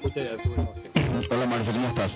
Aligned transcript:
escucha 0.00 0.20
ya 0.22 0.42
su 0.42 1.34
Hola 1.34 1.46
Marce, 1.46 1.72
¿cómo 1.72 1.88
estás? 1.88 2.12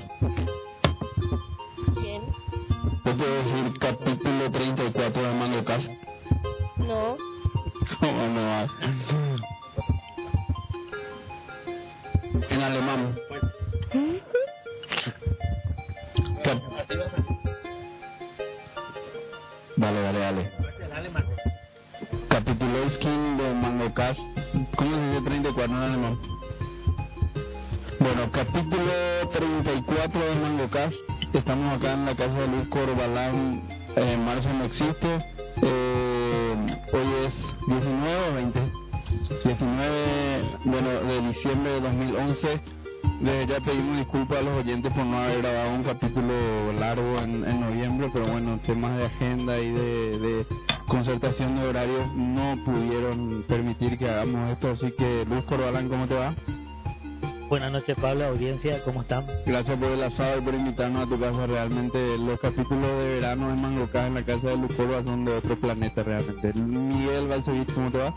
Audiencia, 58.65 58.85
¿cómo 58.87 59.03
están? 59.03 59.27
Gracias 59.45 59.79
por 59.79 59.91
el 59.91 60.03
asado 60.03 60.39
y 60.39 60.41
por 60.41 60.55
invitarnos 60.55 61.07
a 61.07 61.11
tu 61.11 61.21
casa. 61.21 61.47
Realmente 61.47 62.17
los 62.17 62.41
capítulos 62.41 62.81
de 62.81 63.15
verano 63.17 63.49
de 63.49 63.57
Mangocas 63.57 64.07
en 64.07 64.15
la 64.15 64.23
casa 64.23 64.49
de 64.49 64.57
Lucorba 64.57 65.03
son 65.03 65.27
de 65.27 65.33
otro 65.37 65.55
planeta 65.57 66.03
realmente. 66.03 66.55
Miguel 66.55 67.29
Balcevich, 67.29 67.75
¿cómo 67.75 67.91
te 67.91 67.99
va? 67.99 68.15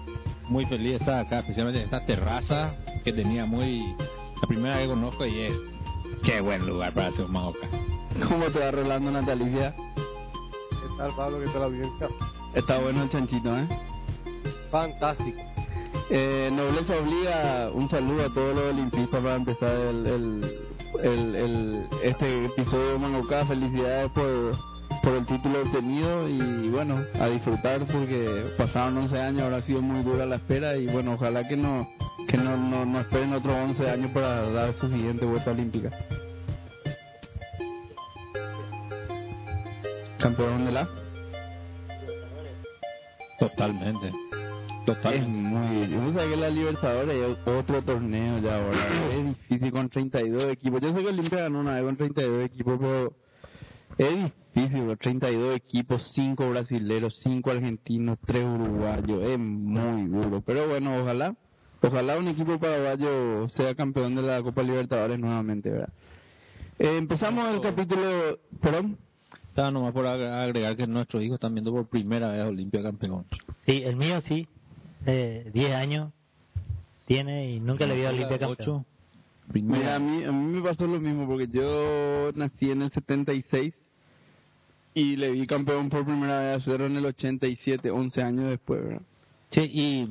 Muy 0.48 0.66
feliz 0.68 0.92
de 0.92 0.98
estar 1.00 1.26
acá, 1.26 1.40
especialmente 1.40 1.80
en 1.80 1.86
esta 1.86 2.06
terraza 2.06 2.76
que 3.04 3.12
tenía 3.12 3.46
muy... 3.46 3.94
La 4.42 4.48
primera 4.48 4.76
vez 4.78 4.86
que 4.86 4.94
conozco 4.94 5.26
y 5.26 5.40
es... 5.42 5.54
Qué 6.24 6.40
buen 6.40 6.66
lugar 6.66 6.94
para 6.94 7.08
hacer 7.08 7.26
un 7.26 7.34
maoca. 7.34 7.68
¿Cómo 8.30 8.46
te 8.46 8.60
va 8.60 8.72
Rolando 8.72 9.12
Natalicia? 9.12 9.76
¿Qué 9.76 10.88
tal, 10.98 11.12
Pablo? 11.14 11.40
¿Qué 11.42 11.52
tal, 11.52 11.64
audiencia? 11.64 12.08
Está 12.54 12.80
bueno 12.80 13.04
el 13.04 13.10
chanchito, 13.10 13.58
¿eh? 13.58 13.68
Fantástico. 14.72 15.47
Eh, 16.10 16.50
Nobleza 16.54 16.98
Obliga, 16.98 17.70
un 17.74 17.90
saludo 17.90 18.26
a 18.26 18.34
todos 18.34 18.56
los 18.56 18.74
olimpistas 18.74 19.22
para 19.22 19.36
empezar 19.36 19.76
el, 19.76 20.08
el, 21.04 21.36
el, 21.36 21.88
este 22.02 22.46
episodio 22.46 22.98
de. 22.98 23.46
Felicidades 23.46 24.12
por, 24.14 24.58
por 25.04 25.14
el 25.14 25.26
título 25.26 25.64
obtenido 25.64 26.30
y 26.30 26.70
bueno, 26.70 27.04
a 27.20 27.28
disfrutar 27.28 27.86
porque 27.88 28.54
pasaron 28.58 28.98
11 29.00 29.20
años, 29.20 29.42
ahora 29.44 29.58
ha 29.58 29.62
sido 29.62 29.82
muy 29.82 30.02
dura 30.04 30.26
la 30.26 30.38
espera 30.38 30.78
y 30.78 30.88
bueno, 30.88 31.14
ojalá 31.14 31.46
que 31.46 31.58
no 31.58 31.88
que 32.28 32.38
no, 32.38 32.58
no, 32.58 32.86
no 32.86 33.00
esperen 33.02 33.34
otros 33.34 33.56
11 33.56 33.90
años 33.90 34.12
para 34.12 34.50
dar 34.52 34.74
su 34.74 34.88
siguiente 34.88 35.26
vuelta 35.26 35.52
olímpica. 35.52 35.92
Campeón 40.20 40.66
de 40.66 40.72
la... 40.72 40.90
Totalmente. 43.40 44.27
Es 44.88 44.96
Totalmente. 44.96 45.28
muy 45.28 45.88
Yo 45.90 46.14
sé 46.14 46.30
que 46.30 46.36
la 46.38 46.50
Libertadores 46.50 47.16
es 47.16 47.48
otro 47.48 47.82
torneo 47.82 48.40
ya 48.40 48.56
ahora. 48.64 49.10
Es 49.12 49.26
difícil 49.26 49.72
con 49.72 49.90
32 49.90 50.46
equipos. 50.46 50.82
Yo 50.82 50.94
sé 50.94 51.02
que 51.02 51.08
Olimpia 51.08 51.40
ganó 51.42 51.60
una 51.60 51.74
vez 51.76 51.84
con 51.84 51.98
32 51.98 52.46
equipos, 52.46 52.80
pero 52.80 53.14
es 53.98 54.32
difícil. 54.54 54.86
con 54.86 54.98
32 54.98 55.56
equipos, 55.58 56.04
5 56.14 56.50
brasileros, 56.50 57.16
5 57.22 57.52
argentinos, 57.52 58.18
3 58.26 58.46
uruguayos. 58.46 59.24
Es 59.24 59.38
muy 59.40 60.04
duro. 60.08 60.42
Pero 60.46 60.68
bueno, 60.70 61.02
ojalá. 61.02 61.36
Ojalá 61.82 62.18
un 62.18 62.28
equipo 62.30 62.58
paraguayo 62.58 63.48
sea 63.50 63.76
campeón 63.76 64.16
de 64.16 64.22
la 64.24 64.42
Copa 64.42 64.64
Libertadores 64.64 65.20
nuevamente, 65.20 65.70
¿verdad? 65.70 65.90
Eh, 66.80 66.98
empezamos 66.98 67.54
el 67.54 67.62
capítulo... 67.62 68.40
¿Perdón? 68.62 68.98
Estaba 69.50 69.70
nomás 69.70 69.92
por 69.94 70.06
ag- 70.06 70.44
agregar 70.44 70.76
que 70.76 70.88
nuestros 70.88 71.22
hijos 71.24 71.36
están 71.36 71.54
viendo 71.54 71.72
por 71.72 71.88
primera 71.88 72.32
vez 72.32 72.42
a 72.42 72.48
Olimpia 72.48 72.82
campeón. 72.82 73.26
Sí, 73.66 73.84
el 73.84 73.96
mío 73.96 74.22
sí, 74.22 74.48
eh, 75.08 75.50
10 75.54 75.74
años 75.74 76.12
tiene 77.06 77.52
y 77.52 77.60
nunca 77.60 77.86
le 77.88 77.96
vi 77.96 78.06
a 78.06 78.10
Olimpia 78.10 78.38
campeón. 78.38 78.86
Mira, 79.54 79.96
a 79.96 80.00
mí, 80.00 80.24
a 80.26 80.32
mí 80.32 80.58
me 80.58 80.62
pasó 80.62 80.86
lo 80.86 81.00
mismo 81.00 81.26
porque 81.26 81.48
yo 81.48 82.32
nací 82.36 82.70
en 82.70 82.82
el 82.82 82.92
76 82.92 83.74
y 84.94 85.16
le 85.16 85.32
vi 85.32 85.48
campeón 85.48 85.90
por 85.90 86.04
primera 86.04 86.42
vez 86.42 86.58
a 86.58 86.60
cero 86.60 86.86
en 86.86 86.98
el 86.98 87.06
87, 87.06 87.90
11 87.90 88.22
años 88.22 88.50
después, 88.50 88.84
¿verdad? 88.84 89.02
Sí, 89.52 89.62
y 89.62 90.10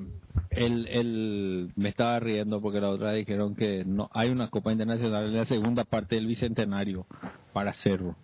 el, 0.51 0.89
el, 0.89 1.73
me 1.77 1.91
estaba 1.91 2.19
riendo 2.19 2.63
porque 2.63 2.81
la 2.81 2.89
otra 2.89 3.13
dijeron 3.13 3.55
que 3.55 3.84
no 3.84 4.09
hay 4.15 4.31
una 4.31 4.49
Copa 4.49 4.73
Internacional 4.73 5.27
en 5.27 5.37
la 5.37 5.45
segunda 5.45 5.84
parte 5.84 6.15
del 6.15 6.27
Bicentenario 6.27 7.07
para 7.53 7.75
Cerro. 7.75 8.17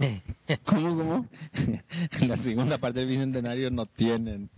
¿Cómo, 0.64 0.96
cómo? 0.96 1.26
la 2.26 2.36
segunda 2.38 2.78
parte 2.78 3.00
del 3.00 3.08
Bicentenario 3.08 3.70
no 3.70 3.86
tienen. 3.86 4.48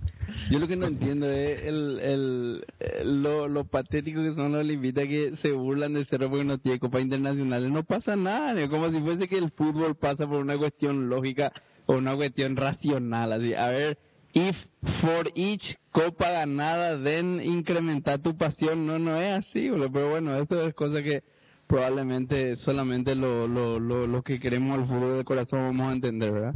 Yo 0.50 0.58
lo 0.58 0.68
que 0.68 0.76
no 0.76 0.86
entiendo 0.86 1.28
es 1.30 1.62
el, 1.64 1.98
el, 2.00 2.64
el- 2.78 3.22
lo, 3.22 3.48
lo 3.48 3.64
patético 3.64 4.22
que 4.22 4.32
son 4.32 4.52
los 4.52 4.60
olimpistas 4.60 5.06
que 5.06 5.36
se 5.36 5.50
burlan 5.52 5.94
de 5.94 6.04
cero 6.04 6.28
porque 6.30 6.44
no 6.44 6.58
tiene 6.58 6.78
Copa 6.78 7.00
Internacional. 7.00 7.72
No 7.72 7.82
pasa 7.82 8.14
nada, 8.16 8.68
como 8.68 8.90
si 8.90 9.00
fuese 9.00 9.28
que 9.28 9.38
el 9.38 9.50
fútbol 9.50 9.96
pasa 9.96 10.26
por 10.26 10.36
una 10.40 10.56
cuestión 10.56 11.08
lógica 11.08 11.52
o 11.86 11.94
una 11.94 12.14
cuestión 12.14 12.56
racional. 12.56 13.32
Así, 13.32 13.52
a 13.54 13.68
ver, 13.68 13.98
if 14.34 14.56
for 15.00 15.28
each 15.34 15.76
copa 15.90 16.30
ganada, 16.30 17.02
then 17.02 17.40
incrementar 17.42 18.20
tu 18.20 18.36
pasión. 18.36 18.86
No, 18.86 18.98
no 18.98 19.16
es 19.20 19.32
así, 19.32 19.68
pero 19.92 20.10
bueno, 20.10 20.36
esto 20.36 20.66
es 20.66 20.72
cosa 20.74 21.02
que 21.02 21.22
probablemente 21.72 22.54
solamente 22.56 23.14
lo, 23.14 23.48
lo, 23.48 23.80
lo, 23.80 24.06
lo 24.06 24.20
que 24.20 24.38
queremos 24.38 24.78
al 24.78 24.86
fútbol 24.86 25.16
de 25.16 25.24
corazón 25.24 25.60
vamos 25.60 25.88
a 25.88 25.92
entender, 25.94 26.30
¿verdad? 26.30 26.54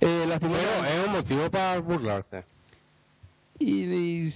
Eh, 0.00 0.26
lastimosamente- 0.28 1.00
es 1.00 1.06
un 1.06 1.12
motivo 1.12 1.50
para 1.50 1.80
burlarse. 1.80 2.44
y, 3.58 4.28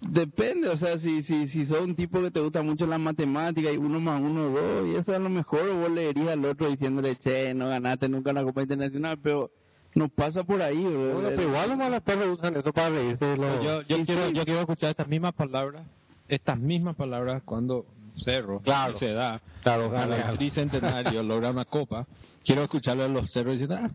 depende, 0.00 0.68
o 0.68 0.76
sea, 0.76 0.98
si, 0.98 1.22
si, 1.22 1.46
si 1.46 1.64
sos 1.64 1.80
un 1.80 1.94
tipo 1.94 2.20
que 2.20 2.32
te 2.32 2.40
gusta 2.40 2.60
mucho 2.62 2.86
la 2.86 2.98
matemática 2.98 3.70
y 3.70 3.76
uno 3.76 4.00
más 4.00 4.20
uno, 4.20 4.48
dos, 4.48 4.88
y 4.88 4.96
eso 4.96 5.14
a 5.14 5.20
lo 5.20 5.30
mejor 5.30 5.74
vos 5.74 5.92
le 5.92 6.08
dirías 6.12 6.30
al 6.30 6.44
otro 6.44 6.68
diciéndole, 6.68 7.14
che, 7.14 7.54
no 7.54 7.68
ganaste 7.68 8.08
nunca 8.08 8.32
una 8.32 8.42
Copa 8.42 8.62
Internacional, 8.62 9.16
pero 9.22 9.52
no 9.94 10.08
pasa 10.08 10.42
por 10.42 10.60
ahí, 10.60 10.82
bro. 10.84 11.14
Bueno, 11.14 11.28
pero 11.28 11.42
igual 11.44 11.68
los 11.68 11.78
malos 11.78 12.02
perros 12.02 12.36
usan 12.36 12.56
eso 12.56 12.72
para 12.72 12.88
reírse 12.90 13.36
los... 13.36 13.62
Yo, 13.64 13.82
yo 13.82 14.02
quiero, 14.04 14.26
sí. 14.26 14.34
yo 14.34 14.44
quiero 14.44 14.60
escuchar 14.60 14.90
estas 14.90 15.06
mismas 15.06 15.34
palabras, 15.34 15.86
estas 16.26 16.58
mismas 16.58 16.96
palabras 16.96 17.44
cuando 17.44 17.86
Cerro 18.22 18.60
Claro. 18.60 18.98
se 18.98 19.12
da 19.12 19.40
Claro, 19.62 19.90
la 19.92 20.32
tricentenario 20.32 21.22
logra 21.22 21.50
una 21.50 21.64
copa. 21.64 22.06
Quiero 22.44 22.62
escucharle 22.64 23.04
a 23.04 23.08
los 23.08 23.30
cerros 23.30 23.58
diciendo, 23.58 23.78
ah, 23.82 23.90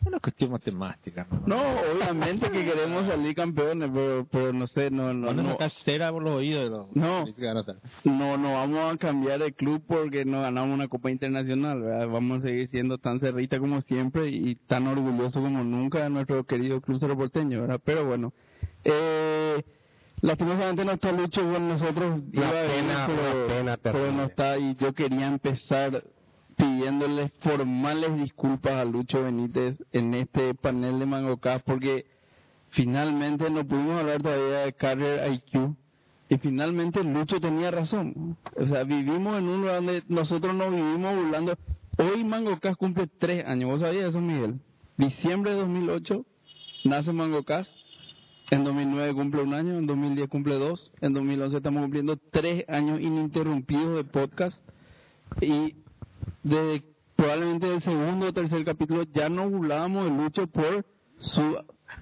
es 0.00 0.06
una 0.06 0.20
cuestión 0.20 0.50
matemática. 0.50 1.26
¿no? 1.30 1.46
No, 1.46 1.80
obviamente 1.92 2.50
que 2.50 2.64
queremos 2.64 3.06
salir 3.06 3.34
campeones, 3.34 3.90
pero, 3.92 4.26
pero 4.30 4.52
no 4.52 4.66
sé, 4.66 4.90
no, 4.90 5.12
no, 5.12 5.32
no, 5.32 5.56
cera 5.84 6.12
por 6.12 6.22
los 6.22 6.34
oídos 6.34 6.70
los 6.70 6.96
No. 6.96 7.24
no 8.04 8.36
no, 8.36 8.38
no 8.38 8.52
vamos 8.54 8.94
a 8.94 8.96
cambiar 8.98 9.40
de 9.40 9.52
club 9.52 9.82
porque 9.86 10.24
no 10.24 10.42
ganamos 10.42 10.74
una 10.74 10.88
Copa 10.88 11.10
Internacional, 11.10 11.80
¿verdad? 11.80 12.08
Vamos 12.08 12.40
a 12.40 12.42
seguir 12.42 12.68
siendo 12.70 12.98
tan 12.98 13.20
cerrita 13.20 13.58
como 13.58 13.80
siempre 13.82 14.28
y 14.28 14.54
tan 14.54 14.86
orgullosos 14.86 15.42
como 15.42 15.64
nunca 15.64 16.02
de 16.04 16.10
nuestro 16.10 16.44
querido 16.44 16.80
club 16.80 16.98
Cerro 17.00 17.16
Porteño, 17.16 17.60
¿verdad? 17.62 17.80
Pero 17.84 18.04
bueno, 18.06 18.32
eh, 18.84 19.64
lastimosamente 20.20 20.84
no 20.84 20.92
está 20.92 21.12
Lucho 21.12 21.42
con 21.42 21.68
nosotros, 21.68 22.20
Una 22.20 22.30
iba 22.32 22.48
a 22.48 22.62
venir, 22.62 22.76
pena, 22.76 23.06
pero, 23.06 23.46
pena 23.46 23.76
pero 23.76 24.12
no 24.12 24.24
está 24.24 24.58
y 24.58 24.74
yo 24.76 24.92
quería 24.92 25.26
empezar 25.26 26.04
pidiéndole 26.56 27.30
formales 27.40 28.16
disculpas 28.16 28.72
a 28.72 28.84
Lucho 28.84 29.22
Benítez 29.22 29.76
en 29.92 30.14
este 30.14 30.54
panel 30.54 30.98
de 30.98 31.06
Mangocas 31.06 31.62
porque 31.62 32.06
finalmente 32.70 33.48
no 33.50 33.64
pudimos 33.64 34.00
hablar 34.00 34.22
todavía 34.22 34.58
de 34.60 34.72
Carrier 34.72 35.32
IQ 35.32 35.76
y 36.28 36.38
finalmente 36.38 37.02
Lucho 37.02 37.40
tenía 37.40 37.70
razón. 37.70 38.36
O 38.56 38.66
sea, 38.66 38.84
vivimos 38.84 39.38
en 39.38 39.48
un 39.48 39.60
lugar 39.62 39.76
donde 39.76 40.02
nosotros 40.08 40.54
nos 40.54 40.70
vivimos 40.70 41.16
burlando. 41.16 41.56
Hoy 41.96 42.22
Mangocas 42.22 42.76
cumple 42.76 43.06
tres 43.06 43.46
años. 43.46 43.70
¿Vos 43.70 43.80
sabías 43.80 44.10
eso, 44.10 44.20
Miguel? 44.20 44.60
Diciembre 44.96 45.52
de 45.52 45.58
2008 45.60 46.26
nace 46.84 47.12
Mangocas. 47.12 47.72
En 48.50 48.64
2009 48.64 49.14
cumple 49.14 49.42
un 49.42 49.52
año, 49.54 49.76
en 49.78 49.86
2010 49.86 50.28
cumple 50.28 50.54
dos, 50.54 50.90
en 51.00 51.12
2011 51.12 51.56
estamos 51.58 51.82
cumpliendo 51.82 52.16
tres 52.30 52.64
años 52.68 52.98
ininterrumpidos 53.00 53.96
de 53.96 54.04
podcast 54.04 54.62
y 55.42 55.76
de 56.42 56.82
probablemente 57.14 57.74
el 57.74 57.82
segundo 57.82 58.26
o 58.28 58.32
tercer 58.32 58.64
capítulo 58.64 59.02
ya 59.12 59.28
nos 59.28 59.50
burlábamos 59.50 60.04
de 60.06 60.10
Lucho 60.16 60.46
por 60.46 60.86
su, 61.18 61.42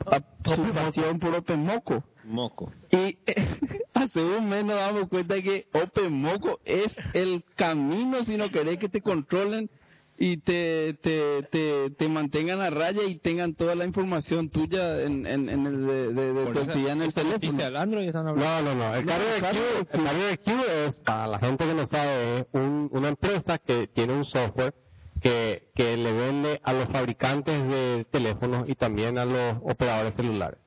a- 0.07 0.23
su 0.45 0.63
pasión 0.73 1.19
por 1.19 1.35
Open 1.35 1.65
Moco. 1.65 2.05
Moco. 2.25 2.73
Y 2.93 3.19
hace 3.95 4.23
un 4.23 4.49
mes 4.49 4.65
nos 4.65 4.77
damos 4.77 5.09
cuenta 5.09 5.41
que 5.43 5.67
Open 5.75 6.13
Moco 6.13 6.61
es 6.65 6.97
el 7.15 7.43
camino 7.57 8.23
si 8.25 8.37
no 8.37 8.51
querés 8.51 8.79
que 8.79 8.89
te 8.89 9.01
controlen 9.01 9.69
y 10.19 10.39
te, 10.39 10.95
te, 11.03 11.43
te, 11.51 11.91
te 11.91 12.09
mantengan 12.09 12.61
a 12.61 12.71
raya 12.71 13.03
y 13.05 13.19
tengan 13.19 13.55
toda 13.55 13.75
la 13.75 13.85
información 13.85 14.49
tuya 14.49 15.03
en, 15.03 15.27
en, 15.27 15.49
en 15.49 15.67
el, 15.67 15.87
de, 15.87 16.13
de, 16.15 16.33
de 16.33 16.53
tu 16.53 16.59
actividad 16.61 16.93
en 16.93 17.03
el 17.03 17.13
teléfono. 17.15 17.79
Android 17.79 18.07
están 18.07 18.27
hablando. 18.29 18.63
No, 18.63 18.75
no, 18.75 18.89
no. 18.91 18.95
El 18.97 19.05
Carrier 19.05 19.39
claro, 19.41 19.59
Q, 19.59 19.87
el 19.93 20.05
Carrier 20.05 20.39
Q 20.41 20.51
es, 20.87 20.97
para 20.97 21.27
la 21.27 21.39
gente 21.39 21.67
que 21.67 21.75
no 21.75 21.87
sabe, 21.87 22.39
es 22.41 22.47
un- 22.53 22.89
una 22.93 23.09
empresa 23.09 23.59
que 23.59 23.89
tiene 23.89 24.15
un 24.15 24.25
software 24.25 24.75
que, 25.21 25.69
que 25.75 25.97
le 25.97 26.13
vende 26.13 26.61
a 26.63 26.73
los 26.73 26.89
fabricantes 26.89 27.69
de 27.69 28.07
teléfonos 28.11 28.69
y 28.69 28.75
también 28.75 29.19
a 29.19 29.25
los 29.25 29.57
operadores 29.63 30.15
celulares. 30.15 30.59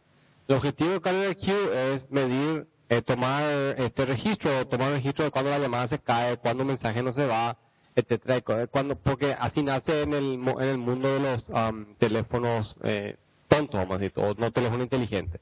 El 0.47 0.55
objetivo 0.57 0.91
de 0.91 1.01
Carrier 1.01 1.35
Q 1.37 1.51
es 1.73 2.09
medir, 2.11 2.65
eh, 2.89 3.01
tomar 3.03 3.43
este 3.77 4.05
registro, 4.05 4.67
tomar 4.67 4.91
registro 4.91 5.25
de 5.25 5.31
cuando 5.31 5.51
la 5.51 5.59
llamada 5.59 5.87
se 5.87 5.99
cae, 5.99 6.37
cuando 6.37 6.63
un 6.63 6.69
mensaje 6.69 7.01
no 7.03 7.11
se 7.13 7.25
va, 7.25 7.57
etcétera, 7.99 8.41
cu- 8.41 8.67
cuando, 8.71 8.95
porque 8.95 9.33
así 9.37 9.61
nace 9.63 10.01
en 10.03 10.13
el, 10.13 10.33
en 10.35 10.61
el 10.69 10.77
mundo 10.77 11.07
de 11.13 11.19
los 11.19 11.49
am, 11.51 11.95
teléfonos 11.97 12.75
eh, 12.83 13.15
tontos, 13.47 13.79
vamos 13.79 13.95
a 13.95 13.99
decir, 13.99 14.13
o 14.15 14.33
no 14.35 14.51
teléfonos 14.51 14.83
inteligentes. 14.83 15.41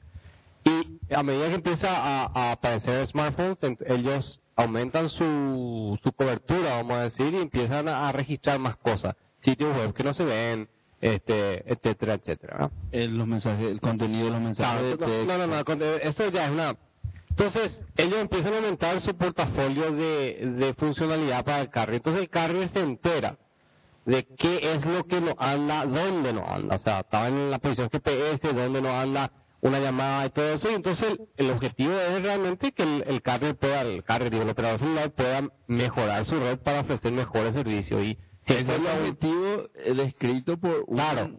Y 0.64 1.14
a 1.14 1.22
medida 1.22 1.48
que 1.48 1.54
empieza 1.54 1.88
a, 1.90 2.26
a 2.26 2.52
aparecer 2.52 3.06
smartphones, 3.06 3.58
ellos 3.86 4.40
aumentan 4.56 5.08
su, 5.08 5.98
su 6.02 6.12
cobertura, 6.12 6.74
vamos 6.76 6.96
a 6.98 7.02
decir, 7.04 7.32
y 7.32 7.38
empiezan 7.38 7.88
a, 7.88 8.08
a 8.08 8.12
registrar 8.12 8.58
más 8.58 8.76
cosas, 8.76 9.14
sitios 9.42 9.74
web 9.76 9.94
que 9.94 10.02
no 10.04 10.12
se 10.12 10.24
ven, 10.24 10.68
este, 11.00 11.70
etcétera, 11.72 12.14
etcétera. 12.14 12.70
Eh, 12.90 13.06
los 13.08 13.26
mensajes, 13.26 13.66
el 13.66 13.80
contenido 13.80 14.24
de 14.26 14.30
los 14.32 14.40
mensajes 14.40 14.98
de 14.98 15.24
no, 15.24 15.38
no, 15.38 15.46
no, 15.46 15.56
no, 15.56 15.64
con- 15.64 15.80
eso 15.82 16.28
ya 16.28 16.46
es 16.46 16.50
una... 16.50 16.76
Entonces, 17.38 17.80
ellos 17.96 18.18
empiezan 18.18 18.52
a 18.52 18.56
aumentar 18.56 19.00
su 19.00 19.16
portafolio 19.16 19.92
de, 19.92 20.54
de 20.58 20.74
funcionalidad 20.74 21.44
para 21.44 21.60
el 21.60 21.70
carrier. 21.70 21.98
Entonces, 21.98 22.22
el 22.22 22.30
carrier 22.30 22.66
se 22.66 22.80
entera 22.80 23.38
de 24.04 24.26
qué 24.36 24.72
es 24.74 24.84
lo 24.84 25.04
que 25.04 25.20
no 25.20 25.36
anda, 25.38 25.86
dónde 25.86 26.32
no 26.32 26.44
anda. 26.44 26.74
O 26.74 26.78
sea, 26.78 27.00
estaba 27.00 27.28
en 27.28 27.48
la 27.48 27.60
posición 27.60 27.90
GPS, 27.90 28.52
dónde 28.52 28.82
no 28.82 28.90
anda 28.90 29.30
una 29.60 29.78
llamada 29.78 30.26
y 30.26 30.30
todo 30.30 30.52
eso. 30.52 30.68
Y 30.68 30.74
entonces, 30.74 31.10
el, 31.10 31.20
el 31.36 31.50
objetivo 31.52 31.92
es 31.92 32.22
realmente 32.24 32.72
que 32.72 32.82
el, 32.82 33.04
el 33.06 33.22
carrier 33.22 33.54
pueda, 33.54 33.82
el 33.82 34.02
carrier, 34.02 34.32
digo, 34.32 34.42
el 34.42 34.50
operador 34.50 34.80
celular 34.80 35.12
pueda 35.12 35.48
mejorar 35.68 36.24
su 36.24 36.40
red 36.40 36.58
para 36.58 36.80
ofrecer 36.80 37.12
mejores 37.12 37.54
servicios. 37.54 38.02
Y 38.02 38.18
si 38.46 38.54
Ese 38.54 38.62
es 38.62 38.68
el 38.80 38.86
objetivo 38.86 39.68
eh, 39.76 39.94
descrito 39.94 40.56
por 40.56 40.82
un 40.88 40.96
Claro. 40.96 41.38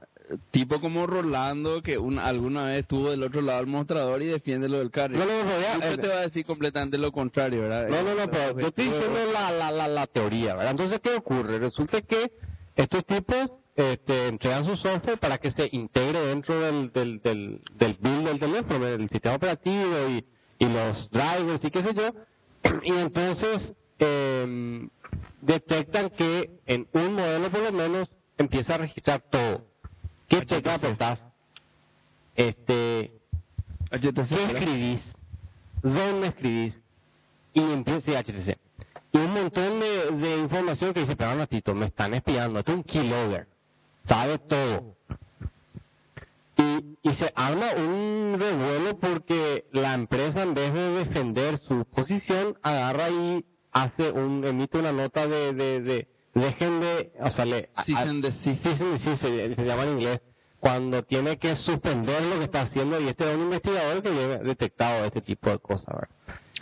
Tipo 0.51 0.79
como 0.81 1.07
Rolando 1.07 1.81
que 1.81 1.97
un- 1.97 2.19
alguna 2.19 2.65
vez 2.65 2.81
estuvo 2.81 3.09
del 3.11 3.23
otro 3.23 3.41
lado 3.41 3.59
del 3.59 3.67
mostrador 3.67 4.21
y 4.21 4.27
defiende 4.27 4.69
lo 4.69 4.77
del 4.79 4.91
carro. 4.91 5.17
No, 5.17 5.25
no, 5.25 5.43
no, 5.43 5.59
ya, 5.59 5.75
eh, 5.77 5.97
te 5.97 6.07
va 6.07 6.15
a 6.17 6.21
decir 6.21 6.45
completamente 6.45 6.97
lo 6.97 7.11
contrario, 7.11 7.61
¿verdad? 7.61 7.87
No, 7.89 8.03
no, 8.03 8.15
no, 8.15 8.29
pero 8.31 8.59
yo 8.59 8.67
estoy 8.67 8.85
diciendo 8.89 9.19
la, 9.33 9.51
la, 9.51 9.71
la, 9.71 9.87
la 9.87 10.07
teoría, 10.07 10.55
¿verdad? 10.55 10.71
Entonces, 10.71 10.99
¿qué 11.01 11.15
ocurre? 11.15 11.59
Resulta 11.59 12.01
que 12.01 12.31
estos 12.75 13.05
tipos 13.05 13.55
este, 13.75 14.27
entregan 14.27 14.65
su 14.65 14.75
software 14.77 15.17
para 15.19 15.37
que 15.37 15.51
se 15.51 15.69
integre 15.71 16.19
dentro 16.25 16.59
del, 16.59 16.91
del, 16.91 17.21
del, 17.21 17.61
del 17.75 17.97
build 17.99 18.27
del 18.27 18.39
teléfono, 18.39 18.85
del 18.85 19.09
sistema 19.09 19.35
operativo 19.35 20.09
y, 20.09 20.25
y 20.59 20.65
los 20.65 21.09
drivers 21.11 21.63
y 21.63 21.71
qué 21.71 21.83
sé 21.83 21.93
yo. 21.93 22.11
Y 22.83 22.91
entonces 22.91 23.73
eh, 23.99 24.87
detectan 25.41 26.09
que 26.11 26.49
en 26.65 26.87
un 26.93 27.13
modelo 27.13 27.49
por 27.49 27.61
lo 27.61 27.71
menos 27.71 28.09
empieza 28.37 28.75
a 28.75 28.79
registrar 28.79 29.21
todo. 29.31 29.65
¿Qué 30.29 30.45
tecla 30.45 30.75
apretás? 30.75 31.19
Este, 32.35 33.11
HTC, 33.91 34.29
¿Qué 34.29 34.43
escribís? 34.45 35.15
¿Dónde 35.81 36.27
escribís? 36.27 36.79
Y 37.53 37.61
empieza 37.61 38.21
HTC. 38.21 38.57
Y 39.11 39.17
un 39.17 39.33
montón 39.33 39.79
de, 39.79 40.11
de 40.11 40.37
información 40.37 40.93
que 40.93 40.99
dice, 41.01 41.15
pero 41.15 41.31
un 41.31 41.39
ratito, 41.39 41.73
me 41.73 41.87
están 41.87 42.13
espiando, 42.13 42.59
esto 42.59 42.71
es 42.71 42.77
un 42.77 42.83
keylogger, 42.83 43.47
sabe 44.07 44.37
todo. 44.37 44.95
Y, 46.57 46.97
y 47.01 47.13
se 47.15 47.31
arma 47.35 47.71
un 47.75 48.35
revuelo 48.37 48.99
porque 48.99 49.65
la 49.71 49.95
empresa 49.95 50.43
en 50.43 50.53
vez 50.53 50.73
de 50.73 50.91
defender 50.91 51.57
su 51.57 51.85
posición, 51.85 52.55
agarra 52.61 53.09
y 53.09 53.43
hace 53.71 54.11
un, 54.11 54.45
emite 54.45 54.77
una 54.77 54.91
nota 54.91 55.25
de, 55.25 55.53
de, 55.53 55.81
de 55.81 56.07
dejen 56.33 56.79
de, 56.79 57.11
o 57.19 57.29
sea, 57.29 57.45
le, 57.45 57.69
se, 57.83 59.65
llama 59.65 59.83
en 59.83 59.89
inglés, 59.89 60.21
cuando 60.59 61.03
tiene 61.03 61.37
que 61.37 61.55
suspender 61.55 62.21
lo 62.23 62.37
que 62.37 62.45
está 62.45 62.61
haciendo 62.61 62.99
y 62.99 63.07
este 63.07 63.29
es 63.29 63.35
un 63.35 63.43
investigador 63.43 64.01
que 64.03 64.11
lleva 64.11 64.37
detectado 64.37 65.05
este 65.05 65.21
tipo 65.21 65.49
de 65.49 65.59
cosas, 65.59 65.95
¿verdad? 65.95 66.09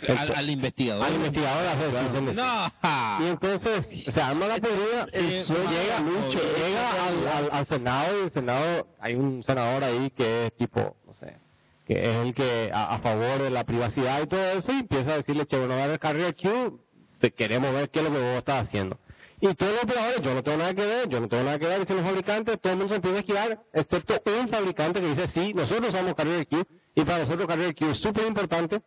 Al, 0.06 0.32
al 0.32 0.50
investigador. 0.50 1.04
al 1.04 1.14
investigador 1.14 1.66
hace. 1.66 2.32
No. 2.34 2.72
Y 3.20 3.28
entonces 3.28 3.90
se 4.06 4.22
arma 4.22 4.46
la 4.46 4.58
y 4.58 5.42
sueño 5.42 5.70
llega, 5.70 6.00
mucho, 6.00 6.38
llega 6.56 7.04
al, 7.04 7.26
al, 7.26 7.50
al 7.50 7.66
Senado 7.66 8.20
y 8.20 8.24
el 8.24 8.30
Senado, 8.30 8.86
hay 9.00 9.16
un 9.16 9.42
senador 9.42 9.82
ahí 9.82 10.10
que 10.10 10.46
es 10.46 10.56
tipo, 10.56 10.96
no 11.04 11.12
sé, 11.14 11.36
que 11.84 12.10
es 12.10 12.16
el 12.16 12.32
que 12.32 12.70
a, 12.72 12.94
a 12.94 12.98
favor 13.00 13.42
de 13.42 13.50
la 13.50 13.64
privacidad 13.64 14.22
y 14.22 14.26
todo 14.28 14.44
eso 14.52 14.72
y 14.72 14.80
empieza 14.80 15.14
a 15.14 15.16
decirle, 15.16 15.46
che, 15.46 15.58
bueno, 15.58 15.74
a 15.74 15.86
ver, 15.88 15.98
Carrier 15.98 16.36
Q, 16.36 16.80
te 17.18 17.32
queremos 17.32 17.72
ver 17.72 17.90
qué 17.90 17.98
es 17.98 18.04
lo 18.04 18.12
que 18.12 18.20
vos 18.20 18.38
estás 18.38 18.68
haciendo. 18.68 18.98
Y 19.40 19.54
todos 19.54 19.72
los 19.74 19.84
operadores, 19.84 20.20
yo 20.22 20.34
no 20.34 20.42
tengo 20.42 20.58
nada 20.58 20.74
que 20.74 20.84
ver, 20.84 21.08
yo 21.08 21.20
no 21.20 21.28
tengo 21.28 21.44
nada 21.44 21.58
que 21.58 21.66
ver, 21.66 21.80
dicen 21.80 21.96
los 21.96 22.04
fabricantes, 22.04 22.60
todo 22.60 22.72
el 22.72 22.78
mundo 22.78 22.88
se 22.90 22.96
empieza 22.96 23.16
a 23.16 23.20
esquivar, 23.20 23.58
excepto 23.72 24.20
un 24.26 24.48
fabricante 24.48 25.00
que 25.00 25.06
dice, 25.08 25.28
sí, 25.28 25.54
nosotros 25.54 25.90
usamos 25.90 26.14
Carrier 26.14 26.46
Q, 26.48 26.64
y 26.96 27.04
para 27.04 27.18
nosotros 27.20 27.46
Carrier 27.46 27.74
Q 27.74 27.90
es 27.90 27.98
súper 27.98 28.26
importante, 28.26 28.80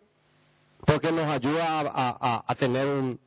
porque 0.86 1.12
nos 1.12 1.26
ayuda 1.28 1.80
a, 1.80 1.82
a- 1.82 2.18
a- 2.20 2.44
a 2.48 2.56
tener 2.56 2.86
un, 2.88 3.20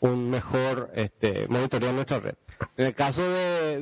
un 0.00 0.30
mejor 0.30 0.90
este, 0.94 1.46
monitoreo 1.48 1.88
de 1.88 1.94
nuestra 1.94 2.20
red. 2.20 2.34
En 2.76 2.86
el 2.86 2.94
caso 2.94 3.22
de, 3.22 3.80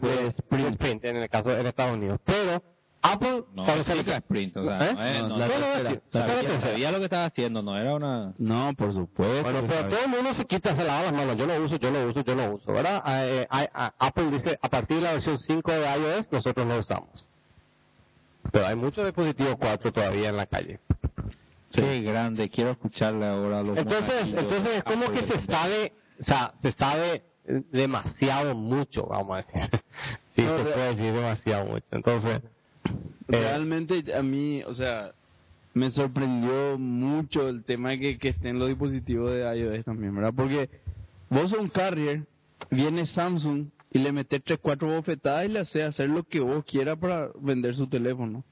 de. 0.00 0.26
Sprint, 0.70 1.04
en 1.04 1.16
el 1.16 1.28
caso 1.28 1.50
en 1.56 1.66
Estados 1.66 1.94
Unidos. 1.94 2.20
Pero 2.24 2.62
Apple, 3.02 3.42
No, 3.52 3.66
sí 3.84 4.04
que 4.04 4.14
Sprint, 4.14 4.56
o 4.56 4.64
sea, 4.64 4.90
¿Eh? 4.90 4.94
no, 4.94 5.04
es- 5.04 5.22
No, 5.28 5.38
la 5.38 5.48
tercera, 5.48 6.00
sabía, 6.12 6.34
la 6.34 6.40
tercera. 6.40 6.60
sabía 6.60 6.92
lo 6.92 6.98
que 6.98 7.04
estaba 7.04 7.24
haciendo, 7.24 7.60
no 7.62 7.76
era 7.76 7.94
una... 7.96 8.32
No, 8.38 8.72
por 8.74 8.92
supuesto. 8.92 9.42
Bueno, 9.42 9.64
pero 9.68 9.88
todo 9.88 10.00
el 10.04 10.08
mundo 10.08 10.32
se 10.32 10.44
quita, 10.46 10.76
se 10.76 10.84
lava 10.84 11.02
las 11.02 11.12
manos. 11.12 11.36
Yo 11.36 11.46
no 11.46 11.56
uso, 11.64 11.76
yo 11.76 11.90
no 11.90 12.04
uso, 12.06 12.22
yo 12.22 12.34
no 12.36 12.52
uso, 12.52 12.72
¿verdad? 12.72 13.02
Eh, 13.06 13.42
eh, 13.42 13.48
eh, 13.50 13.68
Apple 13.98 14.30
dice, 14.30 14.58
a 14.62 14.68
partir 14.68 14.98
de 14.98 15.02
la 15.02 15.12
versión 15.12 15.36
5 15.36 15.72
de 15.72 15.80
iOS, 15.96 16.30
nosotros 16.30 16.64
no 16.64 16.78
usamos. 16.78 17.28
Pero 18.52 18.66
hay 18.66 18.76
muchos 18.76 19.04
dispositivos 19.04 19.56
4 19.58 19.92
todavía 19.92 20.28
en 20.28 20.36
la 20.36 20.46
calle. 20.46 20.78
Qué 21.72 22.02
grande, 22.02 22.50
quiero 22.50 22.70
escucharle 22.72 23.26
ahora 23.26 23.60
a 23.60 23.62
los 23.62 23.78
Entonces, 23.78 24.28
entonces 24.28 24.76
es 24.76 24.84
como 24.84 25.10
que 25.10 25.22
se 25.22 25.38
sabe, 25.38 25.92
o 26.20 26.24
sea, 26.24 26.52
se 26.62 26.72
sabe 26.72 27.22
demasiado 27.44 28.54
mucho, 28.54 29.06
vamos 29.06 29.32
a 29.32 29.36
decir. 29.42 29.80
sí, 30.36 30.42
No, 30.42 30.58
se 30.58 30.64
puede 30.64 30.88
decir 30.94 31.12
demasiado 31.12 31.64
mucho. 31.66 31.86
Entonces, 31.90 32.42
Realmente 33.28 34.14
a 34.14 34.22
mí, 34.22 34.62
o 34.64 34.74
sea, 34.74 35.12
me 35.74 35.90
sorprendió 35.90 36.78
mucho 36.78 37.48
el 37.48 37.64
tema 37.64 37.96
que, 37.96 38.18
que 38.18 38.30
estén 38.30 38.58
los 38.58 38.68
dispositivos 38.68 39.32
de 39.32 39.58
iOS 39.58 39.84
también, 39.84 40.14
¿verdad? 40.14 40.34
Porque 40.36 40.68
vos 41.30 41.50
sos 41.50 41.60
un 41.60 41.68
carrier, 41.68 42.26
viene 42.70 43.06
Samsung 43.06 43.66
y 43.90 43.98
le 43.98 44.12
metes 44.12 44.42
tres, 44.44 44.58
cuatro 44.60 44.88
bofetadas 44.88 45.46
y 45.46 45.48
le 45.48 45.60
hace 45.60 45.82
hacer 45.82 46.10
lo 46.10 46.24
que 46.24 46.40
vos 46.40 46.64
quieras 46.64 46.98
para 46.98 47.30
vender 47.40 47.74
su 47.74 47.86
teléfono. 47.86 48.44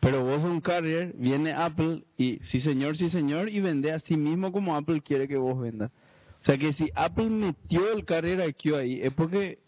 Pero 0.00 0.22
vos 0.22 0.42
sos 0.42 0.50
un 0.50 0.60
carrier, 0.60 1.14
viene 1.16 1.52
Apple 1.52 2.04
y 2.16 2.38
sí 2.42 2.60
señor, 2.60 2.96
sí 2.96 3.08
señor, 3.08 3.48
y 3.48 3.60
vende 3.60 3.90
a 3.90 3.98
sí 3.98 4.16
mismo 4.16 4.52
como 4.52 4.76
Apple 4.76 5.00
quiere 5.00 5.26
que 5.26 5.36
vos 5.36 5.58
vendas. 5.60 5.90
O 6.42 6.44
sea 6.44 6.58
que 6.58 6.74
si 6.74 6.90
Apple 6.94 7.30
metió 7.30 7.90
el 7.90 8.04
Carrier 8.04 8.46
IQ 8.46 8.74
ahí, 8.74 9.00
es 9.00 9.14
porque 9.14 9.60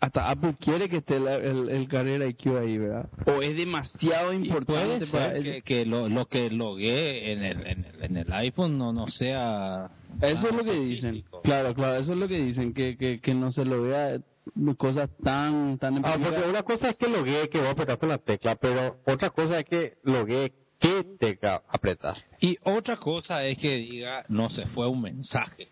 hasta 0.00 0.30
Apple 0.30 0.54
quiere 0.58 0.88
que 0.88 0.98
esté 0.98 1.18
la- 1.18 1.36
el, 1.36 1.68
el 1.70 1.88
Carrier 1.88 2.22
IQ 2.28 2.56
ahí, 2.58 2.78
¿verdad? 2.78 3.08
O 3.26 3.42
es 3.42 3.56
demasiado 3.56 4.32
importante 4.32 4.64
puede 4.72 5.06
para 5.08 5.34
que, 5.42 5.62
que 5.62 5.84
lo, 5.86 6.08
lo 6.08 6.26
que 6.26 6.50
logué 6.50 7.32
en 7.32 7.42
el, 7.42 7.66
en, 7.66 7.84
el, 7.84 8.04
en 8.04 8.16
el 8.16 8.32
iPhone 8.32 8.78
no, 8.78 8.92
no 8.92 9.08
sea... 9.08 9.90
Eso 10.20 10.48
es 10.48 10.54
lo 10.54 10.64
que 10.64 10.72
dicen. 10.72 11.10
específico. 11.16 11.42
Claro, 11.42 11.74
claro, 11.74 11.96
eso 11.98 12.12
es 12.12 12.18
lo 12.18 12.28
que 12.28 12.38
dicen, 12.42 12.72
que, 12.74 12.96
que, 12.96 13.20
que 13.20 13.34
no 13.34 13.52
se 13.52 13.64
lo 13.64 13.82
vea 13.82 14.18
cosas 14.76 15.10
tan, 15.22 15.78
tan 15.78 16.04
ah, 16.04 16.16
porque 16.22 16.48
una 16.48 16.62
cosa 16.62 16.88
es 16.88 16.96
que 16.96 17.08
loguee 17.08 17.48
que 17.50 17.58
vos 17.60 17.68
apretaste 17.70 18.06
una 18.06 18.18
tecla, 18.18 18.56
pero 18.56 18.96
otra 19.06 19.30
cosa 19.30 19.58
es 19.60 19.66
que 19.66 19.94
loguee 20.04 20.52
qué 20.78 21.04
tecla 21.18 21.62
apretas. 21.68 22.22
Y 22.40 22.56
otra 22.64 22.96
cosa 22.96 23.44
es 23.44 23.58
que 23.58 23.76
diga, 23.76 24.24
no 24.28 24.48
se 24.50 24.66
fue 24.68 24.88
un 24.88 25.02
mensaje 25.02 25.68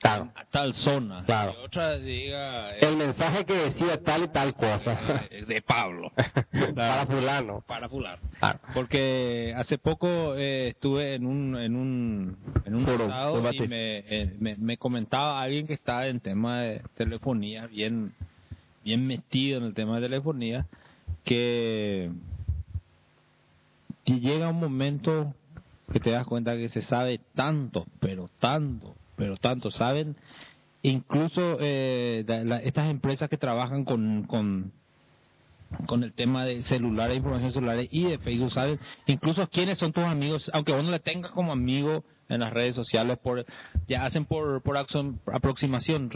Claro. 0.00 0.32
a 0.34 0.44
tal 0.46 0.72
zona. 0.74 1.24
Claro. 1.26 1.54
Y 1.60 1.64
otra 1.64 1.98
diga... 1.98 2.74
El 2.76 2.96
mensaje 2.96 3.44
que 3.44 3.54
decía 3.54 4.02
tal 4.02 4.24
y 4.24 4.28
tal 4.28 4.54
cosa. 4.54 5.26
eh, 5.30 5.44
de 5.46 5.62
Pablo. 5.62 6.10
Para 6.74 7.06
fulano. 7.06 7.62
para 7.66 7.88
fulano. 7.88 8.22
Claro. 8.38 8.60
Porque 8.74 9.52
hace 9.56 9.78
poco 9.78 10.34
eh, 10.36 10.68
estuve 10.68 11.14
en 11.14 11.26
un 11.26 11.56
en 11.56 11.76
un 11.76 12.36
en 12.64 12.74
un 12.74 12.84
Foro, 12.84 13.52
y 13.52 13.68
me, 13.68 13.98
eh, 13.98 14.34
me, 14.38 14.56
me 14.56 14.76
comentaba 14.78 15.40
alguien 15.40 15.66
que 15.66 15.74
está 15.74 16.06
en 16.06 16.20
tema 16.20 16.60
de 16.60 16.82
telefonía 16.96 17.66
bien 17.66 18.14
bien 18.82 19.06
metido 19.06 19.58
en 19.58 19.64
el 19.64 19.74
tema 19.74 19.96
de 19.96 20.08
telefonía 20.08 20.66
que, 21.24 22.10
que 24.04 24.20
llega 24.20 24.48
un 24.48 24.60
momento 24.60 25.34
que 25.92 26.00
te 26.00 26.10
das 26.10 26.26
cuenta 26.26 26.56
que 26.56 26.68
se 26.68 26.82
sabe 26.82 27.20
tanto, 27.34 27.86
pero 28.00 28.30
tanto, 28.38 28.94
pero 29.20 29.36
tanto. 29.36 29.70
Saben 29.70 30.16
incluso 30.82 31.58
eh, 31.60 32.24
la- 32.26 32.58
estas 32.62 32.90
empresas 32.90 33.28
que 33.28 33.36
trabajan 33.36 33.84
con, 33.84 34.24
con 34.24 34.72
con 35.86 36.02
el 36.02 36.12
tema 36.12 36.44
de 36.44 36.64
celulares, 36.64 37.18
información 37.18 37.52
celulares 37.52 37.88
y 37.92 38.02
de 38.04 38.18
Facebook, 38.18 38.50
saben 38.50 38.80
incluso 39.06 39.48
quiénes 39.48 39.78
son 39.78 39.92
tus 39.92 40.02
amigos, 40.02 40.50
aunque 40.52 40.72
vos 40.72 40.82
no 40.82 40.90
le 40.90 40.98
tengas 40.98 41.30
como 41.30 41.52
amigo 41.52 42.02
en 42.28 42.40
las 42.40 42.52
redes 42.52 42.74
sociales, 42.74 43.18
por 43.18 43.46
ya 43.86 44.04
hacen 44.04 44.24
por, 44.24 44.62
por 44.62 44.76
aproximación, 44.76 46.10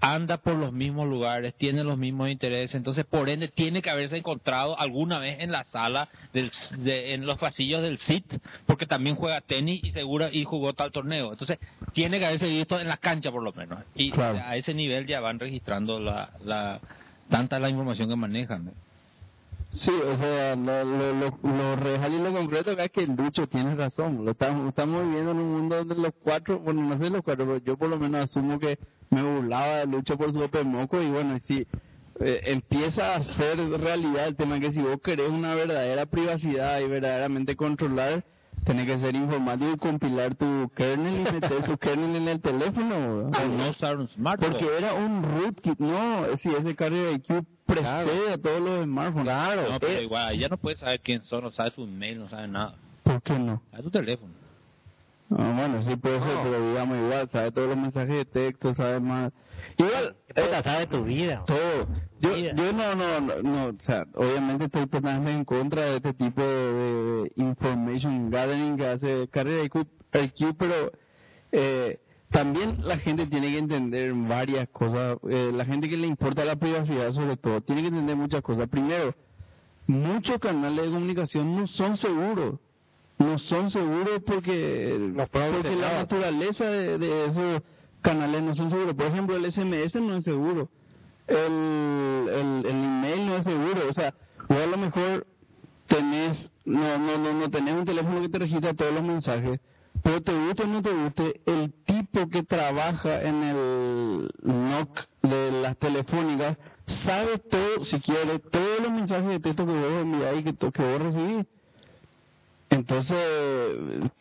anda 0.00 0.36
por 0.38 0.54
los 0.54 0.72
mismos 0.72 1.08
lugares, 1.08 1.54
tiene 1.56 1.82
los 1.84 1.98
mismos 1.98 2.30
intereses, 2.30 2.74
entonces 2.74 3.04
por 3.04 3.28
ende 3.28 3.48
tiene 3.48 3.82
que 3.82 3.90
haberse 3.90 4.16
encontrado 4.16 4.78
alguna 4.78 5.18
vez 5.18 5.40
en 5.40 5.50
la 5.50 5.64
sala, 5.64 6.08
del, 6.32 6.50
de- 6.78 7.14
en 7.14 7.26
los 7.26 7.38
pasillos 7.38 7.82
del 7.82 7.98
SIT, 7.98 8.34
porque 8.66 8.86
también 8.86 9.16
juega 9.16 9.40
tenis 9.40 9.82
y 9.82 9.90
segura 9.90 10.30
y 10.32 10.44
jugó 10.44 10.72
tal 10.72 10.92
torneo, 10.92 11.32
entonces 11.32 11.58
tiene 11.92 12.18
que 12.18 12.26
haberse 12.26 12.48
visto 12.48 12.78
en 12.78 12.88
la 12.88 12.96
cancha 12.98 13.30
por 13.32 13.42
lo 13.42 13.52
menos, 13.52 13.80
y 13.94 14.10
Claro. 14.12 14.38
a 14.44 14.56
ese 14.56 14.72
nivel 14.74 15.06
ya 15.06 15.20
van 15.20 15.38
registrando 15.40 15.98
la, 15.98 16.30
la 16.44 16.80
tanta 17.28 17.58
la 17.58 17.68
información 17.68 18.08
que 18.08 18.16
manejan. 18.16 18.66
¿no? 18.66 18.72
Sí, 19.70 19.90
o 19.90 20.16
sea, 20.16 20.56
lo, 20.56 20.84
lo, 20.84 21.12
lo, 21.12 21.38
lo 21.42 21.76
real 21.76 22.14
y 22.14 22.18
lo 22.18 22.32
concreto 22.32 22.70
acá 22.70 22.84
es 22.84 22.90
que 22.90 23.06
Lucho 23.06 23.46
tiene 23.46 23.74
razón. 23.74 24.24
Lo 24.24 24.30
estamos, 24.30 24.68
estamos 24.68 25.04
viviendo 25.04 25.32
en 25.32 25.38
un 25.38 25.52
mundo 25.52 25.76
donde 25.76 25.94
los 25.94 26.12
cuatro, 26.22 26.58
bueno, 26.58 26.82
no 26.82 26.96
sé 26.96 27.10
los 27.10 27.22
cuatro, 27.22 27.44
pero 27.46 27.58
yo 27.58 27.76
por 27.76 27.90
lo 27.90 27.98
menos 27.98 28.22
asumo 28.24 28.58
que 28.58 28.78
me 29.10 29.22
burlaba 29.22 29.78
de 29.78 29.86
Lucho 29.86 30.16
por 30.16 30.32
su 30.32 30.40
Open 30.40 30.68
Moco 30.68 31.02
y 31.02 31.10
bueno, 31.10 31.38
si 31.40 31.66
eh, 32.20 32.40
empieza 32.44 33.14
a 33.14 33.20
ser 33.20 33.58
realidad 33.58 34.28
el 34.28 34.36
tema 34.36 34.58
que 34.58 34.72
si 34.72 34.80
vos 34.80 35.00
querés 35.02 35.30
una 35.30 35.54
verdadera 35.54 36.06
privacidad 36.06 36.80
y 36.80 36.88
verdaderamente 36.88 37.54
controlar, 37.54 38.24
tenés 38.68 38.86
que 38.86 38.98
ser 38.98 39.16
informático 39.16 39.70
y 39.72 39.76
compilar 39.78 40.34
tu 40.34 40.70
kernel 40.76 41.26
y 41.26 41.32
meter 41.32 41.64
tu 41.64 41.76
kernel 41.78 42.16
en 42.16 42.28
el 42.28 42.40
teléfono. 42.42 43.28
O 43.28 43.30
no 43.30 43.70
usar 43.70 43.96
un 43.96 44.08
smartphone. 44.08 44.52
Porque 44.52 44.76
era 44.76 44.92
un 44.92 45.22
rootkit, 45.22 45.78
no, 45.78 46.36
si 46.36 46.50
ese 46.50 46.76
carrier 46.76 47.14
IQ 47.14 47.44
precede 47.64 48.34
a 48.34 48.38
todos 48.38 48.60
los 48.60 48.84
smartphones. 48.84 49.24
Claro. 49.24 49.70
No, 49.70 49.80
pero 49.80 50.02
igual, 50.02 50.38
ya 50.38 50.48
no 50.48 50.58
puedes 50.58 50.78
saber 50.80 51.00
quién 51.00 51.22
son, 51.22 51.44
no 51.44 51.50
sabes 51.50 51.72
su 51.72 51.86
mail, 51.86 52.18
no 52.18 52.28
sabes 52.28 52.50
nada. 52.50 52.74
¿Por 53.04 53.22
qué 53.22 53.38
no? 53.38 53.62
A 53.72 53.80
tu 53.80 53.90
teléfono. 53.90 54.32
Ah, 55.30 55.52
bueno, 55.56 55.82
sí 55.82 55.96
puede 55.96 56.20
ser, 56.20 56.34
No. 56.34 56.42
pero 56.42 56.68
digamos 56.68 56.98
igual, 56.98 57.28
sabe 57.30 57.50
todos 57.52 57.68
los 57.68 57.76
mensajes 57.78 58.08
de 58.16 58.24
texto, 58.26 58.74
sabe 58.74 59.00
más. 59.00 59.32
Igual, 59.76 60.16
¿Qué 60.34 60.40
eh, 60.40 60.62
sabe 60.62 60.86
tu 60.86 61.04
vida? 61.04 61.44
todo. 61.46 61.86
Yo, 62.20 62.36
yo 62.36 62.72
no, 62.72 62.94
no, 62.94 63.20
no, 63.20 63.42
no, 63.42 63.66
o 63.66 63.80
sea, 63.80 64.04
obviamente 64.14 64.64
estoy 64.64 64.86
totalmente 64.88 65.30
en 65.30 65.44
contra 65.44 65.84
de 65.84 65.96
este 65.96 66.14
tipo 66.14 66.42
de, 66.42 66.72
de 66.72 67.32
information 67.36 68.28
gathering 68.30 68.76
que 68.76 68.86
hace 68.86 69.28
Carrera 69.28 69.64
IQ, 69.64 69.86
IQ, 70.12 70.56
pero 70.58 70.92
eh, 71.52 72.00
también 72.30 72.78
la 72.82 72.98
gente 72.98 73.26
tiene 73.26 73.50
que 73.50 73.58
entender 73.58 74.12
varias 74.14 74.68
cosas. 74.70 75.18
Eh, 75.30 75.50
la 75.54 75.64
gente 75.64 75.88
que 75.88 75.96
le 75.96 76.06
importa 76.06 76.44
la 76.44 76.56
privacidad, 76.56 77.12
sobre 77.12 77.36
todo, 77.36 77.60
tiene 77.60 77.82
que 77.82 77.88
entender 77.88 78.16
muchas 78.16 78.42
cosas. 78.42 78.68
Primero, 78.68 79.14
muchos 79.86 80.38
canales 80.38 80.86
de 80.86 80.90
comunicación 80.90 81.56
no 81.56 81.66
son 81.66 81.96
seguros. 81.96 82.56
No 83.18 83.38
son 83.38 83.70
seguros 83.70 84.22
porque, 84.24 84.96
la 85.16 85.92
naturaleza 85.92 86.66
de, 86.66 86.98
de 86.98 87.26
esos 87.26 87.62
canales 88.02 88.42
no 88.42 88.54
son 88.54 88.70
seguros. 88.70 88.94
Por 88.94 89.06
ejemplo, 89.06 89.36
el 89.36 89.50
SMS 89.52 89.94
no 89.96 90.16
es 90.16 90.24
seguro. 90.24 90.68
El, 91.26 91.36
el, 91.36 92.66
el 92.66 92.84
email 92.84 93.26
no 93.26 93.36
es 93.36 93.44
seguro. 93.44 93.88
O 93.88 93.92
sea, 93.92 94.14
vos 94.48 94.58
a 94.58 94.66
lo 94.66 94.78
mejor 94.78 95.26
tenés, 95.88 96.50
no, 96.64 96.98
no, 96.98 97.18
no, 97.18 97.32
no 97.32 97.50
tenés 97.50 97.74
un 97.74 97.84
teléfono 97.84 98.20
que 98.20 98.28
te 98.28 98.38
registra 98.38 98.74
todos 98.74 98.92
los 98.92 99.02
mensajes, 99.02 99.60
pero 100.02 100.22
te 100.22 100.32
guste 100.32 100.62
o 100.62 100.66
no 100.66 100.82
te 100.82 100.92
guste, 100.92 101.40
el 101.46 101.72
tipo 101.84 102.28
que 102.28 102.42
trabaja 102.44 103.22
en 103.22 103.42
el 103.42 104.30
NOC 104.42 105.00
de 105.22 105.50
las 105.62 105.76
telefónicas 105.78 106.56
sabe 106.86 107.38
todo, 107.38 107.84
si 107.84 108.00
quiere, 108.00 108.38
todos 108.38 108.80
los 108.80 108.92
mensajes 108.92 109.28
de 109.28 109.40
texto 109.40 109.66
que 109.66 109.72
vos 109.72 110.02
enviás 110.02 110.38
y 110.38 110.44
que, 110.44 110.54
que 110.54 110.82
vos 110.82 111.02
recibís. 111.02 111.46
Entonces, 112.70 113.16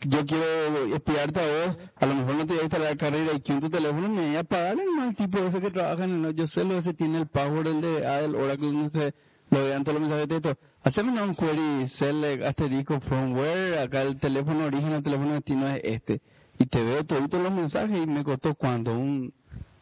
yo 0.01 0.25
quiero 0.25 0.95
espiarte 0.95 1.39
a 1.39 1.67
vos, 1.67 1.77
a 1.97 2.05
lo 2.05 2.15
mejor 2.15 2.35
no 2.35 2.45
te 2.45 2.53
voy 2.53 2.59
a 2.61 2.63
instalar 2.63 2.97
carrera 2.97 3.31
y 3.33 3.51
en 3.51 3.59
tu 3.59 3.69
teléfono 3.69 4.07
me 4.07 4.27
voy 4.27 4.35
a 4.37 4.43
pagar 4.45 4.79
el 4.79 4.89
mal 4.91 5.15
tipo 5.15 5.39
ese 5.39 5.59
que 5.59 5.69
trabaja 5.69 6.05
en 6.05 6.25
el. 6.25 6.35
Yo 6.35 6.47
sé 6.47 6.63
lo 6.63 6.77
ese 6.77 6.93
tiene 6.93 7.19
el 7.19 7.27
password, 7.27 7.67
el 7.67 7.81
de 7.81 8.07
ah, 8.07 8.21
el 8.21 8.35
Oracle, 8.35 8.71
no 8.71 8.89
sé, 8.89 9.13
lo 9.49 9.65
vean 9.65 9.83
todos 9.83 9.99
los 9.99 10.07
mensajes 10.07 10.29
de 10.29 10.39
texto. 10.39 10.65
Haceme 10.83 11.21
un 11.21 11.35
query, 11.35 11.87
select 11.87 12.43
asterisco 12.43 13.01
from 13.01 13.33
where, 13.33 13.79
acá 13.79 14.03
el 14.03 14.17
teléfono 14.17 14.65
origen, 14.65 14.93
el 14.93 15.03
teléfono 15.03 15.33
destino 15.33 15.67
es 15.67 15.81
este. 15.83 16.21
Y 16.57 16.65
te 16.67 16.81
veo 16.81 17.03
todos 17.03 17.29
los 17.29 17.51
mensajes 17.51 18.01
y 18.01 18.07
me 18.07 18.23
costó 18.23 18.55
cuánto, 18.55 18.97
un 18.97 19.33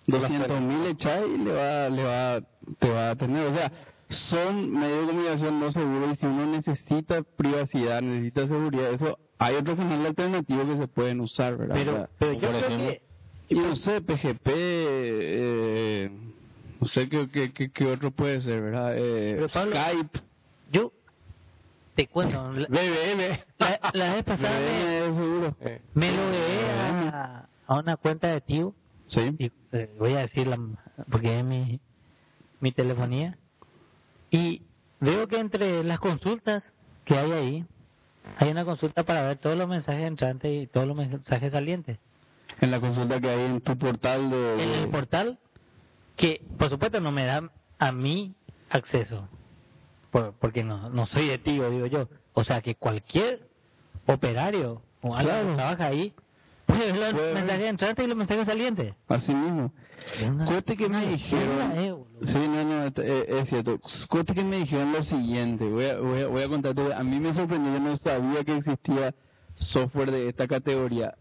200 0.07 0.61
mil 0.61 0.87
echar 0.87 1.23
y 1.27 1.37
le 1.37 1.53
va, 1.53 1.89
le 1.89 2.03
va, 2.03 2.41
te 2.79 2.89
va 2.89 3.11
a 3.11 3.15
tener. 3.15 3.45
O 3.47 3.53
sea, 3.53 3.71
son 4.09 4.71
medios 4.71 5.01
de 5.01 5.07
comunicación 5.07 5.59
no 5.59 5.71
seguros 5.71 6.13
y 6.13 6.15
si 6.17 6.25
uno 6.25 6.45
necesita 6.45 7.21
privacidad, 7.23 8.01
necesita 8.01 8.47
seguridad, 8.47 8.93
eso 8.93 9.17
hay 9.37 9.55
otros 9.55 9.77
canales 9.77 10.05
alternativos 10.07 10.65
que 10.67 10.77
se 10.77 10.87
pueden 10.87 11.19
usar, 11.21 11.57
¿verdad? 11.57 12.09
Pero, 12.19 12.33
yo 12.33 12.39
por 12.41 12.49
creo 12.51 12.57
ejemplo, 12.65 12.87
que 12.89 13.01
y 13.49 13.59
no 13.59 13.75
sé, 13.75 14.01
PGP, 14.01 14.47
eh, 14.47 16.09
no 16.81 16.87
sé 16.87 17.09
qué, 17.09 17.29
qué, 17.29 17.51
qué, 17.53 17.69
qué 17.71 17.85
otro 17.85 18.11
puede 18.11 18.41
ser, 18.41 18.61
¿verdad? 18.61 18.93
Eh, 18.97 19.45
Pablo, 19.53 19.71
Skype, 19.75 20.19
yo 20.71 20.91
te 21.95 22.07
cuento, 22.07 22.51
la, 22.53 22.67
BBM. 22.67 23.39
la, 23.59 23.79
la 23.93 24.13
vez 24.15 24.23
pasada 24.23 24.59
me, 24.59 25.01
BBM, 25.01 25.15
seguro. 25.15 25.55
Eh, 25.61 25.81
me 25.93 26.11
logué 26.11 26.69
a, 26.71 27.47
a 27.67 27.79
una 27.79 27.97
cuenta 27.97 28.27
de 28.27 28.41
tío 28.41 28.73
Sí. 29.07 29.21
y 29.37 29.51
eh, 29.71 29.95
voy 29.99 30.13
a 30.13 30.19
decirla 30.19 30.57
porque 31.11 31.37
es 31.39 31.45
mi, 31.45 31.79
mi 32.59 32.71
telefonía 32.71 33.37
y 34.35 34.61
veo 34.99 35.27
que 35.27 35.37
entre 35.39 35.83
las 35.83 35.99
consultas 35.99 36.71
que 37.05 37.15
hay 37.17 37.31
ahí 37.31 37.65
hay 38.37 38.49
una 38.49 38.65
consulta 38.65 39.03
para 39.03 39.21
ver 39.23 39.37
todos 39.37 39.57
los 39.57 39.67
mensajes 39.67 40.05
entrantes 40.05 40.63
y 40.63 40.67
todos 40.67 40.87
los 40.87 40.97
mensajes 40.97 41.51
salientes 41.51 41.99
En 42.61 42.71
la 42.71 42.79
consulta 42.79 43.19
que 43.21 43.29
hay 43.29 43.41
en 43.45 43.61
tu 43.61 43.77
portal 43.77 44.29
de... 44.29 44.63
en 44.63 44.69
el 44.71 44.89
portal 44.89 45.37
que 46.15 46.41
por 46.57 46.69
supuesto 46.69 46.99
no 46.99 47.11
me 47.11 47.25
da 47.25 47.49
a 47.77 47.91
mí 47.91 48.33
acceso 48.69 49.27
por- 50.11 50.33
porque 50.39 50.63
no, 50.63 50.89
no 50.89 51.05
soy 51.05 51.27
de 51.27 51.37
tío 51.37 51.69
digo 51.69 51.85
yo 51.87 52.09
o 52.33 52.43
sea 52.43 52.61
que 52.61 52.75
cualquier 52.75 53.47
operario 54.07 54.81
o 55.01 55.15
alguien 55.15 55.35
Claro. 55.35 55.49
que 55.49 55.55
trabaja 55.55 55.85
ahí 55.87 56.13
los 56.95 57.33
mensajes 57.33 57.69
entrantes 57.69 58.05
y 58.05 58.07
los 58.07 58.17
mensajes 58.17 58.45
salientes 58.45 58.93
Así 59.07 59.33
mismo. 59.33 59.71
Cuente 60.45 60.77
que 60.77 60.87
me 60.87 61.07
dijeron... 61.07 61.71
eh. 61.77 61.95
Sí, 62.23 62.37
no, 62.37 62.63
no, 62.63 62.85
es, 62.85 62.93
es 62.97 63.49
cierto. 63.49 63.79
Cuente 64.09 64.33
que 64.33 64.43
me 64.43 64.57
dijeron 64.57 64.91
lo 64.91 65.01
siguiente. 65.03 65.65
Voy 65.65 65.85
a, 65.85 65.99
voy 65.99 66.21
a, 66.21 66.27
voy 66.27 66.43
a 66.43 66.47
contarte. 66.47 66.93
A 66.93 67.03
mí 67.03 67.19
me 67.19 67.33
sorprendió, 67.33 67.73
yo 67.73 67.79
no 67.79 67.97
sabía 67.97 68.43
que 68.43 68.57
existía 68.57 69.15
software 69.55 70.11
de 70.11 70.29
esta 70.29 70.47
categoría. 70.47 71.15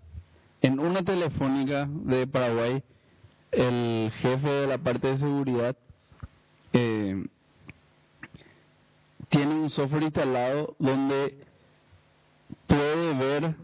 En 0.61 0.79
una 0.79 1.03
telefónica 1.03 1.89
de 1.89 2.27
Paraguay, 2.27 2.83
el 3.53 4.11
jefe 4.21 4.49
de 4.49 4.67
la 4.67 4.79
parte 4.79 5.09
de 5.09 5.19
seguridad 5.19 5.77
eh, 6.73 7.27
tiene 9.29 9.55
un 9.55 9.71
software 9.71 10.03
instalado 10.05 10.75
donde 10.79 11.39
puede 12.67 13.15
ver 13.15 13.55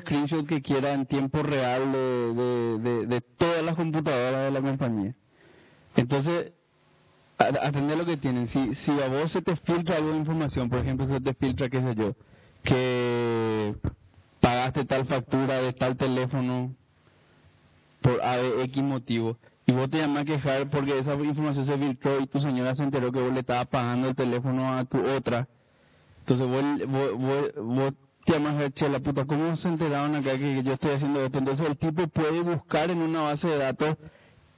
screenshots 0.00 0.48
que 0.48 0.62
quiera 0.62 0.92
en 0.92 1.06
tiempo 1.06 1.42
real 1.42 1.92
de, 1.92 3.06
de, 3.06 3.20
todas 3.20 3.62
las 3.62 3.76
computadoras 3.76 4.44
de 4.44 4.50
la 4.50 4.60
compañía. 4.60 5.14
Entonces, 5.96 6.52
atender 7.38 7.98
lo 7.98 8.04
que 8.04 8.16
tienen. 8.16 8.46
Si, 8.46 8.74
si 8.74 8.90
a 9.00 9.08
vos 9.08 9.32
se 9.32 9.42
te 9.42 9.56
filtra 9.56 9.96
alguna 9.96 10.16
información, 10.16 10.68
por 10.68 10.78
ejemplo, 10.78 11.06
se 11.06 11.20
te 11.20 11.34
filtra, 11.34 11.68
qué 11.68 11.82
sé 11.82 11.94
yo, 11.94 12.14
que 12.62 13.74
pagaste 14.40 14.84
tal 14.84 15.06
factura 15.06 15.62
de 15.62 15.72
tal 15.72 15.96
teléfono 15.96 16.74
por 18.00 18.20
X 18.64 18.82
motivo, 18.82 19.36
y 19.64 19.72
vos 19.72 19.88
te 19.90 19.98
llamás 19.98 20.22
a 20.22 20.24
quejar 20.24 20.70
porque 20.70 20.98
esa 20.98 21.14
información 21.14 21.66
se 21.66 21.78
filtró 21.78 22.20
y 22.20 22.26
tu 22.26 22.40
señora 22.40 22.74
se 22.74 22.82
enteró 22.82 23.12
que 23.12 23.20
vos 23.20 23.32
le 23.32 23.40
estabas 23.40 23.68
pagando 23.68 24.08
el 24.08 24.16
teléfono 24.16 24.74
a 24.74 24.84
tu 24.84 24.98
otra, 25.06 25.48
entonces 26.20 26.48
vos, 26.48 27.54
vos 27.56 27.94
te 28.24 28.32
llamas 28.34 28.54
a 28.54 28.58
ver, 28.58 28.72
che, 28.72 28.88
la 28.88 29.00
puta, 29.00 29.24
¿cómo 29.24 29.56
se 29.56 29.68
enteraron 29.68 30.14
acá 30.14 30.36
que 30.38 30.62
yo 30.62 30.72
estoy 30.74 30.92
haciendo 30.92 31.24
esto? 31.24 31.38
Entonces 31.38 31.66
el 31.66 31.76
tipo 31.76 32.06
puede 32.08 32.40
buscar 32.40 32.90
en 32.90 32.98
una 33.02 33.22
base 33.22 33.48
de 33.48 33.58
datos 33.58 33.96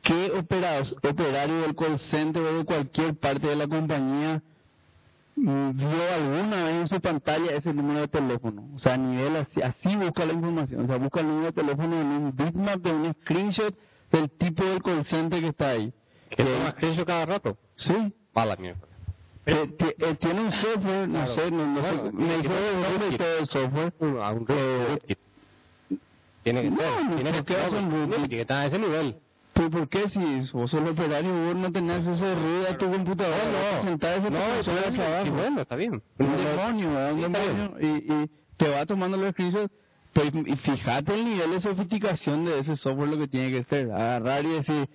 qué 0.02 0.30
operados, 0.38 0.94
operario 1.02 1.62
del 1.62 1.74
call 1.74 1.98
center 1.98 2.42
o 2.42 2.58
de 2.58 2.64
cualquier 2.64 3.14
parte 3.16 3.46
de 3.48 3.56
la 3.56 3.66
compañía 3.66 4.42
mm, 5.36 5.70
vio 5.76 6.12
alguna 6.14 6.64
vez 6.64 6.74
en 6.76 6.88
su 6.88 7.00
pantalla 7.00 7.52
ese 7.52 7.72
número 7.72 8.00
de 8.00 8.08
teléfono. 8.08 8.64
O 8.74 8.78
sea, 8.78 8.94
a 8.94 8.96
nivel 8.98 9.36
así, 9.36 9.62
así 9.62 9.96
busca 9.96 10.24
la 10.26 10.32
información. 10.34 10.84
O 10.84 10.86
sea, 10.86 10.96
busca 10.98 11.20
el 11.20 11.26
número 11.28 11.46
de 11.46 11.52
teléfono 11.52 12.00
en 12.00 12.06
un 12.06 12.36
bitmap 12.36 12.80
de 12.80 12.92
un 12.92 13.12
screenshot 13.22 13.74
del 14.12 14.30
tipo 14.30 14.62
del 14.64 14.82
call 14.82 15.04
center 15.04 15.40
que 15.40 15.48
está 15.48 15.70
ahí. 15.70 15.92
que 16.30 16.36
Que- 16.36 16.44
toma 16.44 16.70
screenshot 16.72 17.06
cada 17.06 17.26
rato. 17.26 17.56
Sí, 17.76 18.12
Mala 18.34 18.56
mierda. 18.56 18.80
Eh, 19.46 19.76
eh, 19.98 20.14
tiene 20.20 20.40
un 20.40 20.50
software, 20.52 21.06
no 21.08 21.18
Claro. 21.18 21.32
sé, 21.34 21.50
no, 21.50 21.66
no 21.66 21.80
Bueno, 21.80 22.04
sé, 22.06 22.12
me 22.12 22.36
dijo 22.38 22.54
de 22.54 22.98
rootkit. 22.98 23.18
todo 23.18 23.38
el 23.38 23.46
software. 23.46 23.92
A 24.22 24.32
un 24.32 24.46
Eh. 24.48 25.16
Tiene 26.42 26.62
que 26.62 26.70
no, 26.70 26.76
ser. 26.76 27.04
no, 27.04 27.14
tiene 27.16 27.32
¿por 27.32 27.44
que 27.44 27.56
hace 27.56 27.76
un 27.76 28.08
tiene 28.10 28.28
que 28.28 28.40
estar 28.40 28.58
a 28.58 28.66
ese 28.66 28.78
nivel. 28.78 29.16
¿Pero 29.54 29.70
por 29.70 29.88
qué 29.88 30.08
si 30.08 30.18
vos 30.52 30.70
sos 30.70 30.74
el 30.74 30.88
operario 30.88 31.32
vos 31.32 31.54
no 31.56 31.70
tenés 31.72 31.98
acceso 32.08 32.26
de 32.26 32.34
red 32.34 32.66
a 32.66 32.76
tu 32.76 32.90
computadora? 32.90 33.44
No, 33.44 33.76
no. 33.76 33.82
Sentar 33.82 34.18
esa 34.18 34.30
No, 34.30 34.38
trabajo. 34.62 35.24
sí, 35.24 35.30
bueno, 35.30 35.60
está 35.60 35.76
bien. 35.76 36.02
Un 36.18 36.36
demonio. 36.36 36.88
Un 37.14 37.20
demonio. 37.20 37.74
Y, 37.80 37.86
y 38.12 38.30
te 38.56 38.68
va 38.68 38.84
tomando 38.84 39.16
los 39.16 39.30
screenshots. 39.32 39.72
Pero, 40.12 40.30
y 40.46 40.56
fíjate 40.56 41.14
el 41.14 41.24
nivel 41.24 41.50
de 41.52 41.60
sofisticación 41.60 42.44
de 42.44 42.58
ese 42.60 42.76
software, 42.76 43.08
lo 43.10 43.18
que 43.18 43.28
tiene 43.28 43.50
que 43.52 43.62
ser. 43.64 43.90
Agarrar 43.92 44.44
y 44.44 44.48
decir, 44.48 44.88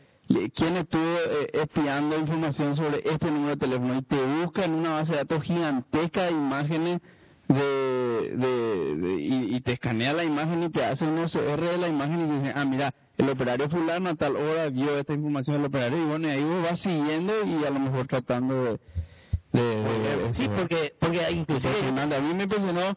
¿quién 0.55 0.77
estuvo 0.77 1.01
eh, 1.01 1.49
espiando 1.53 2.17
información 2.17 2.75
sobre 2.75 3.01
este 3.03 3.31
número 3.31 3.55
de 3.55 3.57
teléfono? 3.57 3.95
Y 3.95 4.01
te 4.03 4.21
busca 4.21 4.65
en 4.65 4.73
una 4.73 4.93
base 4.95 5.13
de 5.13 5.17
datos 5.19 5.43
gigantesca 5.43 6.23
de 6.25 6.31
imágenes 6.31 7.01
de, 7.47 8.35
de, 8.37 8.95
de- 8.95 9.21
y, 9.21 9.55
y 9.55 9.61
te 9.61 9.73
escanea 9.73 10.13
la 10.13 10.23
imagen 10.23 10.61
y 10.63 10.69
te 10.69 10.85
hace 10.85 11.05
un 11.05 11.17
OCR 11.17 11.61
de 11.61 11.77
la 11.77 11.87
imagen 11.87 12.21
y 12.21 12.27
te 12.27 12.33
dice, 12.35 12.53
ah, 12.55 12.63
mira, 12.63 12.93
el 13.17 13.27
operario 13.29 13.67
fulano 13.69 14.11
a 14.11 14.15
tal 14.15 14.35
hora 14.35 14.69
vio 14.69 14.97
esta 14.99 15.13
información 15.13 15.57
del 15.57 15.65
operario 15.65 15.97
y 15.97 16.05
bueno, 16.05 16.27
y 16.27 16.31
ahí 16.31 16.43
vos 16.43 16.61
vas 16.63 16.79
siguiendo 16.79 17.33
y 17.43 17.65
a 17.65 17.69
lo 17.71 17.79
mejor 17.79 18.05
tratando 18.07 18.63
de... 18.63 18.79
Sí, 20.33 20.47
porque, 20.55 20.93
porque 20.99 21.31
inclusive... 21.31 21.89
A 21.89 22.19
mí 22.21 22.33
me 22.35 22.43
impresionó 22.43 22.95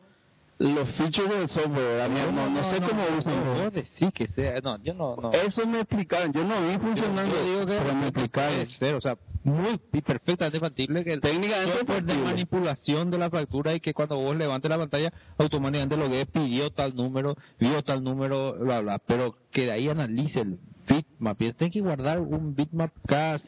los 0.63 0.89
features 0.91 1.29
del 1.29 1.49
software. 1.49 1.85
¿verdad? 1.85 2.09
No, 2.09 2.33
no, 2.33 2.51
no 2.51 2.65
sé 2.65 2.81
cómo 2.81 3.03
usan. 3.19 3.45
no, 3.45 3.71
decís 3.71 4.13
que 4.15 4.29
sea, 4.29 4.61
no, 4.61 4.83
yo 4.83 4.95
no, 4.95 5.17
no. 5.17 5.33
Eso 5.33 5.67
me 5.67 5.81
explicaron. 5.81 6.33
Yo 6.33 6.45
no 6.45 6.69
vi 6.69 6.79
funcionando. 6.79 7.35
Yo 7.35 7.45
digo 7.45 7.67
que 7.67 7.79
pero 7.79 7.95
me 7.95 8.09
explicaron. 8.09 8.67
ser, 8.67 8.95
o 8.95 9.01
sea, 9.01 9.17
muy 9.45 9.81
y 9.93 10.01
perfectamente 10.01 10.61
factible 10.61 11.05
que 11.05 11.15
el 11.15 11.21
Técnicamente 11.21 11.79
software 11.79 12.05
de 12.05 12.15
manipulación 12.15 13.11
de 13.11 13.19
la 13.19 13.29
factura 13.29 13.75
y 13.75 13.81
que 13.81 13.93
cuando 13.93 14.17
vos 14.17 14.37
levantes 14.37 14.71
la 14.71 14.79
pantalla 14.79 15.13
automáticamente 15.37 15.97
lo 15.97 16.09
que 16.09 16.27
pidió 16.27 16.71
tal 16.71 16.95
número, 16.95 17.37
vio 17.59 17.83
tal 17.83 18.05
número, 18.05 18.55
bla, 18.59 18.81
bla, 18.81 18.99
pero 18.99 19.35
que 19.51 19.65
de 19.65 19.73
ahí 19.73 19.89
analice 19.89 20.41
el 20.41 20.59
bitmap. 20.89 21.41
Y 21.43 21.53
tiene 21.55 21.73
que 21.73 21.81
guardar 21.81 22.21
un 22.21 22.55
bitmap 22.55 22.93
cada 23.07 23.41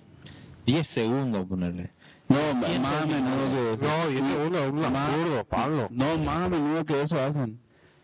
10 0.67 0.89
segundos, 0.89 1.47
ponerle. 1.47 1.91
No, 2.35 2.81
más 2.81 3.03
a 3.03 3.07
menudo 3.07 3.51
que 3.51 3.73
eso. 3.73 3.85
No, 3.85 4.11
y 4.11 4.17
uno 4.17 4.59
es 4.59 4.71
un 4.73 4.85
absurdo, 4.85 5.45
Pablo. 5.45 5.89
No, 5.91 6.19
más 6.19 6.47
a 6.47 6.49
menudo 6.49 6.85
que 6.85 7.03
eso 7.03 7.21
hacen. 7.21 7.59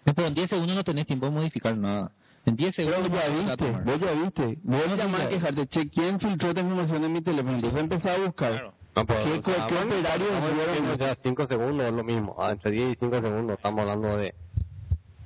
Pero 0.04 0.26
en 0.28 0.34
10 0.34 0.50
segundos 0.50 0.76
no 0.76 0.84
tenés 0.84 1.06
tiempo 1.06 1.26
de 1.26 1.32
modificar 1.32 1.76
nada. 1.76 2.10
En 2.46 2.56
10 2.56 2.75
Pero 2.76 2.90
segundos 2.92 3.12
ya 3.12 3.16
vas 3.18 3.25
a 3.26 3.56
viste, 3.56 3.70
vos 3.84 4.00
ya 4.00 4.12
viste. 4.12 4.58
Vos 4.62 4.87
No, 4.88 4.96
llamás 4.96 5.20
ya. 5.20 5.26
a 5.26 5.30
quejarte, 5.30 5.66
che, 5.66 5.88
¿quién 5.90 6.18
filtró 6.18 6.49
esta 6.49 6.60
información 6.62 7.04
en 7.04 7.12
mi 7.12 7.20
teléfono? 7.20 7.56
Entonces 7.56 7.80
empezás 7.80 8.18
a 8.18 8.25
buscar. 8.25 8.52
Claro. 8.52 8.75
No, 8.96 9.06
pero, 9.06 9.22
¿Qué, 9.22 9.30
o 9.38 9.42
sea, 9.54 9.66
qué 9.68 9.75
operario 9.76 10.26
o 10.92 10.96
sea, 10.96 11.14
5 11.22 11.46
segundos 11.46 11.87
es 11.87 11.92
lo 11.92 12.02
mismo. 12.02 12.34
Ah, 12.38 12.50
entre 12.52 12.72
10 12.72 12.92
y 12.92 12.96
5 12.99 13.20
segundos 13.22 13.56
estamos 13.56 13.80
hablando 13.82 14.16
de, 14.16 14.34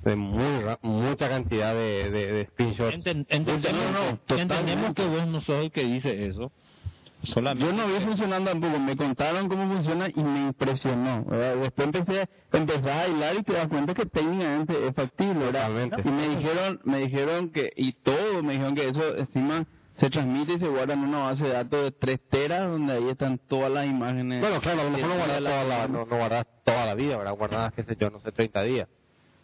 de 0.03 0.15
muy, 0.15 0.59
ra- 0.61 0.77
mucha 0.83 1.27
cantidad 1.29 1.73
de, 1.73 2.11
de, 2.11 2.31
de 2.33 2.45
screenshots. 2.47 2.95
Enten- 2.97 3.25
entendemos, 3.27 3.91
No, 3.91 3.91
no, 3.91 4.37
entendemos 4.37 4.93
que 4.93 5.05
vos 5.07 5.25
no 5.27 5.41
sos 5.41 5.63
el 5.63 5.71
que 5.71 5.83
dice 5.83 6.27
eso. 6.27 6.51
Solamente. 7.23 7.65
Yo 7.65 7.73
no 7.73 7.87
vi 7.87 8.05
funcionando 8.05 8.51
tampoco, 8.51 8.79
me 8.79 8.95
contaron 8.95 9.49
cómo 9.49 9.67
funciona 9.73 10.07
y 10.13 10.23
me 10.23 10.39
impresionó. 10.47 11.23
¿verdad? 11.25 11.55
Después 11.55 11.85
empecé, 11.87 12.29
empecé 12.51 12.91
a 12.91 12.95
bailar 12.97 13.35
y 13.37 13.43
te 13.43 13.53
das 13.53 13.67
cuenta 13.67 13.93
que 13.93 14.05
técnicamente 14.05 14.87
es 14.87 14.93
factible, 14.95 15.45
¿verdad? 15.45 15.69
Y 16.03 16.09
me 16.11 16.29
dijeron, 16.29 16.79
me 16.83 16.99
dijeron 16.99 17.49
que, 17.51 17.71
y 17.75 17.93
todo, 17.93 18.43
me 18.43 18.53
dijeron 18.53 18.75
que 18.75 18.89
eso 18.89 19.15
encima 19.17 19.65
se 19.97 20.09
transmite 20.09 20.53
y 20.53 20.59
se 20.59 20.67
guarda 20.67 20.93
en 20.93 20.99
una 20.99 21.19
base 21.19 21.45
de 21.47 21.53
datos 21.53 21.83
de 21.85 21.91
3 21.93 22.19
teras 22.29 22.69
donde 22.69 22.93
ahí 22.93 23.09
están 23.09 23.39
todas 23.47 23.71
las 23.71 23.85
imágenes. 23.87 24.41
Bueno, 24.41 24.59
claro, 24.61 24.81
a 24.81 24.83
lo 24.83 24.89
mejor 24.91 25.07
no 25.07 25.13
de 25.13 25.19
guardas 25.19 25.41
la- 25.41 25.49
toda 25.49 25.63
la, 25.63 25.87
no, 25.87 26.05
no 26.05 26.17
guardas 26.17 26.47
toda 26.65 26.85
la 26.85 26.93
vida, 26.95 27.17
¿verdad? 27.17 27.33
Guardas, 27.35 27.73
qué 27.73 27.83
sé 27.83 27.95
yo, 27.99 28.09
no 28.09 28.19
sé, 28.19 28.31
30 28.31 28.61
días. 28.63 28.87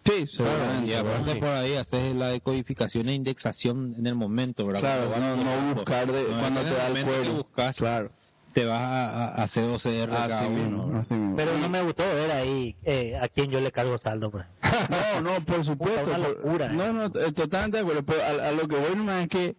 Sí, 0.03 0.25
Claro, 0.35 0.51
seguramente. 0.51 0.87
y 0.87 0.89
¿verdad? 0.95 1.11
aparte 1.13 1.33
sí. 1.33 1.39
por 1.39 1.49
ahí 1.49 1.75
haces 1.75 2.15
la 2.15 2.27
decodificación 2.29 3.09
e 3.09 3.13
indexación 3.13 3.95
en 3.97 4.07
el 4.07 4.15
momento, 4.15 4.65
¿verdad? 4.65 4.79
Claro, 4.81 5.09
Cuando 5.11 5.35
no, 5.43 5.75
buscar 5.75 6.11
de, 6.11 6.23
No, 6.23 6.39
cuando 6.39 6.61
te 6.63 6.69
da 6.71 6.87
el 6.87 7.05
cuero. 7.05 7.33
buscas, 7.33 7.75
Claro. 7.77 8.09
te 8.53 8.65
vas 8.65 8.81
a, 8.81 9.09
a- 9.35 9.43
hacer 9.43 9.63
OCR 9.69 10.09
cada 10.09 10.39
Así 10.39 10.45
uno. 10.47 10.55
mismo, 10.57 10.85
¿verdad? 10.87 11.01
así 11.01 11.13
mismo. 11.13 11.35
Pero 11.35 11.57
no 11.57 11.69
me 11.69 11.81
gustó 11.83 12.03
ver 12.03 12.31
ahí 12.31 12.75
eh, 12.83 13.15
a 13.21 13.27
quién 13.29 13.51
yo 13.51 13.61
le 13.61 13.71
cargo 13.71 13.97
saldo. 13.99 14.31
Pues. 14.31 14.45
No, 14.89 15.21
no, 15.21 15.45
por 15.45 15.63
supuesto. 15.65 16.09
Una 16.09 16.17
por- 16.17 16.27
locura, 16.45 16.65
¿eh? 16.65 16.73
No, 16.73 16.93
no, 16.93 17.05
eh, 17.05 17.31
totalmente 17.33 17.77
de 17.77 17.83
acuerdo. 17.83 18.03
Pero 18.03 18.23
a, 18.23 18.47
a 18.47 18.51
lo 18.53 18.67
que 18.67 18.75
voy 18.77 18.95
nomás 18.95 19.23
es 19.23 19.29
que 19.29 19.55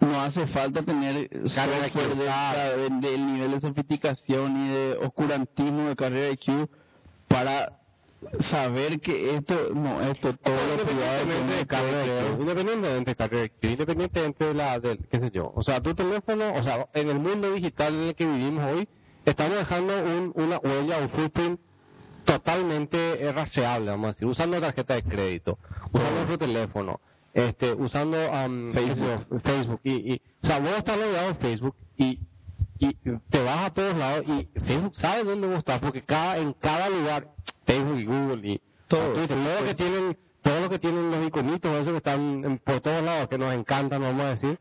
no 0.00 0.20
hace 0.20 0.46
falta 0.48 0.82
tener 0.82 1.28
Carrera 1.30 1.48
software 1.48 1.86
IQ, 2.10 2.18
de, 2.18 2.24
claro. 2.24 2.76
de- 2.76 2.90
del 3.08 3.26
nivel 3.26 3.50
de 3.52 3.60
sofisticación 3.60 4.66
y 4.66 4.68
de 4.68 4.98
oscurantismo 5.02 5.88
de 5.88 5.96
carrera 5.96 6.30
IQ 6.32 6.68
para 7.26 7.77
saber 8.40 9.00
que 9.00 9.36
esto, 9.36 9.54
no, 9.74 10.00
esto 10.02 10.34
todo 10.34 10.76
lo 10.76 10.84
privado 10.84 11.24
de 11.24 11.66
carrera 11.66 12.36
independientemente 12.38 13.10
de 13.10 13.16
carrera 13.16 13.52
independientemente 13.62 14.44
de 14.44 14.54
la, 14.54 14.80
del, 14.80 14.98
qué 15.08 15.20
sé 15.20 15.30
yo. 15.30 15.52
O 15.54 15.62
sea, 15.62 15.80
tu 15.80 15.94
teléfono, 15.94 16.54
o 16.54 16.62
sea, 16.62 16.88
en 16.94 17.08
el 17.08 17.18
mundo 17.18 17.52
digital 17.52 17.94
en 17.94 18.00
el 18.08 18.14
que 18.14 18.26
vivimos 18.26 18.64
hoy, 18.64 18.88
estamos 19.24 19.58
dejando 19.58 19.96
un, 20.02 20.32
una 20.34 20.58
huella, 20.58 20.98
un 20.98 21.10
footprint 21.10 21.60
totalmente 22.24 23.32
rastreable, 23.32 23.90
vamos 23.90 24.04
a 24.04 24.08
decir, 24.08 24.28
usando 24.28 24.60
tarjeta 24.60 24.94
de 24.94 25.02
crédito, 25.02 25.58
usando 25.92 26.10
nuestro 26.10 26.38
teléfono, 26.38 27.00
este, 27.32 27.72
usando 27.72 28.16
sé 28.74 28.94
yo, 28.96 29.40
Facebook, 29.40 29.80
y, 29.84 30.14
y, 30.14 30.22
o 30.42 30.46
sea, 30.46 30.58
vos 30.58 30.76
estás 30.76 30.98
logueado 30.98 31.28
en 31.28 31.36
Facebook 31.36 31.74
y, 31.96 32.20
y 32.78 32.94
te 33.30 33.42
vas 33.42 33.66
a 33.66 33.70
todos 33.74 33.96
lados 33.96 34.24
y 34.28 34.48
Facebook 34.60 34.94
sabe 34.94 35.24
dónde 35.24 35.46
vos 35.48 35.58
estás, 35.58 35.80
porque 35.80 36.02
cada, 36.02 36.38
en 36.38 36.52
cada 36.54 36.88
lugar, 36.88 37.28
Facebook 37.66 37.98
y 37.98 38.04
Google 38.06 38.48
y 38.48 38.60
Todo, 38.88 39.12
Twitter, 39.14 39.36
todo 39.36 39.54
lo 39.54 39.60
sí. 39.60 39.64
que 39.66 39.74
tienen, 39.74 40.18
todo 40.42 40.60
lo 40.60 40.70
que 40.70 40.78
tienen 40.78 41.10
los 41.10 41.26
iconitos, 41.26 41.72
esos 41.72 41.90
que 41.92 41.96
están 41.98 42.60
por 42.64 42.80
todos 42.80 43.02
lados, 43.02 43.28
que 43.28 43.38
nos 43.38 43.52
encantan, 43.54 44.00
vamos 44.00 44.24
a 44.24 44.28
decir, 44.30 44.58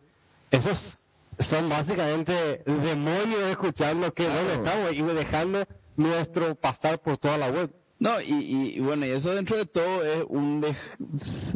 esos 0.52 1.06
son 1.40 1.70
básicamente 1.70 2.64
demonios 2.66 3.52
escuchando 3.52 4.12
que 4.14 4.26
Claro. 4.26 4.40
dónde 4.40 4.54
estamos 4.56 4.94
y 4.94 5.02
dejando 5.04 5.66
nuestro 5.96 6.56
pasar 6.56 7.00
por 7.00 7.18
toda 7.18 7.38
la 7.38 7.50
web. 7.50 7.72
No, 8.00 8.20
y, 8.22 8.76
y, 8.76 8.80
bueno, 8.80 9.06
y 9.06 9.10
eso 9.12 9.32
dentro 9.34 9.58
de 9.58 9.66
todo 9.66 10.04
es 10.04 10.24
un 10.28 10.62
dej- 10.62 10.76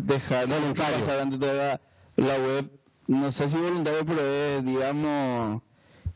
dejar 0.04 0.48
de 0.48 0.56
Voluntario. 0.60 1.00
pasar 1.02 1.20
antes 1.20 1.40
de 1.40 1.54
la, 1.54 1.82
la 2.16 2.38
web, 2.38 2.72
no 3.08 3.30
sé 3.32 3.48
si 3.50 3.58
voluntario, 3.58 4.06
pero 4.06 4.22
es, 4.22 4.66
digamos, 4.66 5.62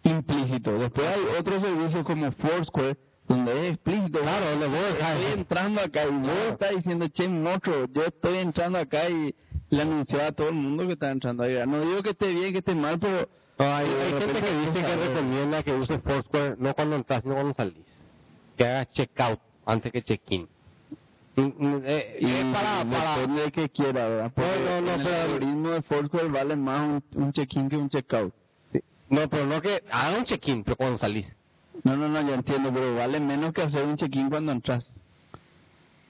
implícito. 0.10 0.78
Después 0.78 1.08
hay 1.08 1.22
otros 1.40 1.62
servicios 1.62 2.04
como 2.06 2.32
Foursquare, 2.32 2.98
donde 3.28 3.52
es 3.70 3.74
explícito. 3.76 4.20
Claro, 4.20 4.46
vos 4.58 4.74
estás- 4.74 5.18
estoy 5.20 5.34
entrando 5.40 5.82
acá 5.82 6.04
y 6.06 6.12
vos 6.12 6.22
Claro. 6.24 6.50
estás 6.52 6.76
diciendo, 6.76 7.08
che, 7.10 7.28
monstruo, 7.28 7.86
yo 7.94 8.04
estoy 8.06 8.38
entrando 8.38 8.78
acá 8.80 9.10
y 9.10 9.34
le 9.70 9.82
anunciaba 9.82 10.28
a 10.28 10.32
todo 10.32 10.50
el 10.50 10.54
mundo 10.56 10.86
que 10.86 10.94
está 10.94 11.12
entrando 11.12 11.44
ahí. 11.44 11.58
No 11.68 11.82
digo 11.82 12.04
que 12.04 12.12
esté 12.12 12.28
bien, 12.28 12.52
que 12.52 12.60
esté 12.60 12.76
mal, 12.76 13.00
pero... 13.00 13.28
No, 13.58 13.66
hay, 13.74 13.88
gente 14.20 14.42
que 14.42 14.58
dice 14.60 14.74
que 14.82 14.96
recomienda 14.96 15.64
que 15.64 15.74
uses 15.74 16.02
Foursquare 16.04 16.56
no 16.60 16.74
cuando 16.74 16.98
entras, 16.98 17.24
sino 17.24 17.36
cuando 17.36 17.54
salís. 17.54 17.86
Que 18.58 18.66
hagas 18.66 18.90
checkout 18.94 19.40
antes 19.66 19.92
que 19.92 20.02
check-in. 20.04 20.48
Mm, 21.38 21.42
mm, 21.42 21.82
eh, 21.86 22.18
Y 22.22 22.32
es 22.32 22.46
para, 22.54 22.86
para, 22.86 23.18
depende 23.18 23.42
de 23.44 23.52
qué 23.52 23.70
quiera, 23.70 24.08
¿verdad? 24.08 24.32
Porque 24.36 24.60
No, 24.64 24.82
no, 24.82 24.98
no, 24.98 25.10
el 25.10 25.16
algoritmo 25.16 25.70
de 25.72 25.82
Foursquare 25.82 26.28
vale 26.30 26.56
más 26.56 26.82
un, 26.82 27.04
un 27.24 27.32
check-in 27.34 27.68
que 27.70 27.76
un 27.78 27.90
check-out. 27.90 28.34
No, 29.10 29.30
pero 29.30 29.46
no 29.46 29.62
que 29.62 29.84
haga 29.92 30.18
un 30.18 30.26
check-in, 30.26 30.64
pero 30.64 30.76
cuando 30.78 30.98
salís. 30.98 31.34
No, 31.84 31.96
no, 31.96 32.08
no, 32.08 32.22
ya 32.28 32.36
entiendo, 32.36 32.72
pero 32.74 32.96
vale 32.96 33.20
menos 33.20 33.54
que 33.54 33.62
hacer 33.62 33.84
un 33.86 33.98
check-in 33.98 34.30
cuando 34.30 34.52
entras. 34.52 34.96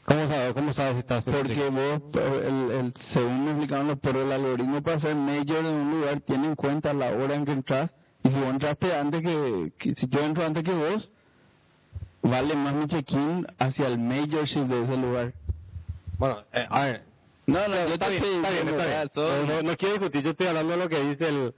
¿Cómo 0.05 0.27
sabes, 0.27 0.53
cómo 0.53 0.71
sabes 0.73 0.93
si 0.93 0.99
estás 0.99 1.23
Porque 1.23 1.69
vos, 1.69 2.01
el, 2.13 2.71
el, 2.71 2.93
según 3.11 3.43
me 3.45 3.51
explicaron 3.51 3.87
los 3.87 3.99
pero 3.99 4.21
el 4.21 4.31
algoritmo 4.31 4.81
para 4.83 4.97
hacer 4.97 5.15
major 5.15 5.65
en 5.65 5.65
un 5.65 5.91
lugar 5.99 6.21
tiene 6.21 6.47
en 6.47 6.55
cuenta 6.55 6.93
la 6.93 7.07
hora 7.11 7.33
en 7.35 7.43
que 7.45 7.51
entras. 7.53 7.89
Y 8.23 8.29
si 8.29 8.39
vos 8.39 8.49
entraste 8.49 8.93
antes 8.95 9.21
que, 9.23 9.71
que- 9.79 9.95
si 9.95 10.07
yo 10.07 10.19
entro 10.21 10.45
antes 10.45 10.63
que 10.63 10.71
vos, 10.73 11.11
vale 12.21 12.55
más 12.55 12.73
mi 12.75 12.87
check-in 12.87 13.45
hacia 13.57 13.87
el 13.87 13.97
majorship 13.99 14.65
de 14.67 14.83
ese 14.83 14.97
lugar. 14.97 15.33
Bueno, 16.17 16.43
eh, 16.53 16.65
a 16.69 16.83
ver, 16.85 17.03
No, 17.47 17.67
no, 17.67 17.75
yo 17.75 17.93
está 17.95 18.07
bien, 18.09 18.23
está 18.23 18.49
bien, 18.49 18.67
está 18.67 18.77
bien. 18.77 18.77
¿verdad? 18.77 19.11
Todo- 19.11 19.45
No, 19.45 19.53
no, 19.55 19.61
no 19.63 19.77
quiero 19.77 19.93
discutir, 19.95 20.21
yo 20.23 20.31
estoy 20.31 20.47
hablando 20.47 20.71
de 20.73 20.77
lo 20.77 20.89
que 20.89 21.03
dice 21.03 21.27
el, 21.29 21.53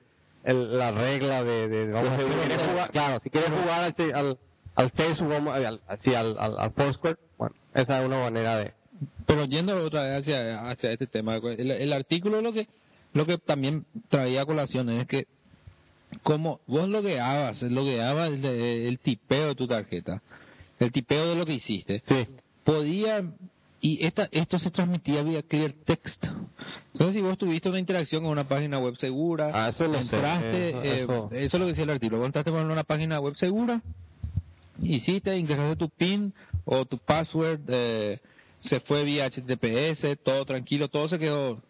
el, 0.47 0.77
la 0.77 0.91
regla 0.91 1.43
de, 1.43 1.67
de 1.67 1.91
vamos 1.91 2.12
a 2.13 2.17
decir, 2.17 2.25
si 2.25 2.31
seguridad. 2.33 2.47
quieres 2.57 2.67
jugar, 2.71 2.91
claro, 2.91 3.19
si 3.19 3.29
quieres 3.29 3.49
jugar 3.51 3.83
al, 3.83 4.13
al, 4.15 4.38
al 4.75 4.91
Facebook, 4.91 5.49
al, 5.49 5.81
así, 5.88 6.15
al, 6.15 6.36
al, 6.39 6.57
al 6.60 6.71
Foursquare, 6.71 7.17
bueno, 7.38 7.55
esa 7.75 7.99
es 7.99 8.05
una 8.05 8.19
manera 8.19 8.57
de... 8.57 8.73
Pero 9.27 9.45
yendo 9.45 9.77
otra 9.86 10.03
vez 10.03 10.21
hacia, 10.23 10.69
hacia 10.69 10.91
este 10.91 11.05
tema, 11.07 11.36
el, 11.36 11.69
el 11.71 11.93
artículo 11.93 12.41
lo 12.41 12.51
que 12.53 12.67
lo 13.13 13.25
que 13.25 13.38
también 13.38 13.86
traía 14.10 14.41
a 14.41 14.45
colación 14.45 14.89
es 14.89 15.07
que 15.07 15.25
como 16.23 16.62
vos 16.67 16.88
logueabas, 16.88 17.62
logueabas 17.63 18.29
el, 18.29 18.45
el 18.45 18.99
tipeo 18.99 19.47
de 19.49 19.55
tu 19.55 19.67
tarjeta, 19.67 20.21
el 20.79 20.91
tipeo 20.91 21.27
de 21.29 21.36
lo 21.36 21.45
que 21.45 21.53
hiciste, 21.53 22.01
Sí. 22.07 22.27
podía 22.63 23.23
y 23.79 24.03
esta, 24.05 24.27
esto 24.31 24.57
se 24.59 24.71
transmitía 24.71 25.21
vía 25.23 25.41
clear 25.43 25.71
text. 25.73 26.25
Entonces, 26.93 27.15
si 27.15 27.21
vos 27.21 27.37
tuviste 27.37 27.69
una 27.69 27.79
interacción 27.79 28.23
con 28.23 28.31
una 28.31 28.47
página 28.47 28.79
web 28.79 28.95
segura, 28.97 29.51
Ah, 29.53 29.69
eso 29.69 29.85
sé, 29.93 29.99
entraste, 29.99 30.69
eso- 30.69 30.83
eh, 30.83 31.01
eso- 31.03 31.29
eso 31.31 31.45
es 31.45 31.53
lo 31.53 31.59
que 31.65 31.71
decía 31.71 31.83
el 31.83 31.89
artículo, 31.91 32.17
vos 32.19 32.25
entraste 32.27 32.51
por 32.51 32.65
una 32.65 32.83
página 32.83 33.19
web 33.19 33.35
segura, 33.35 33.81
hiciste, 34.81 35.37
ingresaste 35.37 35.75
tu 35.75 35.89
PIN 35.89 36.33
o 36.65 36.85
tu 36.85 36.97
password, 36.97 37.61
eh, 37.67 38.19
se 38.59 38.79
fue 38.79 39.03
vía 39.03 39.25
HTTPS, 39.25 40.15
todo 40.23 40.43
tranquilo, 40.45 40.87
todo 40.87 41.07
se 41.07 41.19
quedó 41.19 41.61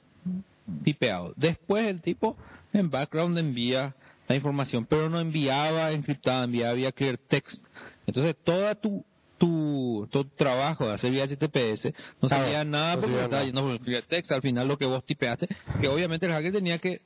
tipeado. 0.83 1.33
Después 1.35 1.87
el 1.87 2.01
tipo 2.01 2.37
en 2.73 2.89
background 2.89 3.37
envía 3.37 3.95
la 4.27 4.35
información, 4.35 4.85
pero 4.85 5.09
no 5.09 5.19
enviaba 5.19 5.91
encriptada, 5.91 6.43
enviaba 6.43 6.73
vía 6.73 6.91
clear 6.91 7.17
text. 7.17 7.63
Entonces 8.05 8.35
toda 8.43 8.75
tu 8.75 9.03
tu, 9.37 10.07
tu 10.11 10.25
trabajo 10.25 10.87
de 10.87 10.93
hacer 10.93 11.11
vía 11.11 11.25
HTTPS 11.25 11.85
no 12.21 12.27
Claro, 12.27 12.43
sabía 12.45 12.63
nada 12.63 12.95
no 12.95 13.01
porque 13.01 13.11
sabía 13.13 13.23
estaba 13.25 13.43
yendo 13.43 13.61
por 13.61 13.71
el 13.71 13.79
clear 13.79 14.03
text, 14.03 14.31
al 14.31 14.41
final 14.41 14.67
lo 14.67 14.77
que 14.77 14.85
vos 14.85 15.03
tipeaste, 15.05 15.47
que 15.79 15.87
obviamente 15.87 16.25
el 16.25 16.31
hacker 16.31 16.51
tenía 16.51 16.79
que 16.79 17.01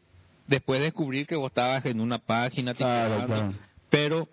después 0.47 0.81
descubrir 0.81 1.27
que 1.27 1.35
vos 1.35 1.47
estabas 1.49 1.85
en 1.85 1.99
una 2.01 2.19
página 2.19 2.73
Claro, 2.73 3.15
tipeando, 3.15 3.35
claro. 3.35 3.53
pero 3.89 4.27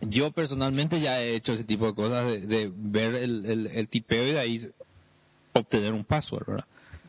yo 0.00 0.30
personalmente 0.32 1.00
ya 1.00 1.20
he 1.20 1.34
hecho 1.36 1.52
ese 1.52 1.64
tipo 1.64 1.86
de 1.86 1.94
cosas 1.94 2.24
de, 2.26 2.40
de 2.46 2.72
ver 2.74 3.14
el, 3.16 3.44
el, 3.46 3.66
el 3.66 3.88
tipeo 3.88 4.26
y 4.26 4.32
de 4.32 4.38
ahí 4.40 4.70
obtener 5.52 5.92
un 5.92 6.04
password, 6.04 6.46
¿verdad? 6.46 6.64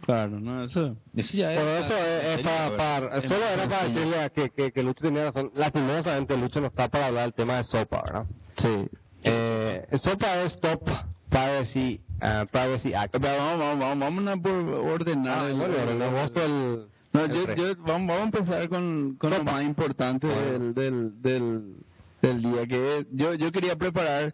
Claro, 0.05 0.39
no, 0.39 0.63
eso. 0.63 0.97
Eso 1.15 1.37
ya 1.37 1.49
Pero 1.49 1.77
es, 1.77 1.85
eso 1.85 1.95
es, 1.97 2.39
es 2.39 2.43
para, 2.43 2.75
para- 2.75 3.21
solo 3.21 3.45
era 3.47 3.67
para 3.69 3.87
decirle 3.87 4.19
a 4.19 4.29
que, 4.29 4.49
que, 4.49 4.71
que 4.71 4.81
Lucho 4.83 5.03
tenía 5.03 5.25
razón. 5.25 5.51
Lastimosamente 5.55 6.35
Lucho 6.37 6.59
no 6.59 6.67
está 6.67 6.89
para 6.89 7.05
hablar 7.07 7.25
del 7.25 7.33
tema 7.35 7.57
de 7.57 7.63
SOPA, 7.65 8.01
¿verdad? 8.03 8.25
Sí. 8.57 8.87
Eh, 9.23 9.88
SOPA 9.97 10.43
es 10.43 10.53
Stop 10.53 10.89
Privacy, 11.29 12.01
uh, 12.21 12.45
Privacy 12.47 12.93
Act. 12.93 13.12
Pero 13.19 13.38
vamos, 13.38 13.60
vamos, 13.60 13.79
vamos, 13.79 13.99
vamos 14.25 14.27
a 14.27 14.41
por 14.41 14.51
ordenar. 14.91 15.45
Ah, 15.45 15.49
el-. 15.49 16.88
No, 17.13 17.25
yo, 17.25 17.53
yo, 17.55 17.75
vamos, 17.79 18.07
vamos 18.07 18.21
a 18.21 18.23
empezar 18.23 18.69
con, 18.69 19.15
con 19.19 19.31
lo 19.31 19.43
más 19.43 19.63
importante 19.63 20.27
del, 20.27 20.73
del, 20.73 21.21
del, 21.21 21.75
del 22.21 22.41
día, 22.41 22.65
que 22.67 23.05
yo, 23.12 23.34
yo 23.34 23.51
quería 23.51 23.75
preparar 23.75 24.34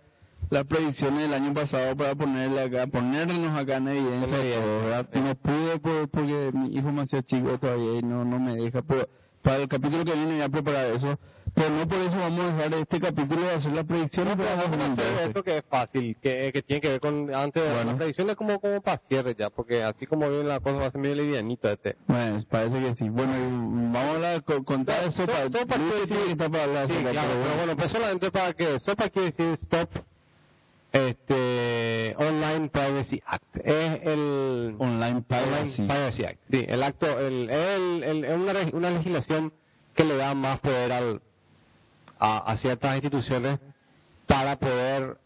las 0.52 0.66
previsiones 0.68 1.24
del 1.24 1.34
año 1.34 1.54
pasado 1.56 1.96
para 1.96 2.14
ponerle 2.14 2.62
acá, 2.62 2.86
ponernos 2.86 3.58
acá 3.60 3.78
en 3.78 3.88
evidencia. 3.88 4.62
No 5.20 5.36
pude 5.36 5.80
por- 5.80 6.08
porque 6.10 6.52
mi 6.54 6.68
hijo 6.76 6.92
me 6.92 7.02
hacía 7.02 7.24
chico 7.24 7.58
todavía 7.58 7.98
y 8.00 8.04
no, 8.04 8.24
no 8.24 8.40
me 8.40 8.56
deja, 8.56 8.84
pero 8.84 9.10
para 9.42 9.58
el 9.58 9.68
capítulo 9.68 10.06
que 10.06 10.14
viene 10.14 10.34
voy 10.34 10.42
a 10.42 10.50
preparar 10.50 10.86
eso, 10.92 11.18
pero 11.58 11.70
no 11.72 11.88
por 11.88 11.98
eso 11.98 12.18
vamos 12.20 12.40
a 12.40 12.54
dejar 12.56 12.74
este 12.76 13.00
capítulo 13.00 13.42
de 13.42 13.50
hacer 13.56 13.74
las 13.74 13.86
predicciones 13.86 14.36
Pero 14.38 14.48
para 14.48 14.62
vamos 14.62 14.80
a 14.80 14.92
hacer 14.92 15.06
2012. 15.06 15.24
esto 15.28 15.44
que 15.44 15.58
es 15.58 15.64
fácil, 15.68 16.16
que, 16.22 16.52
que 16.54 16.62
tiene 16.62 16.82
que 16.82 16.88
ver 16.90 17.00
con 17.00 17.34
antes 17.34 17.64
de 17.64 17.70
Bueno. 17.70 17.84
las 17.86 17.96
predicciones 17.98 18.36
como, 18.36 18.60
como 18.60 18.80
para 18.82 19.02
cierre 19.10 19.34
ya, 19.34 19.50
porque 19.50 19.82
así 19.84 20.06
como 20.06 20.30
viene 20.30 20.44
la 20.44 20.60
cosa 20.60 20.78
va 20.78 20.86
a 20.86 20.92
ser 20.92 21.02
medio 21.02 21.16
livianito 21.16 21.68
este. 21.70 21.96
Bueno, 22.06 22.46
parece 22.48 22.80
que 22.80 22.96
sí. 22.96 23.10
Bueno, 23.10 23.34
vamos 23.92 23.96
a 23.96 24.12
hablar, 24.12 24.44
con- 24.44 24.64
contar 24.64 25.04
eso 25.06 25.26
So- 25.26 25.32
para... 25.32 25.50
sopa 25.50 25.76
quiere 25.76 26.00
decir- 26.02 26.18
estar 26.30 26.52
para 26.52 26.64
hablar 26.66 26.88
Sí, 26.88 26.94
sopa, 26.94 27.10
claro, 27.10 27.30
pero 27.32 27.44
pero 27.44 27.56
bueno, 27.58 27.76
pues 27.76 27.92
solamente 27.92 28.32
para 28.32 28.54
que 28.54 28.78
SOPA 28.80 29.10
quiere 29.10 29.26
decir 29.32 29.46
Stop 29.54 29.90
este 30.94 32.16
Online 32.18 32.70
Privacy 32.70 33.22
Act. 33.26 33.58
Es 33.64 34.00
el 34.04 34.76
Online 34.80 35.22
privacy. 35.22 35.82
Online 35.82 35.94
Privacy 35.94 36.24
Act. 36.24 36.40
Sí, 36.50 36.66
el 36.68 36.84
acto, 36.84 37.20
el, 37.20 37.50
el, 37.50 38.04
el- 38.04 38.26
es 38.26 38.36
una, 38.38 38.54
una 38.74 38.90
legislación 38.92 39.54
que 39.96 40.04
le 40.04 40.16
da 40.16 40.34
más 40.34 40.60
poder 40.60 40.92
al, 40.92 41.22
a, 42.20 42.38
a 42.52 42.58
ciertas 42.58 42.96
instituciones 42.96 43.60
para 44.26 44.58
poder, 44.58 45.18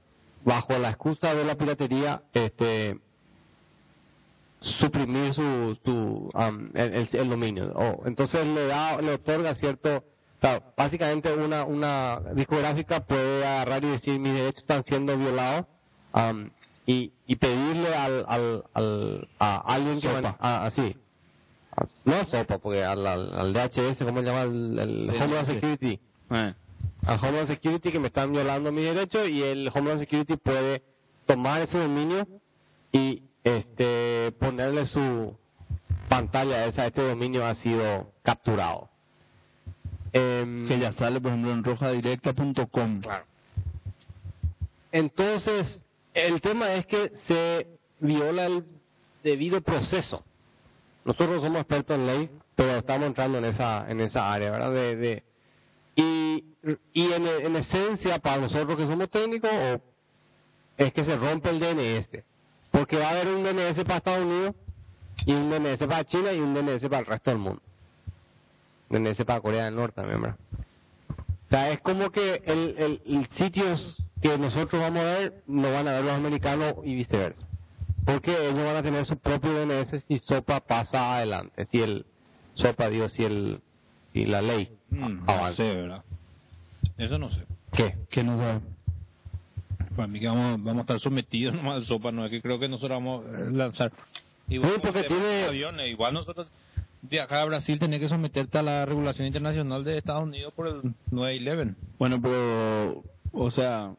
bajo 0.43 0.77
la 0.77 0.89
excusa 0.89 1.33
de 1.33 1.43
la 1.45 1.55
piratería, 1.55 2.21
este 2.33 2.99
suprimir 4.59 5.33
su, 5.33 5.77
su 5.83 6.29
am, 6.33 6.69
el, 6.75 7.29
dominio. 7.29 7.71
O, 7.75 8.03
entonces 8.05 8.45
le 8.45 8.67
da, 8.67 9.01
le 9.01 9.13
otorga 9.13 9.55
cierto, 9.55 10.03
básicamente 10.77 11.33
una, 11.33 11.65
una 11.65 12.19
discográfica 12.35 12.99
puede 13.01 13.45
agarrar 13.45 13.83
y 13.83 13.89
decir 13.91 14.19
mis 14.19 14.33
derechos 14.33 14.61
están 14.61 14.83
siendo 14.83 15.17
violados 15.17 15.65
am, 16.13 16.51
y, 16.85 17.11
y 17.25 17.35
pedirle 17.37 17.93
al, 17.95 18.25
al, 18.27 18.63
al 18.73 19.27
a 19.39 19.57
alguien 19.73 19.95
que 19.99 20.07
Sopa. 20.07 20.21
man- 20.21 20.35
a- 20.39 20.65
así 20.65 20.95
no 22.05 22.15
a 22.15 22.23
Sopa 22.25 22.57
porque 22.59 22.83
al, 22.83 23.05
al, 23.07 23.33
al 23.33 23.53
DHS 23.53 23.97
cómo 24.03 24.19
se 24.19 24.25
llama 24.25 24.41
el, 24.43 24.77
el 24.79 25.09
Homeland 25.09 25.45
Security 25.45 25.99
Eh. 26.31 26.53
Al 27.05 27.17
Homeland 27.19 27.47
Security 27.47 27.91
que 27.91 27.99
me 27.99 28.07
están 28.07 28.31
violando 28.31 28.71
mis 28.71 28.85
derechos 28.85 29.27
y 29.29 29.41
el 29.43 29.69
Homeland 29.73 29.99
Security 29.99 30.37
puede 30.37 30.83
tomar 31.25 31.61
ese 31.61 31.77
dominio 31.77 32.27
y 32.91 33.23
este 33.43 34.31
ponerle 34.39 34.85
su 34.85 35.35
pantalla 36.09 36.65
esa 36.65 36.85
este 36.87 37.01
dominio 37.01 37.45
ha 37.45 37.55
sido 37.55 38.11
capturado 38.23 38.89
Em, 40.13 40.67
que 40.67 40.77
ya 40.77 40.91
sale, 40.91 41.21
por 41.21 41.31
ejemplo, 41.31 41.53
en 41.53 41.63
rojadirecta.com. 41.63 42.99
Claro. 43.01 43.23
Entonces, 44.91 45.79
el 46.13 46.41
tema 46.41 46.73
es 46.73 46.85
que 46.85 47.11
se 47.27 47.67
viola 48.01 48.45
el 48.47 48.65
debido 49.23 49.61
proceso. 49.61 50.23
Nosotros 51.05 51.41
somos 51.41 51.61
expertos 51.61 51.97
en 51.97 52.07
ley, 52.07 52.29
pero 52.55 52.75
estamos 52.75 53.07
entrando 53.07 53.37
en 53.37 53.45
esa 53.45 53.89
en 53.89 54.01
esa 54.01 54.33
área, 54.33 54.51
¿verdad? 54.51 54.73
De, 54.73 54.95
de- 54.97 55.23
y 56.01 57.13
en, 57.13 57.27
en 57.27 57.55
esencia, 57.55 58.19
para 58.19 58.41
nosotros 58.41 58.77
que 58.77 58.87
somos 58.87 59.09
técnicos, 59.09 59.49
es 60.77 60.93
que 60.93 61.05
se 61.05 61.15
rompe 61.17 61.49
el 61.49 61.59
DNS. 61.59 62.23
Porque 62.71 62.97
va 62.97 63.07
a 63.07 63.11
haber 63.11 63.27
un 63.27 63.43
DNS 63.43 63.83
para 63.83 63.97
Estados 63.97 64.25
Unidos, 64.25 64.55
y 65.25 65.33
un 65.33 65.49
DNS 65.49 65.79
para 65.79 66.03
China, 66.05 66.31
y 66.33 66.39
un 66.39 66.53
DNS 66.53 66.81
para 66.83 66.99
el 66.99 67.05
resto 67.05 67.31
del 67.31 67.39
mundo. 67.39 67.61
DNS 68.89 69.23
para 69.25 69.41
Corea 69.41 69.65
del 69.65 69.75
Norte 69.75 70.01
también. 70.01 70.25
O 70.25 71.49
sea, 71.49 71.71
es 71.71 71.81
como 71.81 72.11
que 72.11 72.41
el 72.45 73.27
sitios 73.31 74.09
que 74.21 74.37
nosotros 74.37 74.81
vamos 74.81 75.01
a 75.01 75.05
ver 75.05 75.43
no 75.47 75.71
van 75.71 75.87
a 75.87 75.93
ver 75.93 76.05
los 76.05 76.15
americanos 76.15 76.75
y 76.83 76.95
viceversa. 76.95 77.41
Porque 78.05 78.31
ellos 78.31 78.63
van 78.63 78.77
a 78.77 78.83
tener 78.83 79.05
su 79.05 79.17
propio 79.17 79.53
DNS 79.53 80.03
si 80.07 80.17
SOPA 80.19 80.61
pasa 80.61 81.17
adelante, 81.17 81.65
si 81.65 81.81
el 81.81 82.05
SOPA, 82.55 82.89
digo, 82.89 83.09
si 83.09 83.23
el 83.23 83.61
si 84.13 84.25
la 84.25 84.41
ley 84.41 84.77
Mm, 84.91 85.29
a- 85.29 85.49
no 85.49 85.53
sé, 85.53 85.63
¿verdad? 85.63 86.03
Eso 86.97 87.17
no 87.17 87.31
sé. 87.31 87.41
¿Qué? 87.73 87.95
Que 88.09 88.23
no 88.23 88.37
sabe. 88.37 88.59
Para 89.95 90.07
mí 90.07 90.19
que 90.19 90.27
vamos, 90.27 90.63
vamos 90.63 90.77
a 90.77 90.81
estar 90.81 90.99
sometidos 90.99 91.55
nomás 91.55 91.77
al 91.77 91.85
sopa, 91.85 92.11
no 92.11 92.23
es 92.25 92.31
que 92.31 92.41
creo 92.41 92.59
que 92.59 92.69
nosotros 92.69 92.91
vamos 92.97 93.25
a 93.25 93.51
lanzar. 93.51 93.91
Igual 94.47 94.73
Sí, 94.75 94.79
porque 94.83 95.03
tiene- 95.03 95.45
aviones, 95.45 95.89
igual 95.89 96.13
nosotros 96.13 96.47
de 97.01 97.19
acá 97.19 97.41
a 97.41 97.45
Brasil 97.45 97.79
tenés 97.79 97.99
que 97.99 98.09
someterte 98.09 98.57
a 98.59 98.61
la 98.61 98.85
regulación 98.85 99.25
internacional 99.25 99.83
de 99.83 99.97
Estados 99.97 100.23
Unidos 100.23 100.53
por 100.53 100.67
el 100.67 100.81
9-11. 101.11 101.73
Bueno, 101.97 102.21
pero, 102.21 103.03
o 103.31 103.49
sea, 103.49 103.93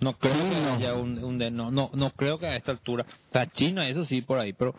No 0.00 0.12
creo 0.14 0.32
Sí, 0.34 0.38
que 0.50 0.60
no. 0.60 0.74
haya 0.74 0.94
un, 0.94 1.22
un 1.24 1.38
de- 1.38 1.50
no, 1.50 1.72
no, 1.72 1.90
no 1.92 2.10
creo 2.10 2.38
que 2.38 2.46
a 2.46 2.56
esta 2.56 2.70
altura. 2.70 3.04
O 3.30 3.32
sea, 3.32 3.46
China, 3.46 3.88
eso 3.88 4.04
sí, 4.04 4.22
por 4.22 4.38
ahí, 4.38 4.52
pero. 4.52 4.74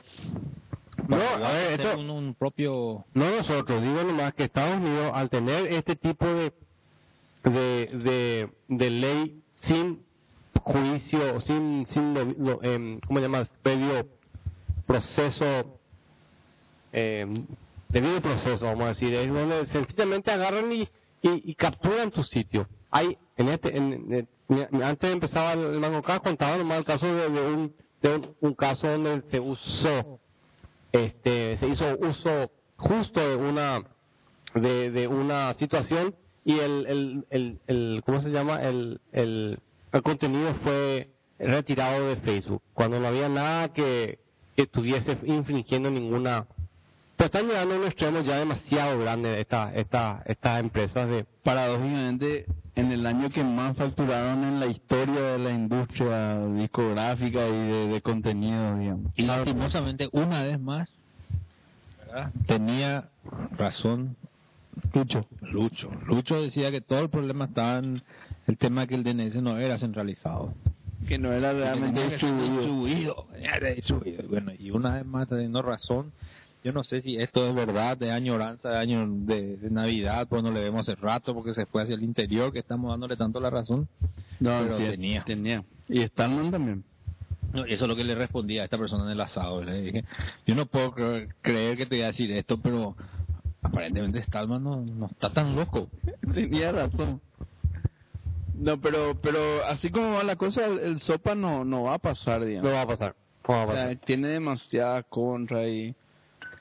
No, 1.18 1.46
a 1.46 1.52
ver, 1.54 1.72
esto- 1.82 1.98
un, 2.00 2.10
un 2.10 2.36
propio. 2.36 3.06
No 3.14 3.30
nosotros, 3.38 3.82
digo 3.82 4.04
nomás 4.04 4.34
que 4.34 4.44
Estados 4.44 4.78
Unidos, 4.78 5.12
al 5.14 5.30
tener 5.30 5.72
este 5.74 5.96
tipo 5.96 6.26
de, 6.26 6.54
de, 7.44 7.50
de, 7.94 8.50
de 8.68 8.90
ley 8.90 9.42
sin 9.58 10.04
juicio, 10.62 11.40
sin, 11.40 11.86
sin 11.88 12.14
lo- 12.14 12.62
em, 12.64 13.00
¿cómo 13.02 13.20
se 13.20 13.26
llama? 13.26 13.48
Previo 13.64 14.06
proceso, 14.86 15.80
em, 16.92 17.46
debido 17.90 18.22
proceso, 18.22 18.66
vamos 18.66 18.84
a 18.86 18.88
decir, 18.90 19.14
es 19.14 19.32
donde 19.32 19.66
sencillamente 19.68 20.32
agarran 20.32 20.72
y, 20.72 20.82
y, 20.82 20.90
y 21.52 21.56
capturan 21.56 22.12
tu 22.12 22.24
sitio. 22.24 22.68
Hay, 22.92 23.18
en 23.38 23.50
este, 23.50 23.76
en, 23.78 24.28
antes 24.84 25.12
empezaba 25.14 25.54
el, 25.54 25.60
el 25.74 25.80
Mango 25.80 26.02
K, 26.02 26.20
contaba 26.20 26.58
nomás 26.58 26.80
el 26.80 26.86
caso 26.86 27.06
de, 27.08 27.30
de 27.30 27.42
un, 27.42 27.74
de 28.02 28.16
un, 28.16 28.36
un 28.42 28.54
caso 28.56 28.88
donde 28.88 29.22
se 29.30 29.40
usó 29.40 30.20
este 30.92 31.58
se 31.58 31.68
hizo 31.68 31.86
uso 32.00 32.52
justo 32.78 33.20
de 33.20 33.36
una 33.36 33.84
de, 34.56 34.92
de 34.92 35.08
una 35.08 35.54
situación 35.56 36.16
y 36.46 36.60
el, 36.60 36.86
el, 36.88 37.26
el, 37.30 37.60
el 37.68 38.04
cómo 38.06 38.22
se 38.22 38.30
llama 38.30 38.64
el, 38.64 39.00
el, 39.12 39.60
el 39.92 40.02
contenido 40.02 40.54
fue 40.56 41.10
retirado 41.38 42.08
de 42.08 42.16
Facebook 42.18 42.62
cuando 42.74 43.00
no 43.00 43.08
había 43.08 43.30
nada 43.30 43.70
que, 43.74 44.20
que 44.56 44.64
estuviese 44.64 45.18
infringiendo 45.24 45.92
ninguna 45.92 46.48
pero 47.20 47.26
están 47.26 47.48
llegando 47.48 47.76
a 47.76 47.78
un 47.80 47.84
extremo 47.84 48.22
ya 48.22 48.38
demasiado 48.38 48.98
grande 48.98 49.42
esta, 49.42 49.76
esta, 49.76 50.24
estas 50.26 50.62
empresas 50.62 51.10
de 51.10 51.26
paradójicamente, 51.44 52.46
en 52.76 52.94
el 52.94 53.06
año 53.06 53.30
que 53.30 53.44
más 53.44 53.76
facturaron 53.76 54.46
en 54.46 54.58
la 54.62 54.68
historia 54.68 55.22
de 55.34 55.40
la 55.40 55.52
industria 55.52 56.40
discográfica 56.48 57.46
y 57.46 57.52
de, 57.52 57.88
de 57.88 58.02
contenido, 58.02 58.78
digamos. 58.78 59.12
Y 59.18 59.24
lastimosamente, 59.24 60.08
una 60.14 60.44
vez 60.44 60.62
más, 60.62 60.90
¿verdad? 62.06 62.32
tenía 62.48 63.10
razón 63.58 64.16
Lucho. 64.94 65.26
Lucho. 65.42 65.92
Lucho 66.06 66.42
decía 66.42 66.72
que 66.72 66.80
todo 66.80 67.00
el 67.00 67.10
problema 67.10 67.46
estaba 67.46 67.80
en 67.80 68.02
el 68.48 68.58
tema 68.58 68.88
que 68.88 68.96
el 68.96 69.04
DNS 69.04 69.36
no 69.42 69.58
era 69.58 69.78
centralizado. 69.78 70.54
Que 71.06 71.18
no 71.18 71.34
era 71.34 71.52
realmente 71.52 72.12
distribuido. 72.12 73.28
ser 73.42 73.76
distribuido. 73.76 74.24
Bueno, 74.30 74.54
y 74.58 74.72
una 74.72 74.96
vez 74.96 75.06
más 75.06 75.28
teniendo 75.28 75.62
razón, 75.62 76.14
yo 76.64 76.72
no 76.74 76.84
sé 76.84 77.02
si 77.02 77.16
esto 77.18 77.48
es 77.48 77.56
verdad, 77.56 77.98
de 77.98 78.12
añoranza, 78.12 78.70
de 78.70 78.78
año 78.78 79.06
de, 79.10 79.58
de 79.58 79.70
Navidad, 79.70 80.28
pues 80.30 80.44
no 80.44 80.52
le 80.52 80.62
vemos 80.62 80.88
hace 80.88 81.00
rato 81.00 81.34
porque 81.34 81.54
se 81.54 81.66
fue 81.66 81.84
hacia 81.84 81.96
el 81.96 82.04
interior, 82.04 82.52
que 82.52 82.60
estamos 82.60 82.90
dándole 82.92 83.16
tanto 83.16 83.40
la 83.40 83.50
razón. 83.50 83.88
No, 84.40 84.60
Pero 84.62 84.78
tenía. 84.78 85.24
Tenía. 85.24 85.64
Y 85.88 86.04
Stallman 86.08 86.52
también. 86.52 86.84
No, 87.54 87.66
eso 87.66 87.86
es 87.86 87.90
lo 87.90 87.96
que 87.96 88.04
le 88.04 88.14
respondía 88.16 88.62
a 88.62 88.66
esta 88.66 88.78
persona 88.78 89.06
en 89.06 89.12
el 89.12 89.22
asado. 89.22 89.64
Le 89.64 89.82
dije, 89.82 90.04
yo 90.46 90.54
no 90.56 90.66
puedo 90.68 90.92
cre- 90.94 91.30
creer 91.42 91.78
que 91.78 91.86
te 91.88 91.96
voy 91.96 92.04
a 92.04 92.08
decir 92.08 92.32
esto, 92.32 92.60
pero 92.62 92.96
aparentemente 93.64 94.22
Stallman 94.24 94.64
no, 94.64 94.82
no 94.86 95.08
está 95.08 95.32
tan 95.34 95.56
loco. 95.56 95.88
Tenía 96.34 96.72
razón. 96.72 97.20
No, 98.56 98.80
pero 98.80 99.16
pero 99.22 99.66
así 99.66 99.90
como 99.90 100.12
va 100.14 100.24
la 100.24 100.36
cosa, 100.36 100.66
el, 100.66 100.80
el 100.80 101.00
Sopa 101.00 101.34
no 101.34 101.64
no 101.64 101.84
va 101.84 101.94
a 101.96 101.98
pasar, 102.00 102.42
No 102.42 102.46
digamos. 102.46 102.72
va 102.74 102.82
a 102.82 102.88
pasar. 102.88 103.16
No 103.48 103.54
va 103.56 103.62
a 103.62 103.66
O 103.66 103.72
sea, 103.72 103.84
pasar. 103.88 103.96
tiene 104.06 104.28
demasiada 104.28 105.02
contra 105.04 105.68
y... 105.68 105.96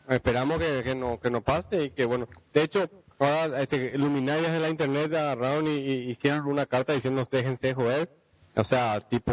Esperamos 0.09 0.59
que, 0.59 0.83
que 0.83 0.95
no 0.95 1.21
que 1.21 1.31
no 1.31 1.43
pase 1.43 1.85
y 1.85 1.91
que 1.91 2.05
bueno. 2.05 2.29
De 2.55 2.63
hecho, 2.63 2.89
ahora 3.19 3.61
este, 3.61 3.97
luminarias 3.99 4.53
de 4.53 4.61
la 4.61 4.71
internet 4.71 5.13
agarraron 5.13 5.67
y, 5.67 5.77
y 5.77 6.11
hicieron 6.11 6.47
una 6.47 6.67
carta 6.67 6.93
diciendo 6.93 7.27
déjense 7.31 7.75
joder. 7.75 8.11
O 8.57 8.65
sea, 8.65 9.01
tipo, 9.01 9.33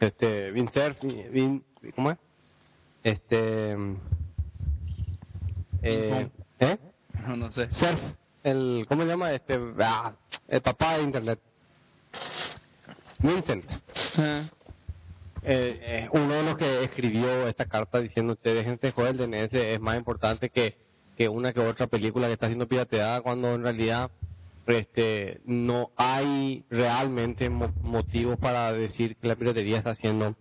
este, 0.00 0.50
Vincer, 0.52 0.96
Vin, 1.30 1.62
¿cómo 1.94 2.12
es? 2.12 2.18
Este, 3.02 3.76
eh, 5.82 6.30
¿eh? 6.60 6.78
No, 7.26 7.36
no 7.36 7.52
sé. 7.52 7.70
Surf, 7.70 8.00
el, 8.42 8.86
¿cómo 8.88 9.02
se 9.02 9.08
llama? 9.08 9.32
Este, 9.32 9.58
ah, 9.80 10.12
el 10.48 10.62
papá 10.62 10.96
de 10.96 11.02
internet. 11.02 11.38
Vincent. 13.18 13.64
Ah, 14.16 14.44
Eh, 15.44 16.08
uno 16.12 16.34
de 16.34 16.42
los 16.42 16.56
que 16.56 16.84
escribió 16.84 17.46
esta 17.48 17.66
carta 17.66 18.00
diciendo 18.00 18.32
ustedes 18.32 18.58
déjense 18.64 18.92
joder, 18.92 19.10
el 19.20 19.30
DNS 19.30 19.52
es 19.54 19.80
más 19.80 19.96
importante 19.98 20.48
que, 20.50 20.76
que 21.16 21.28
una 21.28 21.52
que 21.52 21.60
otra 21.60 21.86
película 21.86 22.26
que 22.28 22.32
está 22.34 22.46
siendo 22.46 22.66
pirateada 22.66 23.20
cuando 23.20 23.54
en 23.54 23.62
realidad 23.62 24.10
este 24.66 25.40
no 25.44 25.90
hay 25.96 26.64
realmente 26.70 27.50
mo- 27.50 27.72
motivos 27.82 28.38
para 28.38 28.72
decir 28.72 29.16
que 29.16 29.28
la 29.28 29.36
piratería 29.36 29.78
está 29.78 29.94
siendo 29.94 30.34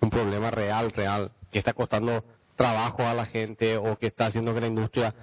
un 0.00 0.10
problema 0.10 0.50
real, 0.50 0.90
real, 0.92 1.32
que 1.52 1.58
está 1.58 1.74
costando 1.74 2.24
trabajo 2.56 3.02
a 3.06 3.12
la 3.14 3.26
gente 3.26 3.76
o 3.76 3.96
que 3.98 4.06
está 4.06 4.26
haciendo 4.26 4.54
que 4.54 4.60
la 4.62 4.66
industria 4.68 5.14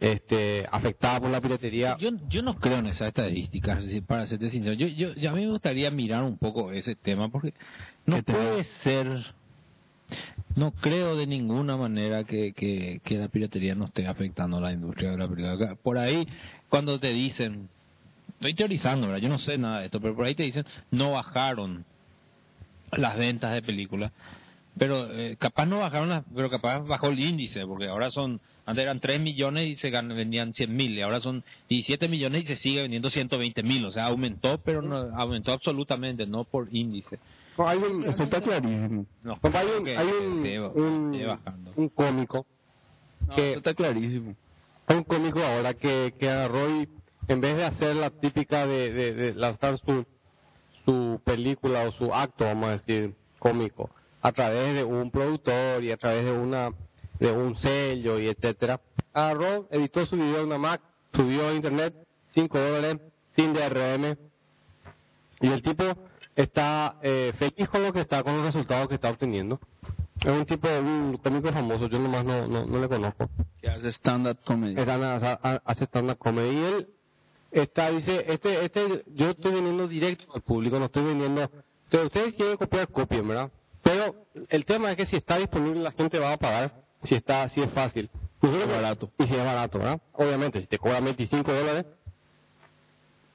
este 0.00 0.66
afectada 0.70 1.20
por 1.20 1.30
la 1.30 1.40
piratería 1.40 1.96
Yo, 1.98 2.10
yo 2.28 2.42
no 2.42 2.56
creo 2.56 2.78
en 2.78 2.86
esas 2.88 3.08
estadísticas, 3.08 3.78
para 4.06 4.26
serte 4.26 4.50
sincero. 4.50 4.74
Yo, 4.74 4.88
yo- 4.88 5.30
a 5.30 5.32
mí 5.32 5.44
me 5.46 5.52
gustaría 5.52 5.90
mirar 5.92 6.24
un 6.24 6.36
poco 6.36 6.72
ese 6.72 6.96
tema, 6.96 7.28
porque 7.28 7.54
no 8.06 8.22
puede 8.22 8.64
ser, 8.64 9.34
no 10.56 10.72
creo 10.72 11.16
de 11.16 11.26
ninguna 11.26 11.76
manera 11.76 12.24
que, 12.24 12.52
que, 12.52 13.00
que 13.04 13.18
la 13.18 13.28
piratería 13.28 13.74
no 13.74 13.86
esté 13.86 14.06
afectando 14.06 14.58
a 14.58 14.60
la 14.60 14.72
industria 14.72 15.12
de 15.12 15.18
la 15.18 15.28
película. 15.28 15.74
Por 15.76 15.98
ahí, 15.98 16.26
cuando 16.68 16.98
te 16.98 17.12
dicen, 17.12 17.68
estoy 18.34 18.54
teorizando, 18.54 19.06
¿verdad? 19.06 19.22
yo 19.22 19.28
no 19.28 19.38
sé 19.38 19.56
nada 19.58 19.80
de 19.80 19.86
esto, 19.86 20.00
pero 20.00 20.14
por 20.14 20.26
ahí 20.26 20.34
te 20.34 20.42
dicen, 20.42 20.66
no 20.90 21.12
bajaron 21.12 21.84
las 22.92 23.16
ventas 23.16 23.52
de 23.52 23.62
películas. 23.62 24.12
Pero 24.76 25.12
eh, 25.12 25.36
capaz 25.38 25.66
no 25.66 25.78
bajaron 25.78 26.08
las, 26.08 26.24
pero 26.34 26.50
capaz 26.50 26.80
bajó 26.80 27.08
el 27.08 27.20
índice, 27.20 27.64
porque 27.66 27.86
ahora 27.86 28.10
son, 28.10 28.40
antes 28.66 28.82
eran 28.82 28.98
3 28.98 29.20
millones 29.20 29.68
y 29.68 29.76
se 29.76 29.90
vendían 29.90 30.52
100 30.52 30.76
mil, 30.76 30.98
y 30.98 31.00
ahora 31.00 31.20
son 31.20 31.44
17 31.68 32.08
millones 32.08 32.44
y 32.44 32.46
se 32.46 32.56
sigue 32.56 32.82
vendiendo 32.82 33.08
120 33.08 33.62
mil, 33.62 33.84
o 33.84 33.92
sea, 33.92 34.06
aumentó, 34.06 34.58
pero 34.58 34.82
no, 34.82 34.96
aumentó 35.16 35.52
absolutamente, 35.52 36.26
no 36.26 36.44
por 36.44 36.68
índice. 36.74 37.18
No, 37.58 37.68
hay 37.68 37.78
un, 37.78 38.04
Eso 38.04 38.24
está 38.24 38.40
clarísimo. 38.40 39.06
No, 39.22 39.38
hay 39.42 39.66
un, 39.68 39.86
hay 39.88 40.08
un, 40.08 41.88
cómico 41.90 42.46
No, 43.28 43.34
que- 43.36 43.50
eso 43.50 43.58
está 43.58 43.74
clarísimo. 43.74 44.34
Hay 44.86 44.96
un 44.96 45.04
cómico 45.04 45.40
ahora 45.40 45.74
que, 45.74 46.14
que 46.18 46.28
agarró 46.28 46.68
y 46.70 46.88
en 47.28 47.40
vez 47.40 47.56
de 47.56 47.64
hacer 47.64 47.96
la 47.96 48.10
típica 48.10 48.66
de, 48.66 48.92
de- 48.92 49.14
de 49.14 49.34
lanzar 49.34 49.78
su, 49.78 50.04
su 50.84 51.20
película 51.24 51.82
o 51.84 51.92
su 51.92 52.12
acto, 52.14 52.44
vamos 52.44 52.68
a 52.68 52.72
decir, 52.72 53.14
cómico, 53.38 53.90
a 54.20 54.32
través 54.32 54.74
de 54.74 54.84
un 54.84 55.10
productor 55.10 55.82
y 55.82 55.90
a 55.92 55.96
través 55.96 56.24
de 56.24 56.32
una 56.32 56.70
de 57.18 57.30
un 57.30 57.56
sello 57.56 58.18
y 58.18 58.26
etcétera, 58.28 58.80
agarró, 59.12 59.68
editó 59.70 60.04
su 60.04 60.16
video 60.16 60.40
en 60.40 60.46
una 60.46 60.58
Mac, 60.58 60.80
subió 61.14 61.48
a 61.48 61.54
internet, 61.54 61.94
5 62.30 62.58
dólares, 62.58 62.98
sin 63.36 63.52
DRM, 63.54 64.16
y 65.40 65.46
el 65.46 65.62
tipo 65.62 65.84
está 66.36 66.96
eh, 67.02 67.32
feliz 67.38 67.68
con 67.68 67.82
lo 67.82 67.92
que 67.92 68.00
está, 68.00 68.22
con 68.22 68.36
los 68.36 68.46
resultados 68.46 68.88
que 68.88 68.94
está 68.96 69.10
obteniendo. 69.10 69.58
Es 70.20 70.30
un 70.30 70.46
tipo, 70.46 70.68
un 70.68 71.18
cómico 71.22 71.52
famoso, 71.52 71.86
yo 71.88 71.98
nomás 71.98 72.24
no, 72.24 72.46
no, 72.46 72.64
no 72.64 72.80
le 72.80 72.88
conozco 72.88 73.28
Que 73.60 73.68
hace 73.68 73.88
stand-up 73.92 74.38
comedy. 74.44 74.74
hace 74.78 75.84
stand-up 75.84 76.18
comedy 76.18 76.56
y 76.56 76.64
él 76.64 76.88
está 77.50 77.90
dice 77.90 78.24
este 78.32 78.64
este 78.64 79.04
yo 79.14 79.30
estoy 79.30 79.52
vendiendo 79.52 79.86
directo 79.86 80.24
al 80.34 80.40
público 80.42 80.76
no 80.78 80.86
estoy 80.86 81.04
vendiendo 81.04 81.42
entonces 81.84 82.06
ustedes 82.06 82.34
quieren 82.34 82.56
copiar 82.56 82.88
copien 82.88 83.28
verdad 83.28 83.48
pero 83.80 84.16
el 84.48 84.64
tema 84.64 84.90
es 84.90 84.96
que 84.96 85.06
si 85.06 85.14
está 85.16 85.38
disponible 85.38 85.80
la 85.80 85.92
gente 85.92 86.18
va 86.18 86.32
a 86.32 86.36
pagar 86.36 86.72
si 87.04 87.14
está 87.14 87.48
si 87.50 87.62
es 87.62 87.70
fácil 87.70 88.10
Nosotros- 88.42 88.68
barato. 88.68 89.10
y 89.20 89.26
si 89.28 89.34
es 89.36 89.44
barato 89.44 89.78
verdad 89.78 90.00
obviamente 90.14 90.60
si 90.60 90.66
te 90.66 90.78
cobran 90.78 91.04
25 91.04 91.52
dólares 91.52 91.86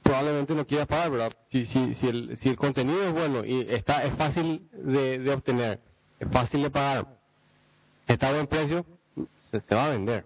probablemente 0.10 0.56
no 0.56 0.66
quieras 0.66 0.88
pagar 0.88 1.12
verdad 1.12 1.34
si 1.52 1.66
si 1.66 1.94
si 1.96 2.08
el 2.08 2.38
si 2.38 2.50
el 2.50 2.56
contenido 2.56 3.04
es 3.04 3.14
bueno 3.14 3.46
y 3.46 3.62
está 3.70 4.04
es 4.04 4.14
fácil 4.16 4.68
de, 4.74 5.20
de 5.20 5.34
obtener 5.34 5.80
es 6.20 6.28
fácil 6.32 6.64
de 6.64 6.72
pagar 6.72 7.06
está 8.08 8.30
a 8.30 8.34
buen 8.34 8.48
precio 8.48 8.86
se, 9.52 9.62
se 9.62 9.76
va 9.76 9.86
a 9.86 9.90
vender. 9.90 10.26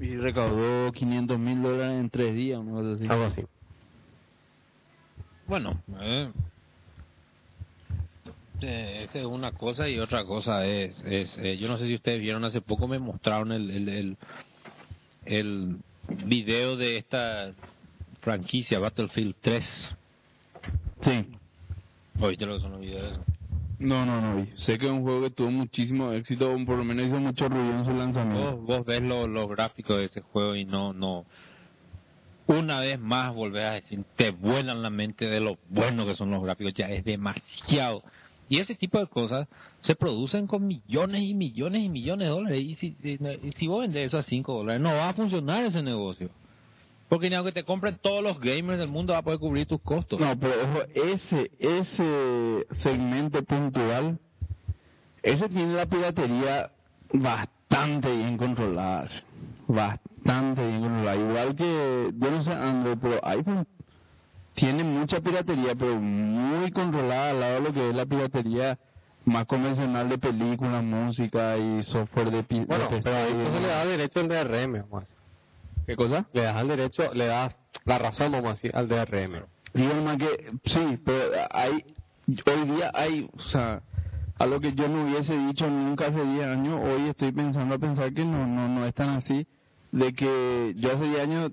Y 0.00 0.16
recaudó 0.16 0.92
500 0.92 1.38
mil 1.38 1.62
dólares 1.62 2.00
en 2.00 2.10
tres 2.10 2.34
días, 2.34 2.60
una 2.60 2.72
cosa 2.72 2.92
así. 2.94 3.06
algo 3.08 3.24
así. 3.24 3.42
Bueno, 5.46 5.82
eh, 6.00 6.30
eh, 8.60 9.06
esa 9.08 9.18
es 9.18 9.24
una 9.26 9.52
cosa 9.52 9.88
y 9.88 9.98
otra 9.98 10.24
cosa 10.24 10.64
es, 10.66 11.02
es 11.04 11.36
eh, 11.38 11.56
yo 11.58 11.68
no 11.68 11.78
sé 11.78 11.86
si 11.86 11.94
ustedes 11.94 12.20
vieron 12.20 12.44
hace 12.44 12.60
poco 12.60 12.86
me 12.86 12.98
mostraron 12.98 13.50
el 13.52 13.70
el, 13.70 13.88
el, 13.88 14.16
el 15.24 15.76
video 16.26 16.76
de 16.76 16.98
esta 16.98 17.52
franquicia 18.32 18.78
Battlefield 18.78 19.36
3. 19.40 19.96
Sí. 21.00 21.26
Oíste 22.20 22.44
lo 22.44 22.56
que 22.56 22.60
son 22.60 22.72
los 22.72 22.80
videos. 22.82 23.18
No, 23.78 24.04
no, 24.04 24.20
no. 24.20 24.46
Sé 24.56 24.76
que 24.78 24.84
es 24.84 24.92
un 24.92 25.02
juego 25.02 25.22
que 25.22 25.30
tuvo 25.30 25.50
muchísimo 25.50 26.12
éxito, 26.12 26.52
o 26.52 26.64
por 26.66 26.76
lo 26.76 26.84
menos 26.84 27.06
hizo 27.06 27.18
mucho 27.20 27.48
ruido 27.48 27.70
en 27.78 27.84
su 27.86 27.92
lanzamiento. 27.92 28.56
Vos, 28.58 28.66
vos 28.66 28.84
ves 28.86 29.00
lo- 29.02 29.26
los 29.26 29.48
gráficos 29.48 29.96
de 29.96 30.04
ese 30.06 30.20
juego 30.20 30.54
y 30.56 30.66
no, 30.66 30.92
no. 30.92 31.24
Una 32.48 32.80
vez 32.80 32.98
más 32.98 33.34
volver 33.34 33.64
a 33.66 33.72
decir, 33.74 34.04
te 34.16 34.30
vuelan 34.30 34.82
la 34.82 34.90
mente 34.90 35.24
de 35.26 35.40
lo 35.40 35.56
bueno 35.70 36.04
que 36.04 36.14
son 36.14 36.30
los 36.30 36.42
gráficos, 36.42 36.74
ya 36.74 36.90
es 36.90 37.04
demasiado. 37.04 38.02
Y 38.50 38.58
ese 38.58 38.74
tipo 38.74 38.98
de 38.98 39.06
cosas 39.06 39.48
se 39.80 39.94
producen 39.94 40.46
con 40.46 40.66
millones 40.66 41.22
y 41.22 41.32
millones 41.34 41.82
y 41.82 41.88
millones 41.88 42.26
de 42.28 42.34
dólares. 42.34 42.60
Y 42.62 42.74
si, 42.76 42.94
si, 43.02 43.18
y 43.42 43.52
si 43.52 43.66
vos 43.66 43.80
vendés 43.82 44.08
eso 44.08 44.18
a 44.18 44.22
5 44.22 44.52
dólares, 44.54 44.82
no 44.82 44.90
va 44.90 45.08
a 45.10 45.14
funcionar 45.14 45.64
ese 45.64 45.82
negocio. 45.82 46.28
Porque 47.08 47.30
ni 47.30 47.36
aunque 47.36 47.52
te 47.52 47.64
compren 47.64 47.98
todos 48.02 48.22
los 48.22 48.38
gamers 48.40 48.78
del 48.78 48.88
mundo, 48.88 49.12
va 49.14 49.20
a 49.20 49.22
poder 49.22 49.38
cubrir 49.38 49.66
tus 49.66 49.80
costos. 49.80 50.20
No, 50.20 50.38
pero 50.38 50.54
ojo, 50.64 50.80
ese, 50.94 51.50
ese 51.58 52.66
segmento 52.70 53.42
puntual, 53.44 54.18
ese 55.22 55.48
tiene 55.48 55.72
la 55.74 55.86
piratería 55.86 56.70
bastante 57.12 58.14
bien 58.14 58.36
controlada. 58.36 59.08
Bastante 59.66 60.66
bien 60.66 60.80
controlada. 60.82 61.16
Igual 61.16 61.56
que, 61.56 62.10
yo 62.14 62.30
no 62.30 62.42
sé 62.42 62.52
Android, 62.52 62.98
pero 63.00 63.26
iPhone 63.26 63.66
tiene 64.54 64.84
mucha 64.84 65.20
piratería, 65.20 65.74
pero 65.74 65.96
muy 66.00 66.70
controlada 66.72 67.30
al 67.30 67.40
lado 67.40 67.54
de 67.54 67.60
lo 67.60 67.72
que 67.72 67.88
es 67.90 67.94
la 67.94 68.06
piratería 68.06 68.78
más 69.24 69.46
convencional 69.46 70.08
de 70.08 70.18
películas, 70.18 70.82
música 70.82 71.56
y 71.56 71.82
software 71.82 72.30
de, 72.30 72.42
pi- 72.42 72.60
de 72.60 72.64
Bueno, 72.66 72.88
pero 73.02 73.16
ahí 73.16 73.28
y 73.28 73.32
entonces 73.34 73.62
le 73.62 73.68
das 73.68 73.86
derecho 73.88 74.20
al 74.20 74.28
DRM, 74.28 74.72
decir. 74.72 75.16
¿Qué 75.88 75.96
cosa? 75.96 76.26
Le 76.34 76.42
das 76.42 76.60
el 76.60 76.68
derecho, 76.68 77.14
le 77.14 77.24
das 77.24 77.56
la 77.86 77.96
razón, 77.96 78.32
vamos 78.32 78.48
a 78.48 78.50
decir, 78.50 78.72
al 78.74 78.88
DRM. 78.88 79.42
Digo 79.72 79.94
más 80.04 80.18
que, 80.18 80.52
sí, 80.66 80.98
pero 81.02 81.30
hay, 81.50 81.82
hoy 82.26 82.64
día 82.76 82.90
hay, 82.92 83.30
o 83.32 83.40
sea, 83.40 83.80
algo 84.38 84.60
que 84.60 84.74
yo 84.74 84.86
no 84.86 85.04
hubiese 85.04 85.34
dicho 85.34 85.66
nunca 85.66 86.08
hace 86.08 86.22
10 86.22 86.46
años, 86.46 86.78
hoy 86.84 87.08
estoy 87.08 87.32
pensando 87.32 87.74
a 87.74 87.78
pensar 87.78 88.12
que 88.12 88.22
no, 88.22 88.46
no, 88.46 88.68
no 88.68 88.84
es 88.84 88.94
tan 88.94 89.08
así, 89.16 89.46
de 89.90 90.12
que 90.12 90.74
yo 90.76 90.92
hace 90.92 91.04
10 91.04 91.20
años 91.22 91.52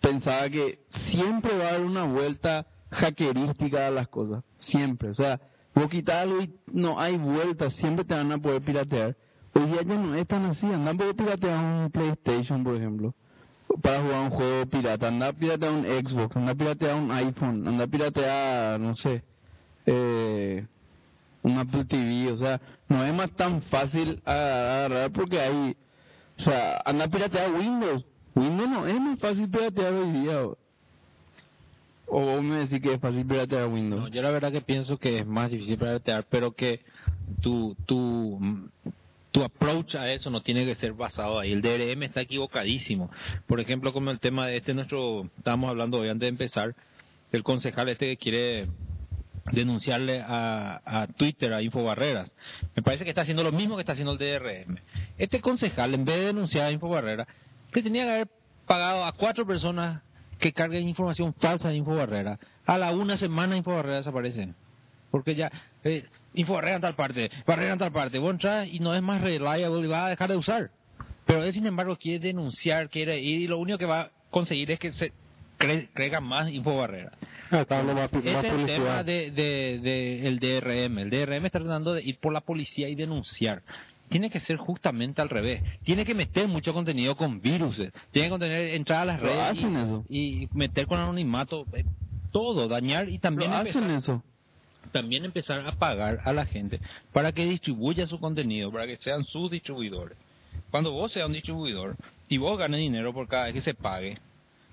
pensaba 0.00 0.50
que 0.50 0.80
siempre 0.88 1.56
va 1.56 1.66
a 1.66 1.68
haber 1.74 1.82
una 1.82 2.06
vuelta 2.06 2.66
hackerística 2.90 3.86
a 3.86 3.92
las 3.92 4.08
cosas, 4.08 4.42
siempre, 4.58 5.10
o 5.10 5.14
sea, 5.14 5.40
vos 5.76 5.88
quitas 5.90 6.16
algo 6.16 6.42
y 6.42 6.52
no 6.72 6.98
hay 6.98 7.16
vuelta, 7.16 7.70
siempre 7.70 8.04
te 8.04 8.14
van 8.14 8.32
a 8.32 8.38
poder 8.38 8.62
piratear. 8.62 9.14
Hoy 9.52 9.66
día 9.66 9.82
ya 9.82 9.94
no 9.94 10.12
es 10.16 10.26
tan 10.26 10.44
así, 10.46 10.66
andan 10.66 10.96
por 10.96 11.14
piratear 11.14 11.56
un 11.56 11.90
PlayStation, 11.92 12.64
por 12.64 12.74
ejemplo 12.74 13.14
para 13.82 14.02
jugar 14.02 14.20
un 14.20 14.30
juego 14.30 14.66
pirata, 14.66 15.08
anda 15.08 15.28
a 15.28 15.32
piratear 15.32 15.72
un 15.72 15.84
Xbox, 15.84 16.36
anda 16.36 16.52
a 16.52 16.54
piratear 16.54 16.94
un 16.94 17.10
iPhone, 17.10 17.66
anda 17.66 17.84
a 17.84 17.86
piratear, 17.86 18.80
no 18.80 18.96
sé, 18.96 19.22
eh, 19.86 20.66
un 21.42 21.58
Apple 21.58 21.84
TV, 21.84 22.32
o 22.32 22.36
sea, 22.36 22.60
no 22.88 23.04
es 23.04 23.14
más 23.14 23.30
tan 23.32 23.62
fácil 23.62 24.20
agarrar 24.24 25.12
porque 25.12 25.40
hay, 25.40 25.76
o 26.36 26.40
sea, 26.40 26.80
anda 26.84 27.04
a 27.04 27.08
piratear 27.08 27.52
Windows. 27.52 28.04
Windows 28.34 28.68
no 28.68 28.86
es 28.86 29.00
más 29.00 29.18
fácil 29.18 29.48
piratear 29.48 29.92
hoy 29.92 30.10
día. 30.12 30.44
O, 30.44 30.56
o 32.06 32.42
me 32.42 32.60
decís 32.60 32.80
que 32.80 32.94
es 32.94 33.00
fácil 33.00 33.26
piratear 33.26 33.68
Windows. 33.68 34.10
yo 34.10 34.22
la 34.22 34.30
verdad 34.30 34.52
que 34.52 34.60
pienso 34.60 34.98
que 34.98 35.20
es 35.20 35.26
más 35.26 35.50
difícil 35.50 35.78
piratear, 35.78 36.26
pero 36.28 36.52
que 36.52 36.80
tu, 37.40 37.76
tu, 37.86 38.40
tu 39.34 39.42
approach 39.42 39.96
a 39.96 40.12
eso 40.12 40.30
no 40.30 40.42
tiene 40.42 40.64
que 40.64 40.76
ser 40.76 40.92
basado 40.92 41.40
ahí. 41.40 41.50
El 41.50 41.60
DRM 41.60 42.04
está 42.04 42.20
equivocadísimo. 42.20 43.10
Por 43.48 43.58
ejemplo, 43.58 43.92
como 43.92 44.12
el 44.12 44.20
tema 44.20 44.46
de 44.46 44.58
este 44.58 44.74
nuestro, 44.74 45.28
estábamos 45.36 45.70
hablando 45.70 45.98
hoy 45.98 46.08
antes 46.08 46.20
de 46.20 46.28
empezar, 46.28 46.76
el 47.32 47.42
concejal 47.42 47.88
este 47.88 48.06
que 48.06 48.16
quiere 48.16 48.68
denunciarle 49.50 50.22
a, 50.24 50.80
a 50.84 51.08
Twitter, 51.08 51.52
a 51.52 51.62
Infobarreras. 51.62 52.30
Me 52.76 52.84
parece 52.84 53.02
que 53.02 53.10
está 53.10 53.22
haciendo 53.22 53.42
lo 53.42 53.50
mismo 53.50 53.74
que 53.74 53.80
está 53.80 53.94
haciendo 53.94 54.12
el 54.12 54.18
DRM. 54.18 54.76
Este 55.18 55.40
concejal, 55.40 55.94
en 55.94 56.04
vez 56.04 56.16
de 56.16 56.26
denunciar 56.26 56.68
a 56.68 56.70
Infobarreras, 56.70 57.26
que 57.72 57.82
tenía 57.82 58.04
que 58.04 58.10
haber 58.10 58.28
pagado 58.66 59.04
a 59.04 59.10
cuatro 59.14 59.44
personas 59.44 60.00
que 60.38 60.52
carguen 60.52 60.88
información 60.88 61.34
falsa 61.34 61.70
de 61.70 61.76
Infobarrera. 61.78 62.38
A 62.66 62.78
la 62.78 62.92
una 62.92 63.16
semana 63.16 63.56
Infobarrera 63.56 63.96
desaparece. 63.96 64.54
Porque 65.10 65.34
ya, 65.34 65.50
eh, 65.82 66.04
Infobarrera 66.34 66.76
en 66.76 66.82
tal 66.82 66.94
parte, 66.94 67.30
Barrera 67.46 67.72
en 67.72 67.78
tal 67.78 67.92
parte, 67.92 68.18
vos 68.18 68.32
entras 68.32 68.68
y 68.70 68.80
no 68.80 68.94
es 68.94 69.02
más 69.02 69.20
reliable 69.20 69.84
y 69.84 69.88
vas 69.88 70.06
a 70.06 70.08
dejar 70.10 70.30
de 70.30 70.36
usar. 70.36 70.70
Pero 71.26 71.42
él, 71.42 71.52
sin 71.52 71.66
embargo, 71.66 71.96
quiere 71.96 72.18
denunciar, 72.18 72.90
quiere 72.90 73.18
ir 73.20 73.40
y 73.42 73.46
lo 73.46 73.58
único 73.58 73.78
que 73.78 73.86
va 73.86 74.00
a 74.02 74.10
conseguir 74.30 74.70
es 74.70 74.78
que 74.78 74.92
se 74.92 75.12
cre- 75.58 76.20
más 76.20 76.50
Infobarrera. 76.50 77.12
Ah, 77.50 77.64
más, 77.94 78.10
es 78.28 78.44
el 78.44 78.66
tema 78.66 79.02
de, 79.04 79.30
de, 79.30 80.26
el 80.26 80.38
DRM. 80.38 80.98
El 80.98 81.10
DRM 81.10 81.46
está 81.46 81.60
tratando 81.60 81.94
de 81.94 82.02
ir 82.02 82.18
por 82.18 82.32
la 82.32 82.40
policía 82.40 82.88
y 82.88 82.94
denunciar. 82.94 83.62
Tiene 84.08 84.28
que 84.28 84.40
ser 84.40 84.56
justamente 84.56 85.22
al 85.22 85.30
revés. 85.30 85.62
Tiene 85.82 86.04
que 86.04 86.14
meter 86.14 86.46
mucho 86.48 86.72
contenido 86.74 87.16
con 87.16 87.40
virus. 87.40 87.76
Tiene 88.10 88.26
que 88.26 88.30
contener, 88.30 88.74
entrar 88.74 89.02
a 89.02 89.04
las 89.06 89.20
redes 89.20 89.58
y, 90.08 90.42
y 90.42 90.48
meter 90.52 90.86
con 90.86 90.98
anonimato 91.00 91.64
eh, 91.72 91.84
todo, 92.32 92.68
dañar 92.68 93.08
y 93.08 93.18
también 93.18 93.50
Pero 93.50 93.62
hacen 93.62 93.82
empezar, 93.84 93.98
eso. 94.16 94.22
También 94.92 95.24
empezar 95.24 95.66
a 95.66 95.72
pagar 95.72 96.20
a 96.24 96.32
la 96.32 96.46
gente 96.46 96.80
para 97.12 97.32
que 97.32 97.44
distribuya 97.46 98.06
su 98.06 98.18
contenido, 98.20 98.70
para 98.72 98.86
que 98.86 98.96
sean 98.96 99.24
sus 99.24 99.50
distribuidores. 99.50 100.16
Cuando 100.70 100.92
vos 100.92 101.12
seas 101.12 101.26
un 101.26 101.32
distribuidor 101.32 101.96
y 102.28 102.38
vos 102.38 102.58
ganes 102.58 102.80
dinero 102.80 103.12
por 103.12 103.28
cada 103.28 103.46
vez 103.46 103.54
que 103.54 103.60
se 103.60 103.74
pague, 103.74 104.18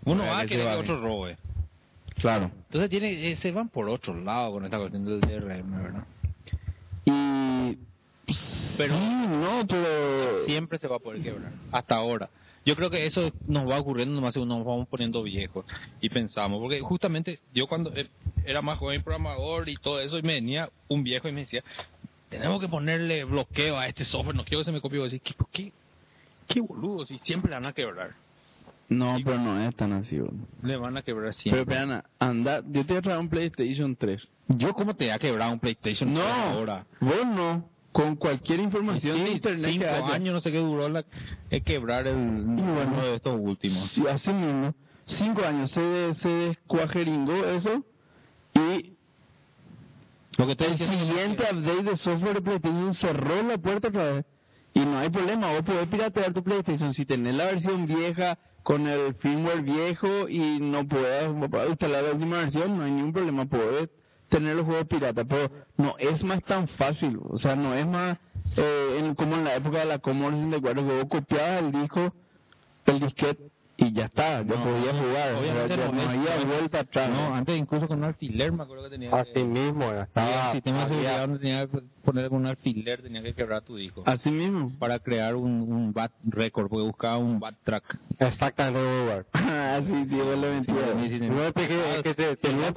uno 0.05 0.25
va 0.25 0.39
a 0.41 0.45
querer 0.47 0.67
que 0.67 0.75
otro 0.77 1.01
robe. 1.01 1.37
Claro. 2.15 2.51
Entonces 2.65 2.89
tiene, 2.89 3.31
eh, 3.31 3.35
se 3.35 3.51
van 3.51 3.69
por 3.69 3.89
otro 3.89 4.15
lado 4.19 4.53
con 4.53 4.65
esta 4.65 4.77
cuestión 4.77 5.05
del 5.05 5.21
DRM, 5.21 5.83
¿verdad? 5.83 6.05
Y... 7.05 7.77
Pero- 8.77 8.93
sí, 8.93 9.27
no, 9.27 9.65
pero... 9.67 10.43
Siempre 10.43 10.77
se 10.77 10.87
va 10.87 10.97
a 10.97 10.99
poder 10.99 11.21
quebrar, 11.21 11.51
hasta 11.71 11.95
ahora. 11.95 12.29
Yo 12.65 12.75
creo 12.75 12.89
que 12.91 13.05
eso 13.05 13.31
nos 13.47 13.67
va 13.67 13.79
ocurriendo 13.79 14.13
nomás 14.13 14.33
según 14.35 14.49
nos 14.49 14.63
vamos 14.63 14.87
poniendo 14.87 15.23
viejos 15.23 15.65
y 15.99 16.09
pensamos, 16.09 16.59
porque 16.61 16.79
justamente 16.81 17.39
yo 17.53 17.65
cuando 17.67 17.91
eh, 17.95 18.07
era 18.45 18.61
más 18.61 18.77
joven 18.77 19.01
programador 19.03 19.67
y 19.69 19.75
todo 19.77 19.99
eso, 19.99 20.19
y 20.19 20.21
me 20.21 20.33
venía 20.35 20.69
un 20.87 21.03
viejo 21.03 21.27
y 21.27 21.31
me 21.31 21.41
decía, 21.41 21.63
tenemos 22.29 22.61
que 22.61 22.67
ponerle 22.67 23.23
bloqueo 23.23 23.77
a 23.79 23.87
este 23.87 24.05
software, 24.05 24.35
no 24.35 24.43
quiero 24.45 24.59
que 24.61 24.65
se 24.65 24.71
me 24.71 24.79
copie, 24.81 24.99
y 24.99 25.03
decía, 25.03 25.19
¿qué, 25.23 25.33
qué, 25.51 25.71
qué 26.47 26.61
boludo, 26.61 27.05
si 27.07 27.17
siempre 27.23 27.49
le 27.49 27.55
van 27.55 27.65
a 27.65 27.73
quebrar, 27.73 28.11
No, 28.89 29.17
pero 29.25 29.39
no 29.39 29.59
es 29.67 29.75
tan 29.75 29.93
así. 29.93 30.19
boludo. 30.19 30.45
le 30.61 30.77
van 30.77 30.97
a 30.97 31.01
quebrar 31.01 31.31
Pero, 31.31 31.41
siempre. 31.41 31.65
pero 31.65 31.81
Ana, 31.81 32.03
anda, 32.19 32.61
yo 32.67 32.85
te 32.85 32.93
voy 32.93 32.97
a 32.97 33.01
traer 33.01 33.19
un 33.19 33.29
PlayStation 33.29 33.95
3. 33.95 34.27
yo 34.49 34.73
cómo 34.75 34.93
te 34.95 35.05
voy 35.05 35.13
a 35.13 35.17
quebrar 35.19 35.51
un 35.51 35.59
PlayStation 35.59 36.13
No, 36.13 36.19
3 36.21 36.31
ahora. 36.31 36.85
vos 36.99 37.25
no. 37.25 37.70
Con 37.91 38.15
cualquier 38.15 38.59
información 38.61 39.17
Sí, 39.17 39.23
de 39.23 39.31
internet 39.31 39.65
cinco 39.71 39.83
que 39.83 39.89
haya. 39.89 40.13
años, 40.13 40.33
no 40.35 40.39
sé 40.41 40.51
qué 40.51 40.59
duró 40.59 40.87
la, 40.87 41.03
el 41.49 41.63
quebrar 41.63 42.07
el, 42.07 42.15
bueno. 42.15 42.91
uno 42.93 43.01
de 43.05 43.15
estos 43.15 43.37
últimos. 43.39 43.89
Sí, 43.91 44.03
así 44.07 44.31
mismo. 44.31 44.73
Cinco 45.05 45.43
años 45.45 45.71
se, 45.71 46.13
se 46.13 46.29
descuajeringó 46.29 47.45
eso 47.47 47.83
y 48.53 48.93
Lo 50.37 50.45
que 50.45 50.51
el 50.51 50.57
que- 50.77 50.77
siguiente 50.77 51.43
update 51.51 51.83
de 51.83 51.95
software 51.97 52.35
de 52.35 52.41
PlayStation 52.41 52.93
cerró 52.93 53.43
la 53.43 53.57
puerta 53.57 53.89
otra 53.89 54.03
vez. 54.13 54.25
Y 54.73 54.79
no 54.79 54.97
hay 54.99 55.09
problema, 55.09 55.51
vos 55.51 55.63
podés 55.63 55.87
piratear 55.87 56.31
tu 56.33 56.41
PlayStation 56.43 56.93
si 56.93 57.05
tenés 57.05 57.35
la 57.35 57.43
versión 57.45 57.85
vieja 57.87 58.37
con 58.63 58.87
el 58.87 59.15
firmware 59.15 59.63
viejo 59.63 60.29
y 60.29 60.59
no 60.61 60.87
podés 60.87 61.27
instalar 61.69 62.03
la 62.05 62.11
última 62.13 62.37
versión, 62.37 62.77
no 62.77 62.83
hay 62.83 62.91
ningún 62.91 63.11
problema, 63.11 63.45
podés 63.47 63.89
tener 64.31 64.55
los 64.55 64.65
juegos 64.65 64.87
piratas, 64.87 65.25
pero 65.27 65.49
no 65.77 65.95
es 65.99 66.23
más 66.23 66.41
tan 66.43 66.67
fácil, 66.69 67.19
o 67.29 67.37
sea, 67.37 67.55
no 67.55 67.73
es 67.75 67.85
más 67.85 68.17
eh, 68.57 68.97
en- 68.99 69.13
como 69.13 69.35
en 69.35 69.43
la 69.43 69.55
época 69.55 69.79
de 69.79 69.85
la 69.85 69.99
Commodore 69.99 70.37
64 70.37 70.87
que 70.87 70.93
vos 70.97 71.05
copiabas 71.09 71.63
el 71.63 71.71
disco, 71.73 72.13
el 72.85 72.99
disquete 72.99 73.51
y 73.77 73.93
ya 73.93 74.05
está, 74.05 74.41
ya 74.43 74.55
No, 74.55 74.63
podías 74.63 74.95
jugar, 74.95 75.35
obviamente 75.35 75.75
ya 75.77 75.91
no 75.91 76.01
había 76.09 76.45
vuelta 76.45 76.79
atrás. 76.81 77.09
No, 77.09 77.33
antes 77.33 77.57
incluso 77.57 77.87
con 77.87 77.97
un 77.99 78.03
alfiler 78.05 78.51
me 78.51 78.63
acuerdo 78.63 78.83
que 78.85 78.89
tenía 78.91 79.11
Así 79.11 79.31
que... 79.33 79.43
mismo, 79.43 79.83
era, 79.85 80.03
estaba, 80.03 80.47
un 80.47 80.53
sistema 80.53 80.81
de 80.83 80.87
seguridad 80.89 81.19
donde 81.21 81.39
tenía 81.39 81.67
que 81.67 81.79
poner 82.05 82.29
con 82.29 82.37
un 82.39 82.45
alfiler, 82.47 83.01
tenía 83.01 83.21
que 83.23 83.33
quebrar 83.33 83.61
tu 83.63 83.75
disco. 83.75 84.03
Así 84.05 84.29
mismo. 84.31 84.71
Para 84.79 84.99
crear 84.99 85.35
un, 85.35 85.61
un 85.61 85.93
bad 85.93 86.11
record, 86.25 86.69
porque 86.69 86.83
buscaba 86.85 87.17
un 87.17 87.39
bad 87.39 87.55
track. 87.63 87.97
exactamente 88.19 88.79
en 88.79 88.99
lugar. 89.01 89.25
Ah, 89.33 89.79
sí, 89.85 90.05
sí, 90.09 90.15
vos 90.15 90.37
le 90.37 90.49
mentías. 90.49 91.31
No 91.31 91.43
es 91.45 91.53
que, 91.53 91.95
es 91.97 92.03
que 92.03 92.13
te- 92.13 92.35
tenía, 92.37 92.73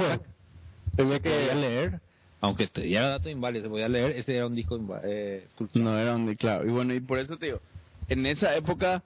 tenía 0.97 1.21
que 1.21 1.31
podía 1.31 1.49
que 1.49 1.55
leer, 1.55 2.01
aunque 2.41 2.67
te 2.67 2.83
diera 2.83 3.09
datos 3.09 3.31
inválidos, 3.31 3.67
se 3.67 3.71
podía 3.71 3.89
leer, 3.89 4.13
ese 4.13 4.37
era 4.37 4.47
un 4.47 4.55
disco 4.55 4.79
eh. 5.05 5.47
No 5.75 5.99
era 5.99 6.13
donde, 6.13 6.37
claro. 6.37 6.67
Y 6.67 6.71
bueno, 6.71 6.95
y 6.95 7.01
por 7.01 7.19
eso 7.19 7.37
te 7.37 7.47
digo, 7.47 7.61
en 8.09 8.27
esa 8.27 8.55
época 8.55 9.03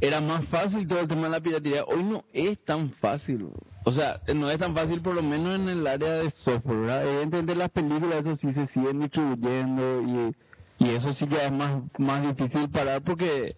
era 0.00 0.20
más 0.20 0.44
fácil 0.46 0.86
todo 0.86 1.00
el 1.00 1.08
tema 1.08 1.24
de 1.24 1.30
la 1.30 1.40
piratería. 1.40 1.84
Hoy 1.84 2.02
no 2.02 2.24
es 2.32 2.58
tan 2.64 2.90
fácil. 2.94 3.48
O 3.84 3.92
sea, 3.92 4.20
no 4.34 4.50
es 4.50 4.58
tan 4.58 4.74
fácil 4.74 5.00
por 5.00 5.14
lo 5.14 5.22
menos 5.22 5.60
en 5.60 5.68
el 5.68 5.86
área 5.86 6.14
de 6.14 6.30
software, 6.30 6.78
¿verdad? 6.80 7.08
Evidentemente 7.08 7.54
las 7.54 7.70
películas, 7.70 8.24
eso 8.24 8.36
sí 8.36 8.52
se 8.52 8.66
siguen 8.66 9.00
distribuyendo 9.00 10.02
y, 10.02 10.84
y 10.84 10.90
eso 10.90 11.12
sí 11.12 11.26
que 11.26 11.44
es 11.44 11.52
más, 11.52 11.82
más 11.98 12.22
difícil 12.26 12.68
parar 12.70 13.02
porque 13.02 13.54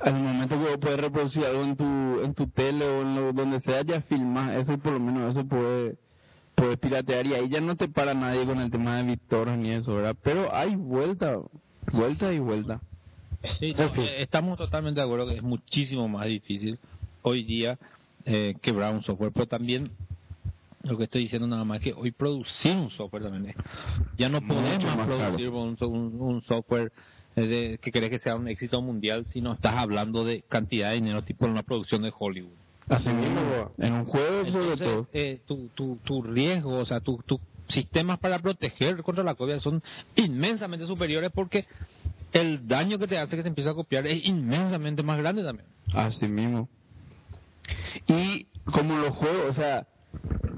al 0.00 0.14
momento 0.14 0.58
que 0.58 0.68
vos 0.70 0.78
puedes 0.80 1.00
reproducir 1.00 1.44
algo 1.44 1.62
en 1.62 1.76
tu, 1.76 2.20
en 2.22 2.34
tu 2.34 2.46
tele 2.48 2.84
o 2.86 3.02
en 3.02 3.14
lo, 3.14 3.32
donde 3.32 3.60
sea, 3.60 3.82
ya 3.82 4.00
filmas, 4.02 4.56
eso 4.56 4.78
por 4.78 4.92
lo 4.92 5.00
menos 5.00 5.36
eso 5.36 5.46
puede 5.46 5.96
puedes 6.60 6.78
piratear 6.78 7.26
y 7.26 7.34
ahí 7.34 7.48
ya 7.48 7.60
no 7.60 7.76
te 7.76 7.88
para 7.88 8.14
nadie 8.14 8.44
con 8.46 8.58
el 8.60 8.70
tema 8.70 8.96
de 8.98 9.02
BitTorrent 9.04 9.62
ni 9.62 9.70
eso, 9.70 9.94
¿verdad? 9.94 10.16
Pero 10.22 10.54
hay 10.54 10.74
vuelta, 10.76 11.36
vuelta 11.92 12.32
y 12.32 12.38
vuelta. 12.38 12.80
Sí, 13.58 13.72
no, 13.74 13.84
eh, 14.02 14.22
estamos 14.22 14.58
totalmente 14.58 15.00
de 15.00 15.06
acuerdo 15.06 15.26
que 15.26 15.36
es 15.36 15.42
muchísimo 15.42 16.08
más 16.08 16.26
difícil 16.26 16.78
hoy 17.22 17.42
día 17.44 17.78
eh, 18.26 18.54
quebrar 18.60 18.94
un 18.94 19.02
software, 19.02 19.32
pero 19.32 19.46
también 19.46 19.90
lo 20.82 20.96
que 20.96 21.04
estoy 21.04 21.22
diciendo 21.22 21.46
nada 21.48 21.64
más 21.64 21.78
es 21.78 21.84
que 21.84 21.92
hoy 21.94 22.10
producir 22.10 22.76
un 22.76 22.90
software 22.90 23.22
también 23.24 23.46
es. 23.46 23.56
Ya 24.18 24.28
no 24.28 24.40
podemos 24.46 24.84
más 24.96 25.06
producir 25.06 25.48
un, 25.50 25.76
so- 25.78 25.88
un- 25.88 26.20
un 26.20 26.42
software 26.42 26.92
eh, 27.36 27.46
de, 27.46 27.78
que 27.78 27.92
crees 27.92 28.10
que 28.10 28.18
sea 28.18 28.34
un 28.36 28.48
éxito 28.48 28.80
mundial 28.82 29.24
si 29.32 29.40
no 29.40 29.52
estás 29.54 29.74
hablando 29.76 30.24
de 30.24 30.42
cantidad 30.48 30.88
de 30.90 30.96
dinero 30.96 31.22
tipo 31.22 31.44
en 31.46 31.52
una 31.52 31.62
producción 31.62 32.02
de 32.02 32.12
Hollywood. 32.18 32.52
Así 32.90 33.10
mismo, 33.10 33.72
en 33.78 33.92
un 33.92 34.04
juego 34.04 34.44
sobre 34.50 34.50
todo. 34.50 34.72
Entonces, 34.72 35.08
eh, 35.12 35.40
tu, 35.46 35.68
tu, 35.68 35.96
tu 36.02 36.22
riesgo, 36.22 36.78
o 36.78 36.84
sea, 36.84 37.00
tus 37.00 37.24
tu 37.24 37.40
sistemas 37.68 38.18
para 38.18 38.40
proteger 38.40 39.02
contra 39.02 39.22
la 39.22 39.36
copia 39.36 39.60
son 39.60 39.80
inmensamente 40.16 40.86
superiores 40.86 41.30
porque 41.32 41.66
el 42.32 42.66
daño 42.66 42.98
que 42.98 43.06
te 43.06 43.16
hace 43.16 43.36
que 43.36 43.42
se 43.42 43.48
empiece 43.48 43.70
a 43.70 43.74
copiar 43.74 44.06
es 44.06 44.24
inmensamente 44.24 45.02
más 45.04 45.18
grande 45.18 45.44
también. 45.44 45.68
Así 45.94 46.26
mismo. 46.26 46.68
Y 48.08 48.46
como 48.64 48.98
los 48.98 49.14
juegos, 49.14 49.50
o 49.50 49.52
sea, 49.52 49.86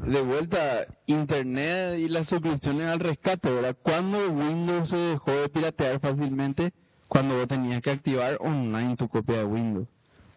de 0.07 0.21
vuelta, 0.23 0.87
Internet 1.07 1.99
y 1.99 2.09
las 2.09 2.29
suscripciones 2.29 2.89
al 2.89 3.01
rescate, 3.01 3.51
¿verdad? 3.51 3.77
Cuando 3.83 4.31
Windows 4.31 4.89
se 4.89 4.97
dejó 4.97 5.33
de 5.33 5.49
piratear 5.49 6.01
fácilmente, 6.01 6.73
cuando 7.09 7.37
vos 7.37 7.49
tenías 7.49 7.83
que 7.83 7.91
activar 7.91 8.39
online 8.41 8.97
tu 8.97 9.09
copia 9.09 9.39
de 9.39 9.45
Windows. 9.45 9.87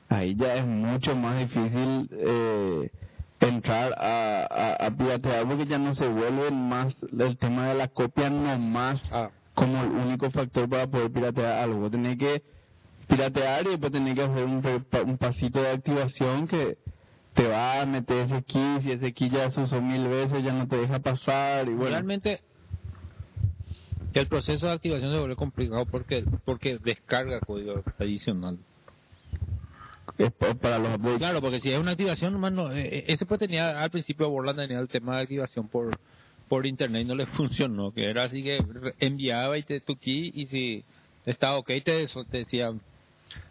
Ahí 0.10 0.36
ya 0.36 0.56
es 0.56 0.66
mucho 0.66 1.16
más 1.16 1.40
difícil 1.40 2.10
eh, 2.12 2.90
entrar 3.40 3.94
a, 3.98 4.46
a, 4.46 4.86
a 4.88 4.92
piratear 4.92 5.46
porque 5.48 5.66
ya 5.66 5.78
no 5.78 5.94
se 5.94 6.08
vuelve 6.08 6.52
más 6.52 6.96
el 7.18 7.38
tema 7.38 7.68
de 7.70 7.76
la 7.76 7.88
copia 7.88 8.30
nomás 8.30 9.02
Ah. 9.12 9.30
como 9.54 9.82
el 9.84 9.90
único 9.90 10.30
factor 10.32 10.70
para 10.70 10.88
poder 10.88 11.12
piratear 11.12 11.64
algo. 11.64 11.90
Tenés 11.90 12.18
que 12.18 12.44
piratear 13.08 13.66
y 13.68 13.70
después 13.72 13.92
tenés 13.92 14.16
que 14.16 14.22
hacer 14.24 14.44
un 14.46 15.18
pasito 15.18 15.62
de 15.62 15.70
activación 15.70 16.48
que 16.48 16.78
te 17.34 17.48
va 17.48 17.82
a 17.82 17.86
meter 17.86 18.26
ese 18.28 18.44
key, 18.44 18.82
si 18.82 18.92
ese 18.92 19.12
key 19.14 19.30
ya 19.30 19.50
se 19.50 19.62
usó 19.62 19.82
mil 19.82 20.08
veces 20.08 20.44
ya 20.44 20.54
no 20.54 20.68
te 20.68 20.78
deja 20.78 21.00
pasar 21.00 21.68
y 21.68 21.74
bueno, 21.74 21.90
Realmente 21.92 22.40
el 24.14 24.28
proceso 24.28 24.68
de 24.68 24.74
activación 24.74 25.12
se 25.12 25.20
vuelve 25.20 25.36
complicado 25.36 25.86
porque 25.86 26.24
porque 26.46 26.78
descarga 26.78 27.42
código 27.42 27.84
adicional. 28.00 28.58
Es 30.18 30.32
pa- 30.34 30.54
para 30.56 30.80
los 30.80 30.96
updates. 30.96 31.18
Claro, 31.20 31.42
porque 31.42 31.60
si 31.60 31.72
es 31.72 31.80
una 31.80 31.92
activación, 31.92 32.34
nomás 32.34 32.52
no, 32.54 32.72
eh, 32.72 32.88
eh, 33.00 33.04
ese 33.08 33.26
pues 33.26 33.40
tenía 33.40 33.82
al 33.82 33.90
principio 33.92 34.30
Borland 34.30 34.60
tenía 34.60 34.80
el 34.80 34.88
tema 34.88 35.18
de 35.18 35.24
activación 35.24 35.68
por 35.68 35.98
por 36.48 36.66
internet 36.68 37.02
y 37.02 37.06
no 37.06 37.16
le 37.16 37.26
funcionó, 37.38 37.92
que 37.92 38.10
era 38.10 38.26
así 38.26 38.44
que 38.44 38.60
enviaba 39.00 39.58
y 39.58 39.64
te 39.64 39.80
tu 39.80 39.96
key 39.98 40.32
y 40.34 40.46
si 40.48 40.84
estaba 41.26 41.58
ok 41.58 41.68
te, 41.84 42.08
te 42.08 42.38
decía 42.38 42.72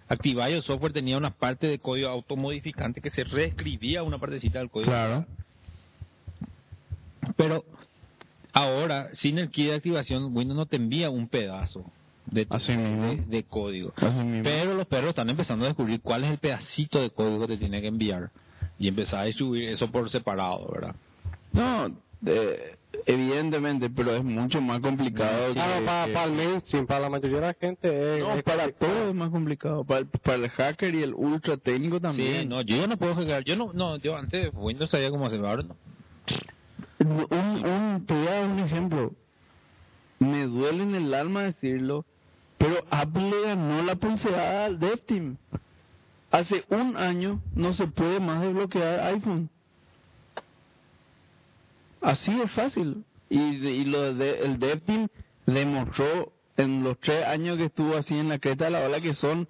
activar 0.09 0.51
el 0.51 0.63
software 0.63 0.93
tenía 0.93 1.17
una 1.17 1.31
parte 1.31 1.67
de 1.67 1.79
código 1.79 2.09
automodificante 2.09 3.01
que 3.01 3.11
se 3.11 3.25
reescribía 3.25 4.03
una 4.03 4.19
partecita 4.19 4.59
del 4.59 4.71
código. 4.71 4.91
Claro. 4.91 5.27
Pero 7.37 7.65
ahora, 8.53 9.09
sin 9.15 9.39
el 9.39 9.51
key 9.51 9.67
de 9.67 9.75
activación, 9.75 10.37
Windows 10.37 10.57
no 10.57 10.67
te 10.67 10.77
envía 10.77 11.11
un 11.11 11.29
pedazo 11.29 11.85
de, 12.27 12.45
de, 12.47 13.25
de 13.27 13.43
código. 13.45 13.93
Así 13.97 14.21
mismo. 14.21 14.45
Pero 14.45 14.75
los 14.75 14.87
perros 14.87 15.11
están 15.11 15.31
empezando 15.31 15.65
a 15.65 15.69
descubrir 15.69 16.01
cuál 16.01 16.25
es 16.25 16.31
el 16.31 16.39
pedacito 16.39 17.01
de 17.01 17.11
código 17.11 17.41
que 17.41 17.49
te 17.55 17.57
tiene 17.59 17.81
que 17.81 17.89
enviar. 17.89 18.31
Y 18.79 18.89
empezar 18.89 19.21
a 19.21 19.25
distribuir 19.25 19.69
eso 19.69 19.91
por 19.91 20.11
separado, 20.11 20.69
¿verdad? 20.73 20.95
No, 21.53 21.95
de- 22.21 22.77
evidentemente, 23.07 23.89
pero 23.91 24.15
es 24.17 24.25
mucho 24.25 24.61
más 24.61 24.81
complicado. 24.81 25.53
Claro, 25.53 25.85
para, 25.85 26.07
que- 26.07 26.13
para 26.13 26.27
el 26.27 26.33
mainstream, 26.33 26.87
para 26.87 27.01
la 27.01 27.11
mayoría 27.11 27.37
de 27.41 27.47
la 27.47 27.55
gente 27.55 28.17
es, 28.17 28.21
No, 28.25 28.35
es 28.35 28.43
para 28.43 28.65
complicado. 28.65 28.93
todo 28.97 29.09
es 29.11 29.15
más 29.15 29.31
complicado. 29.31 29.85
Para, 29.85 30.01
el- 30.01 30.07
para 30.07 30.37
el 30.37 30.49
hacker 30.49 30.95
y 30.95 31.03
el 31.03 31.15
ultra 31.15 31.57
técnico 31.57 32.01
también. 32.01 32.43
Sí, 32.43 32.49
no, 32.49 32.63
yo 32.63 32.77
ya 32.77 32.87
no 32.89 32.97
puedo 32.97 33.15
hackear. 33.15 33.45
Yo 33.45 33.55
no, 33.57 33.73
no, 33.73 33.97
yo 33.99 34.17
antes 34.17 34.51
Windows 34.55 34.91
sabía 34.91 35.11
cómo 35.11 35.27
hacerlo, 35.27 35.49
ahora 35.49 35.63
no. 35.63 35.77
Un, 36.99 37.27
un, 37.31 38.07
te 38.07 38.15
voy 38.15 38.27
a 38.27 38.31
dar 38.35 38.47
un 38.51 38.59
ejemplo. 38.61 39.13
Me 40.19 40.47
duele 40.47 40.83
en 40.85 40.95
el 40.95 41.13
alma 41.15 41.43
decirlo, 41.43 42.05
pero 42.65 42.83
Apple 42.89 43.29
le 43.29 43.43
ganó 43.43 43.83
la 43.83 43.95
pulseada 43.95 44.65
al 44.65 44.79
Dev 44.79 44.99
Team. 45.05 45.37
Hace 46.31 46.65
un 46.71 46.97
año 46.97 47.43
no 47.55 47.75
se 47.75 47.87
puede 47.87 48.21
más 48.21 48.41
desbloquear 48.41 49.01
iPhone. 49.01 49.51
Así 52.01 52.41
es 52.41 52.51
fácil. 52.53 53.05
Y, 53.29 53.39
y 53.39 53.85
lo 53.85 54.15
de, 54.15 54.47
el 54.47 54.59
Dev 54.59 54.81
Team 54.81 55.09
demostró 55.45 56.33
en 56.57 56.83
los 56.83 56.99
tres 57.01 57.27
años 57.27 57.59
que 57.59 57.67
estuvo 57.67 57.97
así 57.97 58.19
en 58.19 58.31
la 58.31 58.39
creta 58.39 58.65
de 58.65 58.71
la 58.71 58.87
ola 58.87 58.99
que 59.03 59.13
son 59.13 59.47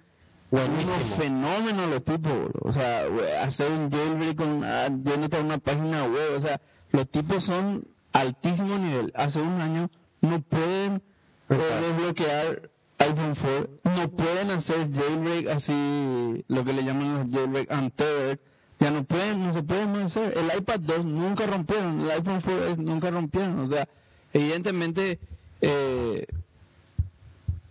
unos 0.51 1.17
fenómenos 1.17 1.89
los 1.89 2.03
tipos. 2.03 2.51
O 2.63 2.71
sea, 2.73 3.05
hacer 3.43 3.71
un 3.71 3.89
jailbreak 3.89 4.35
con, 4.35 4.61
ah, 4.65 4.89
yéndote 4.89 5.37
a 5.37 5.39
una 5.39 5.59
página 5.59 6.03
web. 6.03 6.33
O 6.35 6.41
sea, 6.41 6.59
los 6.91 7.09
tipos 7.09 7.45
son 7.45 7.87
altísimo 8.11 8.77
nivel. 8.77 9.13
Hace 9.15 9.41
un 9.41 9.61
año 9.61 9.89
no 10.19 10.41
pueden 10.41 11.01
desbloquear 11.47 12.74
iPhone 12.97 13.35
4, 13.35 13.69
no 13.95 14.09
pueden 14.09 14.51
hacer 14.51 14.91
jailbreak 14.91 15.47
así, 15.47 16.43
lo 16.47 16.63
que 16.63 16.73
le 16.73 16.83
llaman 16.83 17.17
los 17.17 17.31
jailbreak 17.31 17.71
untethered. 17.71 18.39
Ya 18.79 18.91
no 18.91 19.03
pueden, 19.05 19.45
no 19.45 19.53
se 19.53 19.63
pueden 19.63 19.91
más 19.93 20.15
hacer. 20.15 20.37
El 20.37 20.57
iPad 20.57 20.79
2 20.81 21.05
nunca 21.05 21.45
rompieron, 21.45 22.01
el 22.01 22.11
iPhone 22.11 22.41
4S 22.41 22.77
nunca 22.77 23.09
rompieron. 23.09 23.59
O 23.59 23.67
sea, 23.67 23.87
evidentemente 24.33 25.19
eh, 25.61 26.25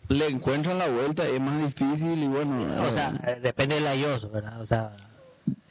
le 0.08 0.26
encuentran 0.28 0.78
la 0.78 0.88
vuelta, 0.88 1.26
es 1.26 1.40
más 1.40 1.58
difícil 1.62 2.22
y 2.22 2.28
bueno. 2.28 2.62
O 2.62 2.92
sea, 2.92 3.10
eh, 3.10 3.34
eh, 3.36 3.40
depende 3.42 3.80
del 3.80 3.98
iOS, 3.98 4.30
¿verdad? 4.30 4.60
O 4.62 4.66
sea, 4.66 4.96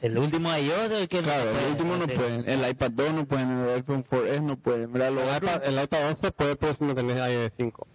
el 0.02 0.18
último 0.18 0.56
iOS 0.56 0.90
es 0.92 1.00
el 1.02 1.08
que 1.08 1.16
no 1.18 1.22
Claro, 1.24 1.50
puede 1.50 1.64
el 1.64 1.70
último 1.72 1.96
no 1.96 2.06
pueden, 2.06 2.48
el 2.48 2.70
iPad 2.70 2.90
2 2.92 3.14
no 3.14 3.24
pueden, 3.26 3.50
el 3.50 3.68
iPhone 3.70 4.04
4S 4.04 4.42
no 4.42 4.56
pueden, 4.56 4.92
¿verdad? 4.92 5.08
El 5.08 5.36
iPad, 5.36 5.64
el 5.64 5.82
iPad 5.82 6.08
11 6.08 6.32
puede, 6.32 6.56
pero 6.56 6.74
si 6.74 6.84
no 6.84 6.94
tenés 6.94 7.16
iOS 7.16 7.52
5. 7.56 7.86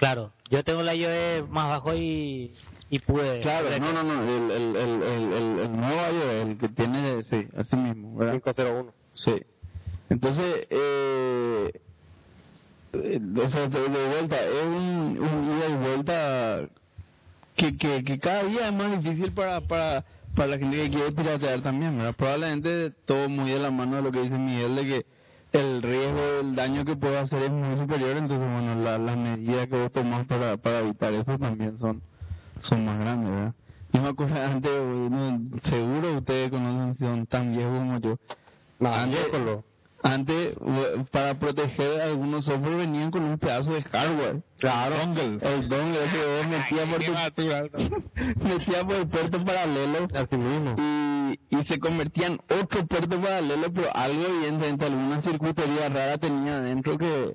Claro, 0.00 0.32
yo 0.48 0.64
tengo 0.64 0.82
la 0.82 0.94
iOS 0.94 1.46
más 1.50 1.68
bajo 1.68 1.94
y, 1.94 2.54
y 2.88 2.98
pude. 3.00 3.40
Claro, 3.40 3.68
no, 3.78 3.92
no, 3.92 4.02
no, 4.02 4.22
el, 4.22 4.50
el, 4.50 4.76
el, 4.76 5.02
el, 5.02 5.32
el, 5.34 5.58
el 5.60 5.76
nuevo 5.76 6.00
iOS, 6.10 6.48
el 6.48 6.56
que 6.56 6.68
tiene, 6.70 7.22
sí, 7.22 7.46
así 7.54 7.76
mismo, 7.76 8.16
¿verdad? 8.16 8.40
501. 8.42 8.92
Sí. 9.12 9.42
Entonces, 10.08 10.66
eh, 10.70 11.70
o 12.92 13.48
sea, 13.48 13.68
de, 13.68 13.88
de 13.88 14.08
vuelta, 14.08 14.42
es 14.42 14.62
un, 14.64 15.18
un 15.20 15.58
ida 15.58 15.68
y 15.68 15.74
vuelta 15.74 16.68
que, 17.54 17.76
que, 17.76 18.02
que 18.02 18.18
cada 18.18 18.44
día 18.44 18.68
es 18.68 18.72
más 18.72 19.02
difícil 19.02 19.32
para, 19.32 19.60
para, 19.60 20.06
para 20.34 20.48
la 20.48 20.58
gente 20.58 20.78
que 20.78 20.88
quiere 20.88 21.12
piratear 21.12 21.60
también, 21.60 21.98
¿verdad? 21.98 22.14
Probablemente 22.16 22.90
todo 23.04 23.28
muy 23.28 23.50
de 23.50 23.58
la 23.58 23.70
mano 23.70 23.96
de 23.96 24.02
lo 24.02 24.10
que 24.10 24.22
dice 24.22 24.38
Miguel, 24.38 24.76
de 24.76 24.86
que 24.86 25.06
el 25.52 25.82
riesgo, 25.82 26.40
el 26.40 26.54
daño 26.54 26.84
que 26.84 26.96
puede 26.96 27.18
hacer 27.18 27.42
es 27.44 27.50
muy 27.50 27.76
superior, 27.76 28.16
entonces, 28.16 28.48
bueno, 28.52 28.74
la- 28.76 28.98
las 28.98 29.16
medidas 29.16 29.68
que 29.68 29.76
vos 29.82 29.92
tomás 29.92 30.26
para, 30.26 30.56
para 30.56 30.80
evitar 30.80 31.12
eso 31.12 31.38
también 31.38 31.76
son, 31.78 32.00
son 32.62 32.84
más 32.84 32.98
grandes, 33.00 33.30
¿verdad? 33.30 33.54
Yo 33.92 34.02
me 34.02 34.08
acuerdo 34.08 34.34
antes, 34.42 34.70
bueno, 35.10 35.40
seguro 35.64 36.18
ustedes 36.18 36.50
conocen, 36.50 36.96
si 36.96 37.04
son 37.04 37.26
tan 37.26 37.52
viejos 37.52 37.78
como 37.78 37.98
yo, 38.00 38.16
Antes- 39.04 39.30
antes, 40.02 40.54
para 41.10 41.38
proteger 41.38 42.00
algunos 42.00 42.44
software 42.46 42.76
venían 42.76 43.10
con 43.10 43.22
un 43.24 43.38
pedazo 43.38 43.74
de 43.74 43.82
hardware. 43.82 44.42
Claro. 44.58 44.96
El 45.40 45.68
dongle 45.68 46.04
ese 46.04 46.16
que 46.16 46.36
vos 46.36 46.46
metía 46.48 46.86
por, 46.86 47.04
tu- 47.04 47.12
metía 48.44 48.84
por 48.84 48.96
el 48.96 49.08
puerto 49.08 49.44
paralelo 49.44 50.08
Así 50.14 50.36
mismo. 50.36 50.74
y, 50.78 51.38
y 51.56 51.64
se 51.64 51.78
convertían 51.78 52.38
otro 52.50 52.86
puerto 52.86 53.20
paralelo, 53.20 53.72
pero 53.72 53.88
algo 53.94 54.24
evidentemente, 54.26 54.84
alguna 54.86 55.22
circuitería 55.22 55.88
rara 55.88 56.18
tenía 56.18 56.56
adentro 56.58 56.98
que, 56.98 57.34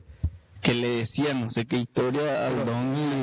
que 0.62 0.74
le 0.74 0.88
decía 0.98 1.34
no 1.34 1.50
sé 1.50 1.66
qué 1.66 1.78
historia 1.78 2.48
al. 2.48 2.56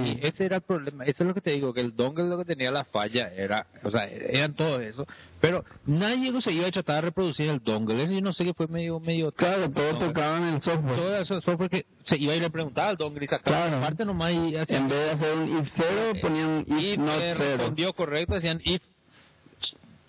Y 0.04 0.10
y- 0.10 0.18
ese 0.22 0.44
era 0.44 0.56
el 0.56 0.62
problema, 0.62 1.04
eso 1.04 1.24
es 1.24 1.28
lo 1.28 1.34
que 1.34 1.40
te 1.40 1.50
digo, 1.50 1.72
que 1.74 1.80
el 1.80 1.96
dongle 1.96 2.24
lo 2.28 2.38
que 2.38 2.44
tenía 2.44 2.70
la 2.70 2.84
falla 2.84 3.32
era, 3.34 3.66
o 3.82 3.90
sea, 3.90 4.06
eran 4.06 4.54
todo 4.54 4.80
eso, 4.80 5.06
pero 5.40 5.64
nadie 5.86 6.40
se 6.40 6.52
iba 6.52 6.66
a 6.68 6.70
tratar 6.70 6.96
de 6.96 7.00
reproducir 7.02 7.48
el 7.48 7.58
dongle, 7.60 8.02
eso 8.04 8.12
yo 8.12 8.20
no 8.20 8.32
sé 8.32 8.44
qué 8.44 8.54
fue 8.54 8.68
medio, 8.68 9.00
medio... 9.00 9.32
Claro, 9.32 9.70
todos 9.70 9.98
tocaban 9.98 10.44
el 10.54 10.62
software. 10.62 10.96
Todo 10.96 11.16
eso 11.16 11.40
software 11.40 11.70
que 11.70 11.86
se 12.04 12.16
iba 12.16 12.34
y 12.34 12.40
le 12.40 12.50
preguntaba 12.50 12.90
al 12.90 12.96
dongle 12.96 13.24
y 13.24 13.28
sacaba 13.28 13.66
Claro. 13.66 13.80
parte 13.80 14.04
nomás 14.04 14.32
y 14.32 14.54
hacían... 14.56 14.82
En 14.84 14.88
vez 14.88 14.98
de 15.06 15.10
hacer 15.10 15.36
un 15.38 15.58
if 15.58 15.68
cero, 15.74 16.12
ponían 16.20 16.48
un 16.48 16.60
if 16.78 16.92
if 16.92 16.98
not 16.98 17.20
eh, 17.20 17.34
cero. 17.36 17.56
respondió 17.58 17.92
correcto, 17.94 18.34
decían 18.34 18.60
if... 18.64 18.82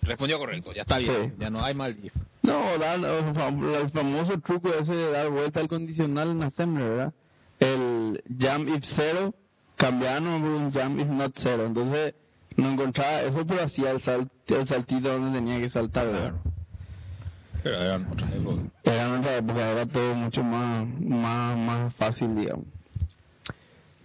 Respondió 0.04 0.38
correcto, 0.38 0.72
ya 0.72 0.82
está 0.82 0.98
bien, 0.98 1.30
Sí. 1.30 1.36
ya 1.38 1.50
no 1.50 1.64
hay 1.64 1.74
mal 1.74 1.96
if. 2.02 2.12
No, 2.42 2.74
el 2.74 2.80
fam- 3.34 3.74
el 3.82 3.90
famoso 3.90 4.38
truco 4.40 4.68
ese 4.72 4.94
de 4.94 5.10
dar 5.10 5.30
vuelta 5.30 5.60
al 5.60 5.68
condicional 5.68 6.30
en 6.32 6.42
assembly, 6.42 6.82
¿verdad? 6.84 7.12
El 7.58 8.22
jump 8.38 8.68
if 8.68 8.84
zero, 8.84 9.34
cambiaban 9.76 10.24
por 10.42 10.50
un 10.50 10.72
jump 10.72 11.00
if 11.00 11.06
not 11.08 11.32
zero. 11.38 11.64
Entonces, 11.66 12.14
no 12.56 12.70
encontraba 12.70 13.22
eso, 13.22 13.46
pero 13.46 13.62
hacía 13.64 13.90
el, 13.92 14.00
sal, 14.02 14.28
el 14.46 14.66
saltito 14.68 15.08
donde 15.08 15.38
tenía 15.38 15.58
que 15.58 15.68
saltar, 15.70 16.06
¿verdad? 16.08 16.34
Pero 17.62 17.76
eran 17.80 18.06
otras 18.12 18.32
épocas. 18.34 18.64
Era 18.82 19.06
en 19.06 19.12
otra 19.20 19.36
época, 19.38 19.70
era 19.70 19.86
todo 19.86 20.14
mucho 20.14 20.42
más, 20.44 20.86
más, 21.00 21.56
más 21.56 21.94
fácil, 21.94 22.36
digamos. 22.36 22.66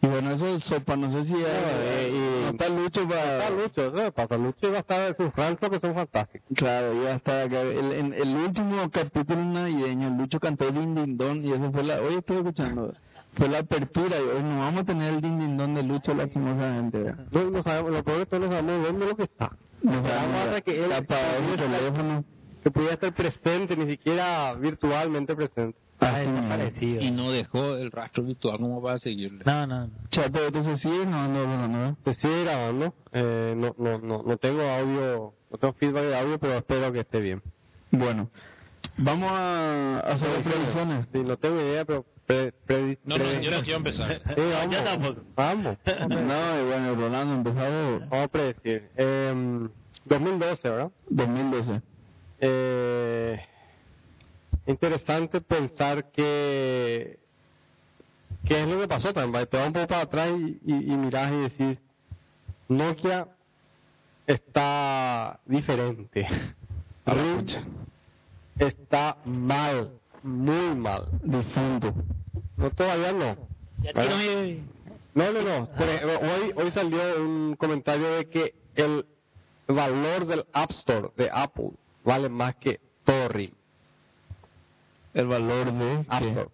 Y 0.01 0.07
bueno, 0.07 0.31
eso 0.31 0.47
es 0.47 0.63
sopa, 0.63 0.95
no 0.95 1.11
sé 1.11 1.25
si 1.25 1.33
eh, 1.35 1.45
eh, 1.45 2.11
y 2.13 2.49
está 2.51 2.69
Lucho 2.69 3.05
para... 3.07 3.37
Está 3.37 3.49
Lucho, 3.49 3.87
eso 3.87 4.11
pasa. 4.13 4.37
Lucho 4.37 4.67
iba 4.67 4.77
a 4.77 4.79
estar 4.79 5.01
en 5.09 5.15
sus 5.17 5.33
Francia 5.33 5.69
que 5.69 5.79
son 5.79 5.93
fantásticos. 5.93 6.47
Claro, 6.55 7.03
ya 7.03 7.15
está 7.15 7.43
acá. 7.43 7.61
El, 7.61 7.91
en 7.91 8.13
el 8.13 8.35
último 8.37 8.89
capítulo 8.91 9.43
navideño, 9.43 10.07
el 10.07 10.17
Lucho 10.17 10.39
cantó 10.39 10.71
Din 10.71 10.95
Din 10.95 11.17
Don 11.17 11.43
y 11.43 11.51
eso 11.51 11.69
fue 11.73 11.83
la. 11.83 12.01
Hoy 12.01 12.15
estoy 12.15 12.37
escuchando. 12.37 12.93
Fue 13.33 13.49
la 13.49 13.59
apertura 13.59 14.17
y 14.19 14.23
hoy 14.37 14.41
no 14.41 14.59
vamos 14.59 14.83
a 14.83 14.85
tener 14.85 15.13
el 15.15 15.21
Din 15.21 15.37
Din 15.37 15.57
Don 15.57 15.73
de 15.75 15.83
Lucho 15.83 16.13
lastimosamente. 16.13 16.97
¿verdad? 17.03 17.25
No, 17.31 17.43
no 17.51 17.61
sabemos, 17.61 17.91
lo 17.91 18.03
peor 18.03 18.19
de 18.19 18.25
todo 18.25 18.39
no 18.39 18.47
sabemos 18.49 18.87
dónde 18.87 19.05
lo 19.05 19.15
que 19.17 19.23
está. 19.23 19.51
No 19.83 20.01
sabemos, 20.01 20.55
a 20.55 20.61
que 20.61 20.85
él- 20.85 20.93
apagado 20.93 21.49
su 21.49 21.57
teléfono. 21.57 22.23
Que 22.63 22.71
pudiera 22.71 22.93
estar 22.93 23.13
presente, 23.13 23.75
ni 23.75 23.85
siquiera 23.85 24.53
virtualmente 24.55 25.35
presente. 25.35 25.77
Mismo. 26.01 26.33
desaparecido. 26.35 27.01
Y 27.01 27.11
no 27.11 27.31
dejó 27.31 27.75
el 27.75 27.91
rastro 27.91 28.23
virtual 28.23 28.57
como 28.59 28.81
para 28.81 28.99
seguirle. 28.99 29.43
No, 29.45 29.67
no, 29.67 29.87
no. 29.87 29.93
Chato, 30.09 30.45
entonces 30.45 30.79
sigue 30.79 31.05
no 31.05 31.17
ando 31.19 31.39
hablando, 31.39 31.77
¿verdad? 31.77 31.95
Se 32.05 32.13
sigue 32.15 32.43
grabando. 32.43 32.93
Eh, 33.11 33.53
no, 33.57 33.75
no, 33.77 33.97
no, 33.99 34.23
no 34.23 34.37
tengo 34.37 34.61
audio, 34.61 35.33
no 35.51 35.57
tengo 35.57 35.73
feedback 35.73 36.03
de 36.03 36.17
audio, 36.17 36.39
pero 36.39 36.53
espero 36.57 36.91
que 36.93 36.99
esté 37.01 37.19
bien. 37.19 37.41
Bueno, 37.91 38.29
vamos 38.97 39.29
a 39.31 39.99
hacer 40.01 40.29
las 40.29 40.47
predicciones. 40.47 41.05
Sí, 41.11 41.19
no 41.23 41.35
tengo 41.37 41.59
idea, 41.59 41.83
pero 41.85 42.05
pre, 42.25 42.51
pre- 42.65 42.99
No, 43.03 43.17
no, 43.17 43.23
pre- 43.25 43.43
yo 43.43 43.51
no 43.51 43.61
quiero 43.61 43.77
empezar. 43.77 44.21
Sí, 44.35 44.41
vamos. 44.53 44.75
Yo 44.75 44.83
tampoco. 44.83 45.21
Vamos. 45.35 45.77
No, 46.09 46.61
y 46.61 46.65
bueno, 46.65 46.95
Rolando, 46.95 47.33
empezamos 47.35 47.99
Vamos 48.09 48.25
a 48.25 48.27
predecir. 48.27 48.89
Eh, 48.95 49.67
2012, 50.05 50.69
¿verdad? 50.69 50.91
2012. 51.09 51.81
Eh, 52.41 53.39
interesante 54.71 55.41
pensar 55.41 56.11
que 56.11 57.19
qué 58.45 58.61
es 58.61 58.67
lo 58.67 58.79
que 58.79 58.87
pasó 58.87 59.13
también. 59.13 59.47
Te 59.47 59.57
vas 59.57 59.67
un 59.67 59.73
poco 59.73 59.87
para 59.87 60.03
atrás 60.03 60.29
y, 60.37 60.59
y, 60.65 60.93
y 60.93 60.97
mirás 60.97 61.31
y 61.31 61.37
decís, 61.37 61.81
Nokia 62.67 63.27
está 64.27 65.39
diferente. 65.45 66.27
RIM 67.05 67.45
está 68.59 69.17
mal, 69.25 69.91
muy 70.21 70.75
mal. 70.75 71.07
Difunto. 71.23 71.93
No, 72.57 72.69
todavía 72.71 73.11
no. 73.11 73.37
No, 75.15 75.31
no, 75.33 75.41
no. 75.41 75.63
Ejemplo, 75.63 76.19
hoy, 76.19 76.53
hoy 76.55 76.71
salió 76.71 77.23
un 77.23 77.55
comentario 77.55 78.11
de 78.11 78.29
que 78.29 78.53
el 78.75 79.05
valor 79.67 80.25
del 80.27 80.45
App 80.53 80.71
Store 80.71 81.09
de 81.17 81.29
Apple 81.31 81.71
vale 82.03 82.29
más 82.29 82.55
que 82.55 82.79
todo 83.03 83.27
RIM. 83.29 83.51
El 85.19 85.27
valor 85.27 85.71
de... 85.73 86.05
App 86.07 86.21
¿qué? 86.21 86.27
Store. 86.29 86.49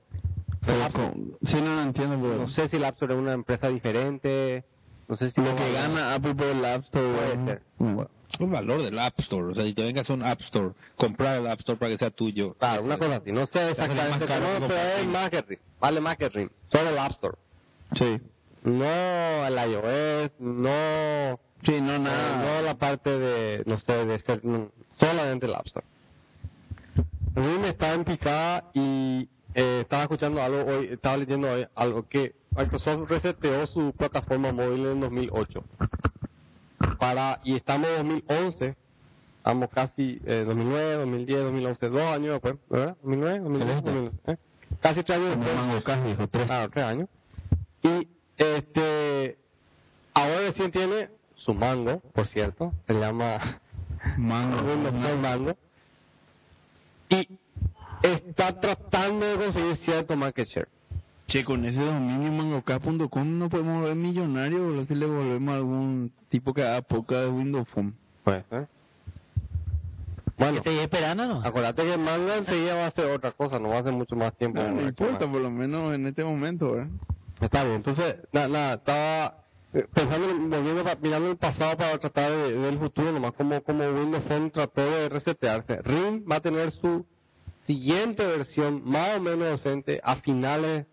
Pero 0.65 0.83
App 0.83 0.89
Store. 0.89 1.09
con- 1.11 1.37
sí, 1.45 1.61
no 1.61 1.75
lo 1.75 1.81
entiendo, 1.81 2.17
pero 2.21 2.37
No 2.37 2.47
sé 2.47 2.67
si 2.67 2.77
el 2.77 2.85
App 2.85 2.95
Store 2.95 3.13
es 3.13 3.19
una 3.19 3.33
empresa 3.33 3.67
diferente. 3.67 4.63
No 5.07 5.15
sé 5.15 5.29
si 5.31 5.39
lo 5.41 5.55
que 5.55 5.71
gana 5.71 6.15
Apple 6.15 6.33
por 6.35 6.47
el 6.47 6.65
App 6.65 6.83
Store 6.85 7.13
Puede 7.13 7.37
¿no? 7.37 7.45
ser. 7.45 7.61
Mm. 7.77 7.99
El 8.39 8.47
valor 8.47 8.81
del 8.81 8.97
App 8.99 9.19
Store. 9.19 9.51
O 9.51 9.53
sea, 9.55 9.63
si 9.63 9.73
te 9.73 9.83
vengas 9.83 10.09
a 10.09 10.13
un 10.13 10.23
App 10.23 10.41
Store, 10.41 10.71
comprar 10.97 11.37
el 11.37 11.47
App 11.47 11.59
Store 11.59 11.77
para 11.77 11.91
que 11.91 11.97
sea 11.99 12.09
tuyo. 12.09 12.53
Claro, 12.55 12.83
una 12.83 12.97
cosa 12.97 13.17
así. 13.17 13.31
No 13.31 13.45
sé 13.45 13.69
exactamente 13.69 14.25
cómo, 14.25 14.59
que 14.59 14.65
pero 14.67 14.97
es 14.97 15.07
más 15.07 15.29
que 15.29 15.41
Ring. 15.43 15.59
Vale 15.79 16.01
más 16.01 16.17
que 16.17 16.29
Ring. 16.29 16.49
Solo 16.71 16.89
el 16.89 16.97
App 16.97 17.11
Store. 17.11 17.37
Sí. 17.93 18.19
No 18.63 19.45
el 19.45 19.71
iOS, 19.71 20.31
no, 20.39 21.39
Sí, 21.63 21.79
no, 21.81 21.93
no 21.93 21.99
nada. 21.99 22.61
la 22.63 22.75
parte 22.75 23.09
de, 23.11 23.63
no 23.67 23.77
sé, 23.79 23.93
de 23.93 24.19
ser, 24.19 24.43
no, 24.43 24.69
solamente 24.99 25.45
el 25.45 25.53
App 25.53 25.67
Store. 25.67 25.85
Ring 27.35 27.65
está 27.65 27.93
en 27.93 28.05
picada 28.05 28.69
y 28.73 29.29
eh, 29.53 29.79
estaba 29.81 30.03
escuchando 30.03 30.41
algo 30.41 30.65
hoy, 30.65 30.87
estaba 30.87 31.17
leyendo 31.17 31.51
hoy 31.51 31.67
algo 31.75 32.07
que 32.07 32.33
Microsoft 32.51 33.09
reseteó 33.09 33.67
su 33.67 33.93
plataforma 33.93 34.51
móvil 34.51 34.85
en 34.85 34.99
2008. 35.01 35.63
Para, 36.99 37.41
y 37.43 37.55
estamos 37.55 37.89
en 37.89 38.07
2011, 38.09 38.75
estamos 39.37 39.69
casi 39.69 40.21
eh, 40.25 40.43
2009, 40.45 40.95
2010, 40.95 41.43
2011, 41.43 41.89
dos 41.89 42.01
años 42.01 42.31
después, 42.33 42.55
¿verdad? 42.69 42.97
2009, 43.01 43.39
2010, 43.39 43.83
2011, 43.83 44.31
¿eh? 44.31 44.37
Casi 44.81 45.03
tres 45.03 45.17
años 45.17 45.37
después. 45.37 45.55
Mango 45.55 45.83
Cash 45.83 46.03
dijo, 46.03 46.27
tres. 46.27 46.47
Claro, 46.47 46.69
tres 46.69 46.85
años. 46.85 47.09
Y 47.83 48.07
este 48.37 49.37
ahora 50.13 50.39
recién 50.39 50.71
tiene 50.71 51.09
su 51.35 51.53
mango, 51.53 51.99
por 52.13 52.27
cierto, 52.27 52.73
se 52.87 52.93
llama 52.93 53.59
Mango. 54.17 54.57
Phone 54.57 55.21
Mango. 55.21 55.57
Está 58.01 58.59
tratando 58.59 59.25
de 59.25 59.35
conseguir 59.35 59.75
cierto 59.77 60.15
market 60.15 60.47
share. 60.47 60.67
Che, 61.27 61.43
con 61.43 61.65
ese 61.65 61.81
dominio 61.81 62.31
mangoca.com 62.31 63.39
no 63.39 63.49
podemos 63.49 63.83
ver 63.83 63.95
millonarios, 63.95 64.61
boludo, 64.61 64.83
si 64.83 64.93
le 64.93 65.07
volvemos 65.07 65.53
a 65.53 65.57
algún 65.57 66.11
tipo 66.29 66.53
que 66.53 66.61
haga 66.63 66.81
poca 66.83 67.21
de 67.21 67.29
Windows 67.29 67.67
Phone. 67.69 67.93
Puede 68.23 68.43
ser. 68.43 68.67
Bueno, 70.37 70.61
Que 70.61 70.83
esperando, 70.83 71.25
¿no? 71.27 71.41
acuérdate 71.43 71.83
que 71.83 71.93
el 71.93 71.99
mango 71.99 72.31
enseguida 72.33 72.75
va 72.75 72.87
a 72.87 72.91
ser 72.91 73.05
otra 73.05 73.31
cosa, 73.31 73.57
no 73.57 73.69
va 73.69 73.79
a 73.79 73.83
ser 73.83 73.93
mucho 73.93 74.15
más 74.15 74.35
tiempo. 74.37 74.59
No, 74.61 74.67
no 74.67 74.75
Como 74.75 74.87
importa, 74.89 75.31
por 75.31 75.41
lo 75.41 75.49
menos 75.49 75.95
en 75.95 76.05
este 76.07 76.23
momento, 76.23 76.73
¿verdad? 76.73 76.89
Está 77.41 77.63
bien, 77.63 77.77
entonces, 77.77 78.17
nada, 78.33 78.47
nada, 78.49 78.73
estaba 78.75 79.37
eh, 79.73 79.85
pensando, 79.93 80.29
en- 80.29 80.49
volviendo, 80.49 80.83
pa- 80.83 80.97
mirando 81.01 81.31
el 81.31 81.37
pasado 81.37 81.77
para 81.77 81.97
tratar 81.97 82.31
de, 82.31 82.51
del 82.53 82.77
futuro, 82.77 83.11
nomás 83.13 83.33
como, 83.33 83.61
como 83.63 83.83
Windows 83.83 84.23
Phone 84.25 84.51
trató 84.51 84.81
de 84.81 85.09
resetearse. 85.09 85.81
Ring 85.81 86.23
va 86.29 86.35
a 86.37 86.41
tener 86.41 86.69
su 86.71 87.05
siguiente 87.65 88.25
versión 88.25 88.81
más 88.83 89.17
o 89.17 89.21
menos 89.21 89.61
decente 89.61 89.99
a 90.03 90.17
finales, 90.17 90.85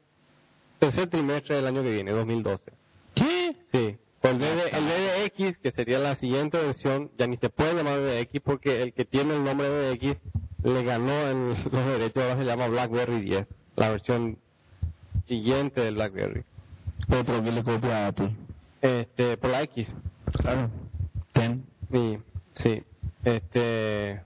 tercer 0.79 1.09
trimestre 1.09 1.57
del 1.57 1.67
año 1.67 1.83
que 1.83 1.91
viene, 1.91 2.11
2012. 2.13 2.73
¿Qué? 3.15 3.57
Sí. 3.73 3.97
El, 4.23 4.39
DD 4.39 4.69
el 4.73 4.87
DDX, 4.87 5.59
que 5.59 5.73
sería 5.73 5.99
la 5.99 6.15
siguiente 6.15 6.57
versión, 6.57 7.11
ya 7.19 7.27
ni 7.27 7.37
se 7.39 7.51
puede 7.51 7.75
llamar 7.75 7.99
DDX 8.01 8.41
porque 8.43 8.83
el 8.83 8.93
que 8.93 9.05
tiene 9.05 9.35
el 9.35 9.45
nombre 9.45 9.69
DDX 9.69 10.17
le 10.63 10.85
ganó 10.85 11.29
en 11.29 11.49
los 11.73 11.87
derechos, 11.87 12.23
ahora 12.23 12.37
se 12.37 12.45
llama 12.45 12.69
BlackBerry 12.69 13.21
10, 13.21 13.47
la 13.77 13.91
versión 13.91 14.39
siguiente 15.27 15.81
del 15.81 15.95
BlackBerry. 15.97 16.45
Otro 17.09 17.43
que 17.43 17.51
le 17.51 17.65
copia 17.65 18.05
a 18.05 18.09
Apple. 18.09 18.31
Este, 18.81 19.37
por 19.37 19.51
la 19.51 19.63
X. 19.63 19.93
Claro. 20.41 20.71
Ten. 21.33 21.65
Sí, 21.91 22.19
sí. 22.55 22.83
Este. 23.25 24.21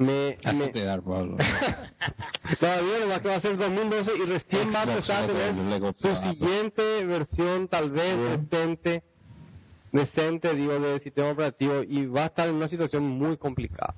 Me. 0.00 0.38
me 0.44 0.52
Déjate 0.54 0.84
dar, 0.84 1.02
Pablo. 1.02 1.36
todavía 2.60 3.00
nomás 3.00 3.20
que 3.20 3.28
va 3.28 3.36
a 3.36 3.40
ser 3.40 3.56
2012 3.56 4.10
y 4.16 4.24
recién 4.26 4.70
va 4.74 4.80
a 4.80 4.82
empezar 4.84 5.24
a 5.24 5.26
tener 5.26 5.94
su 5.98 6.16
siguiente 6.16 7.04
versión, 7.04 7.68
tal 7.68 7.90
vez 7.90 8.16
decente, 8.50 9.02
decente, 9.92 10.54
digo, 10.54 10.78
del 10.78 11.00
sistema 11.00 11.30
operativo 11.32 11.82
y 11.82 12.06
va 12.06 12.22
a 12.22 12.26
estar 12.26 12.48
en 12.48 12.54
una 12.54 12.68
situación 12.68 13.06
muy 13.08 13.36
complicada. 13.36 13.94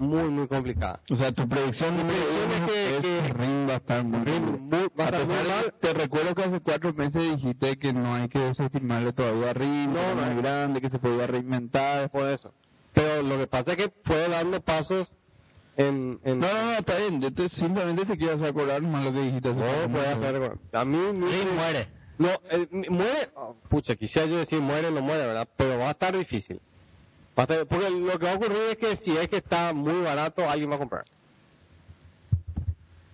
Muy, 0.00 0.24
muy 0.30 0.48
complicada. 0.48 1.00
O 1.10 1.16
sea, 1.16 1.30
tu 1.32 1.46
predicción 1.48 1.94
uno 2.00 2.10
es 2.10 2.70
que- 2.70 2.96
es 2.96 3.02
que- 3.02 3.32
Ring 3.34 3.68
va 3.68 3.74
a 3.74 3.76
estar 3.76 4.02
muy 4.02 4.18
mal. 4.24 4.40
muy- 4.58 4.88
va 4.98 5.04
a 5.04 5.08
estar 5.08 5.26
muy 5.26 5.36
de 5.36 5.42
mal. 5.44 5.74
Te 5.80 5.92
recuerdo 5.92 6.34
que 6.34 6.42
hace 6.44 6.60
cuatro 6.60 6.92
meses 6.94 7.22
dijiste 7.36 7.76
que 7.78 7.92
no 7.92 8.14
hay 8.14 8.28
que 8.28 8.38
desestimarle 8.40 9.12
todavía 9.12 9.50
a 9.50 9.54
No, 9.54 10.14
no. 10.14 10.22
muy 10.22 10.42
grande, 10.42 10.80
que 10.80 10.88
se 10.90 10.98
podía 10.98 11.26
reinventar. 11.28 12.10
Por 12.10 12.26
eso. 12.26 12.52
Pero 12.94 13.22
lo 13.22 13.38
que 13.38 13.46
pasa 13.46 13.72
es 13.72 13.76
que 13.76 13.92
fue 14.04 14.28
dando 14.28 14.60
pasos 14.60 15.12
en. 15.76 16.20
en 16.24 16.38
No, 16.40 16.52
no, 16.52 16.62
no, 16.64 16.72
está 16.72 16.96
bien. 16.96 17.20
Yo 17.20 17.32
te- 17.32 17.48
simplemente 17.48 18.04
te 18.06 18.16
quiero 18.16 18.34
hacer 18.34 18.48
acordar 18.48 18.82
más 18.82 19.04
lo 19.04 19.12
que 19.12 19.20
dijiste 19.20 19.48
No, 19.54 19.88
puede 19.90 20.06
hacer. 20.08 20.52
A 20.72 20.84
mí, 20.84 20.98
mi- 21.12 21.30
Ring 21.32 21.52
muere. 21.54 21.88
No, 22.18 22.28
eh, 22.50 22.68
muere, 22.90 23.30
oh, 23.34 23.56
pucha, 23.68 23.96
quisiera 23.96 24.28
yo 24.28 24.36
decir 24.36 24.60
muere, 24.60 24.90
no 24.90 25.00
muere, 25.00 25.26
¿verdad? 25.26 25.48
Pero 25.56 25.78
va 25.78 25.88
a 25.88 25.92
estar 25.92 26.16
difícil. 26.16 26.60
Va 27.38 27.42
a 27.42 27.46
estar- 27.46 27.66
porque 27.66 27.90
lo 27.90 28.18
que 28.18 28.26
va 28.26 28.32
a 28.32 28.36
ocurrir 28.36 28.58
es 28.72 28.76
que 28.78 28.96
si 28.96 29.16
es 29.16 29.28
que 29.28 29.38
está 29.38 29.72
muy 29.72 30.00
barato, 30.02 30.48
alguien 30.48 30.70
va 30.70 30.74
a 30.76 30.78
comprar. 30.78 31.04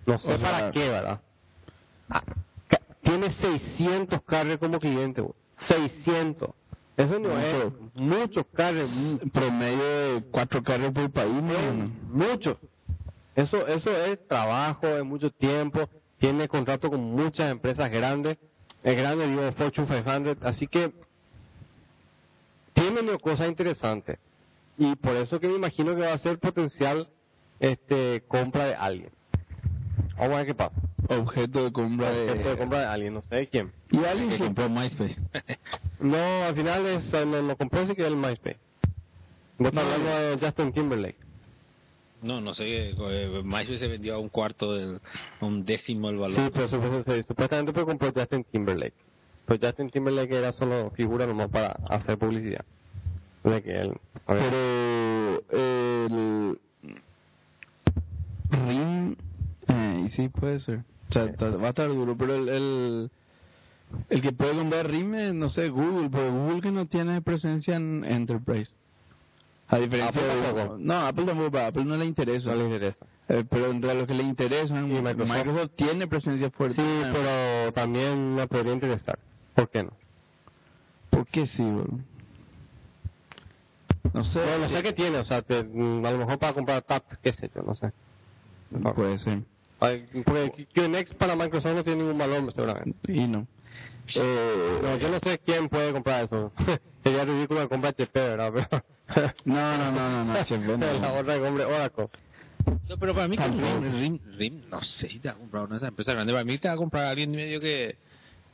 No 0.05 0.17
sé 0.17 0.33
O 0.33 0.37
sea- 0.37 0.51
para 0.51 0.71
qué, 0.71 0.89
¿verdad? 0.89 1.21
Ah, 2.09 2.23
tiene 3.03 3.29
600 3.31 4.21
carros 4.23 4.57
como 4.59 4.79
cliente, 4.79 5.21
güey. 5.21 5.33
600. 5.59 6.49
Eso 6.99 7.17
no 7.17 7.29
Mucho. 7.29 7.67
es 7.67 7.73
muchos 7.95 8.45
carros, 8.53 8.89
Promedio 9.31 9.83
de 9.83 10.23
cuatro 10.31 10.61
carros 10.61 10.91
por 10.91 11.09
país, 11.09 11.41
¿no? 11.41 11.89
muchos. 12.09 12.57
Eso, 13.37 13.65
eso 13.67 13.89
es 13.95 14.27
trabajo, 14.27 14.85
es 14.85 15.05
mucho 15.05 15.31
tiempo. 15.31 15.87
Tiene 16.17 16.49
contrato 16.49 16.89
con 16.89 16.99
muchas 16.99 17.49
empresas 17.53 17.89
grandes. 17.89 18.37
Es 18.83 18.97
grande, 18.97 19.27
digo, 19.27 19.49
Fortune 19.53 19.87
500. 19.87 20.37
Así 20.43 20.67
que 20.67 20.91
tiene 22.73 22.99
una 22.99 23.17
cosa 23.17 23.47
interesante. 23.47 24.19
Y 24.77 24.93
por 24.97 25.15
eso 25.15 25.39
que 25.39 25.47
me 25.47 25.55
imagino 25.55 25.95
que 25.95 26.01
va 26.01 26.11
a 26.11 26.17
ser 26.17 26.37
potencial 26.37 27.07
este 27.61 28.23
compra 28.27 28.65
de 28.65 28.75
alguien. 28.75 29.11
Vamos 30.17 30.33
a 30.33 30.37
ver 30.39 30.47
qué 30.47 30.55
pasa. 30.55 30.75
Objeto 31.09 31.63
de 31.65 31.71
compra 31.71 32.11
de... 32.11 32.29
Objeto 32.31 32.49
de 32.49 32.57
compra 32.57 32.79
de 32.81 32.85
alguien, 32.85 33.13
no 33.15 33.21
sé 33.23 33.35
de 33.35 33.47
quién. 33.47 33.71
Y 33.91 34.03
alguien 34.05 34.29
que 34.29 34.37
compró 34.37 34.69
MySpace. 34.69 35.17
No, 35.99 36.43
al 36.45 36.55
final 36.55 36.85
es, 36.87 37.13
eh, 37.13 37.25
lo, 37.25 37.41
lo 37.41 37.57
compró 37.57 37.85
sí 37.85 37.93
que 37.93 38.07
el 38.07 38.15
MySpace. 38.15 38.57
Vos 39.57 39.67
estás 39.67 39.83
No, 39.85 39.91
hablando 39.91 40.09
de 40.37 40.45
Justin 40.45 40.71
Timberlake. 40.71 41.17
No, 42.21 42.39
no 42.39 42.53
sé, 42.53 42.91
eh, 42.91 43.41
MySpace 43.43 43.79
se 43.79 43.87
vendió 43.87 44.15
a 44.15 44.17
un 44.19 44.29
cuarto, 44.29 44.73
del, 44.75 44.99
a 45.41 45.45
un 45.45 45.65
décimo 45.65 46.07
del 46.07 46.17
valor. 46.17 46.35
Sí, 46.37 46.49
pero 46.53 46.67
supuestamente, 46.67 47.23
supuestamente 47.27 47.73
fue 47.73 47.85
compró 47.85 48.13
Justin 48.13 48.45
Timberlake. 48.45 48.93
Pero 49.45 49.67
Justin 49.67 49.89
Timberlake 49.89 50.37
era 50.37 50.51
solo 50.53 50.89
figura 50.91 51.25
nomás 51.27 51.49
para 51.49 51.71
hacer 51.89 52.17
publicidad. 52.17 52.63
De 53.43 53.61
que 53.63 53.71
él, 53.81 53.93
Pero 54.27 55.41
el 55.49 56.59
Ring, 58.51 59.15
eh, 59.67 60.01
y 60.05 60.09
sí 60.09 60.29
puede 60.29 60.59
ser. 60.59 60.83
O 61.09 61.13
sea, 61.13 61.25
va 61.57 61.67
a 61.67 61.69
estar 61.69 61.87
duro, 61.87 62.15
pero 62.17 62.35
el, 62.35 62.49
el, 62.49 63.11
el 64.09 64.21
que 64.21 64.31
puede 64.31 64.55
comprar 64.57 64.87
Ring 64.89 65.13
es, 65.15 65.33
no 65.33 65.49
sé, 65.49 65.69
Google, 65.69 66.09
pero 66.11 66.31
Google 66.31 66.61
que 66.61 66.71
no 66.71 66.85
tiene 66.85 67.21
presencia 67.21 67.75
en 67.75 68.03
Enterprise. 68.05 68.71
A 69.69 69.77
diferencia 69.77 70.21
Apple 70.21 70.35
de 70.35 70.41
tampoco. 70.53 70.77
No, 70.79 70.93
Apple 71.07 71.25
tampoco, 71.25 71.57
a 71.57 71.67
Apple 71.67 71.85
no 71.85 71.95
le 71.97 72.05
interesa. 72.05 72.49
no 72.51 72.55
le 72.57 72.65
interesa. 72.65 73.05
Eh, 73.27 73.43
pero 73.49 73.69
entre 73.69 73.93
los 73.93 74.07
que 74.07 74.13
le 74.15 74.23
interesan, 74.23 74.91
Y 74.91 75.01
Microsoft. 75.01 75.35
Microsoft. 75.35 75.71
tiene 75.75 76.07
presencia 76.07 76.49
fuerte. 76.49 76.75
Sí, 76.75 77.01
pero 77.11 77.71
también 77.73 78.35
me 78.35 78.47
podría 78.47 78.73
interesar. 78.73 79.19
¿Por 79.55 79.69
qué 79.69 79.83
no? 79.83 79.91
¿Por 81.11 81.27
qué 81.27 81.45
sí, 81.47 81.63
bro? 81.69 81.85
No 84.13 84.23
sé. 84.23 84.43
No, 84.43 84.57
no 84.59 84.69
sé 84.69 84.81
qué 84.81 84.93
tiene, 84.93 85.17
o 85.19 85.23
sea, 85.23 85.41
te- 85.43 85.63
mm, 85.63 86.03
a 86.05 86.11
lo 86.11 86.17
mejor 86.19 86.39
para 86.39 86.53
comprar 86.53 86.81
TAT, 86.81 87.03
qué 87.21 87.31
sé 87.33 87.49
yo, 87.53 87.61
no 87.61 87.75
sé. 87.75 87.91
Puede 88.95 89.17
ser. 89.19 89.43
Porque 89.79 90.67
QNX 90.73 91.13
para 91.15 91.35
Microsoft 91.35 91.73
no 91.75 91.83
tiene 91.83 91.99
ningún 92.03 92.17
valor, 92.17 92.51
seguramente. 92.53 93.11
Y 93.11 93.27
no. 93.27 93.47
Eh, 94.15 94.79
No, 94.81 94.97
yo 94.97 95.09
no 95.09 95.19
sé 95.19 95.39
quién 95.45 95.69
puede 95.69 95.91
comprar 95.93 96.25
eso. 96.25 96.51
Sería 97.03 97.23
ridículo 97.25 97.61
que 97.61 97.67
compre 97.69 97.89
HP, 97.91 98.19
¿verdad? 98.19 98.51
Pero... 98.53 98.83
No, 99.45 99.77
no, 99.77 99.91
no, 99.91 100.09
no, 100.11 100.25
no, 100.25 100.33
HP 100.39 100.57
no. 100.77 100.77
La 100.99 101.13
otra 101.13 101.35
que 101.35 101.41
compre 101.41 101.65
Oracle. 101.65 102.07
No, 102.87 102.97
pero 102.97 103.15
para 103.15 103.27
mí 103.27 103.37
que. 103.37 103.43
RIM, 103.47 103.91
RIM, 103.99 104.19
RIM, 104.37 104.61
no 104.69 104.81
sé 104.83 105.09
si 105.09 105.19
te 105.19 105.29
va 105.29 105.33
a 105.35 105.37
comprar 105.37 105.63
una 105.63 105.71
de 105.71 105.77
esas 105.77 105.89
empresas 105.89 106.13
grandes. 106.13 106.33
Para 106.33 106.43
mí 106.45 106.57
te 106.59 106.67
va 106.67 106.73
a 106.73 106.77
comprar 106.77 107.05
alguien 107.05 107.31
medio 107.31 107.59
que 107.59 107.95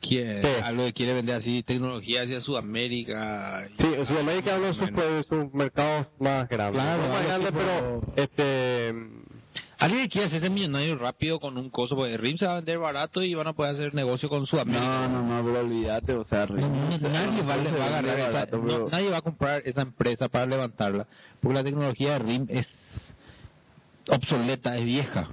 quiere, 0.00 0.40
Sí. 0.42 0.62
algo 0.62 0.84
que 0.84 0.92
quiere 0.92 1.12
vender 1.14 1.34
así 1.34 1.62
tecnología 1.62 2.22
hacia 2.22 2.40
Sudamérica. 2.40 3.66
y- 3.76 3.82
Sí, 3.82 3.88
en 3.94 4.06
Sudamérica 4.06 4.52
es 4.56 4.58
uno 4.78 5.02
de 5.02 5.22
sus, 5.24 5.52
mercados 5.52 6.06
más 6.20 6.48
grandes. 6.48 6.80
Claro, 6.80 7.02
no 7.02 7.08
más 7.08 7.38
tipo- 7.40 7.58
pero 7.58 8.00
este 8.16 8.94
Alguien 9.78 10.08
quiere 10.08 10.28
hacerse 10.28 10.48
millonario 10.48 10.96
rápido 10.96 11.38
con 11.38 11.58
un 11.58 11.68
coso, 11.68 11.96
porque 11.96 12.16
RIM 12.16 12.38
se 12.38 12.46
va 12.46 12.52
a 12.52 12.56
vender 12.56 12.78
barato 12.78 13.22
y 13.22 13.34
van 13.34 13.48
a 13.48 13.52
poder 13.52 13.72
hacer 13.74 13.94
negocio 13.94 14.28
con 14.30 14.46
Sudamérica. 14.46 15.06
No, 15.08 15.22
no, 15.22 15.22
no, 15.22 15.44
pero 15.44 15.60
olvídate, 15.60 16.14
o 16.14 16.24
sea, 16.24 16.46
No, 16.46 16.56
no, 16.68 16.94
o 16.94 16.98
sea, 16.98 17.08
nadie, 17.10 17.42
va, 17.42 17.54
se 17.62 17.76
va 17.76 17.84
a 17.98 18.28
esa- 18.28 18.56
no, 18.56 18.88
nadie 18.88 19.10
va 19.10 19.18
a 19.18 19.22
comprar 19.22 19.62
esa 19.66 19.82
empresa 19.82 20.28
para 20.28 20.46
levantarla, 20.46 21.06
porque 21.40 21.54
la 21.58 21.64
tecnología 21.64 22.12
de 22.12 22.18
RIM 22.20 22.46
es 22.48 22.66
obsoleta, 24.08 24.76
es 24.78 24.84
vieja. 24.84 25.28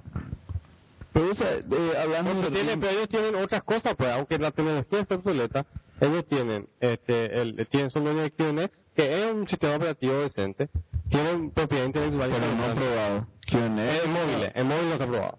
Pero, 1.13 1.29
o 1.29 1.33
sea, 1.35 1.51
eh, 1.53 1.93
hablando 2.01 2.31
Pero, 2.31 2.41
de 2.41 2.51
tienen, 2.51 2.79
pero 2.79 2.91
ellos 2.91 3.07
tienen 3.09 3.35
otras 3.35 3.63
cosas, 3.63 3.95
pues, 3.95 4.09
aunque 4.09 4.37
la 4.39 4.51
tecnología 4.51 4.99
está 4.99 5.15
obsoleta, 5.15 5.65
ellos 6.01 6.25
tienen, 6.27 6.67
este, 6.79 7.41
el, 7.41 7.67
tienen, 7.69 7.89
son 7.91 8.03
dueños 8.03 8.23
de 8.23 8.31
QNX, 8.31 8.79
que 8.95 9.23
es 9.23 9.31
un 9.33 9.47
sistema 9.47 9.75
operativo 9.75 10.13
decente, 10.19 10.69
tienen 11.09 11.51
propiedad 11.51 11.85
intelectual. 11.85 12.29
pero 12.31 12.45
no 12.45 12.51
interesante. 12.51 12.81
probado. 12.81 13.27
QNX. 13.47 14.03
En 14.05 14.11
móviles, 14.11 14.51
en 14.55 14.67
móviles 14.67 14.85
no 14.87 14.93
está 14.93 15.07
probado. 15.07 15.37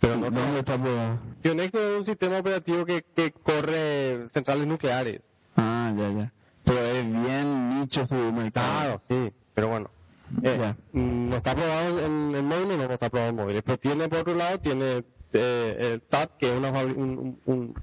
Pero 0.00 0.16
no, 0.16 0.30
¿Dónde 0.30 0.58
está 0.60 0.78
probado? 0.78 1.18
QNX 1.42 1.74
es 1.74 1.98
un 1.98 2.06
sistema 2.06 2.38
operativo 2.38 2.84
que, 2.86 3.04
que 3.14 3.32
corre 3.32 4.28
centrales 4.30 4.66
nucleares. 4.66 5.20
Ah, 5.56 5.92
ya, 5.96 6.08
ya. 6.10 6.32
Pero 6.64 6.78
es 6.80 7.04
bien 7.04 7.80
nicho 7.80 8.06
su 8.06 8.14
mercado. 8.14 8.80
Claro, 8.80 9.02
sí, 9.08 9.32
pero 9.54 9.68
bueno. 9.68 9.90
Eh, 10.42 10.56
Ya. 10.58 10.76
no 10.92 11.36
está 11.36 11.50
aprobado 11.50 11.98
en, 12.06 12.34
en 12.34 12.44
móviles, 12.46 12.78
no, 12.78 12.94
está 12.94 13.06
aprobado 13.06 13.30
en 13.30 13.36
móviles. 13.36 13.62
Pero 13.64 13.78
tiene, 13.78 14.08
por 14.08 14.18
otro 14.20 14.34
lado, 14.34 14.58
tiene 14.60 15.04
eh, 15.32 15.76
el 15.92 16.02
TAT, 16.02 16.36
que 16.38 16.50
es 16.52 16.56
una 16.56 16.70
un- 16.70 17.38
un 17.46 17.74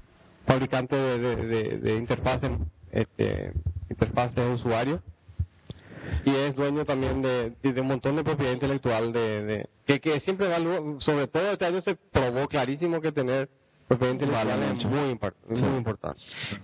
fabricante 0.48 0.96
de, 0.96 1.36
de, 1.36 1.78
de, 1.78 1.96
interfaces, 1.96 2.50
este, 2.90 3.52
interfaces 3.90 4.34
de 4.34 4.50
usuario. 4.50 5.02
Y 6.24 6.34
es 6.34 6.56
dueño 6.56 6.86
también 6.86 7.20
de, 7.20 7.52
de 7.62 7.80
un 7.80 7.86
montón 7.86 8.16
de 8.16 8.24
propiedad 8.24 8.52
intelectual 8.52 9.12
de, 9.12 9.68
que, 9.84 10.00
que 10.00 10.20
siempre 10.20 10.48
sobre 11.00 11.28
todo 11.28 11.52
este 11.52 11.66
año 11.66 11.82
se 11.82 11.96
probó 11.96 12.48
clarísimo 12.48 13.02
que 13.02 13.12
tener 13.12 13.50
es 13.90 14.74
mucho. 14.74 14.88
muy, 14.88 15.10
impar- 15.14 15.34
Sí. 15.52 15.62
muy 15.62 15.78
importante. 15.78 16.20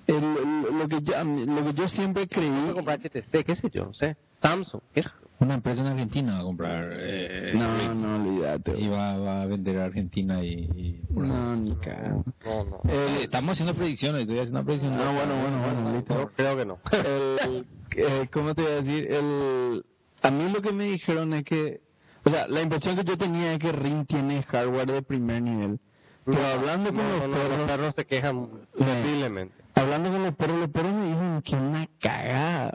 El- 0.06 0.14
el- 0.16 0.78
lo, 0.78 0.88
que 0.88 1.02
yo, 1.02 1.24
lo 1.24 1.64
que 1.64 1.74
yo 1.74 1.88
siempre 1.88 2.28
creí... 2.28 2.50
Comprar 2.74 3.00
HTC, 3.00 3.44
qué 3.44 3.54
sé 3.54 3.70
yo, 3.70 3.86
no 3.86 3.94
sé. 3.94 4.16
Samsung, 4.42 4.82
qué 4.92 5.02
sé 5.02 5.08
yo. 5.08 5.24
Una 5.40 5.54
empresa 5.54 5.80
en 5.80 5.88
Argentina 5.88 6.34
va 6.34 6.38
a 6.40 6.42
comprar. 6.44 6.90
Eh, 6.92 7.52
No, 7.56 7.92
no, 7.94 8.16
olvídate. 8.16 8.78
Y 8.78 8.88
va, 8.88 9.18
va 9.18 9.42
a 9.42 9.46
vender 9.46 9.78
a 9.80 9.86
Argentina 9.86 10.42
y. 10.44 10.48
y- 10.52 11.00
No, 11.10 11.56
ni 11.56 11.74
cagando. 11.76 12.24
No, 12.44 12.64
no. 12.64 12.80
Eh, 12.88 13.22
estamos 13.24 13.52
haciendo 13.52 13.74
predicciones, 13.74 14.22
estoy 14.22 14.38
haciendo 14.38 14.60
una 14.60 14.66
predicción. 14.66 14.94
Ah, 14.94 15.12
bueno, 15.12 15.40
bueno, 15.40 15.82
bueno. 15.82 16.04
Yo 16.08 16.30
creo 16.36 16.56
que 16.56 16.64
no. 16.64 16.78
el, 16.92 17.66
eh, 17.96 18.28
¿cómo 18.32 18.54
te 18.54 18.62
voy 18.62 18.70
a 18.70 18.74
decir? 18.76 19.10
El, 19.12 19.84
a 20.22 20.30
mí 20.30 20.48
lo 20.50 20.62
que 20.62 20.72
me 20.72 20.84
dijeron 20.84 21.34
es 21.34 21.44
que, 21.44 21.80
o 22.24 22.30
sea, 22.30 22.46
la 22.46 22.62
impresión 22.62 22.94
que 22.96 23.04
yo 23.04 23.18
tenía 23.18 23.52
es 23.54 23.58
que 23.58 23.72
RIM 23.72 24.06
tiene 24.06 24.42
hardware 24.44 24.86
de 24.92 25.02
primer 25.02 25.42
nivel. 25.42 25.80
Pero 26.24 26.46
hablando 26.46 26.90
con 26.92 26.96
No, 27.06 27.16
los 27.18 27.28
no, 27.28 27.34
perros, 27.36 27.58
los 27.58 27.68
perros 27.68 27.94
se 27.96 28.04
quejan 28.06 28.48
terriblemente. 28.78 29.54
hablando 29.74 30.10
con 30.10 30.22
los 30.22 30.34
perros, 30.34 30.58
los 30.58 30.70
perros 30.70 30.92
me 30.94 31.06
dicen 31.12 31.42
que 31.42 31.56
una 31.56 31.88
cagada, 32.00 32.74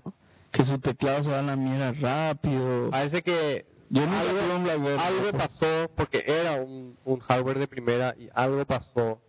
que 0.51 0.63
su 0.63 0.79
teclado 0.79 1.23
se 1.23 1.31
va 1.31 1.39
a 1.39 1.43
la 1.43 1.55
mierda 1.55 1.91
rápido. 1.93 2.89
Parece 2.91 3.21
que 3.23 3.65
Yo 3.89 4.03
algo, 4.03 4.39
tuve 4.39 4.55
un 4.55 4.63
Blackberry. 4.63 4.99
algo 5.01 5.31
pasó, 5.37 5.89
porque 5.95 6.23
era 6.27 6.61
un, 6.61 6.95
un 7.05 7.19
hardware 7.19 7.59
de 7.59 7.67
primera, 7.67 8.13
y 8.17 8.29
algo 8.35 8.63
pasó 8.65 9.19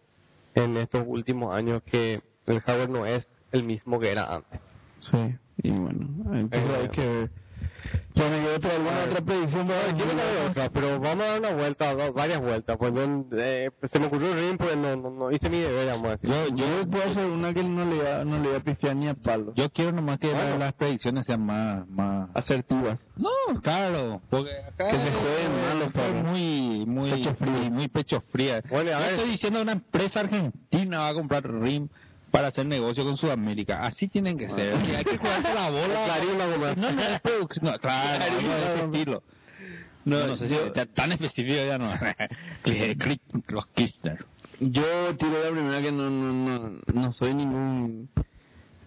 en 0.55 0.77
estos 0.77 1.05
últimos 1.07 1.55
años 1.55 1.83
que 1.85 2.21
el 2.47 2.61
hardware 2.61 2.91
no 2.91 3.07
es 3.07 3.33
el 3.53 3.65
mismo 3.65 3.99
que 3.99 4.11
era 4.11 4.35
antes. 4.35 4.61
Sí, 4.99 5.17
y 5.63 5.71
bueno, 5.71 6.09
entonces 6.35 6.71
Eh, 6.71 6.77
hay 6.83 6.89
que 6.91 7.07
ver. 7.09 7.31
Bueno, 8.15 8.37
y 8.43 8.47
otra, 8.55 8.75
alguna 8.77 9.05
otra 9.05 9.21
predicción 9.23 9.67
para 9.67 9.87
Yo 9.97 10.05
no 10.05 10.13
tengo 10.13 10.51
otra, 10.51 10.69
pero 10.71 11.01
vamos 11.01 11.25
a 11.25 11.29
dar 11.29 11.39
una 11.39 11.53
vuelta, 11.53 11.95
varias 12.13 12.41
vueltas. 12.41 12.77
Pues 12.79 12.93
yo, 12.95 13.25
eh, 13.39 13.71
pues 13.79 13.91
se 13.91 13.99
me 13.99 14.07
ocurrió 14.07 14.33
el 14.33 14.41
RIM, 14.41 14.59
pues 14.59 14.77
no, 14.77 14.97
no, 14.97 15.11
no 15.11 15.31
hice 15.33 15.49
mi 15.49 15.59
deber, 15.61 15.87
vamos 15.89 16.07
a 16.07 16.11
decir. 16.17 16.29
Yo, 16.31 16.49
yo 16.57 16.91
puedo 16.91 17.05
hacer 17.05 17.25
una 17.27 17.55
que 17.55 17.63
no 17.63 17.85
le 17.85 18.03
va, 18.03 18.25
no 18.25 18.39
le 18.39 18.51
va 18.51 18.57
a 18.59 18.61
pifiar 18.61 18.95
ni 18.97 19.09
a 19.09 19.15
palo. 19.15 19.53
Yo 19.55 19.71
quiero 19.71 19.93
nomás 19.93 20.19
que 20.19 20.29
Bueno. 20.33 20.59
las 20.59 20.75
predicciones 20.75 21.25
sean 21.27 21.45
más. 21.47 21.89
más... 21.89 22.29
Asertivas. 22.35 22.99
No, 23.17 23.61
claro, 23.63 24.21
porque 24.29 24.51
acá 24.67 24.91
Que 24.91 25.01
se 25.01 25.11
jueguen 25.13 25.53
eh, 25.53 25.63
mal 25.69 25.79
los 25.79 25.93
fue 25.93 26.03
perros. 26.03 26.25
muy, 26.25 26.85
muy, 26.87 27.11
Pecho 27.11 27.35
frío. 27.37 27.71
muy, 27.71 27.89
pecho 27.89 28.21
fría. 28.33 28.63
Bueno, 28.69 28.91
y 28.91 28.93
a 28.93 28.99
Yo 28.99 29.05
ver. 29.05 29.15
estoy 29.15 29.31
diciendo 29.31 29.63
una 29.63 29.73
empresa 29.73 30.21
argentina 30.21 30.99
va 31.01 31.09
a 31.09 31.15
comprar 31.15 31.43
RIM 31.51 31.89
para 32.31 32.49
hacer 32.49 32.67
negocio 32.67 33.05
con 33.05 33.17
Sudamérica. 33.17 33.83
Así 33.85 34.09
tienen 34.09 34.39
que 34.39 34.49
ser. 34.51 34.75
Así 34.75 34.95
hay 34.95 35.05
que 35.05 35.19
jugarse 35.19 35.53
la 35.55 35.71
bola. 35.71 36.07
Comprar. 36.51 36.79
No, 36.79 36.93
no, 36.93 37.03
es 37.03 37.21
producción. 37.21 37.65
No, 37.73 37.79
claro, 37.79 38.25
no, 38.35 38.37
comprar. 38.41 38.85
estilo. 38.85 39.23
No, 40.05 40.27
no 40.27 40.37
sé 40.37 40.49
si 40.49 40.55
yo- 40.55 40.73
tan- 40.73 41.13
específico 41.13 41.57
ya 41.57 41.79
no. 41.79 41.93
Los 43.49 43.67
Kirchner. 43.67 44.25
Yo 44.61 45.17
tiro 45.17 45.43
la 45.43 45.51
primera 45.51 45.81
que 45.83 45.93
no, 45.93 46.11
no, 46.11 46.33
no, 46.33 46.79
no 46.93 47.13
soy 47.13 47.35
ningún 47.35 48.09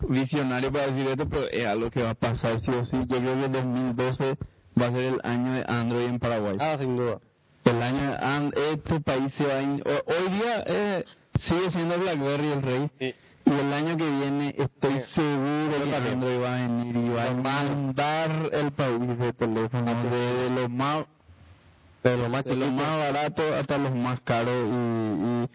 visionario 0.08 0.72
para 0.72 0.88
decir 0.88 1.08
esto, 1.08 1.28
pero 1.30 1.48
es 1.50 1.66
algo 1.66 1.90
que 1.90 2.02
va 2.04 2.12
a 2.12 2.16
pasar 2.16 2.60
sí 2.60 2.72
o 2.72 2.84
sí. 2.84 2.98
Yo 3.08 3.18
creo 3.20 3.36
que 3.36 3.46
el 3.46 3.52
2012 3.52 4.38
va 4.80 4.88
a 4.88 4.92
ser 4.92 5.00
el 5.04 5.20
año 5.24 5.54
de 5.54 5.66
Android 5.68 6.06
en 6.08 6.20
Paraguay. 6.20 6.58
Ah, 6.60 6.78
sin 6.80 6.96
duda. 6.98 7.20
El 7.66 7.82
año 7.82 8.12
de 8.12 8.18
And- 8.18 8.54
este 8.58 9.00
país 9.00 9.34
se 9.34 9.46
va 9.46 9.54
a... 9.56 9.62
in- 9.62 9.82
ho- 9.86 10.04
Hoy 10.14 10.30
día 10.34 10.64
eh, 10.66 11.06
sigue 11.36 11.72
siendo 11.72 11.98
BlackBerry 11.98 12.48
el 12.52 12.62
rey. 12.62 12.90
Sí. 13.00 13.16
Y 13.46 13.52
el 13.52 13.74
año 13.74 13.98
que 13.98 14.10
viene 14.10 14.56
estoy 14.58 15.00
Sí. 15.02 15.14
seguro 15.16 15.78
Yo 15.78 15.86
que. 15.86 15.96
Android 15.96 16.42
va 16.42 16.56
a 16.56 16.68
venir 16.68 16.96
y 16.96 17.10
va 17.10 17.24
a 17.24 17.32
inundar 17.32 18.50
el 18.54 18.72
país 18.72 19.18
de 19.20 19.34
teléfonos, 19.34 20.12
de 20.12 20.50
los 20.50 20.70
más 20.70 21.06
De 22.04 22.18
lo 22.18 22.30
más 22.30 22.44
de 22.46 22.56
más 22.56 22.98
baratos 23.00 23.46
hasta 23.54 23.78
los 23.78 23.94
más 23.96 24.20
caros 24.22 24.54
y, 24.70 25.50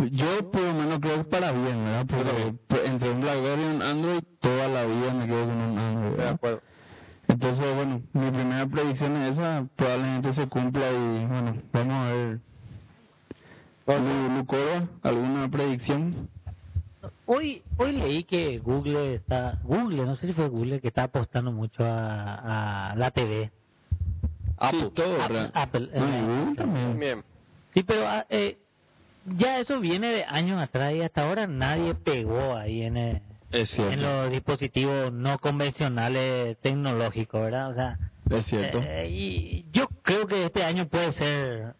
y 0.00 0.10
yo 0.10 0.50
por 0.50 0.60
lo 0.62 0.74
menos 0.74 0.98
creo 1.00 1.16
que 1.18 1.24
para 1.24 1.52
bien, 1.52 1.84
¿verdad? 1.84 2.06
Porque 2.08 2.54
pues, 2.68 2.80
entre 2.84 3.10
un 3.10 3.20
BlackBerry 3.20 3.62
y 3.62 3.66
un 3.66 3.82
Android 3.82 4.20
toda 4.40 4.68
la 4.68 4.84
vida 4.84 5.14
me 5.14 5.26
quedo 5.26 5.46
con 5.46 5.56
un 5.56 5.78
Android, 5.78 6.10
De 6.10 6.16
¿verdad? 6.16 6.34
acuerdo. 6.34 6.60
Entonces, 7.28 7.74
bueno, 7.74 8.02
mi 8.12 8.30
primera 8.30 8.66
predicción 8.66 9.16
es 9.16 9.32
esa, 9.32 9.66
probablemente 9.74 10.32
se 10.32 10.46
cumpla 10.46 10.90
y 10.92 11.26
bueno, 11.26 11.56
vamos 11.72 11.94
a 11.94 12.12
ver. 12.12 12.40
¿alguna 15.02 15.48
predicción? 15.48 16.28
Hoy 17.26 17.62
hoy 17.76 17.92
leí 17.92 18.24
que 18.24 18.58
Google 18.58 19.14
está 19.14 19.58
Google, 19.62 20.04
no 20.04 20.16
sé 20.16 20.26
si 20.26 20.32
fue 20.32 20.48
Google 20.48 20.80
que 20.80 20.88
está 20.88 21.04
apostando 21.04 21.52
mucho 21.52 21.84
a, 21.84 22.90
a 22.92 22.96
la 22.96 23.10
TV. 23.10 23.50
Sí, 24.70 24.90
todo, 24.94 25.22
Apple. 25.22 25.50
Apple, 25.52 25.90
eh, 25.92 26.52
también. 26.56 26.98
Bien. 26.98 27.24
Sí, 27.74 27.82
pero 27.82 28.08
ah, 28.08 28.24
eh, 28.30 28.56
ya 29.26 29.58
eso 29.58 29.80
viene 29.80 30.08
de 30.12 30.24
años 30.24 30.60
atrás 30.60 30.94
y 30.94 31.02
hasta 31.02 31.26
ahora 31.28 31.46
nadie 31.46 31.94
pegó 31.94 32.54
ahí 32.56 32.82
en, 32.82 32.96
eh, 32.96 33.22
en 33.52 34.02
los 34.02 34.30
dispositivos 34.30 35.12
no 35.12 35.38
convencionales 35.38 36.56
tecnológicos, 36.58 37.40
¿verdad? 37.42 37.70
O 37.70 37.74
sea, 37.74 37.98
Es 38.30 38.46
cierto. 38.46 38.80
eh, 38.82 39.08
y 39.10 39.66
yo 39.72 39.88
creo 40.02 40.26
que 40.26 40.46
este 40.46 40.64
año 40.64 40.86
puede 40.88 41.12
ser 41.12 41.74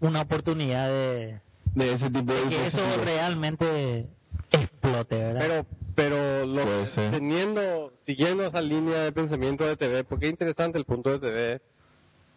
una 0.00 0.22
oportunidad 0.22 0.88
de, 0.88 1.40
de 1.74 1.92
ese 1.92 2.10
tipo 2.10 2.32
de 2.32 2.44
de 2.44 2.48
que 2.48 2.66
eso 2.66 2.78
realmente 3.04 4.08
explote, 4.52 5.16
¿verdad? 5.16 5.40
Pero, 5.40 5.66
pero 5.94 6.46
lo, 6.46 6.86
ser. 6.86 7.10
teniendo, 7.10 7.92
siguiendo 8.06 8.44
esa 8.44 8.60
línea 8.60 8.98
de 9.04 9.12
pensamiento 9.12 9.64
de 9.64 9.76
TV, 9.76 10.04
porque 10.04 10.26
es 10.26 10.32
interesante 10.32 10.78
el 10.78 10.84
punto 10.84 11.10
de 11.10 11.18
TV, 11.18 11.60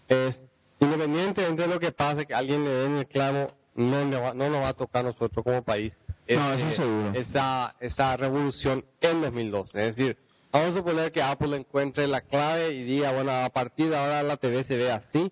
es 0.07 0.43
independientemente 0.79 1.61
de 1.63 1.67
lo 1.67 1.79
que 1.79 1.91
pase, 1.91 2.25
que 2.25 2.33
alguien 2.33 2.63
le 2.63 2.69
dé 2.69 2.85
en 2.85 2.95
el 2.97 3.07
clavo, 3.07 3.47
no, 3.75 4.05
le 4.05 4.17
va- 4.19 4.33
no 4.33 4.49
nos 4.49 4.61
va 4.61 4.69
a 4.69 4.73
tocar 4.73 5.05
a 5.05 5.09
nosotros 5.09 5.43
como 5.43 5.63
país. 5.63 5.93
No, 6.27 6.53
ese- 6.53 6.67
eso 6.69 6.81
seguro. 6.83 7.11
Esa, 7.13 7.75
esa 7.79 8.17
revolución 8.17 8.83
en 9.01 9.21
2012. 9.21 9.87
Es 9.89 9.95
decir, 9.95 10.17
vamos 10.51 10.73
a 10.73 10.77
suponer 10.77 11.11
que 11.11 11.21
Apple 11.21 11.55
encuentre 11.55 12.07
la 12.07 12.21
clave 12.21 12.73
y 12.73 12.83
diga, 12.83 13.11
bueno, 13.11 13.31
a 13.31 13.49
partir 13.49 13.89
de 13.89 13.97
ahora 13.97 14.23
la 14.23 14.37
TV 14.37 14.63
se 14.63 14.75
ve 14.75 14.91
así. 14.91 15.31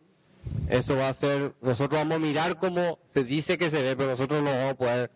Eso 0.69 0.95
va 0.95 1.09
a 1.09 1.13
ser, 1.13 1.53
nosotros 1.61 1.99
vamos 1.99 2.15
a 2.15 2.19
mirar 2.19 2.57
cómo 2.57 2.99
se 3.13 3.23
dice 3.23 3.57
que 3.57 3.69
se 3.69 3.81
ve, 3.81 3.95
pero 3.95 4.11
nosotros 4.11 4.43
no 4.43 4.49
vamos 4.51 4.71
a 4.71 4.75
poder... 4.75 5.11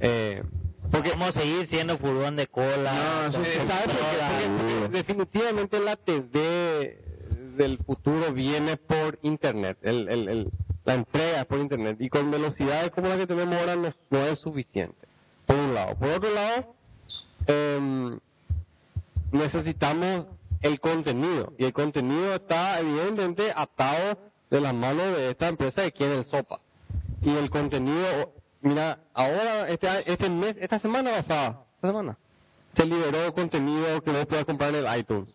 Eh, 0.00 0.42
porque 0.92 1.10
vamos 1.10 1.30
a 1.36 1.40
seguir 1.40 1.66
siendo 1.66 1.98
furgón 1.98 2.36
de 2.36 2.46
cola. 2.46 3.30
No, 4.46 4.88
definitivamente 4.90 5.80
la 5.80 5.96
TV 5.96 6.98
del 7.56 7.78
futuro 7.78 8.32
viene 8.32 8.76
por 8.76 9.18
internet, 9.22 9.78
el, 9.82 10.08
el, 10.08 10.28
el- 10.28 10.50
la 10.84 10.94
entrega 10.94 11.44
por 11.44 11.60
internet 11.60 11.96
y 12.00 12.08
con 12.08 12.30
velocidades 12.30 12.90
como 12.90 13.08
la 13.08 13.16
que 13.16 13.26
tenemos 13.28 13.54
ahora 13.56 13.76
no, 13.76 13.94
no 14.10 14.26
es 14.26 14.38
suficiente. 14.40 14.96
Por 15.46 15.56
un 15.56 15.74
lado. 15.74 15.94
Por 15.96 16.08
otro 16.08 16.30
lado, 16.30 16.74
em, 17.46 18.18
necesitamos 19.32 20.26
el 20.60 20.80
contenido 20.80 21.52
y 21.58 21.64
el 21.64 21.72
contenido 21.72 22.34
está 22.34 22.80
evidentemente 22.80 23.52
atado 23.54 24.18
de 24.50 24.60
las 24.60 24.74
manos 24.74 25.16
de 25.16 25.30
esta 25.30 25.48
empresa 25.48 25.82
que 25.84 25.92
quiere 25.92 26.18
el 26.18 26.24
sopa 26.24 26.60
y 27.22 27.30
el 27.30 27.48
contenido 27.50 28.32
mira 28.62 28.98
ahora 29.14 29.68
este 29.68 29.88
a- 29.88 30.00
este 30.00 30.28
mes 30.30 30.56
esta 30.60 30.78
semana 30.78 31.10
pasada 31.12 31.60
esta 31.76 31.88
semana 31.88 32.16
se 32.74 32.86
liberó 32.86 33.32
contenido 33.34 34.00
que 34.02 34.10
vos 34.10 34.26
puedes 34.26 34.44
comprar 34.46 34.74
en 34.74 34.86
el 34.86 34.98
iTunes 34.98 35.28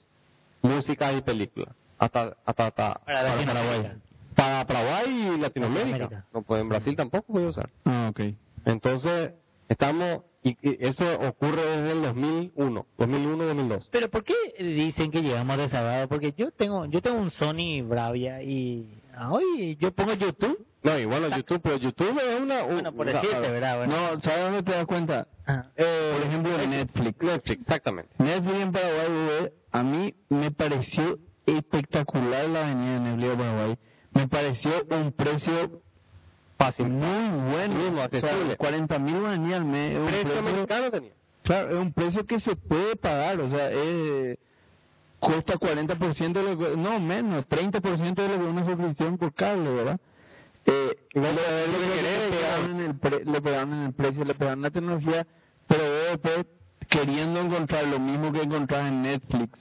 música 0.62 1.14
y 1.14 1.22
películas 1.22 1.76
hasta 2.00 2.36
hasta, 2.46 2.66
hasta 2.68 2.94
Para. 3.06 3.46
Paraguay 3.46 3.92
para 4.36 4.66
Paraguay 4.66 5.06
y 5.08 5.38
Latinoamérica 5.40 5.98
Latinoamérica. 5.98 6.26
no 6.34 6.42
puede 6.42 6.62
en 6.62 6.70
Brasil 6.70 6.96
tampoco 6.96 7.34
puede 7.34 7.48
usar 7.48 7.70
Ah, 7.86 8.08
ok. 8.12 8.20
entonces 8.66 9.32
Estamos, 9.70 10.22
y, 10.43 10.51
y 10.61 10.78
eso 10.86 11.03
ocurre 11.20 11.61
desde 11.61 11.91
el 11.91 12.01
2001, 12.03 12.86
2001, 12.97 13.45
2002. 13.45 13.89
Pero 13.91 14.09
¿por 14.09 14.24
qué 14.24 14.34
dicen 14.59 15.11
que 15.11 15.22
llegamos 15.22 15.57
rezagados? 15.57 16.07
Porque 16.07 16.34
yo 16.38 16.51
tengo 16.51 16.86
yo 16.86 17.01
tengo 17.01 17.18
un 17.20 17.32
Sony 17.32 17.82
Bravia 17.84 18.41
y 18.43 19.01
ah, 19.15 19.32
hoy 19.32 19.78
yo 19.80 19.91
pongo 19.91 20.13
YouTube. 20.13 20.65
No, 20.84 20.97
y 20.97 21.03
bueno, 21.05 21.28
YouTube, 21.36 21.59
pero 21.61 21.76
YouTube 21.78 22.18
es 22.18 22.39
una... 22.39 22.63
un- 22.63 22.74
Bueno, 22.76 22.93
por 22.93 23.07
decirte, 23.07 23.39
¿verdad? 23.39 23.78
Bueno. 23.80 24.13
No, 24.13 24.22
¿sabes 24.22 24.43
dónde 24.45 24.63
te 24.63 24.72
das 24.72 24.86
cuenta? 24.86 25.28
Ah. 25.45 25.65
Eh, 25.76 26.11
por 26.13 26.28
ejemplo, 26.28 26.57
Netflix. 26.59 27.22
Netflix, 27.22 27.61
exactamente. 27.61 28.09
Netflix 28.20 28.55
en 28.61 28.72
Paraguay, 28.72 29.49
a 29.72 29.84
mí 29.84 30.13
me 30.30 30.51
pareció 30.51 31.18
espectacular 31.45 32.47
la 32.47 32.65
avenida 32.68 32.93
de 32.93 32.99
Netflix 33.01 33.30
de 33.30 33.36
Paraguay. 33.38 33.78
Me 34.13 34.28
pareció 34.30 34.72
un 34.91 35.11
precio 35.11 35.82
Fácil. 36.58 36.88
muy 36.88 37.51
bueno. 37.51 37.76
O 37.89 37.93
sea, 37.95 38.03
accesible. 38.05 38.58
40 38.58 38.99
mil 38.99 39.20
guaraníes 39.20 39.55
al 39.55 39.66
mes. 39.66 39.91
es 39.93 39.99
un 39.99 40.05
Precio 40.08 40.24
precio- 40.34 40.49
americano 40.49 40.91
tenía. 40.91 41.12
Claro, 41.43 41.70
es 41.70 41.76
un 41.76 41.93
precio 41.93 42.26
que 42.26 42.39
se 42.39 42.55
puede 42.55 42.95
pagar, 42.95 43.39
o 43.39 43.47
sea, 43.47 43.70
es, 43.72 44.38
cuesta 45.20 45.53
40% 45.58 46.34
de 46.34 46.43
lo 46.43 46.58
que, 46.58 46.76
no 46.78 46.99
menos, 46.99 47.45
30% 47.47 48.22
de 48.22 48.28
lo 48.30 48.39
que 48.39 48.45
una 48.49 48.66
suscripción 48.66 49.18
por 49.18 49.34
cable, 49.34 49.70
¿verdad? 49.74 49.99
Eh, 50.66 50.97
lo- 51.14 51.22
lo 51.22 51.32
lo 51.32 51.80
que 51.80 51.86
que 51.88 51.93
querés, 51.95 52.30
le, 52.32 52.38
pegaron 52.38 52.70
en 52.72 52.80
el 52.82 52.95
pre- 52.99 53.24
le 53.26 53.41
pegaron 53.41 53.74
en 53.74 53.84
el 53.86 53.93
precio, 53.93 54.26
le 54.26 54.34
pegaron 54.36 54.60
en 54.60 54.64
la 54.64 54.70
tecnología, 54.72 55.26
pero 55.68 55.84
después, 56.10 56.45
queriendo 56.89 57.39
encontrar 57.39 57.86
lo 57.88 57.99
mismo 57.99 58.32
que 58.34 58.41
encontrás 58.41 58.88
en 58.88 59.01
Netflix 59.03 59.58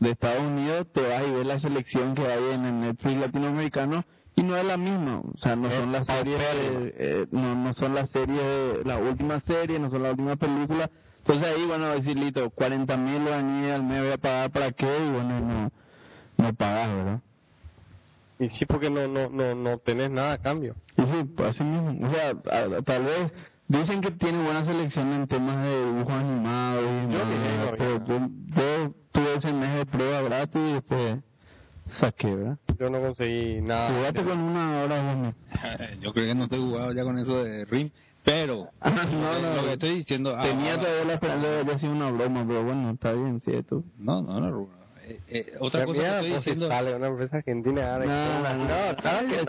de 0.00 0.10
Estados 0.10 0.42
Unidos, 0.42 0.86
te 0.92 1.00
vas 1.00 1.22
y 1.26 1.30
ves 1.30 1.46
la 1.46 1.58
selección 1.58 2.14
que 2.14 2.26
hay 2.26 2.44
en 2.52 2.64
el 2.66 2.80
Netflix 2.80 3.16
latinoamericano 3.20 4.04
y 4.40 4.42
no 4.42 4.56
es 4.56 4.64
la 4.64 4.76
misma, 4.76 5.20
o 5.20 5.36
sea, 5.38 5.54
no 5.56 5.68
Es 5.68 5.74
son 5.74 5.92
las 5.92 6.06
series, 6.06 6.38
de- 6.38 6.94
eh, 6.98 7.26
no, 7.30 7.54
no 7.54 7.72
son 7.74 7.94
las 7.94 8.08
series, 8.10 8.84
las 8.86 9.00
últimas 9.02 9.42
series, 9.44 9.78
no 9.80 9.90
son 9.90 10.02
las 10.02 10.12
últimas 10.12 10.38
películas. 10.38 10.88
Entonces 11.18 11.46
ahí, 11.46 11.66
bueno, 11.66 11.86
a 11.86 11.94
decir, 11.94 12.16
listo, 12.18 12.48
40 12.50 12.96
mil 12.96 13.22
guaraníes 13.22 13.74
al 13.74 13.82
mes 13.82 14.00
voy 14.02 14.12
a 14.12 14.16
pagar 14.18 14.50
para 14.50 14.72
qué, 14.72 14.86
y 14.86 15.10
bueno, 15.10 15.40
no, 15.40 15.70
no 16.38 16.54
pagas, 16.54 16.94
¿verdad? 16.94 17.20
Y 18.38 18.48
sí, 18.48 18.64
porque 18.64 18.88
no, 18.88 19.06
no, 19.06 19.28
no, 19.28 19.54
no 19.54 19.78
tenés 19.78 20.10
nada 20.10 20.32
a 20.32 20.38
cambio. 20.38 20.74
Y 20.96 21.02
sí, 21.02 21.24
pues 21.36 21.50
así 21.50 21.62
mismo. 21.62 22.06
O 22.06 22.10
sea, 22.10 22.30
a- 22.30 22.82
tal 22.82 23.04
vez 23.04 23.32
dicen 23.68 24.00
que 24.00 24.10
tiene 24.12 24.42
buena 24.42 24.64
selección 24.64 25.12
en 25.12 25.26
temas 25.28 25.62
de 25.62 25.84
dibujos 25.84 26.14
animados 26.14 26.82
y 26.84 27.12
Yo 27.12 27.18
pero 27.78 27.98
ya. 27.98 28.04
yo, 28.06 28.28
yo 28.56 28.94
tuve 29.12 29.34
ese 29.34 29.52
mes 29.52 29.74
de 29.76 29.84
prueba 29.86 30.22
gratis 30.22 30.56
y 30.62 30.72
después 30.72 31.18
saqué, 31.90 32.34
¿verdad? 32.34 32.58
Yo 32.78 32.90
no 32.90 33.00
conseguí 33.00 33.60
nada. 33.60 33.90
Jugaste 33.92 34.22
con 34.24 34.38
una 34.38 34.82
hora 34.82 35.02
mismo. 35.02 35.34
Yo 36.00 36.12
creo 36.12 36.26
que 36.26 36.34
no 36.34 36.44
estoy 36.44 36.58
jugado 36.60 36.92
ya 36.92 37.02
con 37.04 37.18
eso 37.18 37.44
de 37.44 37.64
RIM, 37.66 37.90
pero 38.24 38.68
Ah, 38.80 38.90
no, 38.90 39.04
no, 39.40 39.56
lo 39.56 39.62
que 39.64 39.72
estoy 39.74 39.94
diciendo... 39.96 40.34
ah, 40.36 40.42
Tenía 40.42 40.72
ahora- 40.72 40.82
todavía 40.82 41.04
la 41.04 41.14
esperanza 41.14 41.48
de 41.48 41.64
que 41.66 41.78
sido 41.78 41.92
una 41.92 42.10
broma, 42.10 42.44
pero 42.46 42.64
bueno, 42.64 42.90
está 42.90 43.12
bien, 43.12 43.40
cierto. 43.44 43.82
No, 43.98 44.22
no, 44.22 44.40
no, 44.40 44.50
Rubén. 44.50 44.80
Eh, 45.06 45.20
eh, 45.28 45.52
otra 45.58 45.84
cosa 45.86 45.98
que 46.00 46.06
estoy 46.08 46.30
pues, 46.30 46.44
diciendo... 46.44 46.68
sale 46.68 46.94
una 46.94 47.06
empresa 47.08 47.36
argentina 47.38 47.92
ahora. 47.94 48.06
No, 48.06 48.42
que- 48.48 48.58
no, 48.58 48.64
no, 48.92 48.96
claro 48.96 49.28
que 49.28 49.44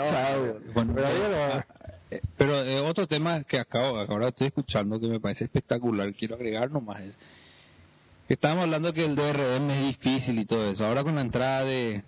no. 0.67 0.73
Bueno, 0.73 0.93
Pero 0.95 1.07
eh, 1.07 1.19
yo 1.19 1.29
no- 1.29 1.35
ah, 1.53 1.65
eh, 2.09 2.21
pero 2.37 2.55
eh, 2.63 2.79
otro 2.79 3.07
tema 3.07 3.43
que 3.43 3.59
acabo, 3.59 3.97
ahora 3.99 4.29
estoy 4.29 4.47
escuchando 4.47 4.99
que 4.99 5.07
me 5.07 5.19
parece 5.19 5.43
espectacular, 5.45 6.11
quiero 6.13 6.35
agregar 6.35 6.69
nomás 6.71 6.99
es 7.01 7.15
estábamos 8.29 8.63
hablando 8.63 8.93
que 8.93 9.03
el 9.05 9.15
DRM 9.15 9.69
es 9.71 9.87
difícil 9.87 10.39
y 10.39 10.45
todo 10.45 10.69
eso. 10.69 10.85
Ahora 10.85 11.03
con 11.03 11.15
la 11.15 11.21
entrada 11.21 11.65
de, 11.65 12.01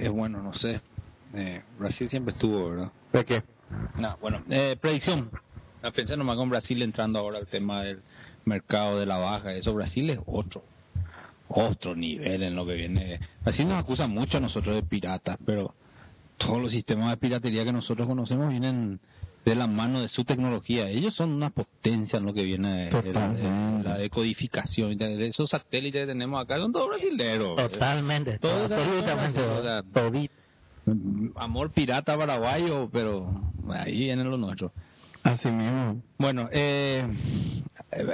de 0.00 0.08
bueno, 0.08 0.42
no 0.42 0.54
sé, 0.54 0.80
eh, 1.34 1.62
Brasil 1.78 2.08
siempre 2.08 2.32
estuvo, 2.32 2.70
¿verdad? 2.70 2.92
¿De 3.12 3.24
qué? 3.24 3.42
No, 3.96 4.16
bueno, 4.20 4.42
eh, 4.50 4.76
predicción. 4.80 5.30
La 5.82 5.90
pensé 5.90 6.16
nomás 6.16 6.36
con 6.36 6.48
Brasil 6.48 6.80
entrando 6.82 7.18
ahora 7.18 7.38
al 7.38 7.46
tema 7.46 7.82
del 7.82 8.02
mercado 8.44 8.98
de 8.98 9.06
la 9.06 9.18
baja. 9.18 9.52
Eso 9.54 9.74
Brasil 9.74 10.08
es 10.10 10.18
otro, 10.26 10.62
otro 11.48 11.94
nivel 11.94 12.42
en 12.42 12.54
lo 12.54 12.64
que 12.64 12.74
viene. 12.74 13.20
Brasil 13.42 13.68
nos 13.68 13.82
acusa 13.82 14.06
mucho 14.06 14.38
a 14.38 14.40
nosotros 14.40 14.74
de 14.74 14.82
piratas, 14.82 15.38
pero 15.44 15.74
todos 16.36 16.60
los 16.60 16.72
sistemas 16.72 17.10
de 17.10 17.16
piratería 17.16 17.64
que 17.64 17.72
nosotros 17.72 18.06
conocemos 18.06 18.48
vienen 18.48 19.00
de 19.44 19.54
la 19.54 19.66
mano 19.66 20.00
de 20.00 20.08
su 20.08 20.24
tecnología. 20.24 20.88
Ellos 20.88 21.14
son 21.14 21.32
una 21.32 21.50
potencia 21.50 22.18
en 22.18 22.24
lo 22.24 22.32
que 22.32 22.42
viene 22.44 22.90
de, 22.90 23.02
de 23.02 23.12
la, 23.12 23.28
de 23.32 23.82
la 23.84 23.98
decodificación. 23.98 24.96
de- 24.96 25.26
esos 25.26 25.50
satélites 25.50 26.02
que 26.02 26.06
tenemos 26.06 26.42
acá 26.42 26.56
son 26.58 26.72
todos 26.72 26.88
brasileños. 26.88 27.56
Totalmente, 27.56 28.38
Todo- 28.38 28.64
absolutamente, 28.64 29.40
todo- 29.40 29.62
todo- 29.62 29.82
todito. 30.10 30.34
Mm, 30.86 31.28
Amor 31.36 31.70
pirata 31.72 32.16
paraguayo, 32.16 32.88
pero 32.92 33.26
ahí 33.70 33.98
viene 34.00 34.24
lo 34.24 34.36
nuestro. 34.36 34.72
Así 35.22 35.48
mismo. 35.50 36.02
Bueno, 36.18 36.48
eh, 36.52 37.06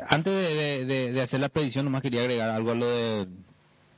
antes 0.09 0.33
de, 0.33 0.55
de- 0.55 0.85
de- 0.85 1.13
de 1.13 1.21
hacer 1.23 1.41
la 1.41 1.49
predicción, 1.49 1.85
nomás 1.85 2.03
quería 2.03 2.21
agregar 2.21 2.51
algo 2.51 2.71
a 2.73 2.75
lo 2.75 2.87
de, 2.89 3.27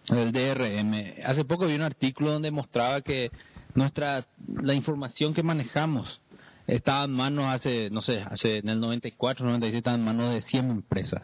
del 0.08 0.32
DRM. 0.32 1.14
Hace 1.24 1.44
poco 1.44 1.66
vi 1.66 1.74
un 1.74 1.82
artículo 1.82 2.32
donde 2.32 2.50
mostraba 2.50 3.00
que 3.02 3.30
nuestra 3.74 4.24
la 4.62 4.74
información 4.74 5.34
que 5.34 5.42
manejamos 5.42 6.20
estaba 6.66 7.04
en 7.04 7.12
manos 7.12 7.46
hace, 7.46 7.90
no 7.90 8.00
sé, 8.02 8.20
hace 8.22 8.58
en 8.58 8.68
el 8.68 8.80
94, 8.80 9.44
97 9.44 9.78
estaba 9.78 9.96
en 9.96 10.04
manos 10.04 10.32
de 10.34 10.42
100 10.42 10.70
empresas. 10.70 11.22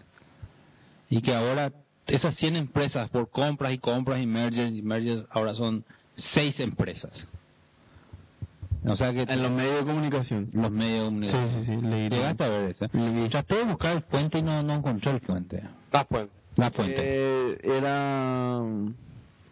Y 1.11 1.22
que 1.22 1.34
ahora 1.34 1.72
esas 2.07 2.34
100 2.36 2.57
empresas 2.57 3.09
por 3.11 3.30
compras 3.30 3.72
y 3.72 3.78
compras 3.78 4.20
y 4.20 4.26
mergers 4.26 4.72
y 4.72 4.82
mergers 4.82 5.24
ahora 5.30 5.55
son 5.55 5.84
6 6.16 6.61
empresas. 6.61 7.12
O 8.84 8.95
sea 8.97 9.12
que 9.12 9.22
En 9.22 9.43
los 9.43 9.51
medios 9.51 9.80
de 9.80 9.84
comunicación. 9.93 10.49
los 10.53 10.70
medios 10.70 11.12
de 11.20 11.26
Sí, 11.26 11.32
comunicación. 11.32 11.64
sí, 11.64 11.72
sí, 11.80 11.86
leí. 11.86 12.09
Llegaste 12.09 12.45
a 12.45 12.49
ver 12.49 12.70
eso. 12.70 12.86
Le. 12.93 13.28
Traté 13.28 13.55
de 13.57 13.64
buscar 13.64 13.97
el 13.97 14.03
puente 14.03 14.39
y 14.39 14.43
no, 14.43 14.62
no 14.62 14.74
encontré 14.74 15.11
el 15.11 15.20
puente. 15.20 15.62
La 15.93 16.05
fuente. 16.05 16.32
La 16.57 16.70
fuente. 16.70 16.97
Eh, 17.05 17.59
era 17.64 18.61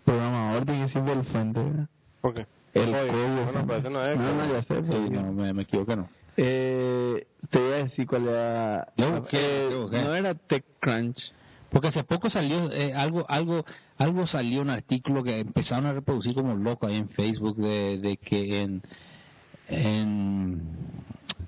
programador, 0.05 0.65
tiene 0.65 0.87
que 0.87 0.93
ser 0.93 1.03
del 1.05 1.25
fuente, 1.25 1.61
¿verdad? 1.63 1.87
¿Por 2.21 2.35
qué? 2.35 2.47
El 2.83 2.93
código. 2.93 3.45
Bueno, 3.45 3.65
pero 3.67 3.79
ese 3.79 3.91
no 3.91 4.03
es. 4.03 4.19
No, 4.19 4.35
no, 4.35 4.53
ya 4.53 4.63
sé. 4.63 4.75
Pero- 4.83 5.01
no, 5.11 5.33
me, 5.33 5.53
me 5.53 5.63
equivoqué, 5.63 5.97
no. 5.97 6.09
Eh, 6.37 7.27
te 7.51 7.59
voy 7.59 7.73
a 7.73 7.77
decir 7.77 8.07
cuál 8.07 8.29
era. 8.29 8.89
Yo 8.97 9.21
busqué, 9.21 9.39
Eh, 9.41 9.69
yo 9.71 9.83
busqué. 9.83 10.03
No 10.03 10.15
era 10.15 10.35
TechCrunch. 10.35 11.33
Porque 11.71 11.89
hace 11.89 12.05
poco 12.05 12.31
salió 12.31 12.71
eh, 12.73 12.95
algo, 12.95 13.27
algo, 13.29 13.65
algo 13.99 14.27
salió 14.27 14.63
un 14.63 14.71
artículo 14.71 15.23
que 15.25 15.41
empezaron 15.41 15.87
a 15.87 15.93
reproducir 15.93 16.35
como 16.35 16.55
loco 16.55 16.87
ahí 16.87 16.97
en 16.97 17.09
Facebook 17.09 17.57
de, 17.57 17.99
de 17.99 18.17
que 18.19 18.63
en, 18.63 18.83
en 19.69 20.63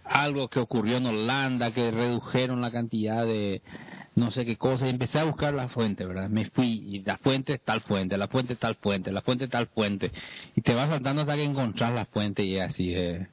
algo 0.05 0.49
que 0.49 0.61
ocurrió 0.61 0.97
en 0.97 1.07
Holanda 1.07 1.73
que 1.73 1.91
redujeron 1.91 2.61
la 2.61 2.71
cantidad 2.71 3.25
de 3.25 3.63
no 4.19 4.31
sé 4.33 4.45
qué 4.45 4.57
cosa 4.57 4.87
y 4.87 4.91
empecé 4.91 5.19
a 5.19 5.25
buscar 5.25 5.55
la 5.55 5.69
fuente, 5.69 6.05
¿verdad? 6.05 6.29
Me 6.29 6.51
fui 6.51 6.83
y 6.87 7.03
la 7.05 7.17
fuente 7.19 7.55
es 7.55 7.63
tal 7.63 7.81
fuente, 7.83 8.19
la 8.19 8.27
fuente 8.27 8.55
es 8.55 8.59
tal 8.59 8.75
fuente, 8.75 9.13
la 9.13 9.23
fuente 9.23 9.45
es 9.45 9.51
tal 9.51 9.69
fuente 9.69 10.11
y 10.57 10.61
te 10.61 10.75
vas 10.75 10.91
saltando 10.91 11.23
hasta 11.23 11.37
que 11.37 11.45
encontrás 11.45 11.95
la 11.95 12.05
fuente 12.07 12.43
y 12.43 12.57
es 12.57 12.69
así 12.69 12.95
eh. 12.95 13.29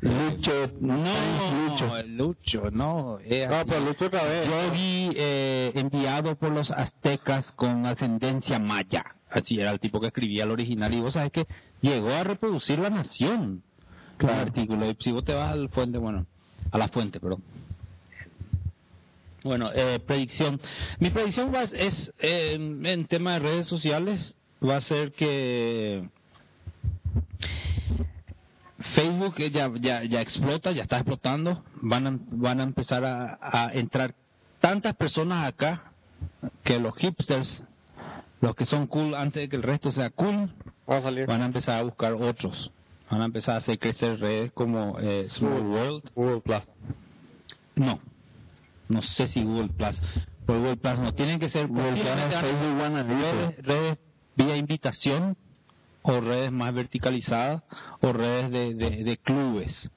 Lucho, 0.00 0.70
No, 0.80 1.68
Lucho. 1.68 2.02
Lucho, 2.06 2.70
no. 2.70 3.18
es 3.18 3.50
No, 3.50 3.64
pero 3.66 3.80
Lucho 3.80 4.06
otra 4.06 4.24
vez. 4.24 4.46
Yogi 4.48 5.10
eh, 5.16 5.72
enviado 5.74 6.36
por 6.36 6.52
los 6.52 6.70
aztecas 6.70 7.50
con 7.52 7.86
ascendencia 7.86 8.58
maya. 8.58 9.04
Así 9.30 9.58
era 9.58 9.72
el 9.72 9.80
tipo 9.80 10.00
que 10.00 10.08
escribía 10.08 10.44
el 10.44 10.50
original. 10.50 10.92
Y 10.94 11.00
vos 11.00 11.14
sabés 11.14 11.32
que 11.32 11.46
llegó 11.80 12.10
a 12.10 12.22
reproducir 12.22 12.78
la 12.78 12.90
nación. 12.90 13.62
Claro. 14.16 14.42
El 14.42 14.48
artículo. 14.48 14.90
Y 14.90 14.96
si 15.00 15.10
vos 15.12 15.24
te 15.24 15.34
vas 15.34 15.52
al 15.52 15.68
fuente, 15.68 15.98
bueno, 15.98 16.26
a 16.70 16.78
la 16.78 16.88
fuente, 16.88 17.20
perdón. 17.20 17.42
Bueno, 19.42 19.70
eh, 19.74 20.00
predicción. 20.00 20.60
Mi 21.00 21.10
predicción 21.10 21.52
va, 21.54 21.64
es 21.64 22.12
eh, 22.18 22.54
en 22.54 23.06
tema 23.06 23.34
de 23.34 23.38
redes 23.40 23.66
sociales 23.66 24.34
va 24.66 24.76
a 24.76 24.80
ser 24.80 25.12
que 25.12 26.08
Facebook 28.94 29.34
eh, 29.38 29.50
ya, 29.50 29.70
ya, 29.80 30.04
ya 30.04 30.20
explota, 30.20 30.72
ya 30.72 30.82
está 30.82 30.96
explotando. 30.96 31.62
Van 31.82 32.06
a, 32.06 32.18
van 32.30 32.60
a 32.60 32.62
empezar 32.62 33.04
a, 33.04 33.38
a 33.40 33.72
entrar 33.74 34.14
tantas 34.60 34.94
personas 34.96 35.46
acá 35.46 35.92
que 36.62 36.78
los 36.78 36.94
hipsters, 36.96 37.62
los 38.40 38.54
que 38.54 38.64
son 38.64 38.86
cool 38.86 39.14
antes 39.14 39.42
de 39.42 39.48
que 39.48 39.56
el 39.56 39.62
resto 39.62 39.90
sea 39.90 40.10
cool, 40.10 40.50
Vamos 40.86 41.02
a 41.02 41.02
salir. 41.02 41.26
van 41.26 41.42
a 41.42 41.46
empezar 41.46 41.78
a 41.78 41.82
buscar 41.82 42.14
otros. 42.14 42.70
Van 43.10 43.22
a 43.22 43.24
empezar 43.26 43.54
a 43.54 43.58
hacer 43.58 43.78
crecer 43.78 44.18
redes 44.18 44.52
como 44.52 44.98
eh, 44.98 45.26
Small 45.28 45.62
World. 45.62 46.10
Google 46.14 46.40
Plus. 46.40 46.62
No, 47.76 48.00
no 48.88 49.02
sé 49.02 49.26
si 49.26 49.42
Google 49.42 49.68
Plus. 49.68 50.00
Por 50.46 50.58
Google 50.58 50.76
Plus 50.76 50.98
no, 50.98 51.14
tienen 51.14 51.38
que 51.38 51.48
ser 51.48 51.68
Google 51.68 51.92
Plus 51.92 52.04
redes, 52.04 53.64
redes 53.64 53.98
vía 54.36 54.56
invitación 54.56 55.36
o 56.02 56.20
redes 56.20 56.52
más 56.52 56.74
verticalizadas 56.74 57.62
o 58.00 58.12
redes 58.12 58.50
de, 58.50 58.74
de, 58.74 59.04
de 59.04 59.16
clubes. 59.16 59.90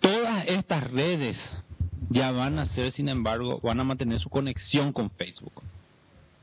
Todas 0.00 0.46
estas 0.46 0.90
redes 0.90 1.62
ya 2.10 2.30
van 2.30 2.58
a 2.58 2.66
ser, 2.66 2.92
sin 2.92 3.08
embargo, 3.08 3.60
van 3.62 3.80
a 3.80 3.84
mantener 3.84 4.20
su 4.20 4.28
conexión 4.28 4.92
con 4.92 5.10
Facebook. 5.10 5.62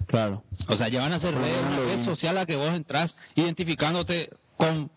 Claro. 0.08 0.44
O 0.68 0.76
sea, 0.76 0.90
ya 0.90 1.00
van 1.02 1.14
a 1.14 1.20
ser 1.20 1.36
redes, 1.36 1.62
una 1.62 1.80
red 1.80 2.04
social 2.04 2.38
a 2.38 2.46
que 2.46 2.56
vos 2.56 2.74
entras 2.74 3.18
identificándote 3.36 4.30
con 4.58 4.90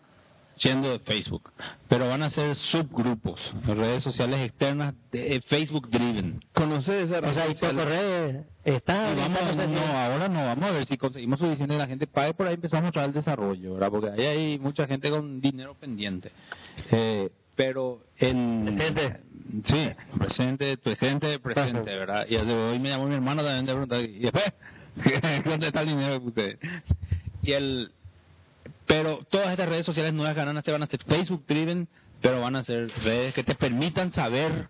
siendo 0.57 0.89
de 0.89 0.99
Facebook, 0.99 1.51
pero 1.87 2.07
van 2.07 2.23
a 2.23 2.29
ser 2.29 2.55
subgrupos, 2.55 3.53
redes 3.65 4.03
sociales 4.03 4.39
externas 4.41 4.93
de 5.11 5.35
eh, 5.35 5.41
Facebook 5.41 5.89
driven. 5.89 6.41
¿Conoces 6.53 7.09
esa 7.09 7.19
O 7.19 7.21
red 7.21 7.33
sea, 7.33 7.45
y 7.45 7.55
por 7.55 7.69
social? 7.69 7.75
correo 7.75 8.43
está... 8.63 9.11
Y 9.11 9.15
vamos, 9.15 9.69
no, 9.69 9.81
ahora 9.81 10.29
no, 10.29 10.45
vamos 10.45 10.69
a 10.69 10.71
ver 10.71 10.85
si 10.85 10.97
conseguimos 10.97 11.39
suficiente 11.39 11.77
la 11.77 11.87
gente 11.87 12.07
pague, 12.07 12.33
por 12.33 12.47
ahí 12.47 12.55
empezamos 12.55 12.83
a 12.83 12.85
mostrar 12.85 13.05
el 13.05 13.13
desarrollo, 13.13 13.73
¿verdad? 13.73 13.89
Porque 13.91 14.09
ahí 14.09 14.25
hay 14.25 14.59
mucha 14.59 14.87
gente 14.87 15.09
con 15.09 15.41
dinero 15.41 15.75
pendiente. 15.75 16.31
Eh, 16.91 17.29
pero 17.55 18.01
en... 18.17 18.65
Presente. 18.65 19.19
Sí, 19.65 19.89
presente, 20.17 20.77
presente, 20.77 21.39
presente, 21.39 21.95
¿verdad? 21.95 22.25
Y 22.27 22.35
hoy 22.35 22.79
me 22.79 22.89
llamó 22.89 23.07
mi 23.07 23.15
hermano 23.15 23.43
también 23.43 23.65
de 23.65 23.71
preguntar, 23.71 24.01
¿y 24.01 24.19
después? 24.19 24.53
¿Dónde 25.45 25.67
está 25.67 25.81
el 25.81 25.87
dinero 25.87 26.19
de 26.19 26.25
ustedes? 26.25 26.59
Y 27.41 27.51
el... 27.51 27.91
Pero 28.85 29.19
todas 29.29 29.49
estas 29.49 29.69
redes 29.69 29.85
sociales 29.85 30.13
nuevas 30.13 30.35
que 30.35 30.45
van 30.45 30.57
a 30.57 30.61
ser, 30.61 30.73
van 30.73 30.83
a 30.83 30.87
ser 30.87 31.03
Facebook 31.03 31.45
driven, 31.47 31.87
pero 32.21 32.41
van 32.41 32.55
a 32.55 32.63
ser 32.63 32.89
redes 33.03 33.33
que 33.33 33.43
te 33.43 33.55
permitan 33.55 34.11
saber 34.11 34.69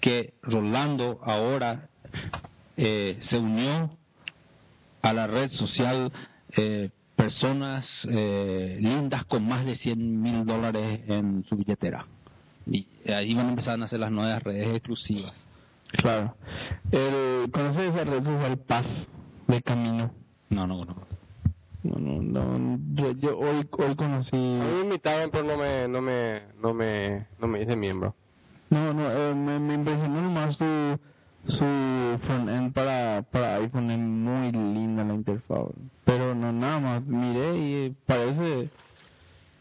que 0.00 0.34
Rolando 0.42 1.20
ahora 1.22 1.88
eh, 2.76 3.16
se 3.20 3.38
unió 3.38 3.96
a 5.02 5.12
la 5.12 5.26
red 5.26 5.48
social 5.48 6.12
eh, 6.56 6.90
personas 7.16 7.86
eh, 8.08 8.78
lindas 8.80 9.24
con 9.24 9.46
más 9.46 9.64
de 9.64 9.74
100 9.74 10.22
mil 10.22 10.44
dólares 10.44 11.00
en 11.06 11.44
su 11.44 11.56
billetera. 11.56 12.06
Y 12.66 12.86
ahí 13.10 13.34
van 13.34 13.46
a 13.46 13.50
empezar 13.50 13.80
a 13.80 13.84
hacer 13.84 14.00
las 14.00 14.10
nuevas 14.10 14.42
redes 14.42 14.76
exclusivas. 14.76 15.32
Claro. 15.88 16.34
El, 16.90 17.50
¿Conoces 17.50 17.94
esa 17.94 18.04
red 18.04 18.22
social 18.22 18.58
Paz 18.58 18.86
de 19.46 19.62
Camino? 19.62 20.12
No, 20.48 20.66
no, 20.66 20.84
no. 20.84 20.96
No, 21.82 21.98
no, 21.98 22.22
no. 22.22 22.78
Yo, 22.94 23.10
yo 23.12 23.38
hoy, 23.38 23.68
hoy 23.72 23.96
conocí. 23.96 24.36
A 24.36 24.64
mí 24.64 24.72
me 24.72 24.80
invitaron, 24.82 25.30
pero 25.30 25.44
no 25.44 25.56
me, 25.56 25.88
no 25.88 26.00
me, 26.00 26.42
no 26.60 26.74
me, 26.74 27.26
no 27.40 27.48
me 27.48 27.62
hice 27.62 27.74
miembro. 27.74 28.14
No, 28.70 28.94
no, 28.94 29.10
eh, 29.10 29.34
me, 29.34 29.58
me 29.58 29.74
impresionó 29.74 30.22
nomás 30.22 30.54
su, 30.54 30.98
su 31.44 31.64
front-end 32.24 32.72
para, 32.72 33.22
para 33.22 33.56
iPhone. 33.56 33.90
Es 33.90 33.98
muy 33.98 34.52
linda 34.52 35.04
la 35.04 35.14
interfaz. 35.14 35.66
Pero 36.04 36.34
no, 36.34 36.52
nada 36.52 36.78
más. 36.78 37.04
Miré 37.04 37.56
y 37.56 37.96
parece 38.06 38.70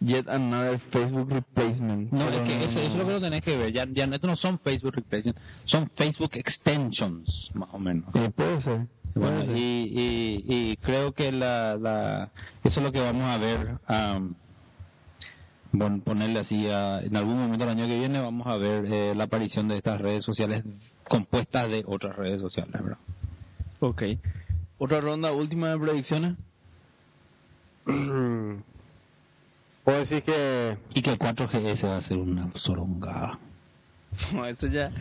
yet 0.01 0.27
another 0.27 0.79
Facebook 0.91 1.29
replacement. 1.31 2.11
No, 2.11 2.27
es 2.29 2.41
que 2.41 2.63
eso, 2.65 2.79
eso 2.79 2.91
es 2.91 2.95
lo 2.95 3.05
que 3.05 3.11
lo 3.13 3.21
tenés 3.21 3.43
que 3.43 3.55
ver. 3.55 3.71
Ya, 3.71 3.85
ya 3.89 4.05
estos 4.05 4.29
no 4.29 4.35
son 4.35 4.59
Facebook 4.59 4.93
replacement, 4.95 5.37
son 5.65 5.89
Facebook 5.95 6.31
extensions, 6.33 7.49
más 7.53 7.69
o 7.73 7.79
menos. 7.79 8.05
Eh, 8.15 8.29
puede 8.35 8.59
ser. 8.61 8.87
Bueno, 9.13 9.35
puede 9.41 9.45
ser. 9.45 9.57
y, 9.57 9.61
y, 9.93 10.45
y 10.71 10.77
creo 10.77 11.11
que 11.13 11.31
la, 11.31 11.75
la, 11.77 12.29
eso 12.63 12.79
es 12.79 12.85
lo 12.85 12.91
que 12.91 12.99
vamos 13.01 13.23
a 13.23 13.37
ver. 13.37 13.77
am, 13.87 14.35
bueno, 15.73 16.01
ponerle 16.03 16.39
así, 16.39 16.67
a- 16.67 16.99
en 17.01 17.15
algún 17.15 17.37
momento 17.39 17.65
del 17.65 17.77
año 17.77 17.87
que 17.87 17.97
viene 17.97 18.19
vamos 18.19 18.45
a 18.47 18.57
ver 18.57 18.85
eh, 18.91 19.13
la 19.15 19.23
aparición 19.25 19.67
de 19.69 19.77
estas 19.77 20.01
redes 20.01 20.25
sociales 20.25 20.63
compuestas 21.07 21.69
de 21.69 21.83
otras 21.87 22.15
redes 22.17 22.41
sociales. 22.41 22.73
¿verdad? 22.73 22.97
Ok. 23.79 24.03
Otra 24.79 24.99
ronda 24.99 25.31
última 25.31 25.69
de 25.69 25.77
predicciones. 25.79 26.35
Puedo 29.83 29.97
decir 29.99 30.21
que 30.23 30.77
Y 30.93 31.01
que 31.01 31.11
el 31.11 31.19
4GS 31.19 31.87
va 31.87 31.97
a 31.97 32.01
ser 32.01 32.17
una 32.17 32.49
sorongada. 32.55 33.39
No, 34.33 34.45
eso 34.45 34.67
ya. 34.67 34.91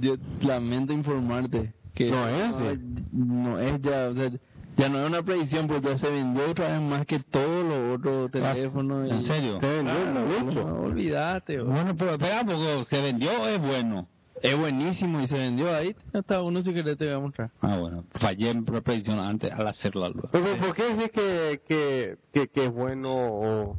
Yo 0.00 0.16
lamento 0.42 0.92
informarte 0.92 1.72
que. 1.94 2.10
No 2.10 2.28
es, 2.28 2.78
No, 3.12 3.58
es 3.60 3.80
ya. 3.80 4.08
O 4.08 4.14
sea, 4.14 4.30
ya 4.76 4.88
no 4.88 5.00
es 5.00 5.06
una 5.08 5.22
predicción, 5.22 5.66
pues 5.68 5.82
ya 5.82 5.96
se 5.98 6.10
vendió 6.10 6.50
otra 6.50 6.72
vez 6.72 6.80
más 6.80 7.06
que 7.06 7.20
todos 7.20 7.64
los 7.64 7.98
otros 7.98 8.30
teléfonos. 8.32 9.08
y- 9.08 9.10
¿En 9.12 9.22
serio? 9.24 9.60
se 9.60 9.66
vendió 9.68 9.94
Claro, 9.94 10.44
mucho. 10.44 10.64
no, 10.64 10.80
olvídate. 10.82 11.56
bro. 11.58 11.66
Bueno, 11.66 11.94
pero 11.96 12.12
espera, 12.12 12.44
porque 12.44 12.84
se 12.88 13.00
vendió, 13.02 13.46
es 13.48 13.60
bueno. 13.60 14.06
Es 14.42 14.58
buenísimo 14.58 15.20
y 15.20 15.26
se 15.26 15.36
vendió 15.38 15.74
ahí. 15.74 15.94
Hasta 16.14 16.42
uno 16.42 16.62
si 16.62 16.72
querés 16.72 16.96
te 16.96 17.04
voy 17.04 17.14
a 17.14 17.18
mostrar. 17.18 17.50
Ah, 17.60 17.76
bueno, 17.78 18.04
fallé 18.14 18.50
en 18.50 18.64
la 18.64 18.80
predicción 18.80 19.18
antes 19.20 19.52
al 19.52 19.68
hacerla. 19.68 20.10
Pero, 20.32 20.56
¿por 20.56 20.74
qué 20.74 20.94
decís 20.94 21.10
que, 21.12 21.60
que, 21.68 22.16
que, 22.32 22.48
que 22.48 22.64
es 22.64 22.72
bueno? 22.72 23.10
O, 23.12 23.76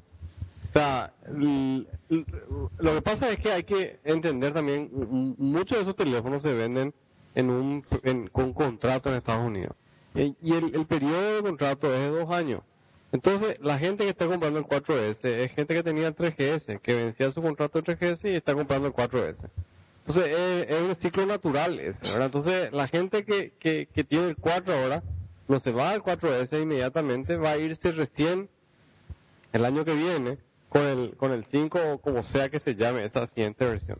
o 0.71 0.73
sea, 0.73 1.13
lo 1.27 2.93
que 2.93 3.01
pasa 3.01 3.29
es 3.29 3.39
que 3.39 3.51
hay 3.51 3.63
que 3.65 3.99
entender 4.05 4.53
también, 4.53 4.89
muchos 5.37 5.77
de 5.77 5.81
esos 5.83 5.97
teléfonos 5.97 6.41
se 6.41 6.53
venden 6.53 6.93
en 7.35 7.49
un 7.49 7.85
en, 8.03 8.29
con 8.29 8.53
contrato 8.53 9.09
en 9.09 9.15
Estados 9.17 9.45
Unidos. 9.45 9.75
Y 10.15 10.53
el, 10.53 10.85
periodo 10.85 11.35
de 11.35 11.41
contrato 11.41 11.93
es 11.93 11.99
de 11.99 12.07
dos 12.07 12.31
años. 12.31 12.61
Entonces, 13.11 13.59
la 13.59 13.79
gente 13.79 14.05
que 14.05 14.11
está 14.11 14.27
comprando 14.27 14.59
el 14.59 14.65
4S 14.65 15.17
es 15.23 15.51
gente 15.51 15.73
que 15.73 15.83
tenía 15.83 16.07
el 16.07 16.15
3GS, 16.15 16.79
que 16.79 16.93
vencía 16.93 17.31
su 17.31 17.41
contrato 17.41 17.81
de 17.81 17.97
3GS 17.97 18.31
y 18.31 18.35
está 18.35 18.53
comprando 18.53 18.87
el 18.87 18.93
4S. 18.93 19.49
Entonces, 20.07 20.25
es, 20.25 20.69
es 20.69 20.81
un 20.83 20.95
ciclo 20.95 21.25
natural 21.25 21.81
ese. 21.81 22.07
Entonces, 22.13 22.71
la 22.71 22.87
gente 22.87 23.25
que, 23.25 23.51
que, 23.59 23.89
que 23.93 24.05
tiene 24.05 24.29
el 24.29 24.37
4 24.37 24.73
ahora, 24.73 25.03
no 25.49 25.59
se 25.59 25.71
va 25.73 25.89
al 25.89 26.01
4S 26.01 26.61
inmediatamente, 26.61 27.35
va 27.35 27.51
a 27.51 27.57
irse 27.57 27.91
recién 27.91 28.47
el 29.51 29.65
año 29.65 29.83
que 29.83 29.93
viene 29.93 30.37
con 30.71 30.83
el, 30.83 31.17
con 31.17 31.33
el 31.33 31.43
5 31.51 31.79
o 31.93 31.97
como 31.97 32.23
sea 32.23 32.47
que 32.47 32.61
se 32.61 32.75
llame 32.75 33.03
esa 33.03 33.27
siguiente 33.27 33.65
versión. 33.65 33.99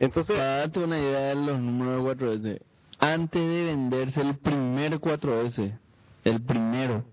Entonces, 0.00 0.36
Para 0.36 0.56
darte 0.56 0.80
una 0.80 0.98
idea 0.98 1.28
de 1.28 1.34
los 1.36 1.60
números 1.60 2.18
de 2.18 2.26
4S, 2.26 2.60
antes 2.98 3.40
de 3.40 3.64
venderse 3.64 4.20
el 4.20 4.36
primer 4.38 4.98
4S, 4.98 5.78
el 6.24 6.42
primero, 6.42 7.04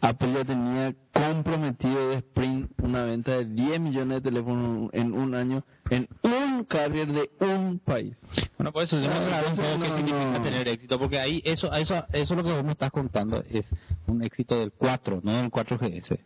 Apple 0.00 0.32
ya 0.34 0.44
tenía 0.44 0.94
comprometido 1.12 2.10
de 2.10 2.16
Sprint 2.16 2.70
una 2.82 3.04
venta 3.04 3.32
de 3.32 3.44
10 3.46 3.80
millones 3.80 4.22
de 4.22 4.30
teléfonos 4.30 4.90
en 4.92 5.12
un 5.14 5.34
año 5.34 5.64
en 5.90 6.08
un 6.22 6.64
carrier 6.64 7.08
de 7.08 7.30
un 7.40 7.78
país. 7.78 8.14
Bueno, 8.58 8.72
por 8.72 8.82
eso 8.82 8.98
yo 9.00 9.08
Ah, 9.10 9.18
un 9.18 9.32
entonces 9.32 9.66
poco 9.66 9.80
qué 9.82 9.88
no, 9.88 9.96
significa 9.96 10.30
no. 10.38 10.42
tener 10.42 10.68
éxito, 10.68 10.98
porque 10.98 11.18
ahí 11.18 11.40
eso, 11.44 11.72
eso, 11.72 12.04
eso 12.12 12.34
lo 12.34 12.42
que 12.44 12.52
vos 12.52 12.64
me 12.64 12.72
estás 12.72 12.90
contando 12.90 13.42
es 13.48 13.70
un 14.06 14.22
éxito 14.22 14.58
del 14.58 14.72
4, 14.72 15.20
no 15.22 15.32
del 15.32 15.50
4GS. 15.50 16.18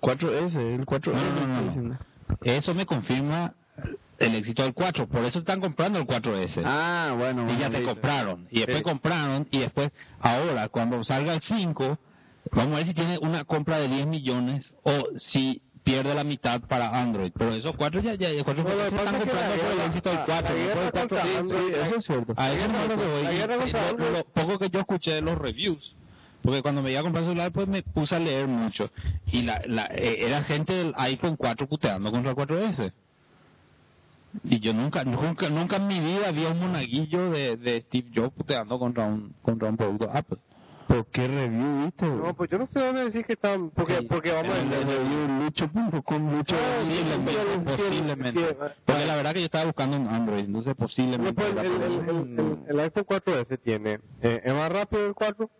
4S, 0.00 0.56
el 0.56 0.86
4S. 0.86 1.12
No, 1.12 1.22
no, 1.22 1.22
no, 1.22 1.40
estoy 1.40 1.46
no. 1.56 1.62
diciendo. 1.64 1.96
Eso 2.42 2.74
me 2.74 2.86
confirma 2.86 3.54
el 4.18 4.34
éxito 4.36 4.62
del 4.62 4.74
4, 4.74 5.06
por 5.08 5.24
eso 5.24 5.38
están 5.40 5.60
comprando 5.60 5.98
el 5.98 6.06
4S. 6.06 6.62
Ah, 6.64 7.14
bueno. 7.16 7.44
y 7.50 7.58
ya 7.58 7.68
bueno, 7.68 7.78
te 7.78 7.84
compraron, 7.84 8.46
y 8.50 8.58
después 8.60 8.78
Sí. 8.78 8.82
compraron, 8.84 9.48
y 9.50 9.58
después, 9.58 9.92
ahora, 10.20 10.68
cuando 10.68 11.02
salga 11.04 11.34
el 11.34 11.40
5, 11.40 11.98
vamos 12.50 12.74
a 12.74 12.76
ver 12.78 12.86
si 12.86 12.94
tiene 12.94 13.18
una 13.18 13.44
compra 13.44 13.78
de 13.78 13.88
10 13.88 14.06
millones 14.06 14.72
o 14.82 15.08
si 15.16 15.62
pierde 15.84 16.14
la 16.14 16.24
mitad 16.24 16.60
para 16.62 17.00
Android. 17.00 17.32
Pero 17.36 17.54
esos 17.54 17.74
cuatro 17.76 18.00
ya, 18.00 18.14
ya, 18.14 18.28
cuatro 18.44 18.62
Bueno, 18.62 18.82
se 18.88 18.96
están 18.96 19.18
comprando 19.18 19.56
por 19.62 19.72
el 19.72 19.80
éxito 19.80 20.08
del 20.10 20.18
la- 20.18 20.24
4. 20.24 20.34
la 20.34 20.42
no 20.42 20.48
por 20.48 20.56
guerra 20.66 20.84
el 20.84 20.90
4 20.92 21.00
contra 21.00 21.22
Sí, 21.24 21.36
Android- 21.36 21.74
eso 21.74 21.96
es 21.96 22.04
cierto. 22.04 22.34
A 22.36 22.52
eso 22.52 22.66
es 22.66 24.10
lo 24.12 24.24
poco 24.24 24.58
que 24.58 24.70
yo 24.70 24.80
escuché 24.80 25.12
de 25.14 25.20
los 25.22 25.38
reviews, 25.38 25.94
porque 26.42 26.62
cuando 26.62 26.82
me 26.82 26.90
iba 26.92 27.00
a 27.00 27.02
comprar 27.02 27.24
celular, 27.24 27.50
pues 27.52 27.66
me 27.68 27.82
puse 27.82 28.14
a 28.14 28.18
leer 28.20 28.46
mucho. 28.46 28.90
Y 29.26 29.42
la, 29.42 29.60
la, 29.66 29.86
eh, 29.86 30.24
era 30.26 30.42
gente 30.44 30.72
del 30.72 30.92
iPhone 30.96 31.36
4 31.36 31.66
puteando 31.68 32.10
contra 32.10 32.30
el 32.30 32.36
4S. 32.36 32.92
Y 34.44 34.60
yo 34.60 34.72
nunca, 34.72 35.04
nunca, 35.04 35.48
nunca 35.50 35.76
en 35.76 35.86
mi 35.88 36.00
vida 36.00 36.30
vi 36.30 36.44
un 36.46 36.58
monaguillo 36.58 37.30
de, 37.30 37.56
de 37.58 37.82
Steve 37.82 38.08
Jobs 38.14 38.32
puteando 38.34 38.78
contra 38.78 39.04
un, 39.04 39.34
contra 39.42 39.68
un 39.68 39.76
producto 39.76 40.08
Apple. 40.12 40.38
¿Por 40.86 41.06
qué 41.06 41.26
review, 41.28 41.84
viste? 41.84 42.06
no, 42.06 42.34
pues 42.34 42.50
yo 42.50 42.58
no 42.58 42.66
sé 42.66 42.80
dónde 42.80 43.04
decir 43.04 43.24
que 43.24 43.34
están, 43.34 43.70
porque, 43.70 43.98
Sí, 44.00 44.06
porque 44.08 44.32
vamos 44.32 44.52
a 44.52 44.58
en 44.60 44.72
el 44.72 44.84
ver. 44.84 44.98
review 44.98 45.28
lucho.com, 45.44 46.36
lucho. 46.36 46.56
Ah, 46.58 46.78
Posiblemente, 46.80 47.32
posiblemente. 47.64 48.56
Porque 48.84 49.06
la 49.06 49.16
verdad 49.16 49.32
que 49.34 49.40
yo 49.40 49.44
estaba 49.46 49.64
buscando 49.66 49.96
un 49.96 50.08
Android, 50.08 50.44
entonces 50.44 50.74
posiblemente. 50.76 51.42
Después, 51.44 51.66
era 51.66 51.86
el, 51.86 51.92
el, 52.08 52.38
el- 52.38 52.58
el 52.68 52.80
iPhone 52.80 53.04
4S 53.06 53.58
tiene, 53.62 54.00
eh, 54.22 54.40
es 54.44 54.54
más 54.54 54.70
rápido 54.72 55.06
el 55.06 55.14
4, 55.14 55.50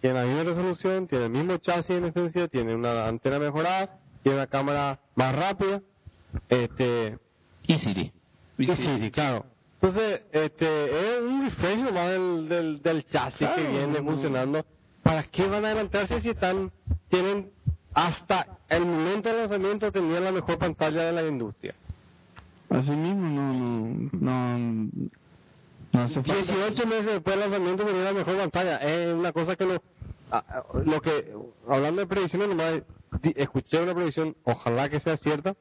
tiene 0.00 0.18
la 0.20 0.26
misma 0.26 0.42
resolución, 0.44 1.06
tiene 1.08 1.24
el 1.26 1.30
mismo 1.30 1.56
chasis 1.58 1.90
en 1.96 2.04
esencia, 2.06 2.48
tiene 2.48 2.74
una 2.74 3.06
antena 3.08 3.38
mejorada, 3.38 3.98
tiene 4.22 4.38
una 4.38 4.46
cámara 4.46 5.00
más 5.14 5.34
rápida, 5.36 5.82
este, 6.48 7.18
Y 7.66 7.76
Siri. 7.78 8.12
y 8.58 8.66
Siri, 8.66 9.10
claro. 9.10 9.46
Entonces, 9.82 10.20
este, 10.32 11.16
es 11.16 11.22
un 11.22 11.44
refresh 11.44 11.78
nomás 11.78 12.10
del, 12.10 12.48
del, 12.48 12.82
del 12.82 13.04
chasis 13.06 13.48
que 13.48 13.62
viene 13.62 14.02
funcionando. 14.02 14.62
¿Para 15.02 15.22
qué 15.22 15.46
van 15.46 15.64
a 15.64 15.68
adelantarse 15.68 16.20
si 16.20 16.28
están, 16.28 16.70
tienen, 17.08 17.50
hasta 17.94 18.58
el 18.68 18.84
momento 18.84 19.30
del 19.30 19.38
lanzamiento 19.38 19.90
tenían 19.90 20.24
la 20.24 20.32
mejor 20.32 20.58
pantalla 20.58 21.04
de 21.04 21.12
la 21.12 21.26
industria? 21.26 21.74
Así 22.68 22.90
mismo, 22.90 23.26
no, 23.26 23.54
no, 23.54 24.58
no, 24.58 24.90
no 25.92 26.00
hace 26.02 26.22
falta. 26.22 26.54
18 26.54 26.86
meses 26.86 27.06
después 27.06 27.36
del 27.36 27.50
lanzamiento 27.50 27.84
tenía 27.86 28.04
la 28.04 28.12
mejor 28.12 28.36
pantalla. 28.36 28.76
Es 28.76 29.14
una 29.14 29.32
cosa 29.32 29.56
que 29.56 29.64
lo, 29.64 29.82
lo 30.84 31.00
que, 31.00 31.34
hablando 31.66 32.02
de 32.02 32.06
predicciones, 32.06 32.48
nomás 32.50 32.82
escuché 33.34 33.82
una 33.82 33.94
predicción, 33.94 34.36
ojalá 34.44 34.90
que 34.90 35.00
sea 35.00 35.16
cierta, 35.16 35.56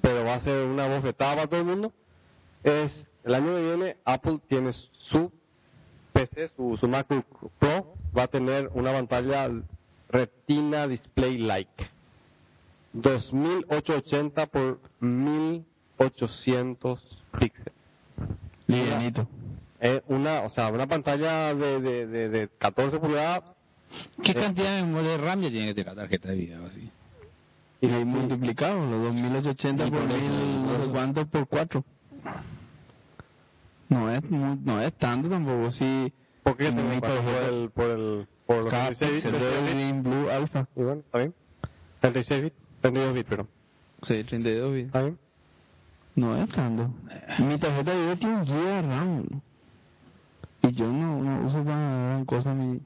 pero 0.00 0.24
va 0.24 0.34
a 0.34 0.40
ser 0.40 0.64
una 0.64 0.86
bofetada 0.86 1.34
para 1.34 1.46
todo 1.48 1.60
el 1.60 1.66
mundo. 1.66 1.92
Es, 2.62 2.92
el 3.24 3.34
año 3.34 3.54
que 3.54 3.62
viene 3.62 3.96
Apple 4.04 4.38
tiene 4.48 4.72
su 4.72 5.32
PC, 6.12 6.50
su, 6.56 6.76
su 6.78 6.86
MacBook 6.88 7.24
Pro, 7.58 7.94
va 8.16 8.22
a 8.24 8.28
tener 8.28 8.70
una 8.74 8.92
pantalla 8.92 9.50
Retina 10.08 10.88
Display 10.88 11.38
Like. 11.38 11.88
2880 12.92 14.46
por 14.46 14.80
1800 15.00 17.00
píxeles. 17.38 17.72
Livianito. 18.66 19.26
Es 19.78 20.02
una, 20.08 20.42
o 20.42 20.50
sea, 20.50 20.68
una 20.68 20.86
pantalla 20.86 21.54
de, 21.54 21.80
de, 21.80 22.06
de, 22.06 22.28
de 22.28 22.48
14 22.58 22.98
pulgadas 22.98 23.44
¿Qué 24.22 24.34
cantidad 24.34 24.76
de 24.76 24.82
memoria 24.82 25.12
de 25.12 25.18
RAM 25.18 25.42
ya 25.42 25.50
tiene 25.50 25.66
que 25.68 25.74
tener 25.74 25.94
la 25.94 26.02
tarjeta 26.02 26.28
de 26.28 26.34
video? 26.36 26.66
Así? 26.66 26.90
Y 27.80 27.86
multiplicado, 27.86 28.86
los 28.86 29.02
2880 29.02 29.86
Y 29.86 29.90
por 29.90 30.00
por 30.00 30.10
eso, 30.10 30.28
mil, 30.28 30.66
no 30.66 30.84
sé 30.84 30.90
cuánto 30.90 31.26
por 31.26 31.46
4. 31.46 31.84
No 33.88 34.10
es, 34.10 34.22
mu- 34.30 34.56
no 34.64 34.80
es 34.80 34.92
tanto 34.94 35.28
tampoco, 35.28 35.70
sí. 35.70 36.12
¿Por 36.42 36.56
te 36.56 37.00
por 37.00 37.10
tarjeta- 37.10 37.48
el, 37.48 37.70
por 37.70 37.90
el, 37.90 38.26
por 38.46 38.56
los 38.62 38.70
Cada 38.70 38.90
36 38.90 39.12
píxel 39.24 39.32
bits? 39.32 39.44
de 39.44 39.70
Green 39.72 40.02
Blue 40.02 40.30
Alpha. 40.30 40.68
Y 40.76 40.82
bueno, 40.82 41.00
está 41.00 41.18
bien. 41.18 41.34
36 42.00 42.42
bits, 42.44 42.56
32 42.80 43.14
bits, 43.14 43.26
pero. 43.28 43.46
Sí, 44.02 44.24
32 44.24 44.72
bits. 44.74 44.86
¿Está 44.86 45.02
bien? 45.02 45.18
No 46.16 46.36
es 46.36 46.48
tanto. 46.50 46.90
Mi 47.38 47.58
tarjeta 47.58 47.90
de 47.92 47.96
video 48.00 48.16
tiene 48.16 48.36
un 48.36 48.44
de 48.46 48.82
RAM. 48.82 49.24
Y 50.62 50.72
yo 50.72 50.86
no, 50.86 51.22
no 51.22 51.46
uso 51.46 51.64
para 51.64 51.78
gran 52.06 52.24
cosa 52.26 52.52
mi, 52.54 52.80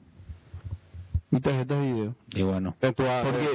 mi 1.29 1.39
tarjeta 1.41 1.75
de 1.75 1.93
video. 1.93 2.15
Y 2.31 2.41
bueno, 2.43 2.75
Porque 2.79 2.93
tu 2.93 3.03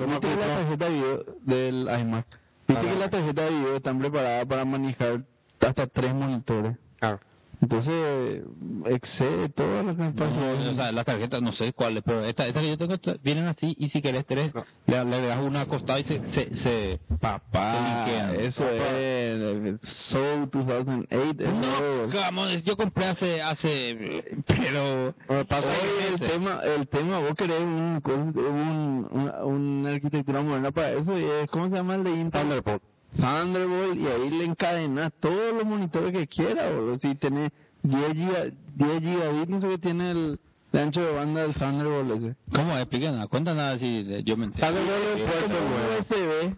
viste 0.07 0.29
que 0.29 0.37
la 0.37 0.57
tarjeta 0.57 0.85
de 0.85 0.91
video 0.91 1.25
del 1.43 2.01
iMac, 2.01 2.27
viste 2.69 2.87
que 2.87 2.95
la 2.97 3.11
tarjeta 3.11 3.43
de 3.45 3.51
video 3.51 3.77
está 3.77 3.95
preparada 3.99 4.45
para 4.45 4.65
manejar 4.65 5.23
hasta 5.69 5.87
tres 5.87 6.15
monitores. 6.15 6.77
Claro. 6.99 7.21
Entonces, 7.63 8.43
excede 8.87 9.51
toda 9.51 9.83
la 9.83 9.95
capacidad. 9.95 10.55
no, 10.59 10.71
o 10.71 10.75
sea, 10.75 10.93
las 10.93 11.05
tarjetas 11.05 11.43
no 11.43 11.53
sé 11.53 11.75
cuáles, 11.75 12.03
pero 12.03 12.25
esta, 12.25 12.47
esta 12.47 12.59
que 12.63 12.69
yo 12.71 12.79
tengo 12.79 12.95
esta- 12.95 13.17
vienen 13.23 13.49
así 13.49 13.75
y 13.79 13.91
si 13.91 14.01
querés 14.01 14.25
tres, 14.25 14.55
No. 14.55 14.65
le, 14.87 15.05
le 15.05 15.27
das 15.27 15.41
una 15.45 15.61
acostada 15.63 16.01
y 16.01 16.05
se, 16.05 16.23
se, 16.33 16.55
se, 16.55 17.01
Papá, 17.21 18.07
se 18.07 18.15
linkean. 18.15 18.41
eso 18.47 18.67
es 18.67 19.79
Soul 19.83 20.49
2008. 20.51 21.07
Eso 21.11 21.53
No, 21.53 22.05
es. 22.05 22.15
vamos, 22.15 22.65
yo 22.65 22.79
compré 22.79 23.05
hace, 23.09 23.43
hace, 23.43 24.25
pero... 24.47 25.15
Bueno, 25.29 25.45
pasa 25.45 25.69
el 25.77 26.15
ese. 26.15 26.27
tema, 26.29 26.61
el 26.65 26.89
tema, 26.89 27.19
vos 27.19 27.35
querés 27.37 27.61
un, 27.61 28.01
un, 28.03 29.09
una, 29.11 29.45
una 29.45 29.91
arquitectura 29.91 30.41
moderna 30.41 30.71
para 30.71 30.93
eso 30.93 31.19
y 31.19 31.25
es, 31.25 31.51
¿cómo 31.51 31.69
se 31.69 31.75
llama 31.77 31.97
el 31.97 32.05
de 32.05 32.11
Intel? 32.11 32.41
Thunderbolt. 32.41 32.83
Thunderbolt 33.17 33.97
y 33.99 34.07
ahí 34.07 34.31
le 34.31 34.45
encadenas 34.45 35.13
todos 35.21 35.55
los 35.55 35.65
monitores 35.65 36.13
que 36.13 36.27
quieras, 36.27 36.75
boludo. 36.75 36.99
Si 36.99 37.15
tenés 37.17 37.51
10 37.83 38.13
giga, 38.13 38.45
10 38.77 39.01
gigabits, 39.01 39.49
no 39.49 39.61
sé 39.61 39.69
qué 39.69 39.79
tiene 39.79 40.11
el, 40.13 40.39
el 40.73 40.81
ancho 40.81 41.01
de 41.03 41.13
banda 41.13 41.43
del 41.43 41.55
Thunderbolt 41.55 42.11
ese. 42.17 42.37
¿Cómo? 42.55 42.77
Explica 42.79 43.11
nada, 43.13 43.27
cuenta 43.27 43.55
nada 43.55 43.77
de- 43.77 44.23
yo 44.25 44.37
me 44.37 44.47
entero. 44.47 44.67
Thunderbolt 44.69 45.19
es 45.19 45.43
Como 45.43 45.59
un. 45.59 45.99
USB, 45.99 46.57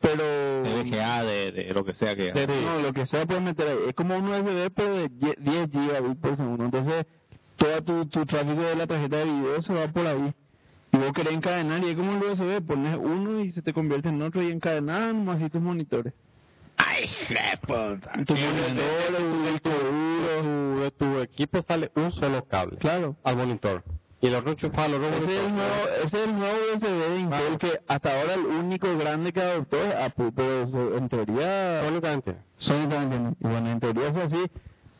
pero... 0.00 0.24
De 0.62 0.82
VGA, 0.82 1.22
de, 1.24 1.52
de 1.52 1.72
lo 1.74 1.84
que 1.84 1.92
sea 1.94 2.16
que... 2.16 2.32
de- 2.32 2.46
no, 2.62 2.80
lo 2.80 2.92
que 2.92 3.06
sea 3.06 3.24
puedes 3.26 3.42
meter 3.42 3.68
ahí. 3.68 3.78
Es 3.88 3.94
como 3.94 4.16
un 4.16 4.26
USB, 4.28 4.70
pero 4.74 4.94
de 4.94 5.08
10 5.08 5.36
10 5.38 5.70
gigabits 5.70 6.16
por 6.20 6.36
segundo. 6.36 6.64
Entonces, 6.64 7.06
todo 7.56 7.82
tu, 7.82 8.06
tu 8.06 8.26
tráfico 8.26 8.60
de 8.62 8.74
la 8.74 8.86
tarjeta 8.86 9.18
de 9.18 9.24
video 9.26 9.62
se 9.62 9.72
va 9.72 9.86
por 9.88 10.06
ahí. 10.06 10.34
Y 10.92 10.98
vos 10.98 11.12
querés 11.12 11.32
encadenar 11.34 11.82
y 11.82 11.90
es 11.90 11.96
como 11.96 12.12
el 12.12 12.22
USB, 12.22 12.64
pones 12.66 12.96
uno 12.98 13.40
y 13.40 13.50
se 13.52 13.62
te 13.62 13.72
convierte 13.72 14.10
en 14.10 14.20
otro 14.22 14.42
y 14.42 14.50
encadenas 14.52 15.14
nomás 15.14 15.36
así 15.36 15.48
tus 15.50 15.60
monitores. 15.62 16.12
¡Ay, 16.76 17.08
grande. 17.28 17.60
monitores, 18.34 19.62
tu 19.62 19.70
duro. 19.70 20.42
Tu, 20.42 20.80
de 20.80 20.90
tu 20.90 21.18
equipo 21.20 21.62
sale 21.62 21.90
un 21.94 22.12
solo 22.12 22.44
cable 22.44 22.76
Claro. 22.78 23.16
al 23.24 23.36
monitor. 23.36 23.82
Y 24.20 24.26
el 24.28 24.34
otro 24.36 24.52
enchufa 24.52 24.84
al 24.84 24.94
otro 24.94 25.08
Ese 25.08 25.16
es, 25.16 25.22
el 25.24 25.48
monitor. 25.48 25.50
nuevo, 25.52 25.88
ese 26.04 26.04
es 26.04 26.28
el 26.28 26.34
nuevo 26.38 26.56
USB 26.74 26.86
de 27.10 27.18
Intel 27.18 27.58
que 27.58 27.80
hasta 27.88 28.20
ahora 28.20 28.34
el 28.34 28.46
único 28.46 28.96
grande 28.98 29.32
que 29.32 29.40
adoptó 29.40 29.82
es 29.82 29.94
Apple, 29.94 30.30
pero 30.36 30.62
eso, 30.62 30.96
en 30.96 31.08
teoría 31.08 31.80
tiene. 33.08 33.30
Y 33.40 33.46
bueno, 33.48 33.70
en 33.70 33.80
teoría 33.80 34.08
es 34.08 34.16
así. 34.16 34.44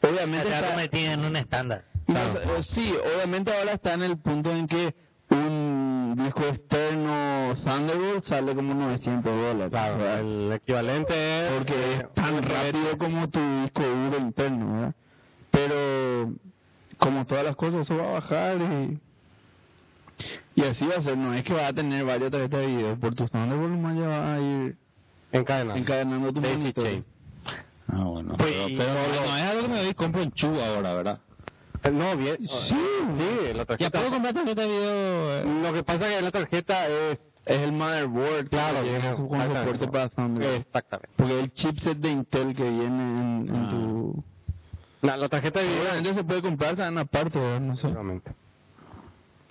Obviamente 0.03 0.49
Ya 0.49 0.61
está, 0.61 0.77
metido 0.77 1.13
en 1.13 1.25
un 1.25 1.37
estándar. 1.37 1.85
no, 2.09 2.19
eh, 2.57 2.63
sí, 2.63 2.93
obviamente 3.15 3.57
ahora 3.57 3.73
está 3.73 3.95
en 3.95 4.03
el 4.03 4.19
punto 4.19 4.51
en 4.51 4.67
que 4.67 4.95
un 5.31 5.82
disco 6.17 6.45
externo 6.45 7.55
Thunderbolt 7.63 8.25
sale 8.25 8.55
como 8.55 8.75
900 8.75 9.25
dólares. 9.25 9.71
Claro, 9.71 9.99
¿verdad? 9.99 10.21
el 10.21 10.53
equivalente 10.53 11.47
es... 11.47 11.53
Porque 11.53 11.75
eh, 11.75 11.95
es 12.01 12.15
tan 12.15 12.43
rápido 12.43 12.99
como 12.99 13.29
tu 13.29 13.41
disco 13.63 13.83
duro 13.83 14.19
interno, 14.19 14.73
¿verdad? 14.73 14.95
Pero 15.51 16.33
como 16.99 17.27
todas 17.27 17.45
las 17.45 17.57
cosas, 17.57 17.83
eso 17.83 17.97
va 17.97 18.05
a 18.05 18.13
bajar 18.13 18.57
y, 18.61 18.99
y 20.55 20.65
así 20.65 20.87
va 20.87 20.97
a 20.97 21.03
ser. 21.03 21.17
No 21.17 21.35
es 21.35 21.45
que 21.45 21.53
va 21.53 21.67
a 21.67 21.73
tener 21.73 22.05
varias 22.05 22.31
tarjetas 22.31 22.61
de 22.61 22.67
video. 22.67 22.97
Por 22.97 23.15
tu 23.15 23.27
Thunderbolt 23.27 23.71
nomás 23.73 23.97
ya 23.97 24.09
va 24.09 24.35
a 24.35 24.41
ir 24.41 24.77
encadenando 25.33 26.33
tu 26.33 26.41
monitor. 26.41 27.05
Ah, 27.89 28.05
bueno. 28.05 28.35
Pues, 28.39 28.55
pero 28.77 28.95
no, 28.95 29.27
no, 29.27 29.37
es 29.37 29.43
algo 29.43 29.63
que 29.63 29.69
me 29.69 29.79
doy 29.79 29.89
y 29.89 29.95
compro 29.95 30.23
en 30.23 30.33
Chu 30.33 30.49
ahora, 30.61 30.95
¿verdad? 30.95 31.19
No, 31.93 32.17
bien. 32.17 32.37
Sí. 32.49 32.75
sí, 33.17 33.25
la 33.53 33.59
Ya 33.59 33.65
tarjeta. 33.65 33.99
puedo 33.99 34.11
comprar 34.13 34.35
tarjeta 34.35 34.63
de 34.63 34.69
video. 34.69 35.33
eh. 35.39 35.63
Lo 35.63 35.73
que 35.73 35.83
pasa 35.83 36.09
es 36.11 36.17
que 36.17 36.23
la 36.23 36.31
tarjeta 36.31 36.87
es... 36.89 37.19
Es 37.45 37.61
el 37.61 37.73
motherboard, 37.73 38.49
Claro, 38.51 38.83
que 38.85 38.89
con 38.91 39.41
exactamente. 39.41 39.59
soporte 39.65 39.89
para. 39.89 40.05
Exactamente. 40.57 41.09
Porque 41.17 41.41
el 41.41 41.53
chipset 41.55 41.99
de 41.99 42.09
Intel 42.11 42.55
que 42.55 42.63
viene 42.63 42.87
en, 42.87 43.47
en 43.49 43.57
Ah. 43.67 43.69
tu... 43.69 44.25
La, 45.03 45.17
la 45.17 45.29
tarjeta 45.29 45.59
de 45.59 45.67
video... 45.67 45.83
Obviamente 45.83 46.15
se 46.15 46.23
puede 46.23 46.41
comprar 46.41 46.77
también 46.77 46.99
aparte, 46.99 47.41
no 47.61 47.75
sé. 47.75 47.81
Seguramente. 47.83 48.31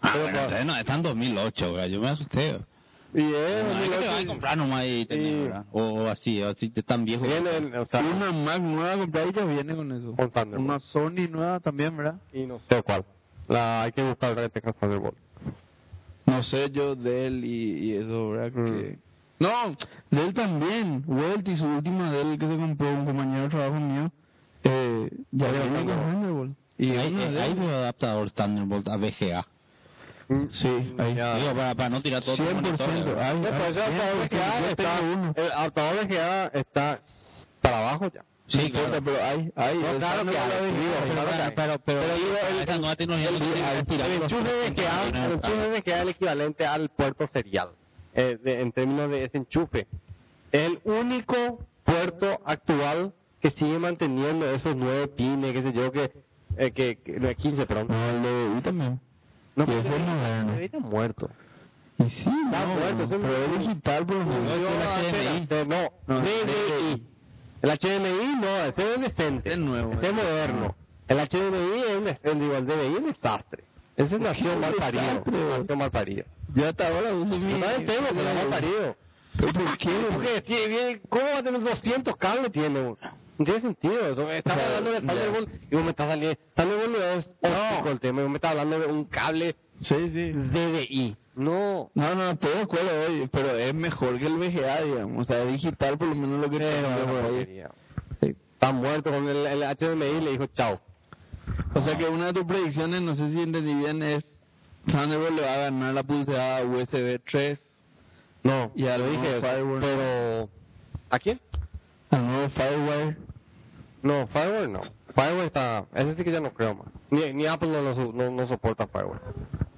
Ah, 0.02 0.12
Pero 0.14 0.24
bueno, 0.24 0.38
para- 0.38 0.44
entonces 0.46 0.66
no, 0.68 0.78
está 0.78 0.96
en 0.96 1.02
2008, 1.02 1.74
¿verdad? 1.74 1.88
Yo 1.90 2.00
me 2.00 2.10
asusté. 2.10 2.60
Y 3.14 3.20
es 3.34 3.64
No, 3.64 3.80
es 3.80 3.90
que 3.90 3.90
te 3.90 4.08
vas 4.08 4.16
a 4.16 4.20
el 4.22 4.28
comprar 4.28 4.58
nomás 4.58 4.86
y 4.88 5.06
tener, 5.06 5.26
Y- 5.34 5.44
¿verdad? 5.44 5.66
O, 5.74 6.08
así, 6.08 6.42
o 6.42 6.50
así, 6.50 6.70
te 6.70 6.82
tan 6.84 7.04
viejo. 7.04 7.24
Viene, 7.24 7.58
en- 7.58 7.76
o 7.76 7.86
sea, 7.86 8.00
una 8.02 8.32
Mac 8.32 8.62
nueva 8.62 8.98
comprar 8.98 9.28
y 9.28 9.34
ya 9.34 9.44
viene 9.46 9.76
con 9.76 9.92
eso. 9.92 10.16
con 10.16 10.32
Thunderbolt. 10.32 10.60
Una 10.70 10.80
Sony 10.80 11.28
nueva 11.30 11.60
también, 11.60 11.98
¿verdad? 11.98 12.16
Y 12.32 12.46
no 12.46 12.60
sé 12.70 12.82
cuál. 12.84 13.04
La, 13.50 13.84
hay 13.84 13.92
que 13.92 14.02
buscar 14.04 14.36
la 14.36 14.44
que 14.50 14.60
tenga 14.62 14.74
Thunderbolt. 14.74 15.18
No 16.26 16.44
sé 16.44 16.70
yo 16.72 16.96
Dell 16.96 17.44
y, 17.44 17.90
y 17.90 17.94
eso, 17.98 18.30
¿verdad? 18.30 18.54
Que... 18.54 18.98
No, 19.40 19.76
Dell 20.10 20.34
también. 20.34 21.04
Welt 21.08 21.48
y 21.48 21.56
su 21.56 21.66
última 21.68 22.12
Dell 22.12 22.38
que 22.40 22.48
se 22.48 22.56
compró 22.56 22.90
un 22.94 23.06
compañero 23.06 23.44
de 23.44 23.50
trabajo 23.50 23.80
mío, 23.80 24.12
eh, 24.64 25.10
ya 25.32 25.52
viene 25.52 25.86
con 25.86 25.88
Thunderbolt. 26.12 26.58
Y 26.78 26.92
hay, 26.92 27.14
hay, 27.16 27.38
hay 27.38 27.52
un 27.54 27.64
adaptador 27.64 28.32
Thunderbolt 28.32 28.88
a 28.88 28.98
VGA. 28.98 29.46
Sí, 30.52 30.96
ahí. 30.98 31.16
Ya. 31.16 31.36
Digo, 31.36 31.54
para, 31.56 31.76
para 31.76 31.90
no 31.90 32.02
tirar 32.02 32.24
todo 32.24 32.36
tu 32.36 32.44
100%. 32.44 32.54
monitor, 32.54 32.90
¿verdad? 33.06 33.30
Hay, 33.32 33.40
No, 33.40 33.50
pues 33.50 33.78
el 33.78 33.84
adaptador 33.84 34.28
100%, 34.28 36.08
VGA 36.08 36.52
yo 36.54 36.60
está, 36.60 37.02
para 37.62 37.78
abajo 37.80 38.12
ya. 38.14 38.24
Sí, 38.48 38.62
importa, 38.64 38.88
claro. 38.90 39.04
pero 39.06 39.24
hay, 39.24 39.52
hay. 39.56 39.78
No, 39.78 39.90
el 39.92 39.98
claro 39.98 40.26
que 40.26 40.38
hay, 40.38 41.52
pero, 41.56 41.80
pero, 41.80 42.02
el- 42.04 42.60
esa 42.60 42.78
nueva 42.78 42.96
tecnología 42.98 43.30
El, 43.30 43.34
no 43.34 43.40
tiene 43.40 43.54
que 43.54 43.60
el, 43.62 44.12
el 44.12 44.20
los 44.20 44.32
enchufe 44.32 44.70
VGA, 44.72 45.04
el 45.06 45.12
399, 45.12 45.34
enchufe 45.36 45.80
VGA 45.80 45.96
es 45.96 46.02
el 46.02 46.10
equivalente 46.10 46.66
al 46.66 46.90
puerto 46.90 47.28
serial, 47.28 47.70
eh, 48.14 48.38
de- 48.44 48.62
en 48.62 48.72
términos 48.74 49.10
de 49.10 49.24
ese 49.26 49.38
enchufe. 49.38 49.88
El 50.52 50.80
único 50.84 51.60
puerto 51.86 52.42
actual 52.46 53.14
que 53.42 53.52
sigue 53.52 53.80
manteniendo 53.80 54.50
esos 54.52 54.76
nueve 54.76 55.08
pines, 55.08 55.54
qué 55.54 55.62
sé 55.62 55.72
yo, 55.74 55.92
que, 55.92 56.12
eh, 56.58 56.72
que, 56.72 56.98
que 56.98 57.20
no, 57.22 57.34
15, 57.34 57.66
perdón. 57.66 57.88
No, 57.90 58.10
el 58.10 58.22
de 58.56 58.62
también. 58.62 59.00
No, 59.56 59.66
pero 59.66 59.80
ese 59.80 59.96
es 59.96 60.00
moderno. 60.02 60.54
está 60.60 60.80
muerto. 60.80 61.30
Y 61.98 62.04
sí, 62.10 62.30
Está 62.46 62.66
no, 62.66 62.76
muerto, 62.76 63.04
ese 63.04 63.18
pero 63.20 63.36
es- 63.46 63.60
digital, 63.60 64.06
por 64.06 64.16
No, 64.18 64.56
yo 64.58 64.70
el 64.70 64.82
HDMI. 64.82 65.68
no, 65.68 65.90
No, 66.08 66.22
DVI. 66.22 67.08
El 67.62 67.70
HDMI 67.70 68.36
no, 68.42 68.58
ese 68.66 68.94
es 68.96 69.02
decente. 69.02 69.54
Es 69.54 69.60
nuevo. 69.60 69.94
Es 70.02 70.14
moderno. 70.14 70.76
El 71.08 71.20
HDMI 71.20 71.80
es 71.88 71.98
un, 71.98 72.08
el, 72.08 72.40
digo, 72.40 72.56
el 72.56 72.66
DVI 72.66 72.94
es 72.94 73.00
un 73.00 73.06
desastre. 73.08 73.64
Ese 73.98 74.18
nació 74.20 74.58
mal 74.58 74.74
parido. 74.74 75.04
desastre? 75.04 75.34
Nació 75.60 75.76
mal 75.76 75.92
parido. 75.92 76.24
Yo 76.56 76.68
hasta 76.70 76.88
ahora 76.88 77.14
uso 77.14 77.38
mi... 77.38 77.52
También 77.60 77.86
tengo, 77.86 78.08
pero 78.10 78.34
mal 78.34 78.48
parido. 78.48 78.96
¿Pero 79.38 79.54
por 79.54 79.78
qué? 79.78 80.06
Porque 80.12 80.42
tiene, 80.42 80.68
viene- 80.68 81.02
¿Cómo 81.10 81.26
va 81.26 81.38
a 81.38 81.44
tener 81.44 81.62
200 81.62 82.16
cables? 82.16 82.52
Tiene 82.52 82.80
uno? 82.82 82.98
No 83.42 83.46
tiene 83.46 83.62
sentido 83.62 84.08
eso. 84.08 84.24
O 84.24 84.28
sea, 84.28 84.42
hablando 84.68 84.92
de 84.92 85.02
ya. 85.02 85.08
Thunderbolt 85.08 85.50
y 85.72 85.76
vos 85.76 85.84
me 85.84 85.90
estás 85.92 86.08
saliendo. 86.10 86.38
Thunderbolt 86.56 86.92
no 86.92 87.04
es 87.04 87.30
óptico 87.42 87.90
el 87.90 88.00
tema. 88.00 88.22
Vos 88.22 88.30
me 88.30 88.36
estás 88.38 88.52
hablando 88.52 88.80
de 88.80 88.86
un 88.88 89.06
cable 89.06 89.56
Sí, 89.80 90.10
sí. 90.10 90.32
DVI. 90.32 91.16
No. 91.36 91.90
No, 91.96 92.14
no, 92.16 92.32
estoy 92.32 92.52
de 92.54 92.62
acuerdo, 92.62 92.90
oye, 93.08 93.28
pero 93.32 93.56
es 93.58 93.74
mejor 93.74 94.20
que 94.20 94.28
el 94.28 94.36
VGA, 94.38 94.82
digamos. 94.82 95.22
O 95.22 95.24
sea, 95.24 95.44
digital 95.46 95.98
por 95.98 96.10
lo 96.10 96.16
menos 96.16 96.40
lo 96.42 96.50
que 96.52 96.60
porquería. 96.60 97.72
Sí. 98.22 98.36
Está 98.54 98.72
muerto 98.72 99.10
con 99.12 99.28
el, 99.28 99.48
el 99.48 99.64
HDMI 99.64 100.06
y 100.06 100.22
le 100.22 100.32
dijo 100.32 100.46
chao. 100.48 100.80
O 101.74 101.82
sea 101.82 101.98
que 101.98 102.06
una 102.08 102.28
de 102.28 102.34
tus 102.34 102.46
predicciones, 102.46 103.02
no 103.02 103.16
sé 103.16 103.30
si 103.30 103.42
entendí 103.42 103.74
bien, 103.74 104.04
es 104.04 104.24
Thunderbolt 104.86 105.32
le 105.36 105.42
va 105.42 105.54
a 105.54 105.58
ganar 105.58 105.94
la 105.96 106.04
pulsada 106.04 106.64
USB 106.64 107.20
3 107.30 107.60
No, 108.44 108.72
Y 108.76 108.86
al 108.88 109.02
yo 109.02 109.10
dije 109.12 109.42
Firewall. 109.42 109.80
pero... 109.80 110.50
¿A 111.10 111.18
quién? 111.20 111.40
al 112.12 112.28
nuevo 112.28 112.50
Firewire. 112.50 113.18
No, 114.04 114.28
Firewall 114.28 114.72
no. 114.72 114.82
Firewall 115.14 115.46
está... 115.46 115.86
Ese 115.94 116.16
sí 116.16 116.24
que 116.24 116.32
ya 116.32 116.40
no 116.40 116.54
creo 116.54 116.76
más. 116.76 116.88
Ni, 117.10 117.34
ni 117.34 117.46
Apple 117.46 117.70
no, 117.70 117.82
lo 117.82 117.94
su- 117.96 118.14
no, 118.14 118.32
no 118.32 118.48
soporta 118.48 118.88
Firewall. 118.88 119.20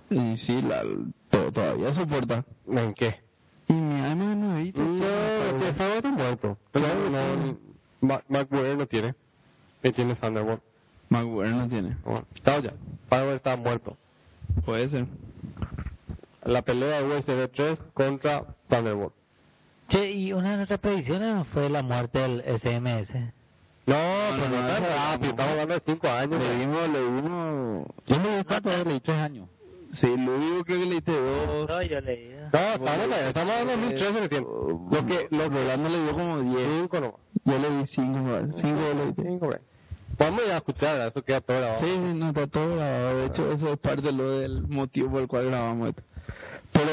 Y 0.09 0.37
sí, 0.37 0.61
la, 0.61 0.83
to- 1.29 1.51
todavía 1.51 1.93
soporta. 1.93 2.45
¿En 2.67 2.93
qué? 2.93 3.19
Y 3.67 3.73
mi 3.73 3.95
iMac 3.95 4.37
no 4.37 4.55
visto? 4.57 4.81
No, 4.81 4.97
sí, 5.59 5.65
Firewall 5.73 5.97
está 5.97 6.11
muerto. 6.11 6.57
No, 6.73 7.09
no, 7.09 7.57
Ma- 8.01 8.23
MacBook 8.27 8.77
no 8.77 8.85
tiene. 8.87 9.15
Y 9.81 9.91
tiene 9.91 10.15
Thunderbolt. 10.15 10.61
MacBook 11.09 11.45
no 11.45 11.67
tiene. 11.67 11.97
Bueno, 12.05 12.25
está 12.35 12.59
ya. 12.59 12.73
Firewall 13.09 13.35
está 13.35 13.57
muerto. 13.57 13.97
Puede 14.65 14.87
ser. 14.89 15.05
La 16.43 16.61
pelea 16.61 17.01
de 17.01 17.07
USB 17.17 17.49
3 17.51 17.79
contra 17.93 18.43
Thunderbolt. 18.69 19.13
Che, 19.89 20.11
y 20.11 20.31
una 20.33 20.51
de 20.51 20.55
nuestras 20.57 20.79
predicciones 20.79 21.45
fue 21.47 21.69
la 21.69 21.81
muerte 21.83 22.19
del 22.19 22.41
SMS. 22.59 23.11
No, 23.85 24.31
no, 24.31 24.43
pero 24.43 24.49
no, 24.49 24.61
no, 24.61 24.67
tan 24.67 24.83
eso 24.83 24.93
rápido. 24.95 25.23
no. 25.25 25.29
Estamos 25.29 25.51
hablando 25.51 25.73
de 25.73 25.81
5 25.85 26.07
años. 26.07 26.39
Le 26.39 26.55
dimos, 26.57 26.89
le 26.89 26.99
dimos... 26.99 27.87
Yo 28.05 28.17
le 28.17 28.37
di 28.37 28.43
cuánto, 28.45 28.69
le 28.69 28.93
di 28.93 28.99
tres 29.01 29.17
años. 29.17 29.49
Sí, 29.99 30.07
Luis 30.07 30.63
creo 30.65 30.79
que 30.79 30.85
le 30.85 30.95
diste 30.95 31.11
dos. 31.11 31.69
No, 31.69 31.81
yo 31.83 32.01
leí. 32.01 32.35
No, 32.51 32.59
estamos, 32.59 33.17
estamos 33.27 33.53
hablando 33.53 33.71
de 33.71 33.77
2013 33.77 34.19
recién. 34.21 34.43
Lo 34.43 35.05
que, 35.05 35.27
lo 35.29 35.49
que 35.49 35.55
Rolando 35.55 35.89
le 35.89 36.03
dio 36.03 36.13
como 36.13 36.39
10. 36.39 36.67
5 36.81 36.99
nomás. 36.99 37.19
Yo 37.45 37.59
le 37.59 37.69
di 37.77 37.87
5, 37.87 38.39
5 38.55 38.79
le 38.95 39.05
di. 39.05 39.13
5 39.15 39.39
por 39.39 39.53
ahí. 39.55 39.61
Vamos 40.17 40.41
a 40.47 40.57
escuchar, 40.57 41.07
eso 41.07 41.21
queda 41.23 41.41
todo 41.41 41.57
grabado. 41.57 41.79
Sí, 41.81 41.87
sí, 41.91 42.13
no 42.15 42.27
está 42.29 42.47
todo 42.47 42.75
grabado. 42.75 43.17
De 43.17 43.25
hecho, 43.25 43.51
eso 43.51 43.73
es 43.73 43.79
parte 43.79 44.01
de 44.01 44.11
lo 44.11 44.29
del 44.39 44.67
motivo 44.67 45.11
por 45.11 45.21
el 45.21 45.27
cual 45.27 45.45
grabamos 45.47 45.89
esto. 45.89 46.03
Pero 46.71 46.91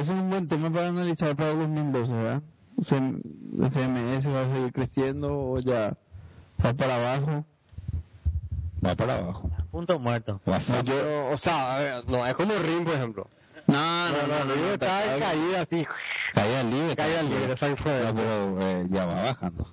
eso 0.00 0.12
es 0.14 0.18
un 0.18 0.30
buen 0.30 0.48
tema 0.48 0.70
para 0.70 0.88
analizar 0.88 1.36
para 1.36 1.50
el 1.52 1.58
2012, 1.58 2.12
¿verdad? 2.12 2.42
El 2.78 3.70
CMS 3.70 4.26
va 4.28 4.40
a 4.42 4.52
seguir 4.54 4.72
creciendo 4.72 5.28
o 5.36 5.58
ya 5.58 5.94
va 6.64 6.72
para 6.74 6.96
abajo. 6.96 7.44
Va 8.84 8.94
para 8.96 9.16
abajo. 9.18 9.50
Punto 9.70 9.98
muerto. 9.98 10.40
Yo, 10.84 11.28
o 11.30 11.36
sea, 11.36 11.76
a 11.76 11.78
ver, 11.78 12.04
no, 12.08 12.26
es 12.26 12.34
como 12.34 12.54
RIM, 12.54 12.84
por 12.84 12.94
ejemplo. 12.94 13.28
No, 13.66 14.08
No, 14.08 14.26
no, 14.26 14.44
no, 14.46 14.56
no, 14.56 14.72
está 14.72 15.14
en 15.14 15.20
caída 15.20 15.60
así. 15.62 15.86
Caída 16.34 16.62
libre. 16.62 16.96
Caída 16.96 17.22
libre, 17.22 17.52
esa 17.52 17.76
fue. 17.76 18.02
No, 18.04 18.14
pero 18.14 18.60
eh, 18.62 18.86
ya 18.90 19.06
va 19.06 19.22
bajando. 19.22 19.66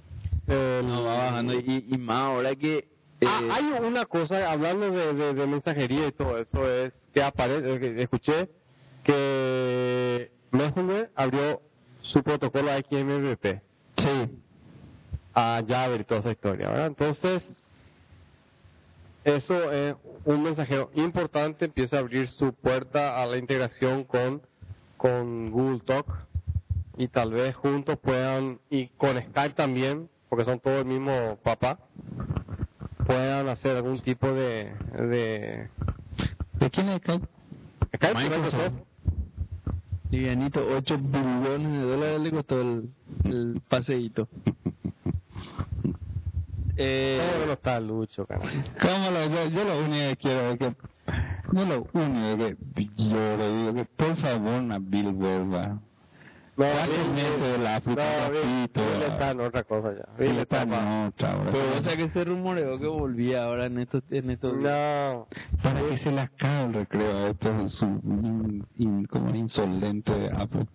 No, 0.47 1.03
va 1.03 1.17
bajando. 1.17 1.53
Y, 1.53 1.85
y 1.89 1.97
más 1.97 2.17
ahora 2.17 2.55
que... 2.55 2.77
eh, 3.21 3.25
Ah, 3.25 3.41
hay 3.51 3.63
una 3.83 4.05
cosa, 4.05 4.51
hablando 4.51 4.91
de, 4.91 5.13
de, 5.13 5.33
de 5.33 5.47
mensajería 5.47 6.07
y 6.07 6.11
todo 6.11 6.37
eso, 6.37 6.69
es 6.69 6.93
que 7.13 7.23
aparece, 7.23 7.79
que 7.79 8.01
escuché 8.03 8.49
que 9.03 10.31
Messenger 10.51 11.09
abrió 11.15 11.61
su 12.01 12.21
protocolo 12.23 12.69
XMPP 12.77 13.61
sí. 13.97 14.39
A 15.39 15.61
Java 15.67 15.95
y 15.95 16.03
toda 16.03 16.21
esa 16.21 16.31
historia, 16.31 16.67
¿verdad? 16.67 16.87
Entonces, 16.87 17.43
eso 19.23 19.71
es 19.71 19.95
un 20.25 20.41
mensajero 20.41 20.89
importante, 20.95 21.65
empieza 21.65 21.97
a 21.97 21.99
abrir 21.99 22.27
su 22.27 22.53
puerta 22.53 23.21
a 23.21 23.25
la 23.27 23.37
integración 23.37 24.03
con, 24.03 24.41
con 24.97 25.51
Google 25.51 25.81
Talk 25.81 26.07
y 26.97 27.07
tal 27.09 27.33
vez 27.33 27.55
juntos 27.55 27.99
puedan, 27.99 28.57
y 28.71 28.87
con 28.97 29.15
Skype 29.15 29.53
también, 29.53 30.09
porque 30.27 30.43
son 30.43 30.59
todos 30.59 30.79
el 30.79 30.85
mismo 30.85 31.37
papá, 31.43 31.77
puedan 33.05 33.47
hacer 33.47 33.75
algún 33.75 33.99
tipo 33.99 34.33
de... 34.33 34.73
de 34.91 35.69
¿De 36.53 36.69
quién 36.71 36.89
es 36.89 37.01
Skype? 37.01 37.27
Skype, 37.95 38.13
Microsoft. 38.15 38.53
Microsoft. 38.55 38.73
Livianito, 40.09 40.65
8 40.67 40.97
billones 40.97 41.71
de 41.73 41.81
dólares 41.81 42.21
le 42.21 42.31
costó 42.31 42.59
el, 42.59 42.89
el 43.25 43.61
paseíto. 43.69 44.27
Eh, 46.77 47.19
¿Cómo 47.19 47.39
que 47.39 47.45
no 47.47 47.53
está 47.53 47.79
Lucho, 47.79 48.25
carajo? 48.25 48.49
¿Cómo 48.81 49.11
lo, 49.11 49.25
yo, 49.25 49.45
yo 49.49 49.63
lo 49.63 49.79
único 49.79 50.09
que 50.09 50.17
quiero 50.17 50.51
es 50.51 50.59
que... 50.59 50.75
Yo 51.53 51.65
lo 51.65 51.87
único 51.93 52.37
que 52.75 52.87
yo 52.97 53.37
le 53.37 53.53
digo 53.57 53.73
que 53.73 53.85
por 53.85 54.17
favor 54.17 54.61
Nabil 54.61 55.11
vuelva. 55.13 55.79
No, 56.57 56.65
Bill- 56.65 57.13
meses 57.13 57.39
de 57.41 57.57
la 57.59 57.79
No, 57.79 57.85
Bill- 57.85 58.69
papito. 58.69 58.81
Bill 58.91 59.03
está 59.03 59.31
en 59.31 59.39
otra 59.41 59.63
cosa 59.63 59.89
ya. 59.93 60.05
Bill 60.17 60.27
Bill 60.31 60.39
está 60.39 60.63
está 60.63 60.75
pa- 60.75 60.81
en 60.81 61.05
otra, 61.07 61.31
ahora. 61.33 61.51
pero 61.51 61.77
o 61.77 61.81
sea 61.83 61.95
que 61.97 62.09
se 62.09 62.23
rumoreó 62.25 62.79
que 62.79 62.87
volvía 62.87 63.43
ahora 63.43 63.65
en 63.67 63.77
estos, 63.79 64.03
en 64.09 64.29
estos 64.31 64.57
días. 64.57 64.63
No. 65.13 65.27
Para 65.61 65.81
que 65.83 65.97
se 65.97 66.11
le 66.11 66.21
acabe 66.21 66.63
el 66.65 66.73
recreo, 66.73 67.27
esto 67.27 67.61
es 67.61 67.81
un 67.83 68.01
in- 68.25 68.65
in- 68.77 69.05
como 69.05 69.35
insolente 69.35 70.11
de 70.11 70.29
Apple. 70.35 70.65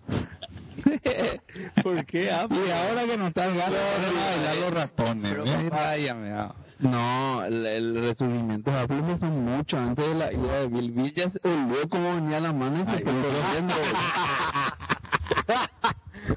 ¿Por 1.83 2.05
qué 2.07 2.31
Apple? 2.31 2.67
Y 2.67 2.71
ahora 2.71 3.05
que 3.05 3.17
no 3.17 3.27
está 3.29 3.47
el 3.47 3.57
gato, 3.57 3.73
van 3.73 4.05
a 4.17 4.25
bailar 4.31 4.57
los 4.57 4.75
ratones. 4.75 5.33
Pero, 5.33 5.45
Mira, 5.45 5.63
papá, 5.71 5.97
ya 5.97 6.15
me 6.15 6.31
da. 6.31 6.55
No, 6.79 7.45
el, 7.45 7.65
el 7.65 7.95
resurgimiento 8.01 8.71
de 8.71 8.79
Apple 8.81 8.99
empezó 8.99 9.27
mucho 9.27 9.79
antes 9.79 10.05
de 10.05 10.15
la 10.15 10.33
idea 10.33 10.61
de 10.61 10.67
Bill. 10.67 10.91
Bill 10.91 11.15
ya 11.15 11.31
se 11.31 11.39
olvidó 11.49 11.89
cómo 11.89 12.15
venía 12.17 12.41
la 12.41 12.53
mano 12.53 12.83
y 12.83 12.87
se 12.87 13.03
fue. 13.05 13.13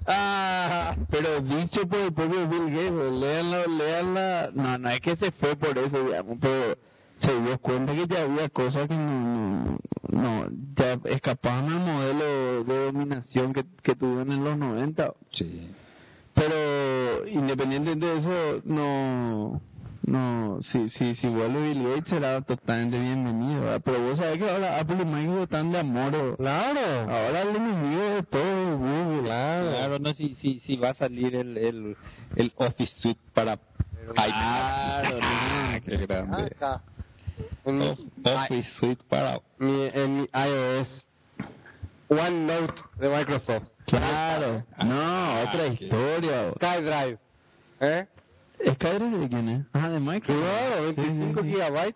Ah, 0.08 0.96
Pero 1.10 1.42
dicho 1.42 1.88
por 1.88 2.00
el 2.00 2.14
propio 2.14 2.48
Bill 2.48 2.72
Gates, 2.72 3.12
leanlo, 3.12 3.68
leanla. 3.68 4.50
No, 4.54 4.78
no 4.78 4.90
es 4.90 5.02
que 5.02 5.16
se 5.16 5.32
fue 5.32 5.56
por 5.56 5.78
eso, 5.78 6.04
digamos, 6.04 6.38
pero 6.42 6.78
se 7.20 7.42
dio 7.42 7.58
cuenta 7.60 7.94
que 7.94 8.08
ya 8.08 8.24
había 8.24 8.50
cosas 8.50 8.88
que 8.88 8.96
no, 8.96 9.78
no, 10.10 10.50
no 10.50 10.50
ya 10.76 11.00
escapaban 11.06 11.70
al 11.70 11.80
modelo 11.80 12.64
de 12.64 12.86
dominación 12.86 13.54
que, 13.54 13.66
que 13.84 13.96
tuvieron 13.96 14.32
en 14.32 14.44
los 14.44 14.58
90. 14.58 15.14
Sí. 15.32 15.72
Pero 16.34 17.28
independiente 17.28 17.96
de 17.96 18.18
eso, 18.18 18.62
no, 18.66 19.62
no, 20.08 20.58
si, 20.62 20.90
si, 20.90 21.16
si 21.16 21.28
vuelve 21.28 21.62
Bill 21.74 21.84
Gates 21.84 22.10
será 22.10 22.42
totalmente 22.42 23.00
bienvenido, 23.00 23.62
¿verdad? 23.62 23.82
Pero 23.84 24.02
vos 24.02 24.18
sabés 24.18 24.38
que 24.40 24.50
ahora 24.50 24.80
Apple 24.80 24.98
y 25.02 25.06
Microsoft 25.06 25.44
están 25.44 25.72
de 25.72 25.80
amor. 25.80 26.38
claro. 26.38 27.12
Ahora 27.12 27.42
el 27.42 27.56
enemigo 27.56 28.02
de 28.02 28.24
todo 28.24 28.42
es 28.74 28.78
Google. 28.78 29.22
Claro, 29.24 30.00
no, 30.00 30.14
si, 30.14 30.36
si, 30.36 30.60
si 30.62 30.78
va 30.78 30.90
a 30.90 30.94
salir 30.94 31.36
el, 31.36 31.58
el, 31.58 31.98
el 32.36 32.54
Office 32.56 32.94
Suite 33.00 33.20
para 33.34 33.58
Claro, 34.14 35.18
Ah, 35.22 35.80
no. 35.80 35.82
qué 35.86 35.98
grande. 36.06 36.44
Acá. 36.46 36.82
En 37.66 37.78
mi, 37.80 37.88
Of- 37.88 38.00
Office 38.24 38.70
Suite 38.80 39.04
para... 39.10 39.40
mi- 39.58 39.90
en 39.94 40.18
mi 40.18 40.30
iOS, 40.34 41.06
OneNote 42.10 42.82
de 43.00 43.10
Microsoft. 43.10 43.68
Claro. 43.88 44.64
No, 44.84 45.02
Ah, 45.02 45.46
otra 45.48 45.76
qué- 45.76 45.84
historia. 45.86 46.52
SkyDrive. 46.54 47.18
¿Eh? 47.80 48.06
¿Skyrim 48.74 49.20
de 49.22 49.30
quién 49.30 49.50
es? 49.50 49.66
Ah, 49.74 49.90
de 49.90 50.00
Microsoft. 50.00 50.42
Claro, 50.44 50.88
Sí, 50.90 50.96
sí, 50.96 51.02
25 51.02 51.42
sí. 51.44 51.48
gigabytes. 51.50 51.96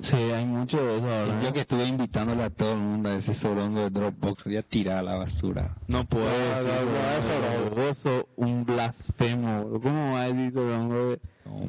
Sí, 0.00 0.16
hay 0.16 0.44
mucho 0.46 0.78
de 0.84 0.98
eso 0.98 1.08
ahora. 1.08 1.40
Yo 1.42 1.52
que 1.52 1.60
estuve 1.60 1.84
invitándole 1.86 2.42
a 2.42 2.50
todo 2.50 2.72
el 2.72 2.78
mundo 2.78 3.08
a 3.10 3.16
ese 3.18 3.34
sorongo 3.34 3.82
de 3.82 3.90
Dropbox, 3.90 4.44
ya 4.46 4.62
tirar 4.62 4.98
a 4.98 5.02
la 5.02 5.14
basura. 5.16 5.76
No 5.86 6.04
puedo 6.06 6.24
No, 6.24 6.30
decir 6.32 6.72
no, 6.72 6.90
no, 6.90 7.10
eso, 7.18 7.70
no. 7.70 7.76
Vos 7.76 7.98
sos 7.98 8.24
un 8.36 8.64
blasfemo. 8.64 9.80
¿Cómo 9.80 10.14
va 10.14 10.22
a 10.22 10.26
decir 10.28 10.52
Sorongo 10.52 11.10
de- 11.10 11.20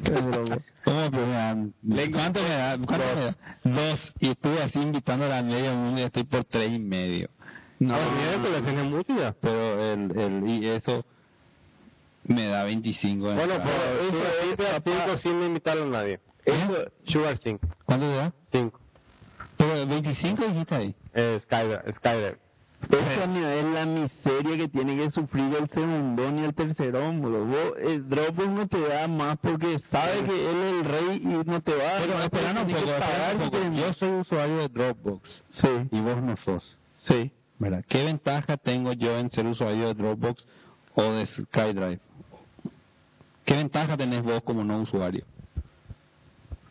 Dropbox? 0.02 0.64
¿Cómo 0.84 1.10
que 1.10 1.16
me 1.18 1.28
dan? 1.32 1.74
¿Cuánto 2.12 2.42
me 2.42 2.48
da? 2.48 2.76
¿Cuánto 2.84 3.06
me 3.06 3.14
da? 3.14 3.36
Dos. 3.62 4.12
Y 4.18 4.28
estuve 4.30 4.62
así 4.62 4.78
invitando 4.80 5.26
a 5.26 5.28
la 5.28 5.42
media 5.42 5.72
mundo 5.72 6.00
y 6.00 6.04
estoy 6.04 6.24
por 6.24 6.44
tres 6.44 6.72
y 6.72 6.78
medio. 6.80 7.28
No, 7.78 7.94
Ah, 7.94 8.10
miércoles, 8.16 8.64
tiene 8.64 8.82
mucho 8.82 9.14
ya. 9.16 9.32
Pero 9.40 9.92
el, 9.92 10.18
el, 10.18 10.48
y 10.48 10.66
eso 10.68 11.04
me 12.24 12.46
da 12.46 12.64
25. 12.64 13.28
de 13.28 13.34
Bueno, 13.34 13.54
pero 13.62 14.08
eso 14.08 14.24
eso 14.24 14.50
es, 14.50 14.56
papá. 14.56 14.90
5 15.04 15.16
sin 15.16 15.42
invitarle 15.42 15.82
a 15.82 15.86
nadie. 15.86 16.20
Eso, 16.44 16.90
Sugar 17.06 17.36
5. 17.38 17.66
¿Cuánto 17.84 18.06
te 18.06 18.14
da? 18.16 18.32
5. 18.52 18.80
Pero 19.56 19.86
25 19.86 20.44
dijiste 20.46 20.74
ahí. 20.74 20.94
Eh, 21.14 21.38
Skydive. 21.42 22.36
No 22.90 22.98
es 22.98 23.64
la 23.72 23.86
miseria 23.86 24.56
que 24.58 24.68
tiene 24.68 24.96
que 24.96 25.10
sufrir 25.10 25.54
el 25.58 25.68
segundón 25.70 26.38
y 26.38 26.44
el 26.44 26.54
tercerón, 26.54 27.22
bro. 27.22 27.46
Vos, 27.46 27.72
el 27.82 28.06
Dropbox 28.08 28.48
no 28.48 28.68
te 28.68 28.78
da 28.80 29.08
más 29.08 29.38
porque 29.38 29.78
sabe 29.90 30.24
que 30.24 30.50
él 30.50 30.56
es 30.58 30.72
el 30.74 30.84
rey 30.84 31.16
y 31.22 31.48
no 31.48 31.62
te 31.62 31.74
va 31.74 31.96
a 31.96 32.00
Pero 32.00 32.12
dar. 32.14 32.24
espera 32.24 32.50
un 32.50 32.66
Tienes 32.66 32.74
poco, 32.74 32.84
que 32.84 32.92
espera 32.92 32.98
pagar 32.98 33.36
un 33.36 33.42
poco. 33.50 33.58
te- 33.58 33.74
Yo 33.80 33.92
soy 33.94 34.08
usuario 34.10 34.56
de 34.58 34.68
Dropbox 34.68 35.42
Sí, 35.50 35.68
y 35.92 36.00
vos 36.00 36.22
no 36.22 36.36
sos. 36.38 36.76
sí. 36.98 37.30
¿Verdad? 37.58 37.84
¿Qué 37.88 38.04
ventaja 38.04 38.56
tengo 38.58 38.92
yo 38.92 39.16
en 39.16 39.30
ser 39.30 39.46
usuario 39.46 39.86
de 39.86 39.94
Dropbox 39.94 40.44
o 40.94 41.02
de 41.12 41.26
SkyDrive? 41.26 42.00
¿Qué 43.44 43.54
ventaja 43.54 43.96
tenés 43.96 44.22
vos 44.22 44.42
como 44.42 44.64
no 44.64 44.80
usuario? 44.80 45.24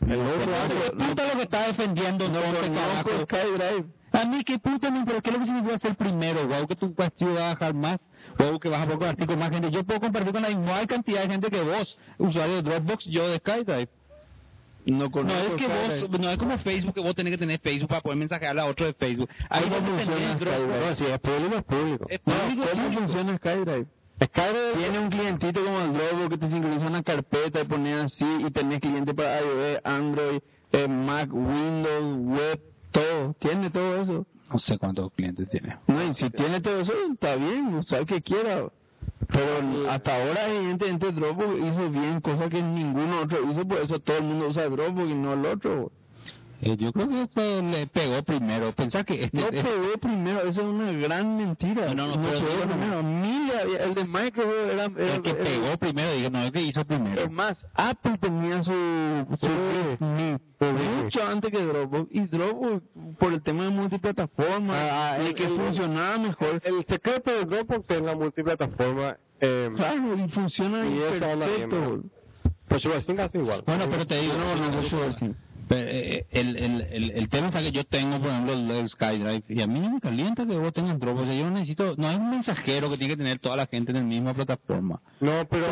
El 0.08 0.20
otro 0.20 0.52
¿Qué 0.68 0.92
puta 0.92 1.28
lo 1.28 1.36
que 1.38 1.44
está 1.44 1.68
defendiendo 1.68 2.28
no 2.28 2.42
carajo? 2.42 3.10
SkyDrive. 3.24 3.86
A 4.12 4.26
mí 4.26 4.44
qué 4.44 4.60
puta 4.60 4.94
pero 5.06 5.22
qué 5.22 5.30
es 5.30 5.34
lo 5.34 5.40
que 5.40 5.46
significa 5.48 5.80
ser 5.80 5.96
primero, 5.96 6.48
guau, 6.48 6.68
que 6.68 6.76
tu 6.76 6.94
partido 6.94 7.34
va 7.34 7.52
a 7.52 7.54
bajar 7.54 7.74
más, 7.74 8.00
guau, 8.38 8.60
que 8.60 8.70
vas 8.70 8.82
a 8.82 8.86
poder 8.86 9.00
compartir 9.00 9.28
con 9.28 9.40
más 9.40 9.50
gente. 9.50 9.72
Yo 9.72 9.84
puedo 9.84 10.00
compartir 10.02 10.32
con 10.32 10.42
la 10.44 10.52
igual 10.52 10.86
cantidad 10.88 11.22
de 11.22 11.30
gente 11.30 11.50
que 11.50 11.62
vos, 11.62 11.98
usuario 12.20 12.56
de 12.58 12.62
Dropbox, 12.62 13.06
yo 13.06 13.28
de 13.28 13.40
SkyDrive. 13.40 13.90
No 14.86 15.08
No 15.10 15.34
es 15.34 15.54
que 15.54 15.68
vos, 15.68 16.20
no 16.20 16.30
es 16.30 16.38
como 16.38 16.58
Facebook 16.58 16.94
que 16.94 17.00
vos 17.00 17.16
tenés 17.16 17.32
que 17.32 17.38
tener 17.38 17.60
Facebook 17.60 17.88
para 17.88 18.02
poder 18.02 18.18
mensajearle 18.18 18.62
a 18.62 18.66
otro 18.66 18.86
de 18.86 18.94
Facebook. 18.94 19.30
Ahí 19.50 19.64
¿Cómo 19.64 19.78
funciona. 19.78 20.34
SkyDrive? 20.36 20.68
No, 20.88 20.96
si 20.96 21.06
es 21.06 21.20
público, 21.20 21.56
es 21.56 21.64
público. 21.64 22.06
Es 22.10 22.22
No, 22.26 22.34
público, 22.34 22.64
¿Cómo 22.70 22.84
público. 22.84 23.02
funciona 23.02 23.38
SkyDrive? 23.38 23.86
Skydive 24.26 24.74
Tiene 24.78 25.00
un 25.00 25.10
clientito 25.10 25.64
como 25.64 25.80
el 25.80 25.94
Dropbox 25.94 26.30
que 26.30 26.38
te 26.38 26.50
sincroniza 26.50 26.88
una 26.88 27.04
carpeta 27.04 27.62
y 27.62 27.66
pones 27.66 28.06
así 28.06 28.26
y 28.48 28.52
tenés 28.52 28.80
cliente 28.80 29.14
para 29.14 29.42
iOS, 29.42 29.82
Android, 29.84 30.40
eh, 30.72 30.88
Mac, 30.88 31.30
Windows, 31.32 32.18
web, 32.26 32.62
todo, 32.92 33.34
tiene 33.40 33.70
todo 33.70 33.96
eso. 33.98 34.26
No 34.52 34.60
sé 34.60 34.78
cuántos 34.78 35.12
clientes 35.14 35.50
tiene. 35.50 35.78
No, 35.88 36.04
y 36.04 36.14
si 36.14 36.30
tiene 36.30 36.62
todo 36.62 36.80
eso, 36.80 36.94
está 37.12 37.36
bien, 37.36 37.74
usa 37.76 38.00
el 38.00 38.06
que 38.06 38.22
quiera. 38.22 38.70
Pero 39.28 39.90
hasta 39.90 40.16
ahora, 40.16 40.48
evidentemente, 40.48 41.12
Dropbox 41.12 41.60
hizo 41.60 41.90
bien 41.90 42.22
cosas 42.22 42.50
que 42.50 42.62
ningún 42.62 43.14
otro 43.14 43.50
hizo, 43.50 43.66
por 43.68 43.80
eso 43.80 44.00
todo 44.00 44.18
el 44.18 44.24
mundo 44.24 44.48
usa 44.50 44.70
Dropbox 44.70 45.10
y 45.10 45.16
no 45.16 45.34
el 45.34 45.46
otro. 45.46 45.92
Eh, 46.66 46.78
yo 46.78 46.94
creo 46.94 47.10
que 47.10 47.22
esto 47.24 47.62
le 47.62 47.88
pegó 47.88 48.24
primero. 48.24 48.72
Pensar 48.72 49.04
que 49.06 49.22
este, 49.26 49.38
No 49.38 49.48
este- 49.48 49.64
pegó 49.64 49.98
primero, 50.00 50.40
eso 50.42 50.62
es 50.62 50.68
una 50.68 50.92
gran 50.94 51.36
mentira. 51.36 51.94
No, 51.94 52.08
no, 52.08 52.22
pero 52.22 52.40
pegó 52.48 52.66
no. 52.66 52.72
primero. 52.72 53.04
Mil 53.04 53.52
había- 53.52 53.84
el 53.84 53.94
de 53.94 54.04
Microsoft 54.06 54.70
era, 54.72 54.86
era- 54.86 55.16
el 55.16 55.22
que 55.22 55.30
era- 55.32 55.44
pegó 55.44 55.78
primero, 55.78 56.12
digo, 56.14 56.30
no 56.30 56.40
el 56.40 56.52
que 56.54 56.62
hizo 56.62 56.86
primero. 56.86 57.22
Es 57.22 57.32
más, 57.32 57.66
Apple 57.74 58.18
tenía 58.20 58.64
su, 58.64 58.72
mucho 61.04 61.24
antes 61.26 61.52
que 61.52 61.60
Dropbox 61.66 62.08
y 62.12 62.22
Dropbox 62.22 62.82
por 63.20 63.34
el 63.34 63.42
tema 63.42 63.64
de 63.66 63.70
multiplataforma 63.72 64.74
Ah, 64.74 65.14
ah, 65.16 65.22
y 65.22 65.28
el- 65.28 65.36
que 65.36 65.44
el- 65.46 65.58
funcionaba 65.58 66.18
mejor. 66.18 66.62
El 66.64 66.86
secreto 66.88 67.32
de 67.32 67.46
Dropbox 67.46 67.90
es 67.90 68.02
la 68.02 68.16
multiplataforma. 68.16 69.18
Eh, 69.42 69.70
Claro, 69.76 70.16
y 70.16 70.30
funciona 70.30 70.86
Y 70.88 71.00
perfecto. 71.20 72.04
pues 72.70 72.86
hace 72.86 73.38
igual. 73.38 73.64
Bueno, 73.66 73.88
pero 73.90 74.08
te 74.08 74.22
digo, 74.22 74.34
No, 74.36 74.56
no, 74.56 74.72
no, 74.72 74.82
yo. 74.84 75.10
Pero, 75.74 75.90
eh, 75.90 76.26
el, 76.30 76.56
el, 76.56 76.82
el, 76.82 77.12
el 77.12 77.30
tema 77.30 77.48
está 77.48 77.60
que 77.62 77.72
yo 77.72 77.84
tengo, 77.84 78.20
por 78.20 78.30
ejemplo, 78.30 78.54
el, 78.54 78.88
SkyDrive, 78.88 79.44
y 79.50 79.60
a 79.60 79.66
mí 79.66 79.80
no 79.80 79.90
me 79.90 80.00
calienta 80.00 80.46
que 80.46 80.56
vos 80.56 80.72
tengas 80.72 81.00
Dropbox. 81.00 81.24
O 81.24 81.26
sea, 81.26 81.34
yo 81.34 81.50
necesito, 81.50 81.96
no 81.98 82.12
es 82.12 82.18
un 82.18 82.30
mensajero 82.30 82.92
que 82.92 82.98
tiene 82.98 83.14
que 83.14 83.18
tener 83.18 83.40
toda 83.40 83.56
la 83.56 83.66
gente 83.66 83.92
en 83.92 83.98
la 83.98 84.04
misma 84.04 84.36
plataforma. 84.36 85.02
No, 85.20 85.46
pero. 85.50 85.66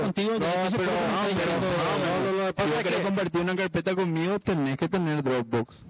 Contigo, 0.00 0.32
No, 0.32 0.38
pero, 0.38 0.84
no, 0.84 1.28
no, 1.28 2.46
no, 2.46 2.64
Si 2.64 2.70
vos 2.70 2.82
querés 2.82 3.00
compartir 3.00 3.40
una 3.42 3.54
carpeta 3.54 3.94
conmigo, 3.94 4.38
tenés 4.38 4.78
que 4.78 4.88
tener 4.88 5.22
Dropbox. 5.22 5.84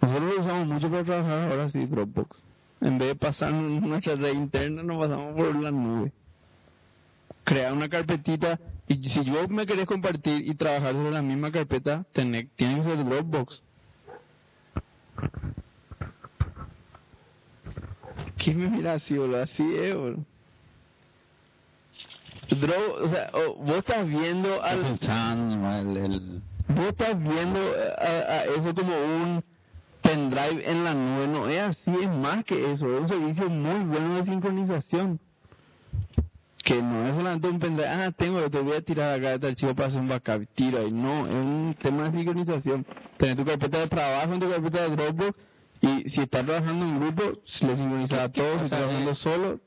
Nosotros 0.00 0.34
lo 0.34 0.40
usamos 0.40 0.68
mucho 0.68 0.88
para 0.88 1.04
trabajar, 1.04 1.50
ahora 1.50 1.68
sí, 1.68 1.84
Dropbox. 1.84 2.44
En 2.80 2.98
vez 2.98 3.08
de 3.08 3.14
pasar 3.16 3.52
nuestra 3.52 4.14
red 4.14 4.34
interna, 4.34 4.84
nos 4.84 5.00
pasamos 5.00 5.34
por 5.34 5.56
la 5.56 5.72
nube. 5.72 6.12
Crear 7.42 7.72
una 7.72 7.88
carpetita, 7.88 8.60
y 8.92 9.08
si 9.08 9.24
yo 9.24 9.46
me 9.48 9.66
querés 9.66 9.86
compartir 9.86 10.46
y 10.48 10.54
trabajar 10.56 10.94
sobre 10.94 11.12
la 11.12 11.22
misma 11.22 11.52
carpeta, 11.52 12.04
tiene 12.12 12.48
que 12.56 12.82
ser 12.82 13.04
Dropbox. 13.04 13.62
¿Qué 18.36 18.54
me 18.54 18.68
mira 18.68 18.94
así, 18.94 19.16
boludo? 19.16 19.42
Así 19.42 19.62
es, 19.76 19.94
boludo. 19.94 20.24
Dro- 22.48 23.04
o 23.04 23.08
sea, 23.10 23.30
vos 23.58 23.76
estás 23.76 24.06
viendo 24.08 24.60
al, 24.60 24.84
el, 24.84 25.96
el- 25.96 26.42
vos 26.68 26.86
estás 26.88 27.16
viendo 27.22 27.60
a, 27.96 28.02
a 28.04 28.44
eso 28.44 28.74
como 28.74 28.92
un 28.92 29.44
pendrive 30.02 30.68
en 30.68 30.82
la 30.82 30.94
nube, 30.94 31.28
no 31.28 31.48
es 31.48 31.60
así, 31.62 31.92
es 32.02 32.08
más 32.10 32.44
que 32.44 32.72
eso, 32.72 32.92
es 32.92 33.02
un 33.02 33.08
servicio 33.08 33.48
muy 33.48 33.84
bueno 33.84 34.16
de 34.16 34.24
sincronización. 34.24 35.20
Que 36.70 36.80
no 36.80 37.04
es 37.04 37.16
solamente 37.16 37.48
un 37.48 37.58
pendrive, 37.58 37.88
ah, 37.88 38.12
tengo, 38.16 38.48
te 38.48 38.60
voy 38.60 38.76
a 38.76 38.80
tirar 38.80 39.18
acá 39.18 39.34
este 39.34 39.48
archivo 39.48 39.74
para 39.74 39.88
hacer 39.88 40.00
un 40.00 40.06
backup, 40.06 40.46
tiro 40.54 40.78
ahí, 40.78 40.92
no, 40.92 41.26
es 41.26 41.34
un 41.34 41.76
tema 41.82 42.04
de 42.04 42.12
sincronización. 42.12 42.86
Tener 43.16 43.36
tu 43.36 43.44
carpeta 43.44 43.78
de 43.78 43.88
trabajo 43.88 44.34
en 44.34 44.38
tu 44.38 44.48
carpeta 44.48 44.82
de 44.82 44.94
Dropbox 44.94 45.36
y 45.80 46.08
si 46.08 46.20
estás 46.20 46.46
trabajando 46.46 46.86
en 46.86 47.00
grupo, 47.00 47.22
le 47.22 47.76
sincroniza 47.76 48.22
a 48.22 48.28
todos, 48.28 48.58
si 48.58 48.64
estás 48.66 48.78
trabajando 48.78 49.14
solo, 49.16 49.60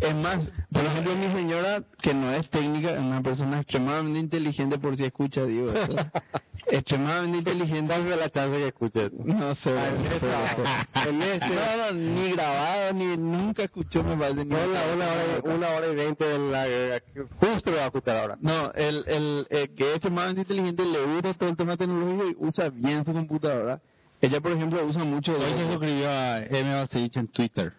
es 0.00 0.14
más, 0.14 0.48
por 0.72 0.84
ejemplo, 0.84 1.14
mi 1.14 1.26
señora, 1.28 1.82
que 2.00 2.14
no 2.14 2.32
es 2.32 2.48
técnica, 2.50 2.92
es 2.92 2.98
una 3.00 3.22
persona 3.22 3.60
extremadamente 3.60 4.18
inteligente, 4.20 4.78
por 4.78 4.96
si 4.96 5.04
escucha, 5.04 5.44
digo, 5.44 5.72
eso. 5.72 5.94
extremadamente 6.70 7.38
inteligente. 7.38 7.92
Dame 7.92 8.16
la 8.16 8.30
chance 8.30 8.56
que 8.56 8.68
escuche. 8.68 9.10
No 9.24 9.54
sé, 9.56 9.70
Ah, 9.76 10.86
este 10.94 11.50
no, 11.50 11.92
ni 11.92 12.30
grabado, 12.32 12.92
ni 12.92 13.16
nunca 13.16 13.64
escuchó, 13.64 14.02
me 14.04 14.16
parece. 14.16 14.44
ni- 14.44 14.50
la 14.54 14.64
una 14.66 14.82
hora, 14.84 15.24
y- 15.44 15.48
una 15.48 15.68
hora 15.70 15.88
y 15.88 15.94
veinte 15.94 16.24
de 16.24 16.38
la. 16.38 17.00
Justo 17.40 17.70
lo 17.70 17.76
va 17.78 17.82
a 17.84 17.86
escuchar 17.86 18.16
ahora. 18.18 18.36
No, 18.40 18.72
el, 18.72 19.04
el, 19.06 19.46
que 19.76 19.88
es 19.90 19.94
extremadamente 19.96 20.42
inteligente 20.42 20.84
le 20.84 21.04
gusta 21.04 21.34
todo 21.34 21.48
el 21.50 21.56
tema 21.56 21.76
tecnológico 21.76 22.28
y 22.28 22.36
usa 22.46 22.68
bien 22.70 23.04
su 23.04 23.12
computadora. 23.12 23.80
Ella, 24.22 24.40
por 24.40 24.52
ejemplo, 24.52 24.84
usa 24.84 25.02
mucho... 25.02 25.32
Hoy 25.32 25.54
se 25.56 25.66
suscribió 25.66 26.10
a 26.10 26.42
M. 26.44 26.86
En 26.92 27.28
Twitter. 27.28 27.72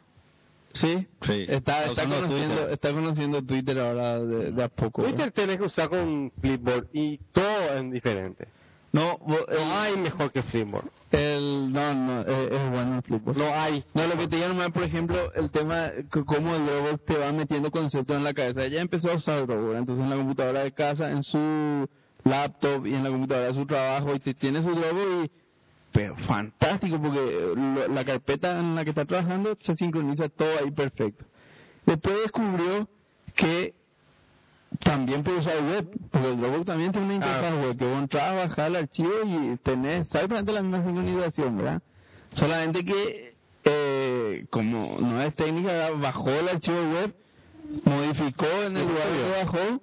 Sí, 0.74 1.08
Sí. 1.22 1.46
está, 1.50 1.86
está, 1.86 2.04
conociendo, 2.04 2.56
Twitter. 2.56 2.74
está 2.74 2.92
conociendo 2.94 3.44
Twitter 3.44 3.80
ahora 3.80 4.20
de, 4.20 4.52
de 4.52 4.64
a 4.64 4.70
poco. 4.70 5.02
¿verdad? 5.02 5.16
Twitter 5.18 5.32
tenés 5.34 5.58
que 5.58 5.66
usar 5.66 5.90
con 5.90 6.32
Flipboard 6.42 6.88
y 6.94 7.18
todo 7.32 7.76
es 7.76 7.92
diferente. 7.92 8.48
No, 8.94 9.18
el, 9.48 9.58
No 9.58 9.80
hay 9.80 9.96
mejor 9.98 10.32
que 10.32 10.44
Flipboard. 10.44 10.86
el, 11.12 11.72
no, 11.72 11.94
no, 11.94 12.22
es, 12.22 12.52
es 12.52 12.70
bueno 12.72 12.96
el 12.98 13.02
Flipboard. 13.04 13.38
No 13.38 13.54
hay. 13.54 13.84
No, 13.94 14.06
lo 14.08 14.18
que 14.18 14.28
te 14.28 14.48
nomás, 14.48 14.72
por 14.72 14.84
ejemplo, 14.84 15.34
el 15.34 15.50
tema, 15.50 15.92
cómo 16.26 16.56
el 16.56 16.66
Dropbox 16.66 17.06
te 17.06 17.18
va 17.18 17.32
metiendo 17.32 17.72
conceptos 17.72 18.18
en 18.18 18.24
la 18.24 18.34
cabeza. 18.34 18.66
Ella 18.66 18.82
empezó 18.82 19.12
a 19.12 19.16
usar 19.16 19.46
Dropbox, 19.48 19.78
entonces 19.78 20.04
en 20.04 20.10
la 20.10 20.16
computadora 20.18 20.64
de 20.64 20.72
casa, 20.74 21.10
en 21.12 21.24
su 21.24 21.88
laptop 22.26 22.86
y 22.86 22.94
en 22.94 23.04
la 23.04 23.10
computadora 23.10 23.48
de 23.48 23.54
su 23.54 23.66
trabajo, 23.66 24.14
y 24.14 24.20
te 24.20 24.34
tiene 24.34 24.62
su 24.62 24.72
Dropbox 24.72 25.26
y, 25.26 25.32
pero 25.92 26.16
fantástico, 26.18 27.00
porque 27.02 27.54
lo- 27.56 27.88
la 27.88 28.06
carpeta 28.06 28.60
en 28.60 28.76
la 28.76 28.84
que 28.84 28.92
está 28.92 29.06
trabajando 29.06 29.56
se 29.60 29.76
sincroniza 29.76 30.30
todo 30.30 30.50
ahí 30.64 30.72
perfecto. 30.72 31.26
Después 31.86 32.16
descubrió 32.24 32.88
que 33.36 33.74
también 34.84 35.24
puede 35.24 35.40
usar 35.40 35.62
web, 35.64 35.90
porque 36.12 36.30
el 36.30 36.38
Dropbox 36.38 36.66
también 36.66 36.92
tiene 36.92 37.06
una 37.08 37.16
interfaz 37.16 37.54
web, 37.56 37.78
que 37.78 37.86
vos 37.86 37.98
entras 37.98 38.24
a 38.24 38.34
bajar 38.34 38.68
el 38.68 38.76
archivo 38.78 39.12
y 39.26 39.58
tenés 39.64 40.08
exactamente 40.08 40.52
la 40.54 40.62
misma 40.62 40.84
sincronización, 40.84 41.58
¿verdad? 41.58 41.82
Solamente 42.34 42.86
que, 42.86 43.36
eh, 43.66 44.46
como 44.50 44.98
no 45.00 45.22
es 45.22 45.36
técnica, 45.36 45.68
¿verdad? 45.74 45.98
bajó 46.00 46.30
el 46.30 46.50
archivo 46.50 46.78
web, 46.94 47.14
modificó 47.84 48.46
en 48.46 48.78
el 48.78 48.88
lugar 48.88 49.08
que 49.12 49.30
bajó, 49.44 49.82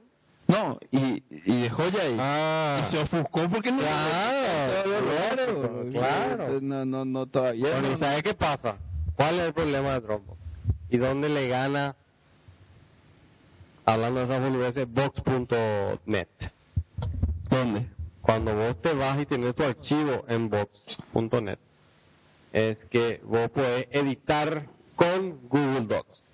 no, 0.49 0.79
y, 0.91 1.23
y 1.31 1.62
dejó 1.62 1.89
ya 1.89 2.03
ahí. 2.03 2.16
Ah. 2.19 2.81
Y 2.83 2.91
se 2.91 2.99
ofuscó 3.01 3.51
porque 3.51 3.70
no 3.70 3.81
Claro, 3.81 4.83
claro, 4.83 5.61
claro, 5.61 5.87
claro. 5.93 6.61
No, 6.62 6.87
no, 6.87 7.05
no, 7.05 7.27
todavía. 7.27 7.73
Bueno, 7.73 7.89
no, 7.89 7.95
¿y 7.95 7.99
sabes 7.99 8.23
qué 8.23 8.33
pasa? 8.33 8.79
¿Cuál 9.15 9.41
es 9.41 9.47
el 9.49 9.53
problema 9.53 9.93
de 9.93 10.01
Dropbox? 10.01 10.39
¿Y 10.89 10.97
dónde 10.97 11.29
le 11.29 11.49
gana, 11.49 11.97
hablando 13.85 14.20
de 14.20 14.25
esas 14.25 14.41
boludeces, 14.43 14.91
Box.net? 14.91 16.29
¿Dónde? 17.51 17.87
Cuando 18.23 18.55
vos 18.55 18.81
te 18.81 18.95
vas 18.95 19.20
y 19.20 19.27
tienes 19.27 19.55
tu 19.55 19.65
archivo 19.65 20.25
en 20.29 20.49
Box.net, 20.49 21.59
es 22.55 22.79
que 22.87 23.20
vos 23.23 23.51
podés 23.51 23.87
editar 23.91 24.66
con 24.97 25.47
Google 25.49 25.83
Docs. 25.83 26.28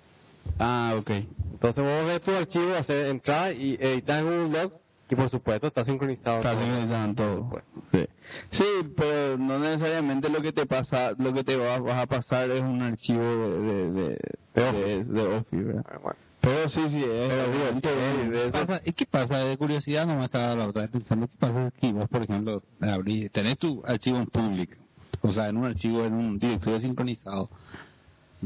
Ah, 0.59 0.95
ok. 0.99 1.11
Entonces 1.53 1.83
vos 1.85 2.07
ves 2.07 2.21
tu 2.23 2.31
archivo, 2.31 2.75
hacer 2.75 3.07
entrar 3.07 3.53
y 3.53 3.75
editar 3.81 4.21
en 4.21 4.25
Google 4.27 4.61
Docs, 4.63 4.77
y 5.11 5.15
por 5.17 5.29
supuesto 5.29 5.67
está 5.67 5.85
sincronizado. 5.85 6.39
Está 6.39 6.53
todo. 6.53 6.61
sincronizado 6.63 7.15
todo. 7.15 7.51
Pues. 7.51 7.65
Sí. 7.93 8.07
sí, 8.51 8.65
pero 8.97 9.37
no 9.39 9.59
necesariamente 9.59 10.29
lo 10.29 10.41
que 10.43 10.53
te 10.53 10.67
pasa, 10.67 11.13
lo 11.19 11.33
que 11.33 11.45
te 11.45 11.57
va, 11.57 11.79
vas 11.79 12.03
a 12.03 12.07
pasar 12.07 12.51
es 12.51 12.63
un 12.63 12.83
archivo 12.83 13.23
de, 13.23 13.91
de, 13.91 14.19
de, 14.55 14.73
de, 14.73 15.05
de 15.05 15.23
Office, 15.37 15.63
¿verdad? 15.63 15.85
Ah, 15.89 15.99
bueno. 16.03 16.19
Pero 16.41 16.69
sí, 16.69 16.81
sí, 16.91 17.03
es 17.03 17.33
es- 17.33 17.81
¿Qué 17.83 18.51
pasa? 18.53 18.81
¿Y 18.85 18.93
qué 18.93 19.07
pasa? 19.07 19.39
De 19.39 19.57
curiosidad 19.57 20.07
nomás 20.07 20.27
estaba 20.27 20.55
la 20.55 20.69
otra 20.69 20.83
vez 20.83 20.91
pensando, 20.91 21.27
¿qué 21.27 21.37
pasa 21.39 21.71
si 21.81 21.91
vos, 21.93 22.07
por 22.09 22.23
ejemplo, 22.23 22.63
abrís, 22.83 23.33
tenés 23.33 23.57
tu 23.59 23.83
archivo 23.87 24.19
en 24.19 24.27
público, 24.27 24.75
o 25.23 25.33
sea, 25.33 25.49
en 25.49 25.57
un 25.57 25.65
archivo, 25.65 26.05
en 26.05 26.13
un 26.13 26.39
directorio 26.39 26.81
sincronizado, 26.81 27.49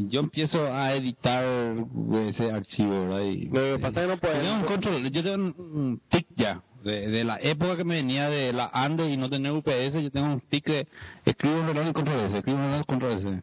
yo 0.09 0.21
empiezo 0.21 0.73
a 0.73 0.95
editar 0.95 1.45
ese 2.27 2.51
archivo, 2.51 3.09
¿verdad? 3.09 3.21
Y, 3.23 3.47
Lo 3.47 3.53
que 3.77 3.79
pasa 3.81 4.01
es 4.01 4.07
que 4.07 4.13
no 4.15 4.19
puedes- 4.19 4.37
Yo 4.37 4.43
tengo 4.43 4.57
un 4.61 4.65
control, 4.67 5.11
yo 5.11 5.23
tengo 5.23 5.63
un, 5.63 6.01
tic 6.09 6.27
ya, 6.37 6.63
de, 6.85 7.09
de 7.09 7.25
la 7.25 7.39
época 7.41 7.77
que 7.77 7.85
me 7.85 7.97
venía 7.97 8.29
de 8.31 8.53
la 8.53 8.71
ANDE 8.73 9.11
y 9.11 9.17
no 9.17 9.29
tener 9.29 9.53
UPS, 9.53 10.03
yo 10.03 10.11
tengo 10.11 10.27
un 10.33 10.41
tic 10.41 10.67
de 10.67 10.87
escribo 11.25 11.61
un 11.61 11.67
reloj 11.67 11.89
y 11.89 11.93
control 11.93 12.21
S, 12.21 12.39
escribo 12.39 12.59
un 12.59 12.65
reloj 12.65 12.81
y 12.81 12.85
control 12.85 13.13
S. 13.13 13.43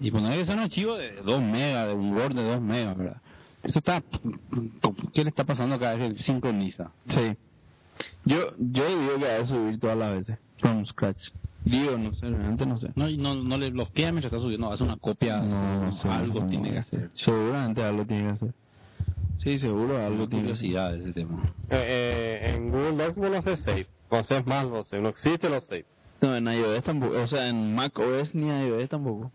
Y 0.00 0.10
poner 0.10 0.38
que 0.38 0.44
sea 0.46 0.54
un 0.54 0.60
archivo 0.62 0.96
de 0.96 1.16
2 1.22 1.42
megas, 1.42 1.88
de 1.88 1.94
un 1.94 2.14
Word 2.14 2.34
de 2.34 2.42
2 2.42 2.60
megas, 2.60 2.96
¿verdad? 2.96 3.20
Eso 3.62 3.78
está... 3.80 4.02
¿Qué 5.12 5.22
le 5.22 5.28
está 5.28 5.44
pasando 5.44 5.78
cada 5.78 5.94
vez 5.96 6.16
que 6.16 6.22
sincroniza? 6.22 6.90
sí. 7.06 7.36
Yo, 8.24 8.54
yo 8.58 8.86
digo 8.88 9.18
que 9.18 9.36
que 9.38 9.44
subir 9.44 9.78
todas 9.78 9.96
las 9.98 10.14
veces, 10.14 10.38
from 10.58 10.86
scratch. 10.86 11.28
Digo, 11.64 11.98
no 11.98 12.14
sé, 12.14 12.28
realmente 12.30 12.64
no 12.66 12.78
sé. 12.78 12.90
No, 12.96 13.08
no, 13.10 13.34
no 13.34 13.58
le 13.58 13.70
bloquea 13.70 14.12
mientras 14.12 14.32
está 14.32 14.42
subiendo, 14.42 14.72
hace 14.72 14.82
una 14.82 14.96
copia, 14.96 15.40
No, 15.40 15.88
hace- 15.88 16.08
algo 16.08 16.40
no, 16.40 16.46
tiene 16.46 16.68
que 16.70 16.74
no. 16.74 16.80
hacer. 16.80 17.10
Seguramente 17.14 17.82
algo 17.84 18.06
tiene 18.06 18.22
que 18.24 18.30
hacer. 18.30 18.54
Sí, 19.38 19.58
seguro 19.58 19.96
algo 19.98 20.28
tiene 20.28 20.46
que 20.46 20.52
hacer. 20.52 20.66
curiosidad 20.68 20.92
de 20.92 20.98
ese 21.00 21.12
tema. 21.12 21.42
eh, 21.70 22.40
eh, 22.42 22.54
en 22.54 22.70
Google 22.70 22.92
Docs 23.04 23.16
vos 23.16 23.30
no 23.30 23.36
haces 23.38 23.60
save. 23.60 23.86
No 24.10 24.18
haces 24.18 24.46
más 24.46 24.66
los 24.68 24.88
save. 24.88 25.02
No 25.02 25.08
existe 25.10 25.48
los 25.50 25.64
save. 25.66 25.84
No, 26.22 26.36
en 26.36 26.46
iOS 26.48 26.82
tampoco, 26.84 27.18
o 27.18 27.26
sea, 27.26 27.48
en 27.48 27.74
Mac 27.74 27.98
OS 27.98 28.34
ni 28.34 28.48
iOS 28.48 28.88
tampoco. 28.88 29.30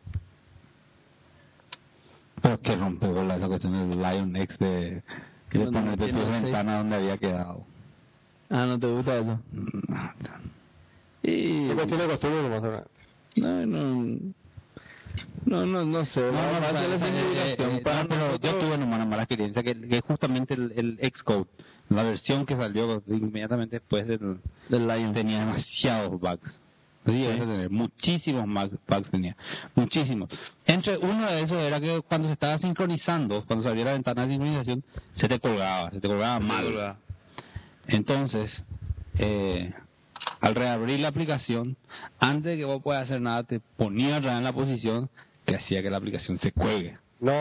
Pero 2.41 2.59
que 2.61 2.75
rompe 2.75 3.07
bola 3.07 3.37
esa 3.37 3.47
cuestión 3.47 3.73
del 3.89 3.99
Lion 4.01 4.35
X 4.35 4.57
de... 4.59 5.01
Que 5.49 5.57
le 5.59 5.65
No, 5.65 5.71
no 5.71 5.79
pones 5.95 5.99
de 5.99 6.13
tu 6.13 6.19
ventana 6.31 6.77
donde 6.79 6.95
había 6.95 7.17
quedado. 7.17 7.63
Ah, 8.49 8.65
¿no 8.67 8.77
te 8.79 8.87
gusta 8.87 9.17
eso? 9.17 9.39
Y... 11.25 11.73
Cuestión 11.73 11.99
de 11.99 12.07
costumbre. 12.07 12.83
No, 13.37 13.65
no... 13.65 14.17
No, 15.45 15.65
no, 15.65 15.85
no 15.85 16.05
sé. 16.05 16.21
No, 16.21 16.31
no, 16.31 16.37
va 16.37 16.67
a 16.67 16.69
o 16.69 16.73
sea, 16.73 16.81
ser 16.81 16.89
la 16.89 17.07
eh, 17.07 17.55
eh, 17.57 17.81
no, 17.83 18.07
pero 18.07 18.39
yo 18.39 18.55
tuve 18.57 18.75
una 18.75 18.85
mala, 18.85 19.05
mala 19.05 19.23
experiencia 19.23 19.63
que, 19.63 19.79
que 19.79 20.01
justamente 20.01 20.55
el, 20.55 20.73
el 20.99 21.11
Xcode, 21.13 21.47
la 21.89 22.03
versión 22.03 22.45
que 22.45 22.55
salió 22.55 23.03
inmediatamente 23.07 23.77
después 23.79 24.07
del, 24.07 24.39
del 24.69 24.87
Lion. 24.87 25.13
tenía 25.13 25.39
demasiados 25.39 26.19
bugs. 26.19 26.59
Sí, 27.05 27.23
a 27.27 27.37
tener 27.37 27.69
muchísimos 27.69 28.45
bugs 28.87 29.11
tenía, 29.11 29.37
muchísimos. 29.75 30.29
Entre 30.65 30.97
uno 30.97 31.27
de 31.31 31.41
esos 31.43 31.57
era 31.59 31.79
que 31.79 32.01
cuando 32.01 32.27
se 32.27 32.33
estaba 32.33 32.57
sincronizando, 32.57 33.45
cuando 33.45 33.61
se 33.61 33.69
abría 33.69 33.85
la 33.85 33.93
ventana 33.93 34.23
de 34.23 34.33
sincronización, 34.33 34.83
se 35.13 35.27
te 35.27 35.39
colgaba, 35.39 35.91
se 35.91 36.01
te 36.01 36.07
colgaba 36.07 36.39
mal. 36.39 36.97
Entonces, 37.87 38.65
eh, 39.19 39.71
al 40.41 40.55
reabrir 40.55 40.99
la 40.99 41.09
aplicación, 41.09 41.75
antes 42.19 42.51
de 42.53 42.57
que 42.57 42.65
vos 42.65 42.81
puedas 42.83 43.03
hacer 43.03 43.21
nada, 43.21 43.43
te 43.43 43.59
ponía 43.77 44.17
en 44.17 44.43
la 44.43 44.53
posición 44.53 45.09
que 45.45 45.55
hacía 45.55 45.81
que 45.81 45.89
la 45.89 45.97
aplicación 45.97 46.37
se 46.37 46.51
cuelgue. 46.51 46.97
No. 47.19 47.31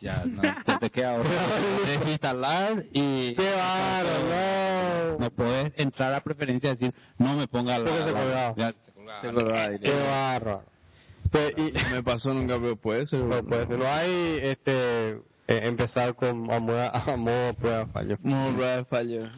Ya, 0.00 0.24
no, 0.24 0.42
te, 0.64 0.76
te 0.78 0.90
queda 0.90 1.16
ahora 1.16 1.30
desinstalar 1.86 2.84
y 2.92 3.34
¡Qué 3.34 3.50
bárbaro! 3.54 5.18
no 5.18 5.30
puedes 5.30 5.72
entrar 5.76 6.12
a 6.14 6.20
preferencia 6.22 6.70
y 6.70 6.76
decir 6.76 6.94
no 7.18 7.34
me 7.36 7.48
ponga 7.48 7.78
la, 7.78 7.90
se 8.06 8.12
la- 8.12 8.54
ya, 8.56 8.72
se 8.72 8.92
colgaba. 8.92 9.20
Se 9.22 9.32
colgaba 9.32 9.78
¡Qué 9.78 9.92
bárbaro! 9.94 10.62
Y, 11.56 11.72
No 11.72 11.90
me 11.90 12.02
pasó 12.02 12.32
nunca, 12.32 12.54
pero 12.58 12.76
puede 12.76 13.06
ser. 13.06 13.20
no, 13.20 13.42
pues, 13.42 13.68
no 13.68 13.86
hay 13.86 14.38
este, 14.42 15.10
eh, 15.10 15.20
empezar 15.48 16.14
con 16.14 16.50
a 16.50 16.60
modo, 16.60 16.80
a 16.94 17.16
modo 17.16 17.52
prueba 17.54 17.86
fallo. 17.86 18.16
No, 18.22 18.52
Brad 18.54 18.84
falló. 18.86 19.28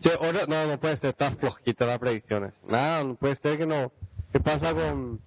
Che, 0.00 0.12
ahora- 0.12 0.46
no, 0.46 0.66
no 0.66 0.78
puede 0.80 0.96
ser, 0.96 1.10
está 1.10 1.32
flojita 1.32 1.86
las 1.86 1.98
predicciones. 1.98 2.52
Nada, 2.68 3.04
no 3.04 3.14
puede 3.14 3.36
ser 3.36 3.58
que 3.58 3.66
no. 3.66 3.92
¿Qué 4.32 4.40
pasa 4.40 4.72
con...? 4.74 5.20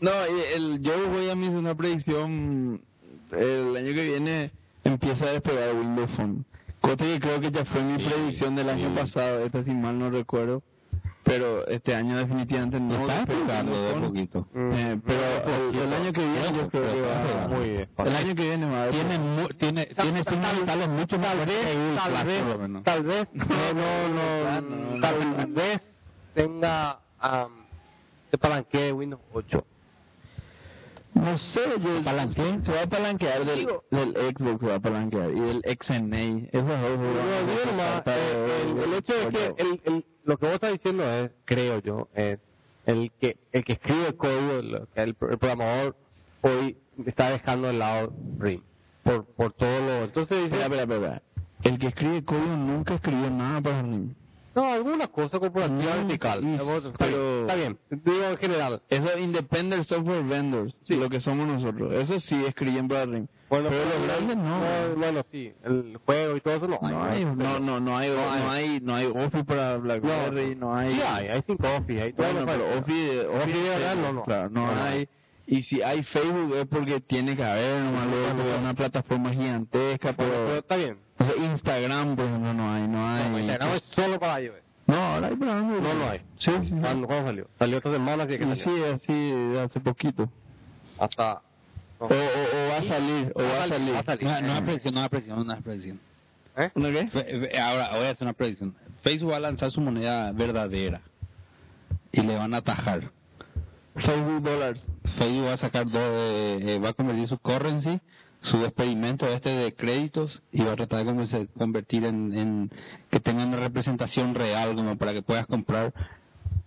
No, 0.00 0.24
el, 0.24 0.80
yo 0.82 1.08
voy 1.08 1.28
a 1.30 1.34
mi 1.34 1.48
una 1.48 1.74
predicción. 1.74 2.80
El 3.32 3.76
año 3.76 3.94
que 3.94 4.02
viene 4.02 4.50
empieza 4.84 5.26
a 5.26 5.32
despegar 5.32 5.74
Windows 5.74 6.10
Phone. 6.12 6.44
Cosa 6.80 6.96
que 6.96 7.18
creo 7.18 7.40
que 7.40 7.50
ya 7.50 7.64
fue 7.64 7.82
mi 7.82 7.98
Sí, 7.98 8.08
predicción 8.08 8.54
del 8.54 8.68
año 8.68 8.94
pasado, 8.94 9.40
esta 9.40 9.64
si 9.64 9.72
mal 9.74 9.98
no 9.98 10.10
recuerdo. 10.10 10.62
Pero 11.26 11.66
este 11.66 11.92
año 11.92 12.16
definitivamente 12.18 12.78
no. 12.78 12.94
está 13.00 13.16
despega 13.16 13.38
despegando 13.62 13.82
de 13.82 14.00
poquito. 14.06 14.46
Eh, 14.54 15.00
pero 15.04 15.70
el, 15.70 15.74
el 15.76 15.92
año 15.92 16.12
que 16.12 16.20
viene 16.20 16.52
yo 16.56 16.68
creo 16.70 16.92
que 16.92 17.00
va 17.02 17.48
Muy 17.48 17.68
bien. 17.70 17.88
El 17.98 18.16
año 18.16 18.34
que 18.36 18.42
viene 18.42 18.70
va 18.70 18.84
a 18.84 18.88
Tiene, 18.90 19.18
mu- 19.18 19.48
tiene, 19.48 19.86
tiene 19.86 20.22
vitales 20.60 20.88
mucho 20.88 21.18
más 21.18 21.36
tal 21.36 21.46
vez, 21.46 21.96
tal 22.84 23.02
vez, 23.02 23.28
no, 23.34 23.44
no, 23.74 24.08
no, 24.08 24.60
no, 24.60 24.94
no, 24.94 25.00
tal 25.00 25.46
vez 25.52 25.80
tenga, 26.32 27.00
um, 27.20 27.52
se 28.30 28.38
palanquee 28.38 28.92
Windows 28.92 29.20
8. 29.32 29.64
No 31.16 31.38
sé, 31.38 31.60
yo, 31.80 32.04
¿Palanquea? 32.04 32.60
se 32.62 32.72
va 32.72 32.82
a 32.82 32.86
palanquear 32.86 33.44
del, 33.46 33.66
del 33.90 34.12
Xbox, 34.36 34.60
se 34.60 34.66
va 34.66 34.74
a 34.74 34.80
palanquear. 34.80 35.30
Y 35.30 35.40
del 35.40 35.62
XNA. 35.80 36.48
Esos 36.52 36.68
dos 36.68 38.02
el, 38.06 38.78
el 38.78 38.94
hecho 38.94 39.14
es 39.14 39.28
que 39.28 39.54
el, 39.56 39.80
el, 39.84 40.04
lo 40.24 40.36
que 40.36 40.44
vos 40.46 40.54
estás 40.56 40.72
diciendo 40.72 41.04
es, 41.10 41.30
creo 41.46 41.80
yo, 41.80 42.08
es 42.14 42.38
el 42.84 43.10
que 43.18 43.38
el 43.52 43.64
que 43.64 43.72
escribe 43.72 44.08
el 44.08 44.16
código, 44.16 44.52
el, 44.58 44.74
el, 44.94 45.16
el 45.30 45.38
programador, 45.38 45.96
hoy 46.42 46.76
está 47.06 47.30
dejando 47.30 47.68
de 47.68 47.72
lado 47.72 48.12
RIM. 48.38 48.62
Por, 49.02 49.24
por 49.24 49.52
todo 49.54 49.80
lo... 49.80 50.04
Entonces 50.04 50.44
dice... 50.44 50.60
Espera, 50.60 50.82
espera, 50.82 50.96
espera. 50.96 51.22
El 51.62 51.78
que 51.78 51.86
escribe 51.86 52.24
código 52.24 52.56
nunca 52.56 52.94
escribió 52.94 53.30
nada 53.30 53.62
para 53.62 53.82
mí. 53.82 54.14
No, 54.56 54.72
alguna 54.72 55.06
cosa 55.08 55.38
corporativa 55.38 55.96
No, 55.96 56.06
vertical. 56.06 56.40
bien, 56.40 56.58
pero- 56.98 57.40
Está 57.42 57.54
bien, 57.54 57.78
digo 57.90 58.24
en 58.24 58.36
general. 58.38 58.82
Eso 58.88 59.18
Independent 59.18 59.84
Software 59.84 60.22
Vendors, 60.24 60.74
lo 60.88 61.10
que 61.10 61.20
somos 61.20 61.46
nosotros. 61.46 61.92
Eso 61.94 62.18
sí 62.18 62.42
escriben 62.46 62.88
para 62.88 63.04
RIM. 63.04 63.26
Bueno, 63.50 63.68
pero 63.68 63.84
los 63.84 64.02
grandes 64.08 64.36
no. 64.38 64.60
Bueno, 64.96 65.22
sí, 65.30 65.52
el 65.62 65.98
juego 66.04 66.36
y 66.36 66.40
todo 66.40 66.54
eso 66.54 66.68
no 66.68 66.78
hay. 66.82 66.90
No 66.90 67.04
hay, 67.04 67.24
no, 67.26 67.60
no, 67.60 67.80
no 67.80 67.96
hay, 67.98 68.08
No 68.10 68.16
no 68.16 68.30
hay. 68.50 68.64
hay, 68.70 68.80
no 68.80 68.94
hay 68.96 69.06
Office 69.06 69.44
para 69.44 69.76
BlackBerry, 69.76 70.56
no, 70.56 70.74
hay. 70.74 70.94
Sí 70.94 71.02
hay, 71.02 71.28
hay 71.28 71.42
cinco 71.46 71.68
Office, 71.76 72.02
hay 72.02 72.12
todo 72.14 72.26
Bueno, 72.32 72.46
pero 72.46 72.78
Office, 72.78 73.26
Office 73.26 73.58
de 73.58 73.68
verdad, 73.68 73.94
no, 73.96 74.12
no. 74.14 74.24
Claro, 74.24 74.48
no, 74.50 74.66
No, 74.66 74.74
no 74.74 74.82
hay. 74.82 75.08
Y 75.46 75.62
si 75.62 75.80
hay 75.80 76.02
Facebook 76.02 76.54
es 76.56 76.66
porque 76.66 77.00
tiene 77.00 77.36
que 77.36 77.44
haber, 77.44 77.82
una 77.82 78.74
plataforma 78.74 79.30
gigantesca, 79.32 80.12
pero 80.12 80.30
pero, 80.30 80.56
está 80.56 80.76
bien. 80.76 80.98
o 81.18 81.24
sea, 81.24 81.36
Instagram, 81.36 82.16
por 82.16 82.24
ejemplo, 82.26 82.52
no 82.54 82.72
hay, 82.72 82.88
no 82.88 83.06
hay. 83.08 83.30
No, 83.30 83.38
Instagram 83.38 83.74
es 83.74 83.82
solo 83.94 84.18
para 84.18 84.40
iOS. 84.42 84.56
No, 84.88 84.96
ahora 84.96 85.28
hay 85.28 85.36
para 85.36 85.58
Android. 85.58 85.80
No, 85.82 85.94
no 85.94 86.08
hay. 86.10 86.20
Sí, 86.36 86.50
sí. 86.64 86.74
¿Cuándo, 86.80 87.06
cuándo 87.06 87.26
salió? 87.28 87.48
Salió 87.58 87.76
esta 87.78 87.92
semana, 87.92 88.22
así 88.24 88.38
que 88.38 88.54
salió. 88.56 88.56
sí, 88.56 88.82
así, 88.92 89.56
hace 89.58 89.80
poquito. 89.80 90.30
Hasta... 90.98 91.42
no. 92.00 92.06
O, 92.06 92.08
o, 92.08 92.12
o 92.12 92.68
va 92.70 92.76
a 92.78 92.82
salir, 92.82 93.32
o 93.34 93.42
va 93.42 93.64
a 93.64 93.68
salir. 93.68 93.94
Va 93.94 93.98
a 94.00 94.04
salir. 94.04 94.24
No, 94.24 94.40
no 94.42 94.54
es 94.54 94.62
predicción, 94.62 94.94
no 94.94 95.02
es 95.04 95.08
predicción, 95.10 95.46
no 95.46 95.52
es 95.54 95.62
predicción. 95.62 96.00
¿Eh? 96.56 96.70
¿Una 96.74 96.90
qué? 96.90 97.06
Fe- 97.08 97.24
fe- 97.40 97.58
Ahora 97.60 97.90
voy 97.96 98.06
a 98.06 98.10
hacer 98.10 98.22
una 98.24 98.32
predicción. 98.32 98.74
Facebook 99.02 99.32
va 99.32 99.36
a 99.36 99.40
lanzar 99.40 99.70
su 99.70 99.80
moneda 99.80 100.32
verdadera 100.32 101.00
y 102.12 102.20
le 102.22 102.34
van 102.36 102.52
a 102.54 102.58
atajar. 102.58 103.10
Facebook 103.96 104.42
dólares. 104.42 104.86
Facebook 105.18 105.46
va 105.46 105.52
a 105.54 105.56
sacar 105.56 105.84
dos, 105.84 105.92
de- 105.94 106.74
eh, 106.74 106.78
va 106.78 106.90
a 106.90 106.92
convertir 106.92 107.28
su 107.28 107.38
currency, 107.38 108.00
su 108.42 108.58
experimento 108.64 109.26
este 109.26 109.48
de 109.50 109.74
créditos 109.74 110.42
y 110.52 110.62
va 110.62 110.72
a 110.72 110.76
tratar 110.76 111.04
de 111.04 111.48
convertir 111.58 112.04
en, 112.04 112.36
en 112.36 112.70
que 113.10 113.20
tenga 113.20 113.44
una 113.46 113.56
representación 113.56 114.34
real 114.34 114.74
como 114.74 114.96
para 114.96 115.12
que 115.12 115.22
puedas 115.22 115.46
comprar, 115.46 115.92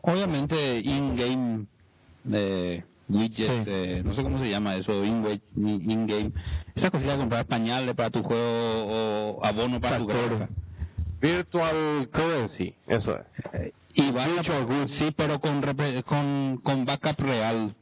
obviamente 0.01 0.79
in-game 0.79 1.65
eh, 2.31 2.83
widgets, 3.07 3.45
Sí. 3.45 3.63
eh, 3.67 4.01
no 4.03 4.13
sé 4.13 4.23
cómo 4.23 4.39
se 4.39 4.49
llama 4.49 4.75
eso, 4.75 5.03
in-game, 5.05 6.31
esa 6.75 6.89
cosilla 6.91 7.13
de 7.13 7.17
comprar 7.19 7.45
pañales 7.45 7.95
para 7.95 8.09
tu 8.09 8.23
juego 8.23 9.37
o 9.37 9.45
abono 9.45 9.79
para 9.79 9.97
tu 9.99 10.07
granja. 10.07 10.49
Virtual 11.21 12.09
Currency, 12.11 12.73
eso 12.87 13.17
es. 13.53 13.73
Y 14.01 14.11
va 14.11 14.23
a 14.25 14.87
sí, 14.87 15.11
pero 15.15 15.39
con, 15.39 15.61
repre- 15.61 16.03
con, 16.03 16.57
con 16.63 16.85
backup 16.85 17.19
real. 17.19 17.75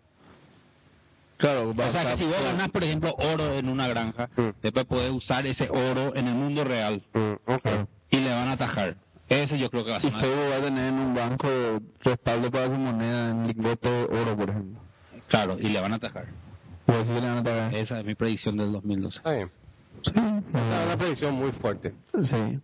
Claro, 1.38 1.76
va 1.76 1.86
O 1.86 1.90
sea, 1.90 2.06
que 2.12 2.18
si 2.18 2.26
vos 2.26 2.42
ganas, 2.42 2.70
por 2.72 2.84
ejemplo, 2.84 3.14
oro 3.20 3.54
en 3.54 3.70
una 3.70 3.88
granja, 3.88 4.30
Mm. 4.36 4.50
después 4.62 4.86
podés 4.86 5.12
usar 5.12 5.46
ese 5.46 5.70
oro 5.70 6.16
en 6.16 6.28
el 6.28 6.34
mundo 6.34 6.64
real 6.64 7.04
Mm, 7.14 7.34
ok. 7.52 7.68
y 8.10 8.18
le 8.18 8.30
van 8.32 8.48
a 8.48 8.54
atajar. 8.54 8.96
Ese 9.30 9.60
yo 9.60 9.70
creo 9.70 9.84
que 9.86 9.92
va 9.92 9.98
a 9.98 10.00
Y 10.00 10.04
ser 10.04 10.12
una- 10.14 10.22
Facebook 10.22 10.52
va 10.52 10.56
a 10.56 10.62
tener 10.62 10.86
en 10.88 10.94
un 11.00 11.14
banco 11.14 11.48
respaldo 12.02 12.50
para 12.50 12.66
su 12.68 12.74
moneda 12.76 13.30
en 13.32 13.48
lingote 13.48 13.88
de 13.90 14.04
oro, 14.06 14.36
por 14.36 14.50
ejemplo. 14.50 14.80
Claro, 15.28 15.58
y 15.60 15.68
le 15.70 15.80
van 15.82 15.94
a 15.94 15.96
atajar. 15.98 16.26
Así 16.88 17.14
que 17.14 17.22
le 17.22 17.28
van 17.28 17.38
a 17.40 17.44
pagar. 17.44 17.76
Esa 17.76 18.00
es 18.00 18.06
mi 18.06 18.16
predicción 18.16 18.56
del 18.58 18.72
2012. 18.72 19.18
Está 19.18 19.32
bien. 19.34 19.52
Sí, 20.04 20.12
Esa 20.16 20.80
es 20.82 20.86
una 20.88 20.98
predicción 20.98 21.36
muy 21.36 21.52
fuerte. 21.52 21.94
sí. 22.24 22.60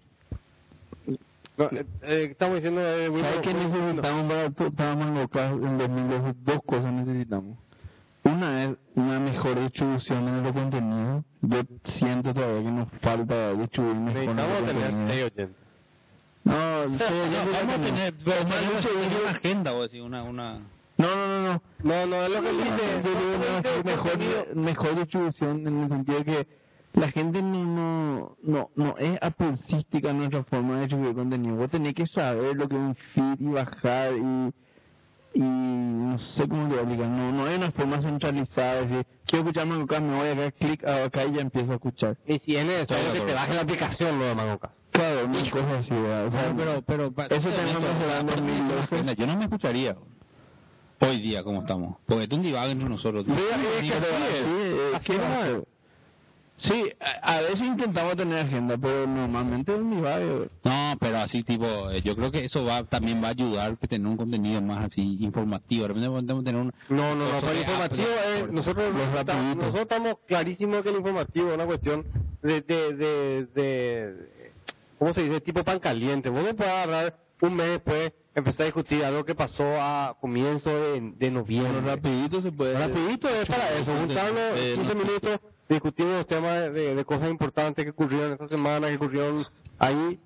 No, 1.58 1.66
eh, 1.66 1.86
eh, 2.02 2.28
estamos 2.32 2.56
diciendo 2.56 2.82
de 2.82 3.08
¿Sabes 3.08 3.12
Windows- 3.12 3.42
qué 3.42 3.50
Windows- 3.50 3.72
necesitamos 3.74 4.32
para, 4.32 4.50
para 4.72 4.96
Mangoca 4.96 5.46
en 5.48 5.78
2012? 5.78 6.34
Dos 6.44 6.60
cosas 6.66 6.94
necesitamos. 6.94 7.58
Una 8.24 8.64
es 8.64 8.76
una 8.96 9.20
mejor 9.20 9.60
distribución 9.60 10.26
de 10.26 10.42
los 10.42 10.54
contenidos. 10.54 11.24
Yo 11.42 11.62
siento 11.84 12.34
todavía 12.34 12.64
que 12.64 12.72
nos 12.72 12.88
falta 13.02 13.54
distribuir 13.54 13.96
mejor 13.98 14.36
Necesitamos 14.36 14.66
tener. 14.66 14.94
No, 16.46 16.54
vamos 16.54 17.02
a 17.02 17.78
tener, 17.82 18.14
pero 18.26 18.46
tener 18.46 19.22
una 19.22 19.32
agenda 19.32 19.74
o 19.74 19.86
una, 20.06 20.24
una... 20.24 20.60
No, 20.98 21.16
no, 21.16 21.28
no, 21.28 21.42
no. 21.54 21.62
No, 21.84 22.06
no, 22.06 22.16
es 22.24 22.30
lo 22.32 22.42
que 22.42 22.52
dice. 22.52 23.04
Mejor 24.56 24.96
distribución 24.96 25.68
en 25.68 25.84
el 25.84 25.90
sentido 25.90 26.18
de 26.20 26.26
que 26.26 26.48
la 26.94 27.10
gente 27.12 27.42
no, 27.42 27.64
no, 27.66 28.38
no, 28.44 28.70
no 28.76 28.98
es 28.98 29.18
apulsística 29.22 30.14
nuestra 30.14 30.44
forma 30.44 30.76
de 30.76 30.82
distribuir 30.82 31.16
contenido. 31.16 31.56
Vos 31.56 31.70
tenés 31.70 31.94
que 31.96 32.06
saber 32.06 32.56
lo 32.56 32.68
que 32.68 32.76
es 32.76 32.82
un 32.82 32.96
feed 32.96 33.40
y 33.40 33.46
bajar 33.52 34.14
y, 34.14 34.54
y 35.36 35.40
no 35.42 36.18
sé 36.20 36.48
cómo 36.48 36.64
te 36.68 36.76
voy 36.76 36.78
a 36.78 36.82
explicar. 36.82 37.08
No, 37.08 37.32
no 37.32 37.46
hay 37.46 37.56
una 37.56 37.72
forma 37.72 38.00
centralizada. 38.02 38.82
Es 38.82 38.90
decir, 38.90 39.06
quiero 39.26 39.44
escuchar 39.50 39.68
acá, 39.82 40.00
me 40.00 40.16
voy 40.18 40.28
acá, 40.30 40.52
clic 40.52 40.86
acá 40.86 41.26
y 41.26 41.34
ya 41.34 41.42
empiezo 41.42 41.72
a 41.72 41.76
escuchar. 41.76 42.18
Y 42.28 42.38
si 42.40 42.56
es 42.56 42.66
necesario 42.66 43.14
que 43.14 43.22
te 43.22 43.34
baje 43.34 43.54
la 43.56 43.62
aplicación, 43.62 44.20
lo 44.20 44.26
de 44.26 44.36
Mangoca. 44.36 44.72
Claro, 44.92 45.26
una 45.26 45.50
cosa 45.50 45.78
así, 45.80 45.90
¿verdad? 45.96 46.26
O 46.28 46.30
sea, 46.30 46.54
pero, 46.56 46.82
pero, 46.86 47.12
pa- 47.12 47.26
eso 47.26 47.50
tenemos 47.50 47.84
que 47.84 47.90
en 47.90 47.98
aparte 48.12 48.42
de 48.42 48.48
2012. 48.58 48.80
agenda, 48.84 49.14
Yo 49.14 49.26
no 49.26 49.36
me 49.38 49.46
escucharía 49.46 49.96
hoy 51.02 51.20
día 51.22 51.44
como 51.44 51.62
estamos. 51.62 51.98
Porque 52.06 52.26
es 52.26 52.30
un 52.32 52.44
divague 52.44 52.74
entre 52.74 52.88
nosotros. 52.90 53.26
Es 53.28 53.34
que 53.34 53.42
Pero- 53.42 53.56
así 53.56 53.88
es, 53.88 54.46
sí, 54.46 54.52
es 54.54 54.96
Así 54.96 55.12
es. 55.14 55.64
Sí, 56.64 56.82
a, 57.02 57.36
a 57.36 57.42
veces 57.42 57.62
intentamos 57.62 58.16
tener 58.16 58.40
agenda, 58.46 58.78
pero 58.78 59.06
normalmente 59.06 59.74
es 59.74 59.80
un 59.82 59.92
divague. 59.98 60.48
No, 60.64 60.96
pero 60.98 61.18
así 61.20 61.44
tipo, 61.44 61.92
eh, 61.92 62.02
yo 62.02 62.16
creo 62.16 62.32
que 62.32 62.46
eso 62.46 62.64
va 62.64 62.86
también 62.86 63.22
va 63.22 63.28
a 63.28 63.32
ayudar 63.32 63.78
que 63.78 63.86
tener 63.88 64.08
un 64.08 64.16
contenido 64.16 64.62
más 64.62 64.86
así 64.86 65.18
informativo. 65.20 65.88
De 65.90 65.94
podemos 66.10 66.44
tener 66.46 66.62
un... 66.62 66.72
No, 66.88 67.16
no, 67.16 67.34
no, 67.34 67.42
pero 67.42 67.60
informativo 67.60 68.08
es, 68.34 68.50
nosotros, 68.50 68.94
los 68.94 69.02
estamos- 69.02 69.16
rapiditos. 69.26 69.58
nosotros 69.58 69.82
estamos 69.82 70.18
clarísimos 70.26 70.82
que 70.84 70.90
el 70.90 70.96
informativo 70.96 71.50
es 71.50 71.56
una 71.56 71.66
cuestión 71.66 72.06
de, 72.42 72.62
de, 72.62 72.94
de, 72.96 73.46
de- 73.54 74.52
¿cómo 74.98 75.12
se 75.14 75.24
dice? 75.24 75.42
Tipo 75.42 75.66
pan 75.66 75.80
caliente. 75.80 76.30
Vos 76.30 76.46
no 76.46 76.56
podés 76.56 76.72
agarrar 76.72 77.18
un 77.42 77.56
mes 77.56 77.68
después, 77.72 78.14
empezar 78.36 78.62
a 78.62 78.66
discutir 78.66 79.04
algo 79.04 79.26
que 79.26 79.36
pasó 79.36 79.66
a 79.82 80.16
comienzo 80.22 80.70
de, 80.70 81.02
de 81.02 81.14
Pero 81.20 81.32
noviembre. 81.34 81.82
rapidito 81.82 82.40
se 82.40 82.54
puede. 82.54 82.80
Rapidito 82.80 83.28
es 83.28 83.50
para 83.50 83.74
eso, 83.74 83.94
juntarnos 84.00 84.42
Eh, 84.56 84.76
15 84.78 84.96
minutos, 84.96 85.40
discutimos 85.74 86.26
temas 86.28 86.74
de, 86.74 87.04
cosas 87.06 87.30
importantes 87.30 87.84
que 87.84 87.92
ocurrieron 87.92 88.34
esta 88.34 88.48
semana, 88.48 88.88
que 88.90 88.96
ocurrieron 88.96 89.46
ahí, 89.80 90.20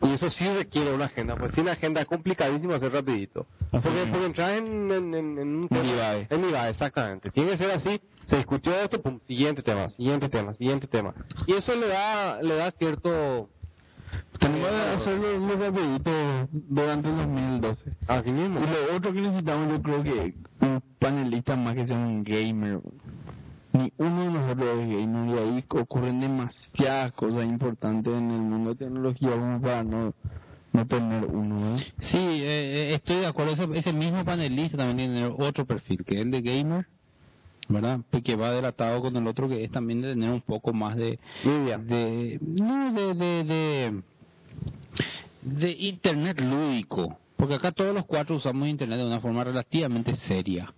y 0.00 0.12
eso 0.12 0.30
sí 0.30 0.48
requiere 0.48 0.94
una 0.94 1.06
agenda, 1.06 1.36
pues 1.36 1.52
sin 1.54 1.68
agenda 1.68 2.00
es 2.00 2.06
complicadísimo 2.06 2.74
hacer 2.74 2.92
rapidito. 2.92 3.46
Así 3.72 3.88
Porque, 3.88 4.06
porque 4.06 4.26
entrar 4.26 4.50
en, 4.52 4.90
en, 4.92 5.14
en, 5.14 5.38
en 5.38 5.56
un 5.56 5.68
tema... 5.68 6.14
En 6.30 6.68
exactamente. 6.68 7.30
Tiene 7.30 7.50
que 7.50 7.56
ser 7.56 7.70
así, 7.72 8.00
se 8.28 8.36
discutió 8.36 8.74
esto, 8.74 9.02
pum, 9.02 9.18
siguiente 9.26 9.62
tema, 9.62 9.90
siguiente 9.90 10.28
tema, 10.28 10.54
siguiente 10.54 10.86
tema. 10.86 11.14
Y 11.46 11.54
eso 11.54 11.74
le 11.74 11.88
da, 11.88 12.40
le 12.42 12.54
da 12.54 12.70
cierto... 12.72 13.48
Tenemos 14.38 14.70
que 14.70 14.76
hacerlo 14.76 15.38
muy 15.40 15.56
rapidito 15.56 16.10
durante 16.52 17.08
el 17.08 17.16
2012. 17.16 17.90
Así 18.06 18.30
mismo. 18.30 18.60
Y 18.60 18.66
lo 18.66 18.96
otro 18.96 19.12
que 19.12 19.20
necesitamos, 19.20 19.70
yo 19.70 19.82
creo 19.82 20.02
que 20.02 20.34
un 20.60 20.82
panelista 20.98 21.56
más 21.56 21.74
que 21.74 21.86
sea 21.86 21.96
un 21.96 22.22
gamer. 22.22 22.80
Ni 23.78 23.92
uno 23.98 24.24
de 24.24 24.30
nosotros 24.30 24.80
es 24.80 24.88
gamer 24.88 25.28
y 25.28 25.38
ahí 25.38 25.64
ocurren 25.68 26.18
demasiadas 26.18 27.12
cosas 27.12 27.44
importantes 27.44 28.12
en 28.12 28.30
el 28.32 28.40
mundo 28.40 28.70
de 28.70 28.76
tecnología 28.76 29.30
como 29.30 29.60
para 29.60 29.84
no, 29.84 30.12
no 30.72 30.86
tener 30.88 31.24
uno. 31.26 31.76
¿eh? 31.76 31.86
Sí, 32.00 32.18
eh, 32.18 32.94
estoy 32.94 33.18
de 33.18 33.26
acuerdo. 33.26 33.52
Ese, 33.52 33.68
ese 33.78 33.92
mismo 33.92 34.24
panelista 34.24 34.78
también 34.78 35.12
tiene 35.12 35.26
otro 35.26 35.64
perfil, 35.64 36.04
que 36.04 36.16
es 36.16 36.22
el 36.22 36.32
de 36.32 36.42
gamer, 36.42 36.86
¿verdad? 37.68 38.00
Que 38.24 38.34
va 38.34 38.50
delatado 38.50 39.00
con 39.00 39.16
el 39.16 39.26
otro, 39.28 39.48
que 39.48 39.62
es 39.62 39.70
también 39.70 40.02
de 40.02 40.08
tener 40.14 40.30
un 40.30 40.40
poco 40.40 40.72
más 40.72 40.96
de... 40.96 41.20
No, 42.40 42.92
de, 42.92 43.14
de, 43.14 43.44
de, 43.44 44.02
de 45.42 45.70
internet 45.70 46.40
lúdico. 46.40 47.16
Porque 47.36 47.54
acá 47.54 47.70
todos 47.70 47.94
los 47.94 48.04
cuatro 48.06 48.34
usamos 48.34 48.66
internet 48.66 48.98
de 48.98 49.06
una 49.06 49.20
forma 49.20 49.44
relativamente 49.44 50.16
seria. 50.16 50.74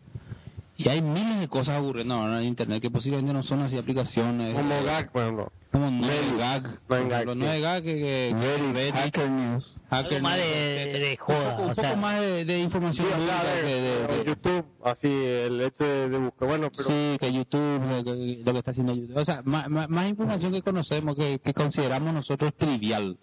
Y 0.83 0.89
hay 0.89 1.03
miles 1.03 1.41
de 1.41 1.49
cosas 1.49 1.79
ocurriendo 1.83 2.15
ahora 2.15 2.41
en 2.41 2.49
internet 2.49 2.81
que 2.81 2.91
posiblemente 2.91 3.35
no 3.35 3.43
son 3.43 3.61
así 3.61 3.77
aplicaciones. 3.77 4.55
Como 4.55 4.73
eh, 4.75 4.83
GAG, 4.85 5.13
por 5.13 5.23
ejemplo. 5.23 5.53
Como 5.71 5.91
9gag. 5.91 6.79
por 6.89 6.99
9gag, 6.99 7.13
ejemplo, 7.13 7.35
sí. 7.35 7.41
9gag 7.41 7.83
que, 7.83 8.35
Reddit, 8.73 8.95
Hacker 8.95 9.31
News. 9.31 9.81
Hacker 9.91 10.23
más 10.23 10.37
News, 10.37 10.47
de- 10.47 10.83
etcétera. 10.83 11.09
de 11.11 11.17
joda, 11.19 11.59
Un 11.59 11.75
poco, 11.75 11.97
más 11.97 12.21
de, 12.21 12.45
de 12.47 12.59
información. 12.61 13.07
De- 13.09 14.05
pero 14.09 14.25
YouTube, 14.25 14.65
así, 14.85 15.09
el 15.09 15.61
hecho 15.61 15.85
de, 15.85 16.09
de 16.09 16.19
buscar, 16.19 16.49
bueno, 16.49 16.71
pero... 16.75 16.89
Sí, 16.89 17.17
que 17.21 17.33
YouTube, 17.33 17.81
lo 17.87 18.03
que, 18.05 18.43
lo 18.45 18.53
que 18.53 18.59
está 18.59 18.71
haciendo 18.71 18.95
YouTube. 18.95 19.17
O 19.19 19.25
sea, 19.25 19.43
más, 19.45 19.69
más, 19.69 19.89
más 19.91 20.09
información 20.09 20.51
que 20.53 20.63
conocemos, 20.63 21.15
que, 21.15 21.41
que 21.45 21.53
consideramos 21.53 22.15
nosotros 22.15 22.55
trivial. 22.57 23.19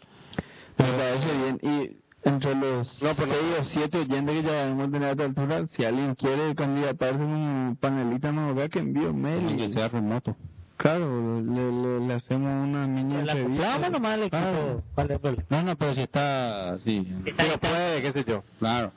Me 0.78 0.86
parece 0.92 1.26
bien. 1.34 1.60
Y 1.64 1.98
entre 2.28 2.56
los 2.56 3.02
No, 3.04 3.10
pero 3.16 3.28
no- 3.28 3.34
seis 3.34 3.56
o 3.60 3.64
siete 3.64 3.98
oyentes 4.00 4.36
que 4.36 4.44
ya 4.44 4.68
hemos 4.68 4.92
tenido 4.92 5.08
a 5.10 5.12
esta 5.12 5.24
altura, 5.26 5.66
si 5.76 5.86
alguien 5.86 6.16
quiere 6.16 6.56
candidatarse 6.56 7.18
como 7.20 7.76
panelista, 7.80 8.32
no 8.32 8.54
vea 8.54 8.70
que 8.70 8.80
envíe 8.80 9.06
un 9.06 9.22
mail. 9.22 9.58
que 9.58 9.74
sea 9.74 9.88
remoto. 9.88 10.36
Claro, 10.78 11.42
le, 11.42 11.72
le, 11.72 12.00
le 12.08 12.14
hacemos 12.14 12.68
una 12.68 12.86
mini 12.86 13.16
entrevista. 13.16 13.90
nomás 13.90 14.18
equipo. 14.20 14.30
Claro. 14.38 14.84
¿Cuál 14.94 15.08
es 15.08 15.12
el 15.14 15.20
problema? 15.20 15.46
No, 15.50 15.64
no, 15.64 15.76
pero 15.76 15.96
si 15.96 16.02
está, 16.02 16.78
sí, 16.84 16.98
Está- 17.26 17.44
Pero 17.44 17.54
está- 17.56 17.70
puede, 17.70 18.02
qué 18.04 18.12
sé 18.12 18.24
yo. 18.28 18.44
claro. 18.60 18.92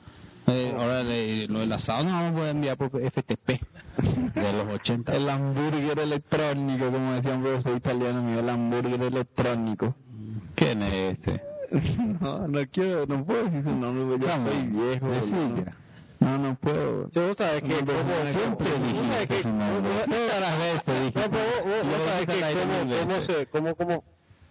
Eh, 0.47 0.73
ahora 0.77 1.03
le- 1.03 1.47
lo 1.47 1.59
del 1.59 1.71
asado 1.71 2.03
no 2.03 2.11
vamos 2.11 2.31
a 2.31 2.35
poder 2.35 2.55
enviar 2.55 2.75
por 2.77 2.89
FTP 2.99 3.61
de 4.35 4.53
los 4.53 4.67
80. 4.73 5.11
El 5.15 5.29
hamburguer 5.29 5.99
electrónico, 5.99 6.91
como 6.91 7.13
decía 7.13 7.33
un 7.35 7.43
profesor 7.43 7.77
italiano 7.77 8.21
mío, 8.23 8.39
el 8.39 8.49
hamburguer 8.49 9.01
electrónico. 9.03 9.95
¿Quién 10.55 10.81
es 10.83 11.13
este? 11.17 11.41
no, 12.21 12.47
no 12.47 12.59
quiero, 12.71 13.05
no 13.05 13.25
puedo 13.25 13.43
decir 13.45 13.63
su 13.63 13.75
nombre, 13.75 14.05
porque 14.05 14.25
yo 14.25 14.31
¿Cómo? 14.33 14.49
soy 14.51 14.67
viejo. 14.67 15.07
Decí 15.09 15.31
no. 15.31 15.65
No, 16.19 16.37
no 16.37 16.55
puedo. 16.55 17.09
Sí, 17.11 17.19
vos 17.19 17.37
sabés 17.37 17.63
que 17.63 17.69
No, 17.81 17.85
pero 17.85 17.99
como 17.99 18.13
no, 18.23 18.33
siempre 18.33 18.69
no, 18.79 18.85
dijiste, 18.85 18.85
no, 18.85 18.93
vos 18.93 19.07
sabés 19.07 19.27
que 19.27 19.43
no, 19.43 19.57
no, 19.57 19.73
vos- 19.73 19.81
no, 19.81 19.89
vos- 19.97 20.05
todas 20.29 20.59
veces 20.59 21.15
no, 21.15 21.31
pero 21.31 21.45
vos- 21.65 21.83
Yo 21.83 22.19
dije 22.19 22.25
que 22.25 23.05
cómo, 23.07 23.21
se, 23.21 23.45
cómo, 23.47 23.75
cómo 23.75 24.03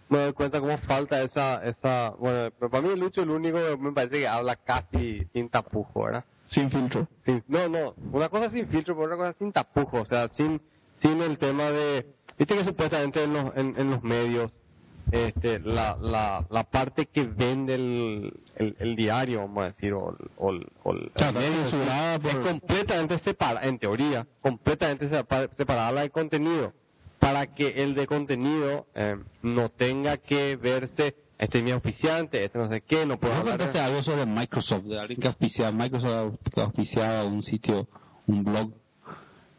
me 0.09 0.17
doy 0.19 0.33
cuenta 0.33 0.59
cómo 0.59 0.77
falta 0.79 1.21
esa, 1.21 1.63
esa, 1.63 2.09
bueno, 2.19 2.49
pero 2.59 2.69
para 2.69 2.83
mí 2.85 2.95
Lucho 2.99 3.21
el 3.21 3.29
único 3.29 3.57
que 3.57 3.77
me 3.77 3.93
parece 3.93 4.19
que 4.19 4.27
habla 4.27 4.57
casi 4.57 5.25
sin 5.31 5.47
tapujo, 5.49 6.03
¿verdad? 6.03 6.25
Sin 6.49 6.69
filtro. 6.69 7.07
Sin- 7.23 7.43
no, 7.47 7.69
no, 7.69 7.93
una 8.11 8.27
cosa 8.27 8.49
sin 8.49 8.67
filtro, 8.67 8.93
pero 8.95 9.05
otra 9.05 9.15
cosa 9.17 9.33
sin 9.39 9.53
tapujo, 9.53 10.01
o 10.01 10.05
sea, 10.05 10.27
sin, 10.35 10.61
sin 11.01 11.21
el 11.21 11.37
tema 11.37 11.71
de, 11.71 12.05
viste 12.37 12.57
que 12.57 12.63
supuestamente 12.65 13.23
en 13.23 13.31
los, 13.33 13.55
en, 13.55 13.75
en 13.79 13.89
los 13.91 14.03
medios, 14.03 14.51
este, 15.11 15.59
la, 15.59 15.97
la, 16.01 16.45
la 16.49 16.63
parte 16.63 17.07
que 17.07 17.23
vende 17.23 17.75
el, 17.75 18.33
el, 18.55 18.75
el 18.79 18.95
diario, 18.95 19.39
vamos 19.41 19.63
a 19.63 19.67
decir, 19.67 19.93
o, 19.93 20.09
el- 20.11 20.29
o, 20.37 20.47
o 20.83 20.93
el- 20.93 21.11
medio, 21.33 21.63
censurada 21.63 22.15
es 22.15 22.21
por- 22.21 22.41
completamente 22.41 23.19
separada, 23.19 23.67
en 23.67 23.77
teoría, 23.77 24.25
completamente 24.41 25.09
sepa- 25.09 25.49
separada 25.55 25.91
la 25.91 26.01
de 26.01 26.09
contenido, 26.11 26.73
para 27.19 27.47
que 27.47 27.83
el 27.83 27.93
de 27.93 28.07
contenido 28.07 28.87
eh, 28.95 29.17
no 29.43 29.69
tenga 29.69 30.17
que 30.17 30.55
verse, 30.55 31.15
este 31.37 31.57
es 31.59 31.63
mi 31.63 31.71
auspiciante, 31.71 32.43
este 32.45 32.57
no 32.57 32.67
sé 32.67 32.81
qué, 32.81 33.05
no 33.05 33.19
puedo 33.19 33.33
¿Vos 33.33 33.41
hablar. 33.41 33.57
contaste 33.57 33.79
algo 33.79 34.01
sobre 34.03 34.25
Microsoft? 34.25 34.83
De 34.85 34.99
alguien 34.99 35.19
que 35.19 35.27
auspiciaba, 35.27 35.71
Microsoft 35.71 36.35
que 36.53 36.61
auspiciaba 36.61 37.23
un 37.25 37.43
sitio, 37.43 37.87
un 38.27 38.43
blog 38.43 38.71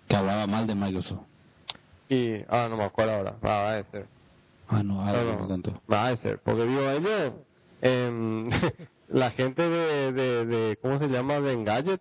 que 0.09 0.17
hablaba 0.17 0.47
mal 0.47 0.67
de 0.67 0.75
Microsoft. 0.75 1.27
Y, 2.09 2.37
ah, 2.49 2.67
no 2.69 2.77
me 2.77 2.85
acuerdo 2.85 3.13
ahora, 3.15 3.37
va, 3.45 3.63
va 3.63 3.77
a 3.79 3.83
ser. 3.85 4.07
Ah, 4.73 4.83
no, 4.83 5.03
algo 5.05 5.33
No, 5.33 5.39
no, 5.41 5.49
contó. 5.49 5.83
va 5.91 6.09
a 6.09 6.17
ser, 6.17 6.39
porque 6.41 6.65
digo, 6.67 6.83
ellos, 6.91 7.33
em, 7.81 8.49
la 9.09 9.31
gente 9.33 9.63
de, 9.69 10.13
de, 10.13 10.47
de, 10.47 10.79
¿cómo 10.81 10.99
se 10.99 11.09
llama? 11.09 11.41
De 11.41 11.53
Engadget, 11.53 12.01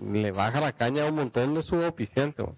le 0.00 0.30
baja 0.30 0.60
la 0.60 0.72
caña 0.72 1.04
a 1.04 1.08
un 1.08 1.16
montón 1.16 1.54
de 1.54 1.62
sus 1.62 1.82
auspiciantes. 1.84 2.46
¿no? 2.46 2.54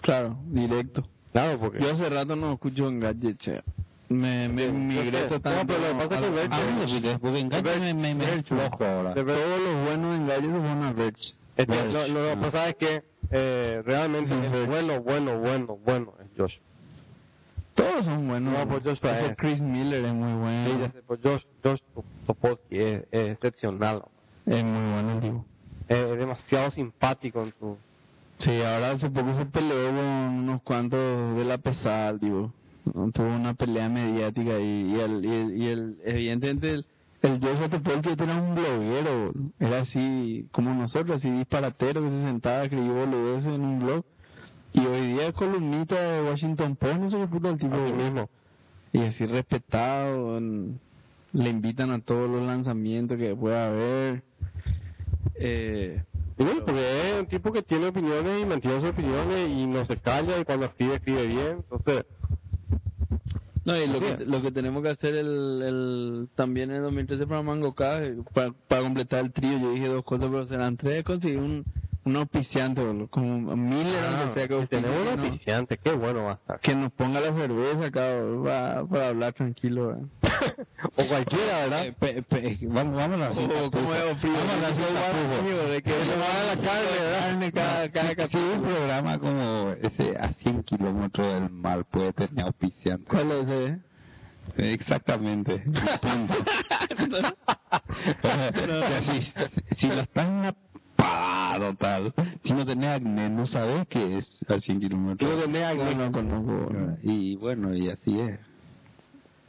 Claro, 0.00 0.36
directo. 0.46 1.02
Claro, 1.32 1.58
porque... 1.58 1.80
Yo 1.80 1.90
hace 1.92 2.08
rato 2.08 2.36
no 2.36 2.52
escucho 2.52 2.88
en 2.88 3.00
gadgets. 3.00 3.48
eh. 3.48 3.62
Me, 4.08 4.46
me 4.48 4.70
migré 4.70 5.26
totalmente. 5.28 5.72
No, 5.72 5.78
pero 5.80 5.92
lo 5.92 5.98
que 5.98 6.04
pasa 6.08 6.14
es 6.16 6.20
que 6.20 6.30
Verge- 6.36 6.48
Ah, 6.50 6.76
no, 6.78 6.88
sí, 6.88 7.18
porque 7.20 7.80
me, 7.80 7.94
me, 7.94 8.14
me 8.14 8.42
flojo 8.42 8.84
ahora. 8.84 9.14
Todos 9.14 9.60
los 9.60 9.84
buenos 9.86 10.16
en 10.18 10.26
gadgets 10.26 10.52
se 10.52 10.58
van 10.58 10.82
a 10.82 10.92
Verge. 10.92 11.34
este, 11.56 11.84
lo, 11.92 12.08
lo 12.08 12.20
que 12.24 12.32
ah. 12.32 12.40
pasa 12.42 12.68
es 12.68 12.76
que 12.76 13.02
eh, 13.30 13.82
realmente 13.86 14.34
es 14.34 14.66
bueno, 14.68 15.00
bueno, 15.00 15.38
bueno, 15.38 15.78
bueno 15.82 16.12
es 16.22 16.26
Josh. 16.36 16.56
Todos 17.74 18.04
son 18.04 18.28
buenos. 18.28 18.52
No, 18.58 18.68
pues 18.68 18.82
Josh 18.84 18.98
Ese. 19.02 19.34
Chris 19.36 19.62
Miller 19.62 20.04
es 20.04 20.12
muy 20.14 20.30
Sí, 20.32 20.38
bueno. 20.38 20.78
ya 20.80 20.92
sé, 20.92 21.02
pues 21.06 21.20
Josh, 21.22 21.42
Josh 21.64 21.80
Topolsky 22.26 22.78
es, 22.78 23.02
es 23.10 23.30
excepcional. 23.30 24.02
Es 24.46 24.64
muy 24.64 24.92
bueno 24.92 25.12
el 25.12 25.20
tipo. 25.20 25.46
Es, 25.88 25.96
es 25.98 26.18
demasiado 26.18 26.70
simpático 26.70 27.42
en 27.42 27.52
su... 27.58 27.76
Sí, 28.38 28.50
ahora 28.62 28.90
hace 28.92 29.08
poco 29.10 29.32
se 29.34 29.46
peleó 29.46 29.86
con 29.86 29.96
unos 30.04 30.62
cuantos 30.62 31.36
de 31.36 31.44
la 31.44 31.58
pesada, 31.58 32.12
digo. 32.14 32.52
Tuvo 32.84 33.26
una 33.26 33.54
pelea 33.54 33.88
mediática 33.88 34.58
y, 34.58 34.94
y, 34.96 35.00
el, 35.00 35.24
y, 35.24 35.28
el, 35.32 35.56
y 35.56 35.66
el- 35.68 35.96
evidentemente 36.04 36.72
el, 36.72 36.86
el 37.22 37.40
Joshua 37.40 37.68
Topolsky 37.68 38.10
era 38.20 38.34
un 38.42 38.54
bloguero, 38.56 39.32
era 39.60 39.80
así 39.82 40.48
como 40.50 40.74
nosotros, 40.74 41.18
así 41.18 41.30
disparatero 41.30 42.02
que 42.02 42.10
se 42.10 42.22
sentaba 42.22 42.62
a 42.62 42.64
escribir 42.64 42.90
boludeces 42.92 43.54
en 43.54 43.60
un 43.62 43.78
blog. 43.78 44.04
Y 44.74 44.80
hoy 44.86 45.12
día 45.12 45.28
es 45.28 45.34
columnista 45.34 46.00
de 46.00 46.22
Washington 46.30 46.76
Post, 46.76 46.98
no 46.98 47.10
sé 47.10 47.18
qué 47.18 47.26
puta 47.26 47.48
el 47.50 47.58
tipo 47.58 47.74
Así 47.74 47.92
mismo. 47.92 48.28
y 48.92 49.00
así 49.02 49.26
respetado, 49.26 50.40
le 50.40 51.50
invitan 51.50 51.90
a 51.90 52.00
todos 52.00 52.28
los 52.30 52.42
lanzamientos 52.46 53.18
que 53.18 53.34
pueda 53.36 53.66
haber. 53.68 54.22
Eh, 55.34 56.02
Y 56.38 56.44
bueno, 56.44 56.64
porque 56.64 57.10
es 57.10 57.20
un 57.20 57.26
tipo 57.26 57.52
que 57.52 57.62
tiene 57.62 57.88
opiniones 57.88 58.42
y 58.42 58.46
mantiene 58.46 58.80
sus 58.80 58.90
opiniones 58.90 59.50
y 59.50 59.66
no 59.66 59.84
se 59.84 59.96
calla 59.98 60.38
y 60.40 60.44
cuando 60.44 60.66
escribe, 60.66 60.94
escribe 60.96 61.26
bien. 61.26 61.64
Entonces, 61.70 62.06
No, 63.64 63.76
y 63.76 63.86
lo 63.86 64.00
que, 64.00 64.24
lo 64.24 64.42
que 64.42 64.50
tenemos 64.52 64.82
que 64.82 64.88
hacer 64.88 65.14
el, 65.14 65.62
el 65.62 66.28
también 66.34 66.70
en 66.70 66.76
el 66.78 66.82
2013 66.82 67.26
para 67.26 67.42
Mango 67.42 67.74
K, 67.74 68.04
eh, 68.04 68.16
para, 68.34 68.52
para 68.68 68.82
completar 68.82 69.20
el 69.24 69.32
trío, 69.32 69.58
yo 69.58 69.72
dije 69.72 69.86
dos 69.88 70.04
cosas, 70.04 70.28
pero 70.30 70.46
serán 70.48 70.76
tres, 70.76 71.04
conseguir 71.04 71.38
un, 71.38 71.64
un 72.04 72.16
auspiciante, 72.16 72.80
boludo, 72.84 73.08
como 73.08 73.54
Miller, 73.56 74.02
ah, 74.04 74.18
aunque 74.22 74.34
sea 74.34 74.48
que, 74.48 74.66
tenemos 74.66 74.96
un 74.98 75.04
¿no? 75.16 75.22
auspiciante, 75.22 75.78
qué 75.78 75.92
bueno 75.92 76.24
va 76.24 76.30
a 76.32 76.34
estar. 76.34 76.60
que 76.60 76.74
nos 76.74 76.92
ponga 76.92 77.20
la 77.20 77.32
cerveza 77.32 77.84
acá, 77.86 78.10
para, 78.44 78.84
para 78.86 79.08
hablar 79.08 79.32
tranquilo. 79.34 79.88
¿verdad? 79.88 80.06
o 80.96 81.06
cualquiera, 81.06 81.58
¿verdad? 81.58 81.86
Eh, 81.86 81.92
pe- 81.98 82.22
pe- 82.22 82.58
vamos, 82.62 82.96
vamos 82.96 83.20
a 83.20 83.24
la 83.24 83.30
O 83.30 83.70
como 83.70 83.94
es, 83.94 84.18
frío, 84.18 84.32
Vamos 84.32 84.52
a 84.52 84.56
la 84.56 84.74
frío, 84.74 84.86
cita, 84.88 85.42
frío, 85.42 85.68
de 85.68 85.82
que 85.82 85.90
se 86.04 86.16
va 86.16 86.40
a 86.40 86.42
la 86.42 86.56
carne, 86.60 86.90
¿verdad? 86.90 87.20
carne 87.20 87.52
cada, 87.52 87.88
cada, 87.90 88.14
cada, 88.16 88.38
un 88.56 88.62
programa 88.62 89.18
como 89.18 89.70
ese 89.80 90.16
a 90.18 90.32
100 90.32 90.62
kilómetros 90.64 91.34
del 91.34 91.50
mar 91.50 91.84
puede 91.84 92.12
tener 92.14 92.44
auspiciante. 92.46 93.04
¿Cuál 93.08 93.30
es 93.32 93.48
ese? 93.48 93.78
Exactamente. 94.56 95.58
Punto. 96.02 96.34
O 98.22 98.22
sea, 98.88 99.02
si, 99.02 99.20
si 99.76 99.86
lo 99.88 100.00
están 100.02 100.54
apagado 101.02 101.74
tal, 101.76 102.14
si 102.44 102.54
no 102.54 102.64
tenés 102.66 102.90
acné, 102.90 103.28
no 103.30 103.46
sabes 103.46 103.86
qué 103.88 104.18
es 104.18 104.40
a 104.48 104.58
100 104.60 104.80
kilómetros. 104.80 105.30
No 105.30 105.42
tenés 105.42 105.64
acné. 105.64 105.94
No, 105.94 106.06
no 106.06 106.12
conozco. 106.12 106.72
Y 107.02 107.36
bueno, 107.36 107.74
y 107.74 107.88
así 107.90 108.18
es. 108.20 108.38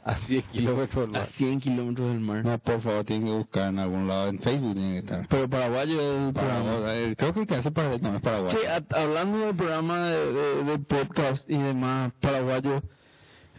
A 0.06 0.16
100 0.16 0.42
kilómetros 0.52 1.06
del 1.06 1.16
A 1.16 1.18
mar. 1.20 1.28
100 1.28 1.60
kilómetros 1.60 2.08
del 2.08 2.20
mar. 2.20 2.44
No, 2.44 2.58
por 2.58 2.80
favor, 2.82 3.04
tienen 3.04 3.26
que 3.26 3.32
buscar 3.32 3.70
en 3.70 3.78
algún 3.78 4.06
lado. 4.06 4.28
En 4.28 4.38
Facebook 4.38 4.74
tiene 4.74 4.92
que 4.92 4.98
estar. 4.98 5.26
Pero 5.28 5.48
paraguayo 5.48 5.98
es 5.98 6.26
el 6.28 6.34
programa. 6.34 6.76
eh, 6.94 7.14
creo 7.16 7.32
que 7.32 7.40
el 7.40 7.46
que 7.46 7.54
hace 7.54 7.70
para 7.70 7.96
no 7.96 8.16
es 8.16 8.20
Paraguay. 8.22 8.50
Sí, 8.54 8.66
a- 8.66 9.00
hablando 9.00 9.38
del 9.38 9.56
programa 9.56 10.04
de, 10.04 10.32
de- 10.32 10.64
de 10.64 10.78
podcast 10.80 11.48
y 11.48 11.56
demás 11.56 12.12
paraguayo, 12.20 12.82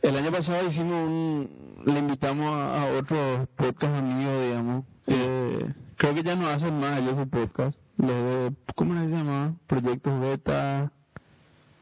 el 0.03 0.15
año 0.17 0.31
pasado 0.31 0.67
hicimos 0.67 1.07
un, 1.07 1.49
le 1.83 1.97
invitamos 1.97 2.45
a, 2.45 2.83
a 2.83 2.85
otros 2.99 3.47
podcast 3.55 3.95
amigos, 3.95 4.39
digamos. 4.43 4.85
Eh, 5.07 5.73
creo 5.97 6.13
que 6.13 6.21
ya 6.21 6.35
no 6.35 6.47
hacen 6.47 6.79
más 6.79 6.99
ellos 6.99 7.17
su 7.17 7.27
podcast. 7.27 7.75
Los 7.97 8.07
de, 8.09 8.51
¿cómo 8.75 8.93
les 8.95 9.09
se 9.09 9.15
llama? 9.15 9.55
Proyectos 9.67 10.19
Beta, 10.19 10.91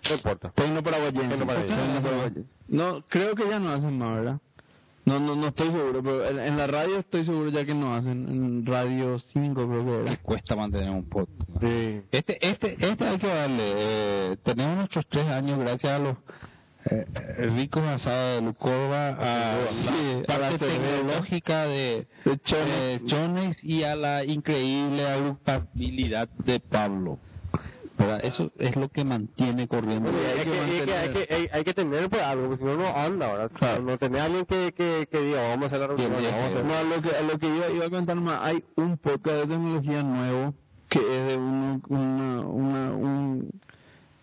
No 0.09 0.15
importa. 0.15 0.51
Tecno 0.55 0.83
Paraguayense. 0.83 1.45
Paraguayense. 1.45 2.43
No, 2.67 3.01
creo 3.09 3.35
que 3.35 3.47
ya 3.49 3.59
no 3.59 3.71
hacen 3.71 3.97
más, 3.97 4.15
¿verdad? 4.15 4.39
No, 5.05 5.19
no, 5.19 5.35
no 5.35 5.47
estoy 5.47 5.67
seguro, 5.69 6.01
pero 6.01 6.25
en, 6.29 6.39
en 6.39 6.57
la 6.57 6.65
radio 6.65 6.99
estoy 6.99 7.25
seguro 7.25 7.49
ya 7.49 7.65
que 7.65 7.73
no 7.73 7.93
hacen. 7.93 8.25
En 8.29 8.65
Radio 8.65 9.19
5 9.19 9.53
creo 9.67 9.85
que 9.85 9.91
Que 10.05 10.11
era. 10.11 10.17
cuesta 10.23 10.55
mantener 10.55 10.89
un 10.91 11.09
podcast. 11.09 11.49
Sí. 11.59 12.01
Este, 12.11 12.37
este, 12.47 12.77
este 12.79 13.05
hay 13.05 13.17
que 13.17 13.27
darle. 13.27 13.63
Eh, 13.75 14.37
tenemos 14.43 14.77
nuestros 14.77 15.05
tres 15.09 15.27
años 15.27 15.59
gracias 15.59 15.91
a 15.91 15.99
los 15.99 16.17
eh, 16.89 17.05
ricos 17.55 17.83
asados 17.83 18.35
de 18.41 18.45
Lucorba, 18.47 19.09
a 19.09 19.67
Sí, 19.67 20.23
la 20.27 20.35
a 20.35 20.37
la 20.39 20.49
parte 20.49 20.65
tecnológica 20.67 21.65
de, 21.65 22.07
De 22.25 22.39
Chonex. 22.39 22.67
eh, 22.69 23.01
Chonex 23.05 23.63
y 23.63 23.83
a 23.83 23.95
la 23.95 24.23
increíble 24.25 25.07
agrupabilidad 25.07 26.27
de 26.45 26.59
Pablo. 26.59 27.19
¿Verdad? 27.95 28.21
Eso 28.23 28.51
es 28.57 28.75
lo 28.75 28.89
que 28.89 29.03
mantiene 29.03 29.67
corriendo. 29.67 30.11
Bueno, 30.11 30.27
hay 30.27 30.39
hay, 30.39 30.45
que 30.45 30.51
que, 30.85 30.93
hay, 30.93 31.09
que, 31.13 31.33
hay, 31.33 31.47
hay, 31.53 31.63
que 31.63 31.73
tener 31.75 32.09
pues 32.09 32.23
algo, 32.23 32.47
porque 32.49 32.57
si 32.57 32.65
no, 32.65 32.75
no 32.75 32.87
anda, 32.87 33.27
¿verdad? 33.31 33.51
Claro. 33.53 33.83
No 33.83 33.97
tener 33.99 34.21
alguien 34.21 34.45
que, 34.45 34.73
que, 34.75 35.07
que 35.11 35.19
diga, 35.21 35.43
vamos 35.49 35.63
a 35.63 35.65
hacer 35.67 35.79
la 35.79 35.87
reunión, 35.87 36.67
No, 36.67 36.73
a 36.73 36.83
lo 36.83 37.01
que, 37.03 37.09
lo 37.31 37.37
que 37.37 37.47
iba, 37.55 37.69
iba 37.69 37.85
a 37.85 37.89
contar 37.91 38.15
más, 38.15 38.39
hay 38.43 38.63
un 38.77 38.97
podcast 38.97 39.35
de 39.37 39.47
tecnología 39.47 40.01
nuevo 40.01 40.55
que 40.89 40.99
es 40.99 41.27
de 41.27 41.37
uno- 41.37 41.81
una, 41.89 42.41
una, 42.41 42.91
un- 42.93 43.49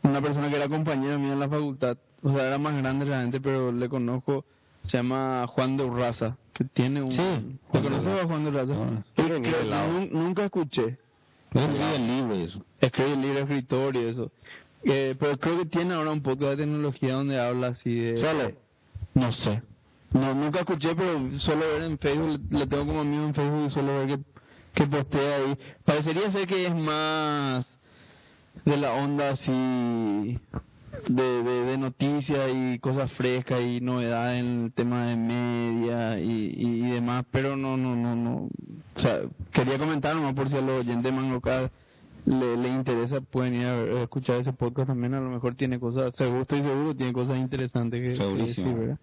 una 0.03 0.21
persona 0.21 0.49
que 0.49 0.57
era 0.57 0.69
compañera 0.69 1.19
mía 1.19 1.33
en 1.35 1.41
la 1.41 1.49
facultad. 1.49 1.97
O 2.23 2.33
sea, 2.33 2.47
era 2.47 2.59
más 2.59 2.77
grande 2.77 3.05
realmente, 3.05 3.41
pero 3.41 3.73
le 3.73 3.89
conozco. 3.89 4.45
Se 4.85 4.97
llama 4.97 5.47
Juan 5.49 5.77
de 5.77 5.85
Urraza, 5.85 6.37
que 6.55 6.65
tiene 6.65 7.03
un... 7.03 7.13
Sí, 7.13 7.59
¿Te 7.71 7.83
conoces 7.83 8.23
a. 8.23 8.27
Juan 8.27 8.45
de 8.45 8.51
Urraza? 8.51 8.73
No. 8.75 9.05
Nun- 9.17 10.11
nunca 10.11 10.45
escuché. 10.45 10.99
Es 11.53 11.69
el 11.69 12.07
libro 12.07 12.37
y 12.37 12.43
eso. 12.43 12.65
Escribe 12.81 13.17
libro, 13.17 13.41
escritor 13.41 13.97
y 13.97 14.05
eso. 14.05 14.31
Eh, 14.85 15.15
pero 15.19 15.37
creo 15.39 15.59
que 15.59 15.67
tiene 15.67 15.95
ahora 15.95 16.11
un 16.13 16.23
podcast 16.23 16.53
de 16.53 16.57
tecnología 16.59 17.15
donde 17.15 17.39
habla 17.39 17.69
así 17.69 17.95
de... 17.95 18.19
Solo. 18.19 18.53
No 19.15 19.33
sé. 19.33 19.63
No, 20.13 20.35
nunca 20.35 20.61
escuché, 20.61 20.95
pero 20.95 21.21
suelo 21.39 21.61
ver 21.69 21.83
en 21.83 21.99
Facebook, 21.99 22.41
le 22.51 22.67
tengo 22.67 22.87
como 22.87 23.01
amigo 23.01 23.27
en 23.27 23.35
Facebook 23.35 23.67
y 23.67 23.71
suelo 23.71 23.93
ver 23.99 24.07
que, 24.09 24.19
que 24.75 24.87
postea 24.87 25.37
ahí. 25.37 25.59
Parecería 25.85 26.31
ser 26.31 26.47
que 26.47 26.67
es 26.67 26.75
más 26.75 27.67
de 28.65 28.77
la 28.77 28.93
onda 28.93 29.31
así 29.31 30.39
de, 31.09 31.43
de, 31.43 31.65
de 31.65 31.79
noticias 31.79 32.51
y 32.53 32.79
cosas 32.79 33.11
frescas 33.13 33.61
y 33.63 33.81
novedades 33.81 34.41
en 34.41 34.65
el 34.65 34.73
tema 34.73 35.07
de 35.07 35.17
media 35.17 36.21
y, 36.21 36.53
y, 36.57 36.87
y 36.87 36.91
demás, 36.91 37.25
pero 37.31 37.57
no, 37.57 37.77
no, 37.77 37.97
no, 37.97 38.15
no. 38.17 38.49
O 38.97 38.99
sea, 38.99 39.21
quería 39.53 39.79
comentar 39.79 40.15
nomás 40.15 40.35
por 40.35 40.49
si 40.49 40.57
a 40.57 40.61
los 40.61 40.81
oyentes 40.81 41.05
de 41.05 41.13
Mangocad 41.13 41.71
le, 42.27 42.57
le 42.57 42.69
interesa, 42.69 43.21
pueden 43.21 43.55
ir 43.55 43.67
a, 43.67 44.03
escuchar 44.03 44.37
ese 44.37 44.53
podcast 44.53 44.89
también, 44.89 45.15
a 45.15 45.21
lo 45.21 45.31
mejor 45.31 45.55
tiene 45.55 45.81
cosas, 45.81 46.15
seguro, 46.17 46.43
estoy 46.43 46.63
seguro, 46.63 46.95
tiene 46.95 47.13
cosas 47.13 47.39
interesantes 47.39 48.01
que, 48.01 48.25
que 48.25 48.43
decir, 48.43 48.75
¿verdad? 48.75 48.99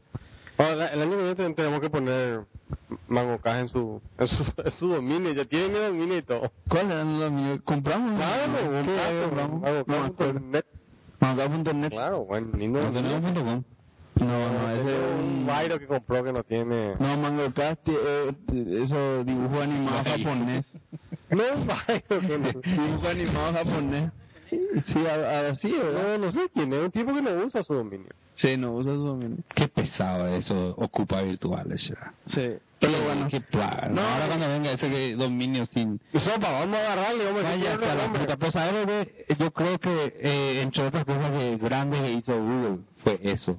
Ahora, 0.57 0.87
el 0.87 1.01
año 1.01 1.11
que 1.11 1.17
viene 1.17 1.35
ten- 1.35 1.55
tenemos 1.55 1.79
que 1.81 1.89
poner 1.89 2.41
Mangocas 3.07 3.59
en 3.61 3.69
su, 3.69 4.01
en 4.17 4.27
su, 4.27 4.53
en 4.65 4.71
su 4.71 4.87
dominio, 4.89 5.31
ya 5.33 5.45
tiene 5.45 5.69
mi 5.69 5.79
dominio 5.79 6.17
y 6.17 6.21
todo. 6.23 6.51
¿Cuál 6.69 6.91
eran 6.91 7.19
los 7.19 7.31
míos? 7.31 7.59
¿Compramos? 7.63 8.15
Claro, 8.15 8.53
¿Qué 8.53 9.21
compramos. 9.23 9.61
Mangocas.net. 9.87 10.65
Mangocas.net. 11.19 11.89
Claro, 11.89 12.25
bueno, 12.25 12.47
lindo. 12.57 12.81
No 12.81 12.91
tenemos 12.91 13.21
punto 13.21 13.43
com. 13.43 13.63
No, 14.19 14.25
no, 14.51 14.71
ese 14.71 14.89
es 14.95 14.99
un. 15.19 15.45
Guairo 15.45 15.77
que 15.79 15.85
compró 15.85 16.23
que 16.23 16.33
no 16.33 16.43
tiene. 16.43 16.95
No, 16.99 17.17
Mangocas, 17.17 17.77
eh, 17.85 18.31
eso 18.83 19.23
dibujo 19.23 19.61
animado 19.61 20.03
japonés. 20.03 20.65
No, 21.29 21.43
un 21.55 21.65
Guairo 21.67 22.19
que 22.21 22.37
no. 22.39 22.51
Dibujo 22.61 23.07
animado 23.09 23.53
japonés. 23.53 24.11
Sí, 24.49 25.05
a- 25.05 25.49
así, 25.49 25.71
¿verdad? 25.71 26.17
No, 26.17 26.25
no 26.25 26.31
sé 26.31 26.49
quién 26.53 26.71
es, 26.73 26.79
un 26.79 26.91
tipo 26.91 27.13
que 27.13 27.21
no 27.21 27.31
usa 27.45 27.63
su 27.63 27.73
dominio. 27.73 28.09
Sí, 28.35 28.55
no 28.57 28.73
usa 28.73 28.93
su 28.93 29.05
dominio. 29.05 29.37
Qué 29.55 29.67
pesado 29.67 30.27
eso, 30.27 30.75
ocupa 30.77 31.21
virtuales 31.21 31.87
ya. 31.89 32.13
Sí. 32.27 32.53
Pero 32.79 33.03
bueno, 33.03 33.27
qué 33.29 33.41
plaga. 33.41 33.89
No, 33.89 34.01
ahora 34.01 34.27
cuando 34.27 34.47
venga 34.49 34.71
ese 34.71 34.87
que 34.89 35.15
dominio 35.15 35.65
sin... 35.65 35.99
Sopa, 36.15 36.51
vamos 36.51 36.75
a 36.77 36.79
agarrarle, 36.93 37.25
vamos 37.25 37.39
a 37.41 37.49
Vaya, 37.49 37.63
decirle, 37.71 37.89
a 37.89 37.95
la 37.95 38.13
puta. 38.13 38.37
Pues, 38.37 38.53
¿sabes, 38.53 38.73
bebé? 38.85 39.25
Yo 39.39 39.51
creo 39.51 39.79
que, 39.79 40.13
eh, 40.19 40.61
entre 40.61 40.83
otras 40.85 41.03
cosas 41.05 41.31
que 41.31 41.57
grandes 41.57 42.01
que 42.01 42.11
hizo 42.13 42.33
Google, 42.39 42.77
fue 43.03 43.19
eso. 43.23 43.57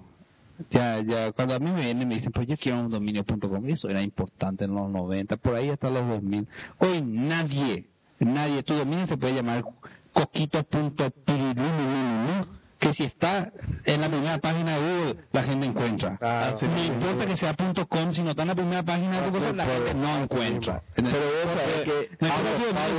Ya, 0.70 1.00
ya, 1.00 1.32
cuando 1.32 1.54
a 1.54 1.58
mí 1.58 1.70
me 1.70 1.80
vienen 1.84 2.02
y 2.02 2.06
me 2.06 2.14
dicen, 2.16 2.32
pues 2.32 2.46
yo 2.48 2.56
quiero 2.56 2.80
un 2.80 2.90
dominio.com, 2.90 3.68
eso 3.68 3.88
era 3.88 4.02
importante 4.02 4.64
en 4.64 4.74
los 4.74 4.88
90, 4.90 5.36
por 5.36 5.54
ahí 5.54 5.68
hasta 5.70 5.90
los 5.90 6.06
2000. 6.08 6.46
Hoy 6.78 7.00
nadie, 7.02 7.84
nadie, 8.20 8.62
tu 8.64 8.74
dominio 8.74 9.06
se 9.06 9.16
puede 9.16 9.34
llamar 9.34 9.64
coquito.pirilulululu, 10.12 12.46
que 12.78 12.92
si 12.92 13.04
está 13.04 13.50
en 13.84 14.00
la 14.00 14.08
primera 14.08 14.38
página 14.38 14.76
de 14.76 14.80
Google, 14.80 15.16
la 15.32 15.42
gente 15.42 15.66
encuentra. 15.66 16.16
Claro. 16.16 16.56
no 16.62 16.84
importa 16.84 17.26
que 17.26 17.36
sea 17.36 17.54
.com, 17.54 18.12
si 18.12 18.22
no 18.22 18.30
está 18.30 18.42
en 18.42 18.48
la 18.48 18.54
primera 18.54 18.82
página 18.82 19.20
de 19.20 19.30
cosa, 19.32 19.52
la 19.52 19.66
gente 19.66 19.92
no 19.94 20.22
encuentra. 20.22 20.82
pero 20.94 21.10
vos 21.10 21.52
sabés 21.52 21.84
que... 21.84 22.10
No 22.20 22.28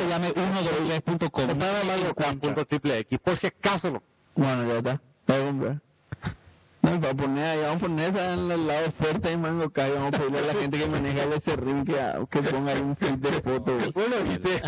se 0.01 0.07
llame 0.07 0.33
123.com. 0.33 1.49
Está 1.49 1.83
llamando 1.83 2.13
punto 2.39 2.65
triple 2.65 2.99
X, 2.99 3.19
por 3.23 3.37
si 3.37 3.47
acaso 3.47 3.89
no. 3.91 4.03
Bueno, 4.35 4.67
ya 4.67 4.77
está. 4.77 5.01
Voy 6.89 6.97
a 6.97 6.99
comprar. 6.99 6.99
No, 6.99 7.01
para 7.01 7.13
poner 7.15 7.43
ahí, 7.45 7.59
vamos 7.61 7.77
a 7.77 7.79
poner 7.79 8.09
esa 8.09 8.33
en 8.33 8.51
el 8.51 8.67
lado 8.67 8.91
fuerte 8.93 9.29
de 9.29 9.37
Mango 9.37 9.69
Kai, 9.69 9.91
vamos 9.91 10.13
a 10.13 10.17
pedirle 10.17 10.39
a 10.39 10.41
la 10.41 10.53
gente 10.55 10.77
que 10.77 10.87
maneja 10.87 11.23
el 11.23 11.41
SRIM 11.41 11.85
que, 11.85 12.25
que 12.31 12.41
ponga 12.43 12.71
ahí 12.71 12.81
un 12.81 12.95
feed 12.97 13.15
de 13.15 13.41
fotos. 13.41 13.83
Bueno, 13.93 14.15
viste, 14.23 14.61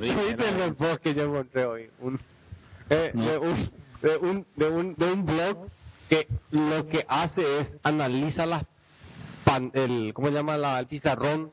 viste, 0.00 0.24
viste 0.24 0.64
el 0.64 0.74
post 0.74 1.02
que 1.02 1.14
yo 1.14 1.22
encontré 1.24 1.64
hoy, 1.64 1.90
un, 2.00 2.20
eh, 2.90 3.10
de, 3.14 3.38
un, 3.38 3.70
de, 4.02 4.16
un, 4.18 4.46
de, 4.56 4.68
un, 4.68 4.94
de 4.96 5.12
un 5.12 5.26
blog 5.26 5.68
que 6.08 6.26
lo 6.50 6.86
que 6.88 7.04
hace 7.08 7.60
es 7.60 7.72
analiza 7.82 8.44
las 8.46 8.64
pan, 9.44 9.70
el, 9.74 10.12
¿cómo 10.14 10.28
se 10.28 10.34
llama? 10.34 10.56
La, 10.56 10.78
el 10.78 10.86
pizarrón 10.86 11.52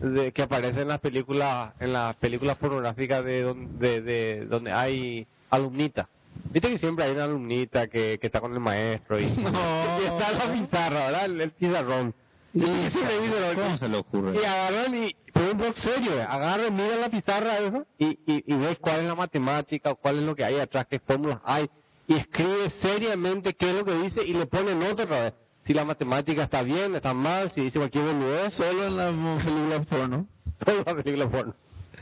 de, 0.00 0.32
que 0.32 0.42
aparece 0.42 0.82
en 0.82 0.88
las 0.88 1.00
películas, 1.00 1.72
en 1.80 1.92
las 1.94 2.14
películas 2.16 2.56
pornográficas 2.58 3.24
de, 3.24 3.42
don- 3.42 3.78
de, 3.78 4.02
de 4.02 4.46
donde 4.46 4.70
hay 4.72 5.26
alumnita. 5.50 6.08
Viste 6.50 6.68
que 6.70 6.78
siempre 6.78 7.04
hay 7.04 7.12
una 7.12 7.24
alumnita 7.24 7.88
que, 7.88 8.18
que 8.20 8.26
está 8.26 8.40
con 8.40 8.52
el 8.52 8.60
maestro 8.60 9.18
y, 9.20 9.24
y 9.26 9.28
está 9.28 10.30
en 10.32 10.38
la 10.38 10.52
pizarra, 10.52 11.06
¿verdad? 11.06 11.24
El, 11.26 11.40
el 11.40 11.50
pizarrón. 11.50 12.14
Y 12.54 12.60
dice 12.60 12.98
lo- 13.00 13.54
¿Cómo 13.62 13.76
se 13.76 13.88
le 13.88 13.96
ocurre? 13.98 14.40
y 14.40 14.44
agarran 14.44 14.94
y, 14.94 15.14
un 15.34 15.58
blog 15.58 15.74
serio, 15.74 16.12
agarran, 16.26 16.74
miran 16.74 17.00
la 17.02 17.10
pizarra 17.10 17.58
eso, 17.58 17.86
y, 17.98 18.06
y, 18.26 18.44
y 18.46 18.54
ves 18.56 18.78
cuál 18.80 19.00
es 19.00 19.06
la 19.06 19.14
matemática, 19.14 19.90
o 19.90 19.96
cuál 19.96 20.16
es 20.20 20.22
lo 20.22 20.34
que 20.34 20.44
hay 20.44 20.58
atrás, 20.58 20.86
qué 20.88 20.98
fórmulas 20.98 21.40
hay, 21.44 21.68
y 22.08 22.14
escribe 22.16 22.70
seriamente 22.70 23.52
qué 23.54 23.68
es 23.70 23.74
lo 23.76 23.84
que 23.84 23.92
dice 23.94 24.24
y 24.24 24.32
le 24.32 24.46
pone 24.46 24.74
nota 24.74 25.02
otra 25.02 25.20
vez. 25.24 25.34
Si 25.66 25.74
la 25.74 25.84
matemática 25.84 26.44
está 26.44 26.62
bien, 26.62 26.94
está 26.94 27.12
mal, 27.12 27.50
si 27.50 27.60
dice 27.60 27.78
cualquier 27.78 28.04
boludez, 28.04 28.54
Solo 28.54 28.86
en 28.86 28.96
las 28.96 29.12
películas 29.44 29.86
porno. 29.86 30.26
toda 30.64 30.76
la 30.94 31.02
película 31.02 31.28
porno. 31.28 31.54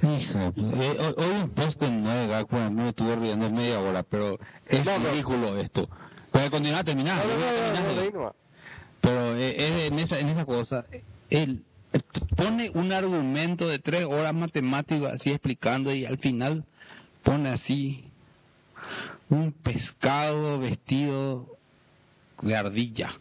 Hija, 0.05 0.53
eh, 0.57 1.15
hoy- 1.17 1.31
un 1.43 1.51
post 1.51 1.81
de 1.81 1.91
9 1.91 2.27
gag, 2.29 2.47
bueno, 2.51 2.71
me 2.71 2.89
estuve 2.91 3.17
riendo 3.17 3.51
media 3.51 3.81
hora, 3.81 4.03
pero 4.03 4.39
es 4.67 4.85
No, 4.85 4.99
no. 4.99 5.11
ridículo 5.11 5.57
esto. 5.59 5.89
Puede 6.31 6.51
continuar, 6.51 6.85
terminar. 6.85 7.25
No, 7.27 7.33
no, 7.37 7.41
no, 7.41 8.11
no, 8.11 8.11
no. 8.25 8.35
Pero 9.01 9.37
eh, 9.37 9.55
es 9.57 9.93
en 9.93 9.99
esa, 9.99 10.19
en 10.19 10.29
esa 10.31 10.45
cosa, 10.45 10.85
él 11.31 11.63
pone 12.37 12.71
un 12.75 12.93
argumento 12.93 13.69
de 13.69 13.79
tres 13.79 14.05
horas 14.05 14.35
matemático 14.35 15.07
así 15.07 15.31
explicando 15.31 15.95
y 15.95 16.05
al 16.05 16.19
final 16.19 16.65
pone 17.23 17.51
así 17.51 18.05
un 19.29 19.53
pescado 19.53 20.59
vestido 20.59 21.47
de 22.43 22.57
ardilla. 22.57 23.15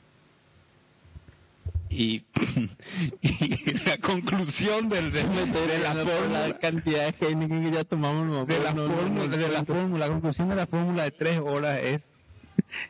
Y, 1.96 2.26
y 3.22 3.74
la 3.86 3.98
conclusión 4.00 4.90
del, 4.90 5.12
de, 5.12 5.24
de 5.24 5.80
la 5.80 5.94
la, 5.94 6.06
fórmula 6.06 6.48
la 6.48 6.58
cantidad 6.58 7.14
de 7.14 7.26
Heineken 7.28 7.64
que 7.66 7.72
ya 7.72 7.84
tomamos, 7.84 8.26
no, 8.26 8.46
de 8.46 8.60
la 8.60 8.74
no, 8.74 8.88
fórmula, 8.88 9.28
no, 9.28 9.38
de 9.38 9.48
la 9.48 9.64
fórmula, 9.64 10.08
la 10.08 10.12
conclusión 10.12 10.50
de 10.50 10.56
la 10.56 10.66
fórmula 10.66 11.04
de 11.04 11.12
tres 11.12 11.40
horas 11.40 11.80
es 11.84 12.02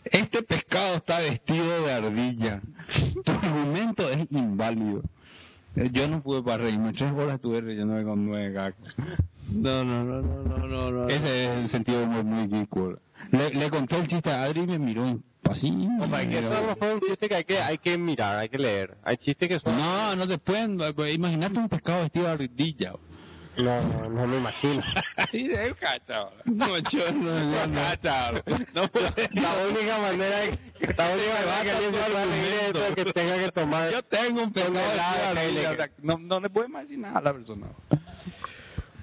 este 0.06 0.44
pescado 0.44 0.96
está 0.96 1.20
vestido 1.20 1.86
de 1.86 1.92
ardilla. 1.92 2.62
Tu 3.24 3.32
argumento 3.32 4.10
es 4.10 4.28
inválido. 4.32 5.02
Yo 5.76 6.08
no 6.08 6.22
pude 6.22 6.44
para 6.44 6.64
reírme, 6.64 6.94
tres 6.94 7.12
horas 7.14 7.36
estuve 7.36 7.62
riéndome 7.62 8.04
con 8.04 8.26
nueve 8.26 8.52
gags. 8.52 8.78
No, 9.50 9.84
no, 9.84 10.04
no, 10.04 10.22
no, 10.22 10.44
no, 10.44 10.68
no, 10.68 10.92
no. 10.92 11.10
Ese 11.10 11.46
es 11.46 11.50
el 11.64 11.68
sentido 11.70 12.04
humor 12.04 12.24
muy 12.24 12.48
ridículo. 12.48 13.00
Le, 13.32 13.50
le 13.50 13.70
conté 13.70 13.98
el 13.98 14.08
chiste 14.08 14.30
a 14.32 14.44
Adri 14.44 14.62
y 14.62 14.68
me 14.68 14.80
miró 14.80 15.20
así. 15.44 15.70
Hombre, 15.70 16.20
hay 16.20 16.30
que, 16.30 16.40
eso 16.40 16.52
a 16.52 16.62
lo 16.62 16.68
mejor 16.68 16.88
es 16.88 16.94
un 16.96 17.02
chiste 17.02 17.30
que 17.30 17.36
hay 17.36 17.44
que, 17.44 17.60
hay 17.60 17.78
que 17.78 17.98
mirar, 17.98 18.38
hay 18.38 18.50
que 18.50 18.58
leer. 18.58 18.98
Hay 19.04 19.18
chistes 19.18 19.50
que 19.50 19.60
son... 19.60 19.78
No, 19.78 20.16
no 20.16 20.26
se 20.26 20.38
pueden. 20.38 20.78
pues, 20.96 21.16
Imagínate 21.16 21.60
un 21.60 21.70
pescado 21.70 22.02
vestido 22.02 22.26
de 22.26 22.32
ardilla. 22.32 22.94
No, 23.56 23.82
no, 23.84 24.10
no 24.10 24.28
me 24.28 24.38
imagino. 24.38 24.82
Y 25.32 25.48
de 25.48 25.76
cacha. 25.76 26.26
No, 26.46 26.78
yo 26.80 27.12
no, 27.12 27.68
no. 27.68 27.68
No 28.74 28.88
puede. 28.88 29.30
La 29.34 29.68
única 29.68 29.98
manera 30.00 30.38
de 30.40 30.60
la 30.98 31.14
única 31.14 31.46
manera 31.46 31.64
que 31.64 31.72
alguien 31.72 32.96
se 32.96 32.96
que 32.96 33.14
tenga 33.14 33.38
que 33.38 33.52
tomar 33.52 33.92
Yo 33.92 34.02
tengo 34.04 34.44
un 34.44 34.54
pescado 34.54 34.74
de 34.74 35.40
ardilla. 35.40 35.90
No, 36.02 36.18
no 36.18 36.40
le 36.40 36.50
puedo 36.50 36.68
imaginar 36.68 37.16
a 37.16 37.22
la 37.22 37.34
persona. 37.34 37.68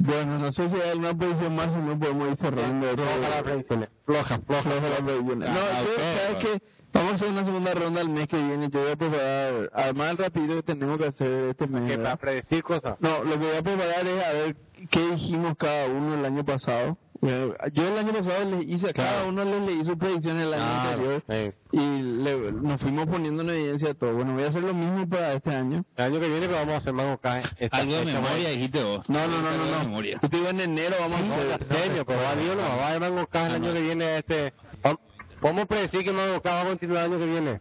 Bueno, 0.01 0.39
no 0.39 0.51
sé 0.51 0.69
si 0.69 0.75
hay 0.77 0.91
alguna 0.91 1.15
posición 1.15 1.55
más, 1.55 1.73
si 1.73 1.79
no 1.79 1.99
podemos 1.99 2.29
ir 2.29 2.37
cerrando. 2.37 2.89
Floja 2.95 3.43
predicciones. 3.43 3.89
Floja, 4.05 4.39
floja. 4.41 4.63
Floja 4.63 4.89
la. 4.89 5.53
No, 5.53 5.61
¿sabes 5.61 6.37
qué? 6.41 6.63
Vamos 6.93 7.13
a 7.13 7.15
hacer 7.15 7.29
una 7.29 7.45
segunda 7.45 7.75
ronda 7.75 8.01
el 8.01 8.09
mes 8.09 8.27
que 8.27 8.37
viene. 8.37 8.69
Yo 8.69 8.81
voy 8.81 8.91
a 8.91 8.97
preparar, 8.97 9.71
además 9.73 10.11
el 10.11 10.19
rápido 10.19 10.57
que 10.57 10.63
tenemos 10.63 10.99
que 10.99 11.07
hacer 11.07 11.51
este 11.51 11.67
mes. 11.69 11.89
¿verdad? 11.89 12.05
para 12.05 12.17
predecir 12.17 12.63
cosas. 12.65 12.97
No, 13.01 13.23
lo 13.23 13.39
que 13.39 13.47
voy 13.47 13.57
a 13.57 13.63
preparar 13.63 14.07
es 14.07 14.25
a 14.25 14.33
ver 14.33 14.57
qué 14.91 15.01
dijimos 15.13 15.57
cada 15.57 15.87
uno 15.87 16.15
el 16.15 16.25
año 16.25 16.45
pasado. 16.45 16.97
Bueno, 17.21 17.55
Yo 17.75 17.87
el 17.87 17.99
año 17.99 18.13
pasado 18.15 18.45
les 18.51 18.67
hice, 18.69 18.89
a 18.91 18.93
cada 18.95 19.27
uno 19.27 19.45
les 19.45 19.61
leí 19.63 19.85
su 19.85 19.99
predicción 19.99 20.39
el 20.39 20.55
año 20.55 20.63
Ah, 20.65 20.93
anterior 20.93 21.23
y 21.71 21.79
le- 22.03 22.53
nos 22.53 22.81
fuimos 22.81 23.07
poniendo 23.09 23.43
en 23.43 23.51
evidencia 23.51 23.93
todo. 23.93 24.15
Bueno, 24.15 24.33
voy 24.33 24.45
a 24.45 24.49
hacer 24.49 24.63
lo 24.63 24.73
mismo 24.73 25.07
para 25.07 25.35
este 25.35 25.55
año. 25.55 25.85
El 25.97 26.05
año 26.05 26.19
que 26.21 26.29
viene 26.29 26.47
pero 26.47 26.59
vamos 26.61 26.75
a 26.75 26.79
hacer 26.79 26.93
más 26.95 27.07
acá. 27.19 27.43
esta 27.59 27.77
Algo 27.77 27.93
de 27.97 28.05
memoria 28.07 28.49
dijiste 28.49 28.83
vos. 28.83 29.07
No, 29.11 29.29
no, 29.29 29.43
no, 29.43 29.53
no, 29.57 29.83
no. 29.85 30.03
Yo 30.03 30.19
te 30.19 30.37
digo 30.37 30.49
en 30.49 30.61
enero 30.61 30.97
vamos 30.99 31.21
No, 31.27 31.35
a 31.35 31.55
hacer. 31.57 31.63
serio, 31.65 32.05
pero 32.07 32.23
va 32.23 32.35
Dios 32.37 32.57
no 32.57 32.63
va 32.63 32.87
a 32.87 32.89
haber 32.89 33.01
Mango 33.01 33.27
Cas 33.27 33.49
el 33.51 33.55
año 33.57 33.73
que 33.75 33.81
viene. 33.83 34.17
este 34.19 34.55
¿Cómo 35.43 35.67
predecir 35.67 36.05
que 36.05 36.13
Mango 36.13 36.41
Cas 36.41 36.53
va 36.55 36.63
a 36.63 36.67
continuar 36.69 37.05
el 37.05 37.13
año 37.13 37.19
que 37.19 37.31
viene? 37.31 37.59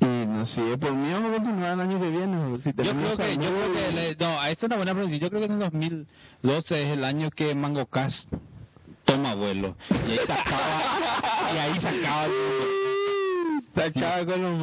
Y 0.00 0.26
no 0.26 0.44
sé, 0.46 0.78
por 0.78 0.92
mí 0.92 1.12
vamos 1.12 1.30
a 1.30 1.34
continuar 1.42 1.74
el 1.74 1.80
año 1.80 2.00
que 2.00 2.08
viene. 2.10 2.58
Si 2.62 2.70
Yo 2.70 2.92
creo 2.94 3.16
que, 3.16 3.36
yo 3.36 3.50
creo 3.50 3.72
que, 3.72 3.92
le- 3.92 4.16
no, 4.16 4.40
a 4.40 4.50
esto 4.50 4.66
es 4.66 4.70
una 4.70 4.76
buena 4.76 4.94
pregunta. 4.94 5.16
Yo 5.18 5.28
creo 5.28 5.40
que 5.40 5.46
en 5.46 5.52
el 5.52 5.58
2012 5.60 6.82
es 6.82 6.88
el 6.88 7.04
año 7.04 7.30
que 7.30 7.54
Mango 7.54 7.86
Cast 7.86 8.28
toma 9.04 9.34
vuelo. 9.34 9.76
Y 9.90 10.12
ahí 10.12 10.20
se 10.26 10.32
acaba, 10.32 11.52
y 11.54 11.58
ahí 11.58 11.80
se 11.80 11.88
acaba. 11.88 12.26
Se 13.74 13.82
acaba 13.84 14.26
con 14.26 14.42
los 14.42 14.60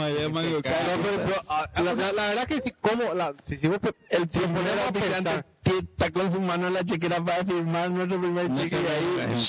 pero- 0.61 0.61
pero, 0.61 1.41
ah, 1.49 1.67
la, 1.81 1.93
verdad 1.95 2.47
que 2.47 2.61
si, 2.61 2.71
como, 2.73 3.13
la, 3.15 3.33
si, 3.45 3.57
si 3.57 3.67
vos, 3.67 3.79
El 4.09 4.29
si 4.31 4.39
ponemos 4.39 4.87
a 4.87 4.91
pensar, 4.91 5.45
que 5.63 5.79
está 5.79 6.11
con 6.11 6.31
su 6.31 6.39
mano 6.39 6.67
en 6.67 6.73
la 6.75 6.83
chequera 6.85 7.23
para 7.23 7.43
firmar 7.43 7.89
nuestro 7.89 8.19
primer 8.19 8.55
cheque 8.55 8.79
y 8.81 8.85
ahí... 8.85 9.45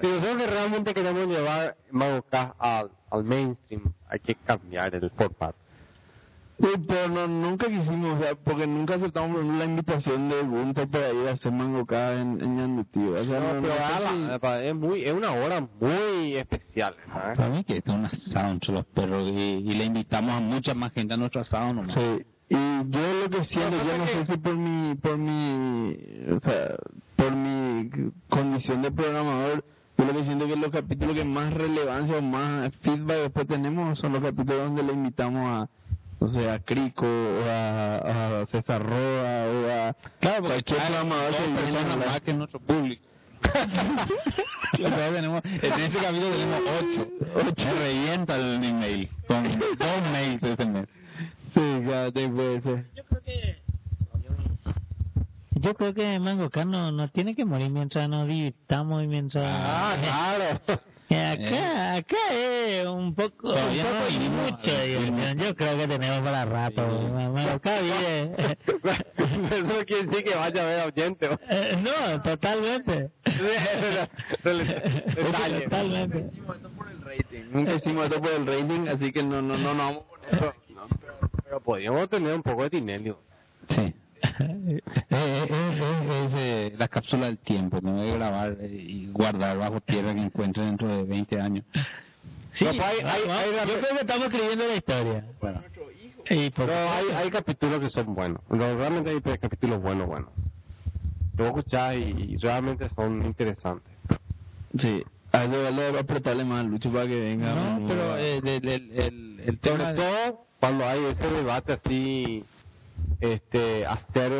si 0.00 0.06
nosotros 0.06 0.36
que 0.38 0.46
realmente 0.46 0.94
queremos 0.94 1.26
llevar 1.26 1.76
Mango 1.90 2.22
Cas 2.22 2.52
al, 2.58 2.90
al 3.10 3.24
mainstream, 3.24 3.92
hay 4.08 4.20
que 4.20 4.34
cambiar 4.36 4.94
el 4.94 5.10
formato. 5.10 5.58
Sí, 6.58 6.68
pero 6.88 7.08
no, 7.08 7.28
nunca 7.28 7.66
quisimos, 7.68 8.16
o 8.16 8.18
sea, 8.22 8.34
porque 8.34 8.66
nunca 8.66 8.94
aceptamos 8.94 9.44
la 9.44 9.64
invitación 9.66 10.30
de 10.30 10.40
Gunter 10.42 10.88
para 10.88 11.12
ir 11.12 11.28
a 11.28 11.32
hacer 11.32 11.52
mango 11.52 11.80
acá 11.80 12.14
en, 12.14 12.40
en 12.42 12.56
Ñandutí. 12.56 12.98
O 13.06 13.24
sea, 13.26 13.40
No, 13.40 13.54
no, 13.54 13.60
pero 13.60 13.74
no 13.74 13.80
sé 13.80 13.82
ala, 14.08 14.32
si- 14.34 14.38
pa- 14.40 14.62
es 14.62 14.74
muy 14.74 15.04
es 15.04 15.12
una 15.12 15.32
hora 15.32 15.68
muy 15.80 16.34
especial 16.36 16.94
¿sabes? 17.12 17.36
Para 17.36 17.48
mí 17.50 17.62
que 17.64 17.76
es 17.76 17.86
un 17.86 18.06
asado 18.06 18.48
entre 18.52 18.72
los 18.72 18.86
perros 18.86 19.28
y, 19.28 19.32
y 19.38 19.74
le 19.74 19.84
invitamos 19.84 20.30
a 20.34 20.40
mucha 20.40 20.72
más 20.72 20.92
gente 20.92 21.12
a 21.12 21.16
nuestro 21.18 21.42
asado 21.42 21.74
nomás. 21.74 21.92
Sí. 21.92 22.24
Y 22.48 22.54
yo 22.54 23.12
lo 23.24 23.28
que 23.28 23.44
siento, 23.44 23.76
No, 23.76 23.84
yo 23.84 23.98
no 23.98 24.04
que- 24.06 24.12
sé 24.12 24.24
si 24.24 24.36
por 24.38 24.56
mi, 24.56 24.94
por 24.94 25.18
mi, 25.18 25.94
o 26.32 26.40
sea, 26.40 26.74
por 27.16 27.34
mi 27.36 27.90
condición 28.30 28.80
de 28.80 28.92
programador, 28.92 29.62
yo 29.98 30.04
lo 30.06 30.12
que 30.12 30.24
siento 30.24 30.46
que 30.46 30.56
los 30.56 30.70
capítulos 30.70 31.14
que 31.16 31.24
más 31.24 31.52
relevancia 31.52 32.16
o 32.18 32.22
más 32.22 32.74
feedback 32.76 33.18
después 33.18 33.46
tenemos 33.46 33.98
son 33.98 34.12
los 34.14 34.22
capítulos 34.22 34.58
donde 34.64 34.82
le 34.84 34.92
invitamos 34.92 35.42
a, 35.44 35.68
o 36.18 36.28
sea, 36.28 36.54
a 36.54 36.58
Crico 36.60 37.06
o 37.06 37.44
a, 37.44 38.40
a 38.42 38.46
César 38.46 38.82
Roa 38.82 39.46
o 39.46 39.70
a 39.70 39.96
Claro, 40.20 40.42
porque 40.42 40.62
cualquier 40.62 40.80
programador 40.86 42.06
más 42.06 42.20
que 42.22 42.32
nuestro 42.34 42.60
público. 42.60 43.02
Tenemos, 44.76 45.42
en 45.44 45.72
ese 45.80 45.98
capítulo 45.98 46.30
tenemos 46.30 46.60
ocho. 46.80 47.06
Se 47.56 47.72
revienta 47.72 48.36
el 48.36 48.64
email. 48.64 49.08
Con 49.28 49.58
dos 49.58 50.02
mails 50.10 50.42
ese 50.42 50.64
mes. 50.64 50.88
Sí, 51.54 51.82
claro, 51.84 52.12
sí, 52.14 52.28
puede 52.28 52.60
ser. 52.62 52.84
Yo 52.94 53.04
creo 53.04 53.22
que 53.22 53.56
yo 55.58 55.74
creo 55.74 55.94
que 55.94 56.18
Mango 56.20 56.50
Cas 56.50 56.66
no, 56.66 56.92
no 56.92 57.08
tiene 57.08 57.34
que 57.34 57.44
morir 57.44 57.70
mientras 57.70 58.08
nos 58.08 58.28
divirtamos 58.28 59.02
y 59.02 59.06
mientras 59.06 59.44
ah 59.46 59.96
claro 60.00 60.60
Eh, 61.08 61.24
acá 61.24 61.94
acá 61.96 62.34
es 62.34 62.86
un 62.86 63.14
poco 63.14 63.50
un 63.52 63.76
no 63.76 63.82
poco 63.84 64.08
y 64.08 64.12
vinimos 64.12 64.50
mucho 64.50 64.70
de 64.72 64.86
diversión. 64.86 65.38
yo 65.38 65.54
creo 65.54 65.76
que 65.78 65.86
tenemos 65.88 66.22
para 66.24 66.44
rato 66.44 66.82
Mango 67.12 67.60
Cas 67.60 67.82
vive 67.82 68.32
eso 69.52 69.72
no 69.78 69.84
quiere 69.84 70.02
decir 70.04 70.24
que 70.24 70.34
vaya 70.34 70.62
a 70.62 70.66
ver 70.66 70.86
oyente 70.86 71.28
¿o? 71.28 71.38
Eh, 71.48 71.76
no 71.80 72.22
totalmente 72.22 73.10
totalmente 75.14 76.24
Nunca 77.50 77.74
hicimos 77.74 78.06
esto 78.06 78.20
por 78.20 78.32
el 78.32 78.46
rating, 78.46 78.88
así 78.88 79.12
que 79.12 79.22
no, 79.22 79.40
no, 79.40 79.56
no, 79.56 79.74
no 79.74 79.82
vamos 79.84 80.02
a 80.02 80.06
poner. 80.40 80.54
pero 81.44 81.60
podríamos 81.60 82.08
tener 82.08 82.34
un 82.34 82.42
poco 82.42 82.62
de 82.64 82.70
Tinelio 82.70 83.18
Sí. 83.68 83.94
Eh, 84.22 84.80
eh, 85.10 86.70
es 86.72 86.78
la 86.78 86.88
cápsula 86.88 87.26
del 87.26 87.38
tiempo. 87.38 87.80
Que 87.80 88.10
grabar 88.16 88.56
eh, 88.60 88.66
y 88.88 89.06
guardar 89.12 89.58
bajo 89.58 89.80
tierra 89.80 90.14
que 90.14 90.20
encuentre 90.22 90.64
dentro 90.64 90.88
de 90.88 91.02
20 91.04 91.40
años. 91.40 91.64
sí 92.52 92.64
No, 92.64 92.70
pues 92.72 92.82
hay- 92.82 93.00
hay- 93.00 93.68
yo 93.68 93.78
creo 93.80 93.94
que 93.94 94.00
estamos 94.00 94.26
escribiendo 94.28 94.66
la 94.66 94.76
historia 94.76 95.24
Bueno. 95.40 95.62
y 96.30 96.50
por 96.50 96.66
pero 96.66 96.90
hay, 96.90 97.06
hay 97.14 97.30
capítulos 97.30 97.80
que 97.80 97.90
son 97.90 98.14
buenos 98.14 98.40
No, 98.48 98.56
realmente 98.76 99.10
hay 99.10 99.20
capítulos 99.38 99.80
buenos 99.82 100.06
buenos 100.06 100.30
lo 101.36 101.46
escuchás 101.48 101.94
y, 101.96 102.32
y 102.32 102.36
realmente 102.38 102.88
son 102.96 103.22
interesantes 103.24 103.92
Sí, 104.78 105.02
a 105.32 105.44
eso 105.44 105.62
vale 105.62 105.98
apretarle 105.98 106.44
más 106.44 106.64
Lucho 106.66 106.90
para 106.92 107.06
que 107.06 107.20
venga. 107.20 107.54
No, 107.54 107.86
pero 107.86 108.16
eh, 108.16 108.38
el, 108.38 108.48
el, 108.48 108.68
el, 108.68 109.40
el, 109.44 109.58
tema 109.58 109.92
sobre 109.92 109.94
todo 109.96 110.46
cuando 110.60 110.86
hay 110.88 111.04
ese 111.04 111.26
debate 111.26 111.72
así 111.74 112.44
este 113.20 113.86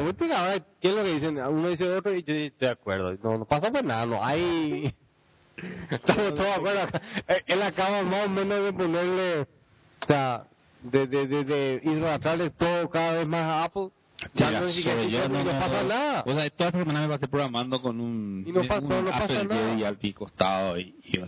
Viste 0.05 0.27
que 0.27 0.35
ahora 0.35 0.61
qué 0.81 0.89
es 0.89 0.95
lo 0.95 1.03
que 1.03 1.13
dicen 1.15 1.39
uno 1.39 1.69
dice 1.69 1.91
otro 1.93 2.15
y 2.15 2.23
yo 2.23 2.35
estoy 2.35 2.53
de 2.67 2.69
acuerdo 2.71 3.17
no, 3.23 3.39
no 3.39 3.45
pasa 3.45 3.71
por 3.71 3.85
nada 3.85 4.07
no 4.07 4.23
hay 4.25 4.95
estamos 5.91 6.35
todos 6.35 6.39
de 6.39 6.53
acuerdo 6.53 6.81
Eh, 7.29 7.43
él 7.47 7.63
acaba 7.63 8.03
más 8.03 8.27
o 8.27 8.29
menos 8.29 8.65
de 8.65 8.73
ponerle 8.73 9.41
o 9.41 9.47
sea 10.07 10.45
de 10.83 11.07
de 11.07 11.27
de, 11.27 11.45
de 11.45 12.51
todo 12.51 12.89
cada 12.91 13.13
vez 13.15 13.27
más 13.27 13.41
a 13.43 13.65
Apple. 13.65 13.89
Ya 14.35 14.51
no, 14.51 14.69
yo 14.69 15.29
no, 15.29 15.45
pasa 15.45 15.83
nada. 15.83 16.23
O 16.27 16.33
sea, 16.35 16.49
toda 16.51 16.69
esta 16.69 16.71
semana 16.73 17.01
me 17.03 17.09
pasé 17.09 17.29
programando 17.29 17.83
con 17.83 18.01
un, 18.01 18.45
Y 18.47 18.53
no 18.53 18.63
pasa- 18.67 18.81
un 18.81 19.05
no 19.05 19.11
pasa 19.11 19.45
nada. 19.45 19.71
Jedi 19.71 19.85
al 19.85 19.99
costado 20.15 20.79
y, 20.79 20.95
y, 21.05 21.21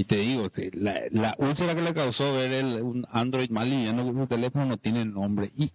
y 0.00 0.04
te 0.04 0.16
digo, 0.16 0.48
que 0.50 0.70
la, 0.72 1.00
la 1.10 1.34
úlcera 1.38 1.74
que 1.74 1.82
le 1.82 1.92
causó 1.92 2.32
ver 2.32 2.52
el, 2.52 2.80
un 2.82 3.06
Android 3.10 3.50
mal 3.50 3.68
liviano 3.68 4.04
con 4.04 4.14
su 4.16 4.26
teléfono 4.26 4.64
no 4.64 4.76
tiene 4.78 5.04
nombre. 5.04 5.52
Y 5.58 5.70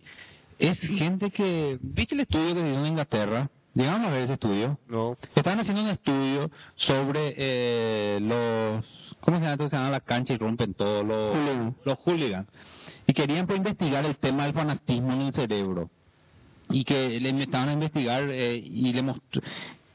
es 0.60 0.80
gente 0.80 1.32
que, 1.32 1.78
¿viste 1.82 2.16
el 2.16 2.22
estudio 2.22 2.56
que 2.56 2.62
se 2.62 2.70
hizo 2.72 2.80
en 2.80 2.86
Inglaterra? 2.88 3.50
Llegaron 3.74 4.06
a 4.06 4.10
ver 4.10 4.24
ese 4.24 4.34
estudio. 4.34 4.80
no 4.88 5.18
Estaban 5.36 5.60
haciendo 5.60 5.84
un 5.84 5.90
estudio 5.90 6.50
sobre 6.76 7.36
eh, 7.38 8.20
los, 8.22 9.16
¿cómo 9.20 9.38
se 9.38 9.46
llama? 9.46 9.70
Se 9.70 9.76
llama 9.76 9.92
la 9.92 10.00
cancha 10.00 10.34
y 10.34 10.38
rompen 10.38 10.74
todo, 10.74 11.04
los, 11.04 11.36
Hooligan. 11.36 11.76
los 11.86 12.00
hooligans. 12.00 12.48
Y 13.06 13.14
querían 13.14 13.46
pues, 13.46 13.58
investigar 13.58 14.04
el 14.06 14.18
tema 14.18 14.46
del 14.46 14.54
fanatismo 14.54 15.14
en 15.14 15.22
el 15.22 15.34
cerebro. 15.34 15.92
Y 16.70 16.84
que 16.84 17.20
le 17.20 17.44
estaban 17.44 17.70
a 17.70 17.74
investigar 17.74 18.24
eh, 18.30 18.58
y 18.58 18.92
le 18.94 19.14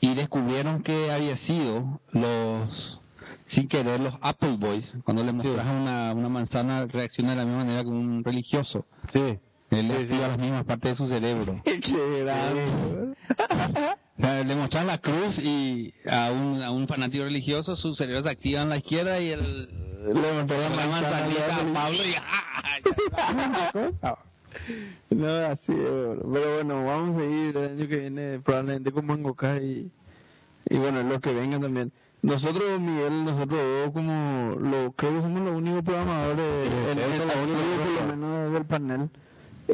y 0.00 0.14
descubrieron 0.14 0.82
que 0.82 1.10
había 1.10 1.36
sido 1.36 2.00
los, 2.12 3.00
sin 3.48 3.68
querer, 3.68 4.00
los 4.00 4.14
Apple 4.20 4.56
Boys, 4.58 4.94
cuando 5.04 5.22
le 5.22 5.32
mostras 5.32 5.66
una, 5.66 6.12
una 6.12 6.28
manzana 6.28 6.86
reacciona 6.86 7.30
de 7.30 7.36
la 7.36 7.44
misma 7.44 7.64
manera 7.64 7.82
que 7.82 7.88
un 7.88 8.24
religioso. 8.24 8.86
sí 9.12 9.38
Él 9.72 9.88
le 9.88 9.94
activa 9.94 10.28
las 10.28 10.38
mismas 10.38 10.64
partes 10.64 10.90
de 10.90 10.96
su 10.96 11.08
cerebro. 11.08 11.60
Qué 11.64 12.20
grande. 12.20 13.14
O 14.18 14.20
sea, 14.20 14.44
le 14.44 14.54
mostraron 14.54 14.86
la 14.86 14.98
cruz 14.98 15.38
y 15.38 15.94
a 16.06 16.30
un, 16.30 16.62
a 16.62 16.70
un 16.70 16.86
fanático 16.86 17.24
religioso 17.24 17.74
su 17.76 17.94
cerebro 17.94 18.22
se 18.22 18.30
activa 18.30 18.60
en 18.62 18.68
la 18.68 18.76
izquierda 18.76 19.18
y 19.18 19.30
el 19.30 19.66
Le 20.12 20.32
mostró 20.34 20.58
la 20.58 20.68
la 20.68 20.86
manzanita 20.86 21.56
a 21.56 21.72
Pablo 21.72 22.04
y 22.04 22.14
¡ah! 24.02 24.18
No, 25.10 25.28
así 25.46 25.72
es, 25.72 25.90
bueno. 25.90 26.22
Pero 26.32 26.54
bueno, 26.54 26.84
vamos 26.84 27.22
a 27.22 27.24
ir 27.24 27.56
el 27.56 27.70
año 27.70 27.88
que 27.88 27.96
viene 27.96 28.40
probablemente 28.40 28.92
con 28.92 29.06
Mango 29.06 29.34
Cas 29.34 29.62
y, 29.62 29.90
y 30.68 30.76
bueno, 30.76 31.02
los 31.02 31.20
que 31.22 31.32
vengan 31.32 31.62
también. 31.62 31.92
Nosotros, 32.20 32.78
Miguel, 32.78 33.24
nosotros 33.24 33.90
como 33.92 34.56
lo, 34.60 34.92
creo 34.92 35.14
que 35.14 35.22
somos 35.22 35.42
los 35.42 35.54
únicos 35.54 35.82
programadores 35.82 36.70
el 36.90 36.98
estudio, 36.98 37.54
por 37.78 38.02
lo 38.02 38.16
menos 38.16 38.52
del 38.52 38.66
panel. 38.66 39.10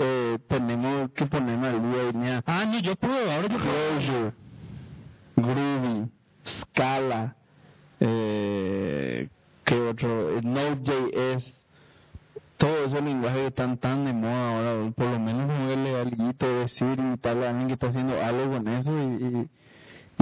Eh, 0.00 0.38
tenemos 0.48 1.10
que 1.10 1.26
ponernos 1.26 1.74
al 1.74 1.82
día 1.82 2.12
mira, 2.14 2.42
Ah, 2.46 2.64
no, 2.66 2.78
yo 2.78 2.94
puedo, 2.94 3.32
ahora 3.32 3.48
yo 3.98 4.32
Groovy, 5.36 6.08
Scala, 6.44 7.34
eh, 8.00 9.28
¿qué 9.64 9.80
otro, 9.80 10.36
eh, 10.38 10.40
Node.js, 10.42 11.54
todos 12.58 12.86
esos 12.86 13.02
lenguajes 13.02 13.48
están 13.48 13.78
tan 13.78 14.04
de 14.04 14.12
moda 14.12 14.56
ahora, 14.56 14.90
por 14.92 15.06
lo 15.06 15.18
menos 15.18 15.50
como 15.50 15.68
el 15.68 15.84
legalito 15.84 16.46
decir 16.60 16.98
y 17.14 17.16
tal 17.18 17.42
a 17.44 17.50
alguien 17.50 17.66
que 17.68 17.74
está 17.74 17.88
haciendo 17.88 18.20
algo 18.22 18.52
con 18.52 18.68
eso 18.68 18.92
y, 18.98 19.02
y, 19.24 19.48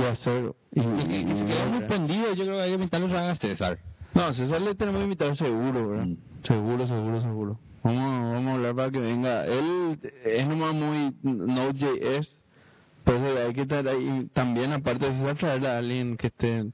y 0.00 0.04
hacer. 0.04 0.54
Y, 0.72 0.80
Y, 0.80 0.84
y 1.32 1.38
se 1.38 1.46
quedó 1.46 1.66
muy 1.66 1.80
prendido, 1.86 2.32
yo 2.34 2.44
creo 2.44 2.56
que 2.56 2.62
hay 2.62 2.68
que 2.70 2.74
invitarlo 2.74 3.18
a 3.18 3.34
César. 3.34 3.78
no, 4.14 4.32
César 4.32 4.60
le 4.60 4.74
tenemos 4.74 5.00
que 5.00 5.04
invitar 5.04 5.36
seguro, 5.36 5.88
¿verdad? 5.88 6.06
Mm. 6.06 6.16
Seguro, 6.44 6.86
seguro, 6.86 7.20
seguro. 7.20 7.58
Vamos, 7.86 8.32
vamos 8.34 8.50
a 8.50 8.54
hablar 8.54 8.74
para 8.74 8.90
que 8.90 9.00
venga. 9.00 9.44
Él 9.46 9.98
es 10.24 10.46
nomás 10.46 10.74
muy 10.74 11.14
Node.js, 11.22 12.36
pues 13.04 13.20
hay 13.22 13.54
que 13.54 13.66
traer 13.66 13.88
ahí 13.88 14.28
también, 14.32 14.72
aparte 14.72 15.06
de 15.08 15.14
César, 15.18 15.36
traer 15.36 15.66
a 15.66 15.78
alguien 15.78 16.16
que 16.16 16.26
esté 16.28 16.58
en 16.58 16.72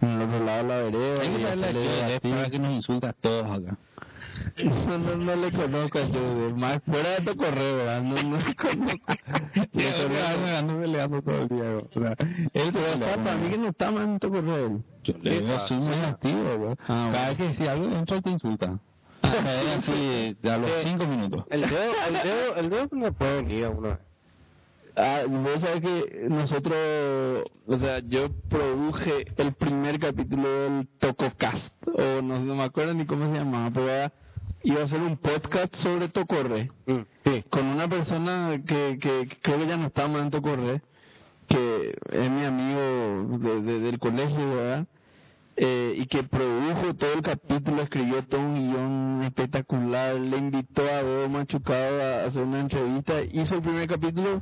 el 0.00 0.22
otro 0.22 0.44
lado 0.44 0.62
de 0.62 0.68
la 0.68 0.76
vereda. 0.76 1.22
Hay 1.22 1.30
que 1.30 1.42
traerle 1.42 2.14
a 2.16 2.20
para 2.20 2.50
que 2.50 2.58
nos 2.58 2.72
insulta 2.72 3.08
a 3.10 3.12
todos 3.14 3.46
acá. 3.46 3.76
No, 4.64 4.98
no, 4.98 5.16
no 5.16 5.36
le 5.36 5.52
conozco 5.52 5.98
a 5.98 6.06
Joe, 6.06 6.52
más 6.54 6.82
fuera 6.84 7.20
de 7.20 7.20
tu 7.22 7.36
correo, 7.36 7.76
¿verdad? 7.76 8.02
No, 8.02 8.22
no 8.22 8.36
le 8.38 8.54
conozco. 8.54 9.12
Sí, 9.54 9.60
Le 9.72 9.92
conozco. 9.92 10.56
ando 10.58 10.80
peleando 10.80 11.22
todo 11.22 11.42
el 11.42 11.48
día. 11.48 11.80
Sea, 11.92 12.16
él 12.54 12.72
se 12.72 12.80
va 12.80 12.88
está 12.88 13.16
para 13.22 13.36
mí 13.36 13.50
que 13.50 13.58
no 13.58 13.68
está 13.68 13.90
más 13.90 14.04
en 14.04 14.18
tu 14.18 14.30
correo. 14.30 14.80
Yo 15.04 15.14
le 15.22 15.40
digo 15.40 15.54
así 15.54 15.74
muy 15.74 15.94
activo. 15.96 16.76
Ah, 16.88 17.10
Cada 17.12 17.28
vez 17.28 17.36
que 17.36 17.42
decía 17.44 17.72
algo, 17.72 17.86
entra 17.96 18.20
te 18.22 18.30
insulta. 18.30 18.78
Así, 19.32 20.36
a 20.44 20.56
los 20.58 20.70
Sí. 20.70 20.88
cinco 20.88 21.06
minutos. 21.06 21.44
El 21.50 21.62
dedo, 21.62 21.92
el 22.08 22.14
dedo, 22.22 22.56
el 22.56 22.70
dedo 22.70 22.88
no 22.92 23.12
puede 23.12 23.36
venir 23.42 23.64
a 23.64 23.70
uno. 23.70 23.98
Ah, 24.94 25.22
vos 25.26 25.60
sabés 25.60 25.80
que 25.80 26.26
nosotros, 26.28 27.44
o 27.66 27.76
sea, 27.78 28.00
yo 28.00 28.28
produje 28.50 29.24
el 29.38 29.54
primer 29.54 29.98
capítulo 29.98 30.46
del 30.48 30.88
Tococast, 30.98 31.72
o 31.86 32.20
no, 32.20 32.38
no 32.40 32.54
me 32.54 32.64
acuerdo 32.64 32.92
ni 32.92 33.06
cómo 33.06 33.24
se 33.32 33.38
llamaba, 33.38 33.70
pero 33.72 33.88
era- 33.88 34.12
iba 34.64 34.82
a 34.82 34.86
ser 34.88 35.00
un 35.00 35.16
podcast 35.16 35.74
sobre 35.76 36.08
Tocorre, 36.10 36.68
Mm, 36.86 36.98
sí. 37.24 37.42
con 37.48 37.66
una 37.66 37.88
persona 37.88 38.60
que, 38.66 38.98
que, 39.00 39.26
que 39.28 39.36
creo 39.40 39.58
que 39.58 39.66
ya 39.66 39.76
no 39.78 39.86
está 39.86 40.06
más 40.08 40.22
en 40.22 40.30
Tocorre, 40.30 40.82
que 41.48 41.94
es 42.12 42.30
mi 42.30 42.44
amigo 42.44 43.38
de- 43.38 43.62
de- 43.62 43.80
del 43.80 43.98
colegio, 43.98 44.54
¿verdad? 44.54 44.86
Eh, 45.56 45.94
y 45.98 46.06
que 46.06 46.22
produjo 46.22 46.94
todo 46.94 47.12
el 47.12 47.22
capítulo, 47.22 47.82
escribió 47.82 48.24
todo 48.24 48.40
un 48.40 48.54
guion 48.54 49.22
espectacular, 49.22 50.14
le 50.14 50.38
invitó 50.38 50.82
a 50.88 51.02
Bobo 51.02 51.28
Machucado 51.28 52.02
a 52.02 52.24
hacer 52.24 52.44
una 52.44 52.60
entrevista, 52.60 53.20
hizo 53.22 53.56
el 53.56 53.62
primer 53.62 53.86
capítulo 53.86 54.40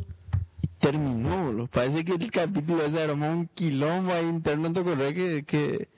y 0.62 0.68
terminó. 0.78 1.66
Parece 1.66 2.04
que 2.04 2.12
el 2.12 2.30
capítulo 2.30 2.84
ese 2.84 3.02
armó 3.02 3.28
un 3.28 3.48
quilombo 3.48 4.12
ahí 4.12 4.26
interno 4.26 4.72
Tocorre 4.72 5.12
que, 5.12 5.42
que, 5.44 5.88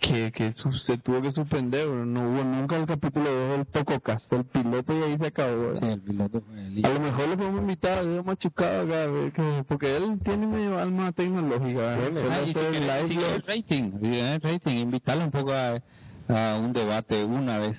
que, 0.00 0.32
que 0.32 0.52
su- 0.52 0.72
se 0.72 0.98
tuvo 0.98 1.22
que 1.22 1.32
suspender, 1.32 1.86
boludo. 1.86 2.04
no 2.04 2.20
hubo 2.28 2.44
nunca 2.44 2.76
el 2.76 2.84
capítulo 2.86 3.30
2 3.30 3.50
del 3.56 3.66
Tococast, 3.66 4.30
el 4.34 4.44
piloto 4.44 4.92
y 4.92 5.02
ahí 5.02 5.16
se 5.18 5.26
acabó. 5.26 5.74
Sí, 5.76 5.84
el 5.86 6.00
piloto 6.00 6.40
fue 6.42 6.60
el 6.66 6.84
A 6.84 6.88
lo 6.90 7.00
mejor 7.00 7.28
le 7.28 7.36
podemos 7.36 7.60
invitar 7.62 7.98
a 7.98 8.02
Diego 8.04 8.22
Machucado 8.24 8.82
acá, 8.82 9.32
que- 9.34 9.64
porque 9.66 9.96
él 9.96 10.18
tiene 10.22 10.46
medio 10.46 10.78
alma 10.78 11.12
tecnológica. 11.12 11.96
Suele 11.96 12.22
Ah, 12.30 12.42
y 12.42 12.52
si 12.52 12.58
live 12.58 13.06
blogs. 13.16 13.46
rating, 13.46 13.90
querés 14.00 14.42
rating, 14.42 14.72
invitarle 14.76 15.24
un 15.24 15.30
poco 15.30 15.52
a, 15.52 15.80
a 16.28 16.58
un 16.58 16.72
debate 16.74 17.24
una 17.24 17.58
vez, 17.58 17.78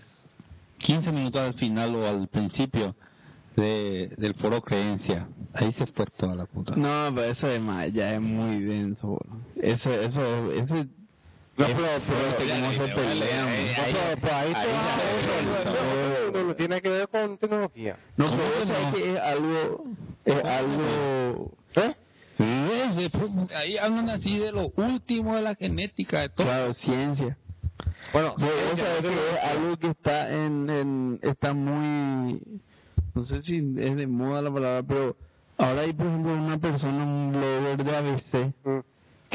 15 0.79 1.11
minutos 1.11 1.41
al 1.41 1.53
final 1.53 1.95
o 1.95 2.07
al 2.07 2.27
principio 2.27 2.95
de, 3.55 4.13
del 4.17 4.33
foro 4.33 4.61
creencia. 4.61 5.27
Ahí 5.53 5.71
se 5.73 5.85
fue 5.85 6.05
toda 6.17 6.35
la 6.35 6.45
puta. 6.45 6.75
No, 6.75 7.13
pero 7.13 7.27
eso 7.27 7.47
es 7.49 7.61
más, 7.61 7.91
ya 7.93 8.13
es 8.15 8.19
muy 8.21 8.61
denso. 8.61 9.07
boludo. 9.09 9.41
Eso, 9.61 9.91
eso, 9.93 10.51
eso. 10.51 10.85
No, 11.57 11.65
pero, 11.67 11.77
pero, 11.77 12.31
se 12.31 12.37
pelean. 12.37 12.73
Pero- 12.77 14.21
pero 14.21 14.35
ahí 14.35 14.53
no, 14.53 14.59
denso, 14.59 15.69
no, 15.69 15.71
boludo. 15.71 16.31
no, 16.41 16.47
no 16.49 16.55
tiene 16.55 16.81
que 16.81 16.89
ver 16.89 17.07
con 17.07 17.37
tecnología. 17.37 17.97
No, 18.17 18.25
¿Cómo 18.25 18.37
pero 18.37 18.53
que 18.55 18.61
eso 18.63 18.73
no? 18.73 18.79
es 18.89 18.93
que 18.95 19.19
algo, 19.19 19.83
es 20.25 20.43
algo, 20.43 21.51
¿Eh? 21.75 21.95
¿Ves? 22.37 22.95
De- 22.97 23.55
Ahí 23.55 23.77
hablan 23.77 24.09
así 24.09 24.37
de 24.37 24.51
lo 24.51 24.67
último 24.75 25.35
de 25.37 25.41
la 25.41 25.55
genética, 25.55 26.19
de 26.21 26.29
todo. 26.29 26.45
claro, 26.47 26.73
ciencia. 26.73 27.37
Bueno, 28.11 28.35
ciencia, 28.37 28.97
es 28.97 29.01
que 29.01 29.39
algo 29.39 29.77
que 29.77 29.87
está 29.87 30.29
en, 30.33 30.69
en, 30.69 31.19
está 31.21 31.53
muy, 31.53 32.41
no 33.13 33.23
sé 33.23 33.41
si 33.41 33.57
es 33.57 33.95
de 33.95 34.07
moda 34.07 34.41
la 34.41 34.51
palabra, 34.51 34.83
pero 34.87 35.15
ahora 35.57 35.81
hay 35.81 35.93
por 35.93 36.07
ejemplo 36.07 36.33
una 36.33 36.57
persona, 36.57 37.03
un 37.03 37.31
blogger 37.31 37.83
de 37.83 37.95
ABC, 37.95 38.53
Mm. 38.65 38.79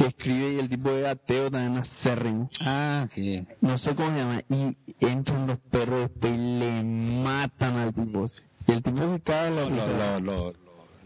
Que 0.00 0.06
escribe 0.06 0.52
y 0.54 0.58
el 0.60 0.68
tipo 0.70 0.90
de 0.90 1.06
ateo 1.06 1.50
también 1.50 1.76
acérrimo. 1.76 2.48
Ah, 2.62 3.06
sí. 3.14 3.46
No 3.60 3.76
sé 3.76 3.94
cómo 3.94 4.10
se 4.12 4.16
llama, 4.16 4.42
y 4.48 4.74
entran 5.00 5.46
los 5.46 5.58
perros 5.58 6.10
y 6.22 6.26
le 6.28 6.82
matan 6.82 7.76
al 7.76 7.92
tipo. 7.92 8.24
Y 8.66 8.72
el 8.72 8.82
tipo 8.82 8.96
se 9.12 9.20
cae 9.20 9.50
la 9.50 9.62
Lo- 9.62 9.68
risa. 9.68 9.86
lo- 9.86 10.20
lo- 10.20 10.52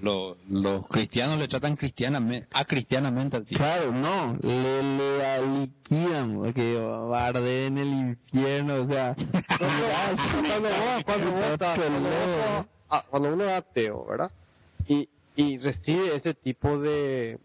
lo- 0.01 0.37
los 0.49 0.87
cristianos 0.89 1.39
le 1.41 1.49
tratan 1.49 1.75
cristianamente, 1.77 2.47
a 2.53 2.65
cristianamente 2.66 3.37
al 3.39 3.45
tipo. 3.47 3.59
Claro, 3.59 3.91
no, 3.91 4.37
le, 4.43 4.83
le 4.83 5.47
liquidan, 5.59 6.37
porque 6.37 6.75
va 6.79 7.25
a 7.25 7.27
arder 7.27 7.66
en 7.66 7.79
el 7.79 7.89
infierno, 7.89 8.83
o 8.83 8.87
sea, 8.87 9.16
cuando 13.11 13.33
uno 13.35 13.45
es 13.45 13.57
ateo, 13.59 14.05
¿verdad? 14.07 14.31
Y, 14.87 15.09
y 15.37 15.59
recibe 15.59 16.15
ese 16.15 16.35
tipo 16.35 16.79
de 16.79 17.39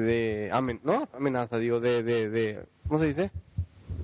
de 0.00 0.50
amen, 0.52 0.80
no 0.84 1.08
amenaza 1.12 1.58
digo 1.58 1.80
de, 1.80 2.02
de 2.02 2.28
de 2.30 2.64
¿cómo 2.86 3.00
se 3.00 3.06
dice? 3.06 3.30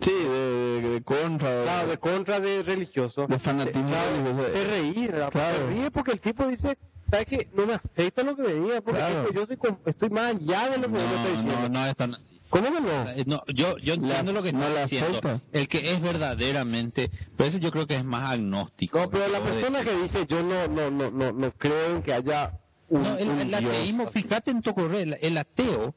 sí, 0.00 0.10
de, 0.10 0.28
de, 0.28 0.88
de 0.90 1.02
contra, 1.02 1.62
Claro, 1.62 1.88
de 1.90 1.98
contra 1.98 2.40
de 2.40 2.62
religioso. 2.62 3.26
de 3.26 3.38
fanatismo 3.38 3.88
religioso. 3.94 4.52
te 4.52 4.64
reí, 4.64 5.06
¿verdad? 5.06 5.30
Claro. 5.30 5.68
Ríe 5.68 5.90
porque 5.92 6.12
el 6.12 6.20
tipo 6.20 6.46
dice, 6.48 6.76
¿sabes 7.10 7.26
qué? 7.26 7.48
No 7.54 7.66
me 7.66 7.74
afecta 7.74 8.22
lo 8.24 8.34
que 8.34 8.42
me 8.42 8.54
diga, 8.54 8.80
porque 8.80 8.98
Claro. 8.98 9.32
yo 9.32 9.46
soy, 9.46 9.58
estoy 9.86 10.10
más 10.10 10.34
allá 10.34 10.70
de 10.70 10.78
lo 10.78 10.82
que 10.84 10.88
uno 10.94 11.00
está 11.04 11.22
No, 11.22 11.28
diciendo. 11.30 11.60
no, 11.62 11.68
no 11.68 11.86
es 11.86 11.96
tan 11.96 12.14
así. 12.14 12.40
¿Cómo 12.50 12.64
que 12.72 12.80
no? 12.80 13.08
Eh, 13.10 13.24
No, 13.26 13.42
yo, 13.54 13.78
yo 13.78 13.94
entiendo 13.94 14.32
La- 14.32 14.38
lo 14.38 14.42
que 14.42 14.52
no 14.52 14.58
está 14.60 14.74
le 14.74 14.82
diciendo. 14.82 15.18
afecta. 15.18 15.40
El 15.52 15.68
que 15.68 15.92
es 15.94 16.00
verdaderamente, 16.02 17.10
pero 17.36 17.48
eso 17.48 17.58
yo 17.58 17.70
creo 17.70 17.86
que 17.86 17.94
es 17.96 18.04
más 18.04 18.32
agnóstico. 18.32 18.98
No, 18.98 19.08
pero 19.10 19.28
la 19.28 19.38
Yo 19.38 19.44
persona 19.44 19.78
decir. 19.80 19.92
que 19.94 20.02
dice, 20.02 20.26
yo 20.26 20.42
no, 20.42 20.66
no, 20.68 20.90
no, 20.90 21.10
no, 21.10 21.32
no 21.32 21.52
creo 21.52 21.94
en 21.96 22.02
que 22.02 22.12
haya 22.12 22.52
un, 22.92 23.02
No, 23.02 23.16
el, 23.18 23.28
un 23.28 23.40
el 23.40 23.48
Dios. 23.48 23.64
ateísmo, 23.64 24.06
fíjate 24.08 24.50
en 24.50 24.62
tu 24.62 24.74
correo, 24.74 25.00
el, 25.00 25.18
el 25.20 25.38
ateo 25.38 25.94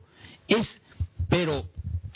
es, 0.48 0.82
pero 1.30 1.66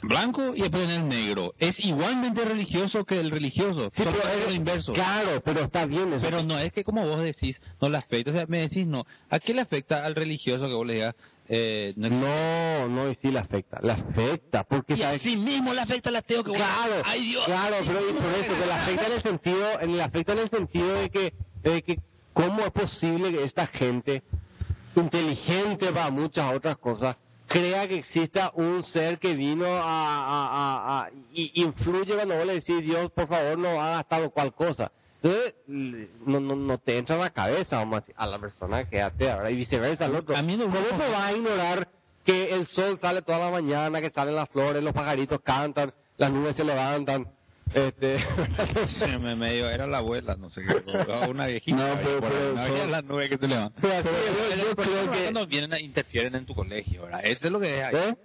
blanco 0.01 0.55
y 0.55 0.61
después 0.61 0.83
en 0.85 0.91
el 0.91 1.07
negro, 1.09 1.53
es 1.59 1.79
igualmente 1.83 2.45
religioso 2.45 3.03
que 3.03 3.19
el 3.19 3.31
religioso. 3.31 3.89
Sí, 3.93 4.03
pero 4.05 4.11
lo 4.13 4.49
es- 4.49 4.55
inverso. 4.55 4.93
Claro, 4.93 5.41
pero 5.43 5.61
está 5.61 5.85
bien 5.85 6.13
eso. 6.13 6.23
Pero 6.23 6.41
no 6.43 6.57
es 6.57 6.71
que 6.71 6.83
como 6.85 7.05
vos 7.05 7.19
decís, 7.21 7.59
no 7.81 7.89
le 7.89 7.97
afecta. 7.97 8.31
O 8.31 8.33
sea, 8.33 8.45
me 8.47 8.59
decís 8.59 8.87
no. 8.87 9.05
¿A 9.29 9.39
qué 9.39 9.53
le 9.53 9.61
afecta 9.61 10.05
al 10.05 10.15
religioso 10.15 10.67
que 10.67 10.73
vos 10.73 10.87
le 10.87 10.93
digas? 10.93 11.15
Eh, 11.49 11.93
no? 11.97 12.09
No, 12.09 12.87
no, 12.87 13.09
y 13.09 13.15
sí 13.15 13.29
le 13.31 13.39
afecta. 13.39 13.79
Le 13.81 13.91
afecta, 13.91 14.63
porque 14.63 14.93
Y 14.93 14.97
sabes 14.99 15.19
así 15.19 15.35
mismo 15.35 15.73
le 15.73 15.81
afecta 15.81 16.09
al 16.09 16.15
ateo 16.17 16.43
que 16.43 16.51
vos 16.51 16.57
Claro, 16.57 16.91
digas, 16.97 17.03
¡Ay 17.07 17.25
Dios! 17.25 17.43
claro, 17.45 17.75
pero 17.85 18.09
y 18.09 18.13
por 18.13 18.33
eso, 18.35 18.53
que 18.57 18.65
le 18.67 18.71
afecta 18.71 19.07
en 19.07 19.11
el 19.13 19.21
sentido, 19.23 19.81
en- 19.81 19.97
le 19.97 20.03
afecta 20.03 20.31
en 20.33 20.39
el 20.39 20.49
sentido 20.49 20.93
de 20.93 21.09
que, 21.09 21.33
de 21.63 21.81
que 21.81 21.99
cómo 22.33 22.61
es 22.65 22.71
posible 22.71 23.31
que 23.31 23.43
esta 23.43 23.65
gente, 23.67 24.21
inteligente 24.99 25.91
para 25.91 26.09
muchas 26.09 26.53
otras 26.53 26.77
cosas, 26.77 27.15
crea 27.47 27.87
que 27.87 27.95
exista 27.95 28.51
un 28.53 28.83
ser 28.83 29.17
que 29.19 29.33
vino 29.33 29.65
a, 29.65 29.81
a, 29.81 30.47
a, 30.47 31.01
a- 31.05 31.09
y 31.33 31.61
influye 31.63 32.13
cuando 32.15 32.35
vos 32.37 32.45
le 32.45 32.53
decís, 32.55 32.81
Dios, 32.83 33.11
por 33.11 33.27
favor, 33.27 33.57
no 33.57 33.81
hagas 33.81 34.07
tal 34.07 34.25
o 34.25 34.29
cual 34.31 34.53
cosa. 34.53 34.91
Entonces, 35.21 35.55
no, 35.67 36.39
no, 36.39 36.55
no 36.55 36.77
te 36.77 36.97
entra 36.97 37.15
en 37.15 37.21
la 37.21 37.29
cabeza, 37.31 37.77
vamos 37.77 38.03
a 38.15 38.23
a 38.23 38.27
la 38.27 38.39
persona 38.39 38.87
que 38.87 39.01
atea, 39.01 39.35
¿verdad? 39.37 39.49
Y 39.49 39.55
viceversa 39.55 40.05
al 40.05 40.15
otro. 40.15 40.35
A 40.37 40.41
me 40.41 40.57
¿Cómo 40.57 40.71
te 40.71 41.09
vas 41.11 41.21
a 41.23 41.33
ignorar 41.33 41.89
que 42.23 42.53
el 42.53 42.67
sol 42.67 42.97
sale 43.01 43.21
toda 43.21 43.39
la 43.39 43.51
mañana, 43.51 43.99
que 43.99 44.11
salen 44.11 44.35
las 44.35 44.47
flores, 44.49 44.81
los 44.83 44.93
pajaritos 44.93 45.41
cantan, 45.41 45.93
las 46.17 46.31
nubes 46.31 46.55
se 46.55 46.63
levantan? 46.63 47.27
Este, 47.73 48.17
Sí, 48.87 49.05
me 49.19 49.35
medio, 49.35 49.69
era 49.69 49.85
la 49.87 49.99
abuela, 49.99 50.35
no 50.35 50.49
sé 50.49 50.61
qué, 50.65 50.73
o 50.91 51.29
una 51.29 51.45
viejita. 51.45 51.77
No, 51.77 51.99
pero- 52.01 52.19
pero 52.21 52.53
no, 52.55 52.65
son- 52.65 52.77
ya 52.77 52.85
las 52.87 53.03
nubes 53.03 53.29
que 53.29 53.37
te 53.37 53.47
levantan. 53.47 53.81
Pero 53.81 54.03
Pero 54.03 54.55
yo- 54.55 54.55
yo 54.55 54.75
creo 54.75 55.11
que- 55.11 55.45
vienen 55.45 55.73
a 55.73 55.79
interfieren 55.79 56.35
en 56.35 56.45
tu 56.45 56.55
colegio, 56.55 57.03
¿verdad? 57.03 57.21
Eso 57.23 57.47
es 57.47 57.51
lo 57.53 57.59
que 57.59 57.79
es 57.79 57.85
ahí. 57.85 57.95
¿Eh? 57.95 58.15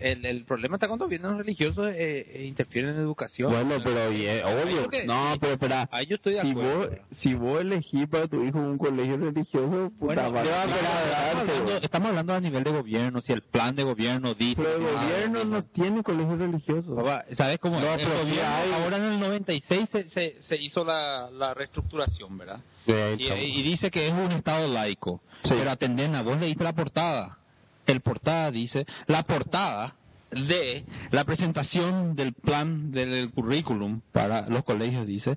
El, 0.00 0.24
el 0.26 0.44
problema 0.44 0.76
está 0.76 0.86
cuando 0.88 1.08
vienen 1.08 1.30
los 1.30 1.38
religiosos 1.38 1.88
eh, 1.94 2.30
e 2.34 2.44
interfieren 2.44 2.94
en 2.94 3.00
educación. 3.00 3.50
Bueno, 3.50 3.76
pero 3.82 4.08
obvio. 4.08 4.88
que- 4.88 5.04
No, 5.06 5.36
pero 5.40 5.52
espera, 5.54 5.88
Ahí 5.90 6.06
yo 6.06 6.16
estoy 6.16 6.34
de 6.34 6.40
si 6.42 6.50
acuerdo. 6.50 6.78
vos, 6.78 6.88
si 7.12 7.34
vos 7.34 7.60
elegís 7.60 8.06
para 8.08 8.28
tu 8.28 8.42
hijo 8.44 8.58
un 8.58 8.78
colegio 8.78 9.16
religioso, 9.16 9.90
puta, 9.98 10.04
Bueno, 10.06 10.22
va- 10.22 10.28
va 10.30 10.40
a 10.40 10.44
estamos, 10.44 10.76
agradarte, 10.76 11.52
hablando, 11.52 11.76
estamos 11.82 12.08
hablando 12.08 12.34
a 12.34 12.40
nivel 12.40 12.64
de 12.64 12.70
gobierno, 12.72 13.20
si 13.22 13.32
el 13.32 13.42
plan 13.42 13.74
de 13.74 13.82
gobierno 13.84 14.34
dice... 14.34 14.62
Pero 14.62 14.76
el 14.76 14.82
gobierno 14.94 15.44
no 15.44 15.64
tiene 15.64 16.02
colegio 16.02 16.36
religioso. 16.36 16.96
¿Sabes 17.32 17.58
cómo? 17.58 17.80
No, 17.80 17.86
pero 17.96 18.24
sí 18.24 18.32
hay- 18.38 18.72
ahora 18.72 18.96
en 18.98 19.04
el 19.04 19.20
96 19.20 19.88
se, 19.90 20.10
se, 20.10 20.42
se 20.42 20.56
hizo 20.56 20.84
la, 20.84 21.30
la 21.30 21.54
reestructuración, 21.54 22.36
¿verdad? 22.38 22.60
Sí, 22.86 22.92
Y, 23.18 23.24
y 23.60 23.62
dice 23.62 23.90
que 23.90 24.06
es 24.08 24.12
un 24.12 24.30
estado 24.32 24.68
laico. 24.68 25.20
Sí. 25.42 25.54
Pero 25.56 25.70
atendena, 25.70 26.22
vos 26.22 26.38
leíste 26.38 26.64
la 26.64 26.72
portada. 26.72 27.38
El 27.86 28.00
portada 28.00 28.50
dice, 28.50 28.86
la 29.06 29.22
portada 29.22 29.94
de 30.32 30.84
la 31.12 31.24
presentación 31.24 32.16
del 32.16 32.32
plan 32.34 32.90
del 32.90 33.30
currículum 33.30 34.00
para 34.12 34.48
los 34.48 34.64
colegios, 34.64 35.06
dice, 35.06 35.36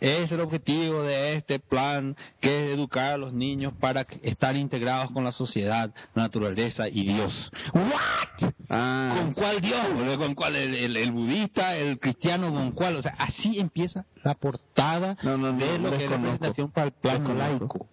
es 0.00 0.30
el 0.32 0.40
objetivo 0.40 1.04
de 1.04 1.34
este 1.34 1.60
plan 1.60 2.16
que 2.40 2.64
es 2.66 2.74
educar 2.74 3.12
a 3.12 3.16
los 3.16 3.32
niños 3.32 3.72
para 3.78 4.04
estar 4.22 4.56
integrados 4.56 5.12
con 5.12 5.22
la 5.22 5.30
sociedad, 5.30 5.94
la 6.14 6.22
naturaleza 6.24 6.88
y 6.88 7.06
Dios. 7.06 7.50
¿What? 7.72 8.50
Ah, 8.68 9.14
¿Con 9.20 9.34
cuál 9.34 9.60
Dios? 9.60 9.86
¿Con 10.18 10.34
cuál? 10.34 10.56
El, 10.56 10.74
el- 10.74 10.96
el 10.96 11.12
budista, 11.12 11.76
el 11.76 12.00
cristiano, 12.00 12.52
¿con 12.52 12.72
cuál? 12.72 12.96
O 12.96 13.02
sea, 13.02 13.14
así 13.18 13.60
empieza 13.60 14.04
la 14.24 14.34
portada 14.34 15.16
No, 15.22 15.38
no, 15.38 15.52
no, 15.52 15.58
de 15.58 15.78
lo 15.78 15.90
que 15.96 16.04
es 16.06 16.10
la 16.10 16.18
presentación 16.20 16.72
para 16.72 16.86
el 16.88 16.92
plan 16.92 17.38
laico. 17.38 17.86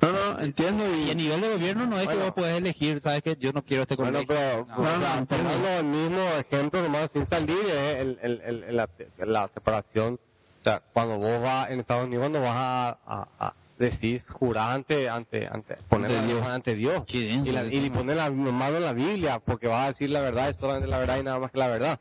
No, 0.00 0.12
no, 0.12 0.40
entiendo 0.40 0.84
Y 0.96 1.10
a 1.10 1.14
nivel 1.14 1.40
de 1.40 1.48
gobierno 1.54 1.86
no 1.86 1.96
es 1.96 2.02
que 2.08 2.14
Bueno. 2.14 2.24
vos 2.26 2.34
podés 2.34 2.56
elegir, 2.58 3.00
¿sabes 3.00 3.22
que 3.22 3.36
Yo 3.36 3.52
no 3.52 3.62
quiero 3.62 3.82
este 3.82 3.96
Bueno, 3.96 4.24
colegio. 4.24 4.66
pero 4.68 4.82
No. 4.82 4.98
no, 4.98 5.26
tomando 5.26 5.68
el 5.68 5.84
mismo 5.84 6.20
ejemplo 6.38 6.82
nomás 6.82 7.10
sin 7.12 7.26
salir 7.28 7.66
es 7.66 7.96
el, 8.00 8.18
el, 8.22 8.40
el- 8.64 8.76
la, 8.76 8.88
la 9.18 9.48
separación. 9.48 10.14
O 10.60 10.64
sea, 10.64 10.82
cuando 10.92 11.18
vos 11.18 11.42
vas 11.42 11.70
en 11.70 11.80
Estados 11.80 12.06
Unidos, 12.06 12.22
cuando 12.22 12.40
vas 12.42 12.56
a, 12.56 12.88
a, 13.06 13.28
a 13.40 13.54
decís 13.78 14.28
jurar 14.30 14.72
ante, 14.72 15.08
ante, 15.08 15.46
ante, 15.46 15.76
poner 15.88 16.10
la- 16.10 16.22
Dios. 16.26 16.46
ante 16.46 16.74
Dios. 16.74 17.04
Y, 17.08 17.50
la, 17.52 17.64
y 17.64 17.88
¿no? 17.90 17.96
poner 17.96 18.16
la 18.16 18.30
mano 18.30 18.76
en 18.76 18.84
la 18.84 18.92
Biblia, 18.92 19.38
porque 19.44 19.68
vas 19.68 19.84
a 19.84 19.88
decir 19.88 20.10
la 20.10 20.20
verdad, 20.20 20.48
es 20.50 20.56
solamente 20.56 20.88
la 20.88 20.98
verdad 20.98 21.18
y 21.18 21.22
nada 21.22 21.38
más 21.38 21.50
que 21.52 21.58
la 21.58 21.68
verdad. 21.68 22.00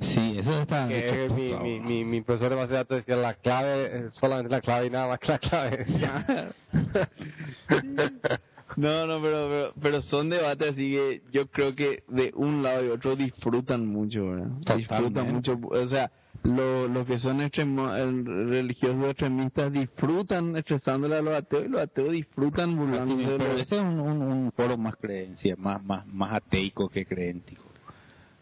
Sí, 0.00 0.38
eso 0.38 0.60
está... 0.62 0.88
Que 0.88 1.24
hecho 1.24 1.34
mi, 1.34 1.50
puta, 1.50 1.62
mi, 1.62 1.80
mi, 1.80 2.04
mi 2.04 2.20
profesor 2.22 2.50
de 2.50 2.56
base 2.56 2.72
de 2.72 2.78
datos 2.78 2.96
decía 2.98 3.16
la 3.16 3.34
clave, 3.34 4.10
solamente 4.10 4.50
la 4.50 4.60
clave 4.60 4.86
y 4.86 4.90
nada 4.90 5.08
más 5.08 5.18
que 5.20 5.32
la 5.32 5.38
clave. 5.38 5.86
No, 8.76 9.06
no, 9.06 9.22
pero, 9.22 9.48
pero, 9.48 9.72
pero 9.80 10.02
son 10.02 10.30
debates 10.30 10.70
así 10.72 10.90
que 10.90 11.22
yo 11.32 11.46
creo 11.46 11.76
que 11.76 12.02
de 12.08 12.32
un 12.34 12.62
lado 12.64 12.84
y 12.84 12.88
otro 12.88 13.14
disfrutan 13.14 13.86
mucho, 13.86 14.30
¿verdad? 14.30 14.48
Disfrutan 14.76 15.32
mucho, 15.32 15.60
o 15.62 15.88
sea, 15.88 16.10
lo- 16.42 16.88
los 16.88 17.06
que 17.06 17.18
son 17.18 17.40
extremo- 17.40 17.94
el- 17.94 18.48
religiosos 18.48 19.10
extremistas 19.10 19.72
disfrutan 19.72 20.56
estresándole 20.56 21.16
a 21.16 21.22
los 21.22 21.34
ateos 21.34 21.66
y 21.66 21.68
los 21.68 21.82
ateos 21.82 22.10
disfrutan 22.12 22.76
burlándose 22.76 23.30
de 23.30 23.38
pero 23.38 23.52
los- 23.52 23.62
ese 23.62 23.76
es 23.76 23.80
un, 23.82 24.00
un, 24.00 24.22
un 24.22 24.52
foro 24.52 24.76
más 24.76 24.96
creencia, 24.96 25.54
más, 25.56 25.82
más, 25.84 26.04
más 26.08 26.32
ateico 26.32 26.88
que 26.88 27.06
creéntico. 27.06 27.63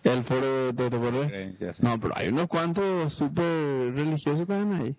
El 0.04 0.24
foro 0.24 0.72
de, 0.72 0.90
de. 0.90 1.74
No, 1.80 1.98
pero 2.00 2.16
hay 2.16 2.28
unos 2.28 2.48
cuantos 2.48 3.12
súper 3.12 3.94
religiosos 3.94 4.46
también 4.46 4.80
ahí. 4.80 4.96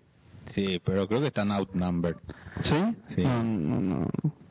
Sí, 0.53 0.79
pero 0.83 1.07
creo 1.07 1.21
que 1.21 1.27
están 1.27 1.51
outnumbered. 1.51 2.15
¿Sí? 2.61 2.75
Sí. 3.15 3.21
No, 3.21 3.43
no, 3.43 3.81
no. 3.81 4.07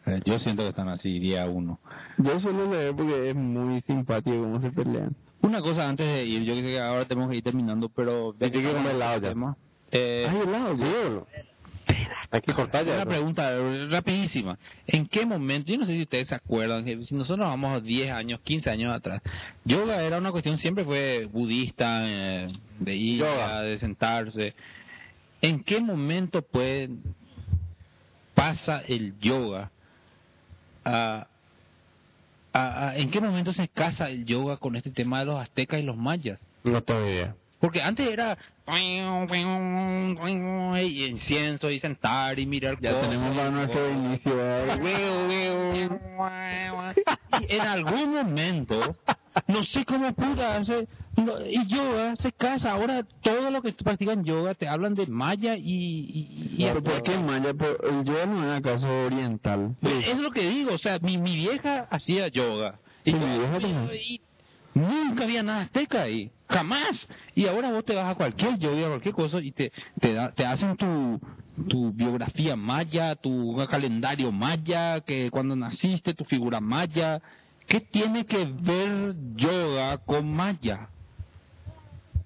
Eh, 0.06 0.20
Yo 0.24 0.38
siento 0.38 0.62
que 0.62 0.70
están 0.70 0.88
así 0.88 1.18
día 1.18 1.48
uno. 1.48 1.78
Yo 2.18 2.40
suelo 2.40 2.70
leer 2.70 2.94
porque 2.94 3.30
es 3.30 3.36
muy 3.36 3.80
simpático 3.82 4.36
cómo 4.40 4.60
se 4.60 4.70
pelean. 4.70 5.14
Una 5.42 5.60
cosa 5.60 5.88
antes 5.88 6.06
de 6.06 6.24
ir, 6.24 6.42
yo 6.44 6.54
sé 6.54 6.62
que 6.62 6.80
ahora 6.80 7.04
tenemos 7.06 7.30
que 7.30 7.36
ir 7.36 7.42
terminando, 7.42 7.88
pero... 7.88 8.34
Hay 8.40 8.50
que 8.50 8.62
comer 8.62 8.94
helado 8.94 9.20
ya. 9.20 9.28
Tema, 9.30 9.56
eh, 9.90 10.26
¿Hay 10.28 10.36
helado? 10.40 10.76
¿Sí 10.76 10.84
o 10.84 11.10
no? 11.10 11.26
Hay 12.30 12.40
que 12.40 12.52
cortar 12.52 12.84
ya. 12.84 12.94
Una 12.94 13.06
pregunta 13.06 13.50
rapidísima. 13.90 14.58
¿En 14.86 15.06
qué 15.06 15.24
momento, 15.26 15.70
yo 15.72 15.78
no 15.78 15.84
sé 15.84 15.94
si 15.94 16.02
ustedes 16.02 16.28
se 16.28 16.34
acuerdan, 16.34 16.84
si 17.04 17.14
nosotros 17.14 17.46
vamos 17.46 17.82
10 17.82 18.10
años, 18.12 18.40
15 18.40 18.70
años 18.70 18.92
atrás, 18.94 19.20
yoga 19.64 20.02
era 20.02 20.18
una 20.18 20.30
cuestión, 20.32 20.58
siempre 20.58 20.84
fue 20.84 21.26
budista, 21.26 22.00
eh, 22.04 22.48
de 22.78 22.94
ir, 22.94 23.24
de 23.24 23.78
sentarse. 23.78 24.54
¿En 25.40 25.62
qué 25.64 25.80
momento 25.80 26.42
pues 26.42 26.88
pasa 28.34 28.82
el 28.86 29.18
yoga 29.20 29.70
a, 30.84 31.26
a- 32.52 32.88
a- 32.88 32.96
¿En 32.96 33.10
qué 33.10 33.20
momento 33.20 33.52
se 33.52 33.68
casa 33.68 34.08
el 34.08 34.24
yoga 34.24 34.56
con 34.56 34.76
este 34.76 34.90
tema 34.90 35.20
de 35.20 35.26
los 35.26 35.40
aztecas 35.40 35.80
y 35.80 35.84
los 35.84 35.96
mayas? 35.96 36.40
No 36.64 36.82
tengo 36.82 37.06
idea. 37.08 37.34
Porque 37.60 37.80
antes 37.82 38.08
era 38.08 38.36
y 40.78 41.04
incienso 41.06 41.70
y 41.70 41.80
sentar 41.80 42.38
y 42.38 42.46
mirar 42.46 42.78
Ya 42.80 42.92
cosas. 42.92 43.08
tenemos 43.08 43.36
para 43.36 43.50
nuestro 43.50 43.90
inicio. 43.90 44.32
en 47.48 47.60
algún 47.60 48.14
momento, 48.14 48.96
no 49.48 49.64
sé 49.64 49.84
cómo 49.84 50.12
puta 50.14 50.56
hacer, 50.56 50.86
no, 51.16 51.44
y 51.46 51.66
yoga 51.66 52.16
se 52.16 52.32
casa. 52.32 52.72
Ahora 52.72 53.04
todo 53.22 53.50
lo 53.50 53.62
que 53.62 53.72
practican 53.72 54.22
yoga 54.24 54.54
te 54.54 54.68
hablan 54.68 54.94
de 54.94 55.06
maya 55.06 55.56
y... 55.56 55.62
y, 55.62 56.56
y- 56.58 56.64
¿Pero 56.64 56.82
por 56.82 57.02
qué 57.02 57.18
maya? 57.18 57.52
Por- 57.54 57.80
el 57.84 58.04
yoga 58.04 58.26
no 58.26 58.44
es 58.52 58.58
acaso 58.58 58.88
oriental. 59.06 59.74
Es 59.82 60.18
lo 60.18 60.30
que 60.30 60.48
digo, 60.48 60.74
o 60.74 60.78
sea, 60.78 60.98
mi, 61.00 61.18
mi 61.18 61.34
vieja 61.36 61.86
hacía 61.90 62.28
yoga. 62.28 62.78
Y, 63.04 63.10
Sí, 63.10 63.16
mi 63.16 63.38
vieja 63.38 63.58
también. 63.58 63.90
y 64.00 64.21
nunca 64.74 65.24
había 65.24 65.42
nada 65.42 65.62
azteca 65.62 66.02
ahí, 66.02 66.30
jamás. 66.48 67.06
Y 67.34 67.46
ahora 67.46 67.70
vos 67.72 67.84
te 67.84 67.94
vas 67.94 68.10
a 68.10 68.14
cualquier 68.14 68.58
yoga, 68.58 68.86
a 68.86 68.90
cualquier 68.90 69.14
cosa, 69.14 69.40
y 69.40 69.52
te, 69.52 69.72
te, 70.00 70.12
da- 70.14 70.32
te 70.32 70.44
hacen 70.46 70.76
tu, 70.76 71.20
tu 71.68 71.92
biografía 71.92 72.56
maya, 72.56 73.14
tu 73.16 73.56
calendario 73.70 74.30
maya, 74.32 75.00
que 75.00 75.30
cuando 75.30 75.56
naciste, 75.56 76.14
tu 76.14 76.24
figura 76.24 76.60
maya. 76.60 77.20
¿Qué 77.66 77.80
tiene 77.80 78.26
que 78.26 78.44
ver 78.44 79.14
yoga 79.36 79.98
con 79.98 80.32
maya? 80.34 80.88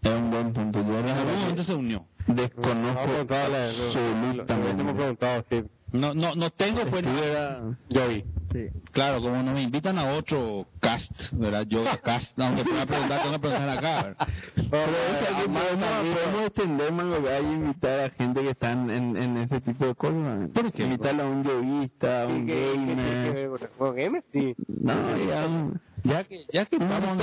Es 0.02 0.12
un 0.12 0.30
buen 0.30 0.52
punto. 0.52 0.80
Yo 0.80 0.98
En 1.00 1.06
algún 1.06 1.06
momento 1.06 1.32
realmente 1.36 1.64
se 1.64 1.74
unió. 1.74 2.06
desconozco 2.26 3.00
absolutamente. 3.00 5.64
No, 5.92 6.14
no, 6.14 6.34
no 6.34 6.50
tengo 6.50 6.84
pues, 6.86 7.06
Estuviera- 7.06 7.60
Yo 7.88 8.08
vi. 8.08 8.24
sí. 8.52 8.68
Claro, 8.92 9.20
como 9.20 9.42
nos 9.42 9.58
invitan 9.60 9.98
a 9.98 10.14
otro 10.14 10.66
cast, 10.80 11.12
¿verdad? 11.32 11.64
Yoga 11.68 11.98
cast, 11.98 12.38
aunque 12.40 12.64
pueda 12.64 12.86
preguntar, 12.86 13.22
tengo 13.22 13.34
que 13.34 13.38
preguntar 13.40 13.68
acá. 13.78 14.02
¿verdad? 14.04 14.28
Pero 14.70 15.52
podemos, 15.52 16.46
extender 16.46 16.92
Mango 16.92 17.18
y 17.18 17.44
invitar 17.52 18.00
a 18.00 18.10
gente 18.10 18.42
que 18.42 18.50
está 18.50 18.72
en, 18.72 18.90
en, 18.90 19.36
ese 19.38 19.60
tipo 19.60 19.86
de 19.86 19.94
cosas. 19.94 20.48
Por 20.50 20.66
ejemplo. 20.66 20.84
Invitarle 20.84 21.22
a 21.22 21.26
un 21.26 21.44
yoguista, 21.44 22.22
a 22.22 22.26
un 22.26 22.46
¿Qué- 22.46 22.52
qué- 22.54 22.86
qué 22.86 22.94
gamer. 22.94 23.70
con 23.78 23.94
gamer? 23.96 24.24
Sí. 24.32 24.54
No, 24.66 25.16
ya. 25.18 25.46
Ya 26.06 26.24
que, 26.24 26.46
ya 26.52 26.66
que 26.66 26.76
estamos 26.76 27.18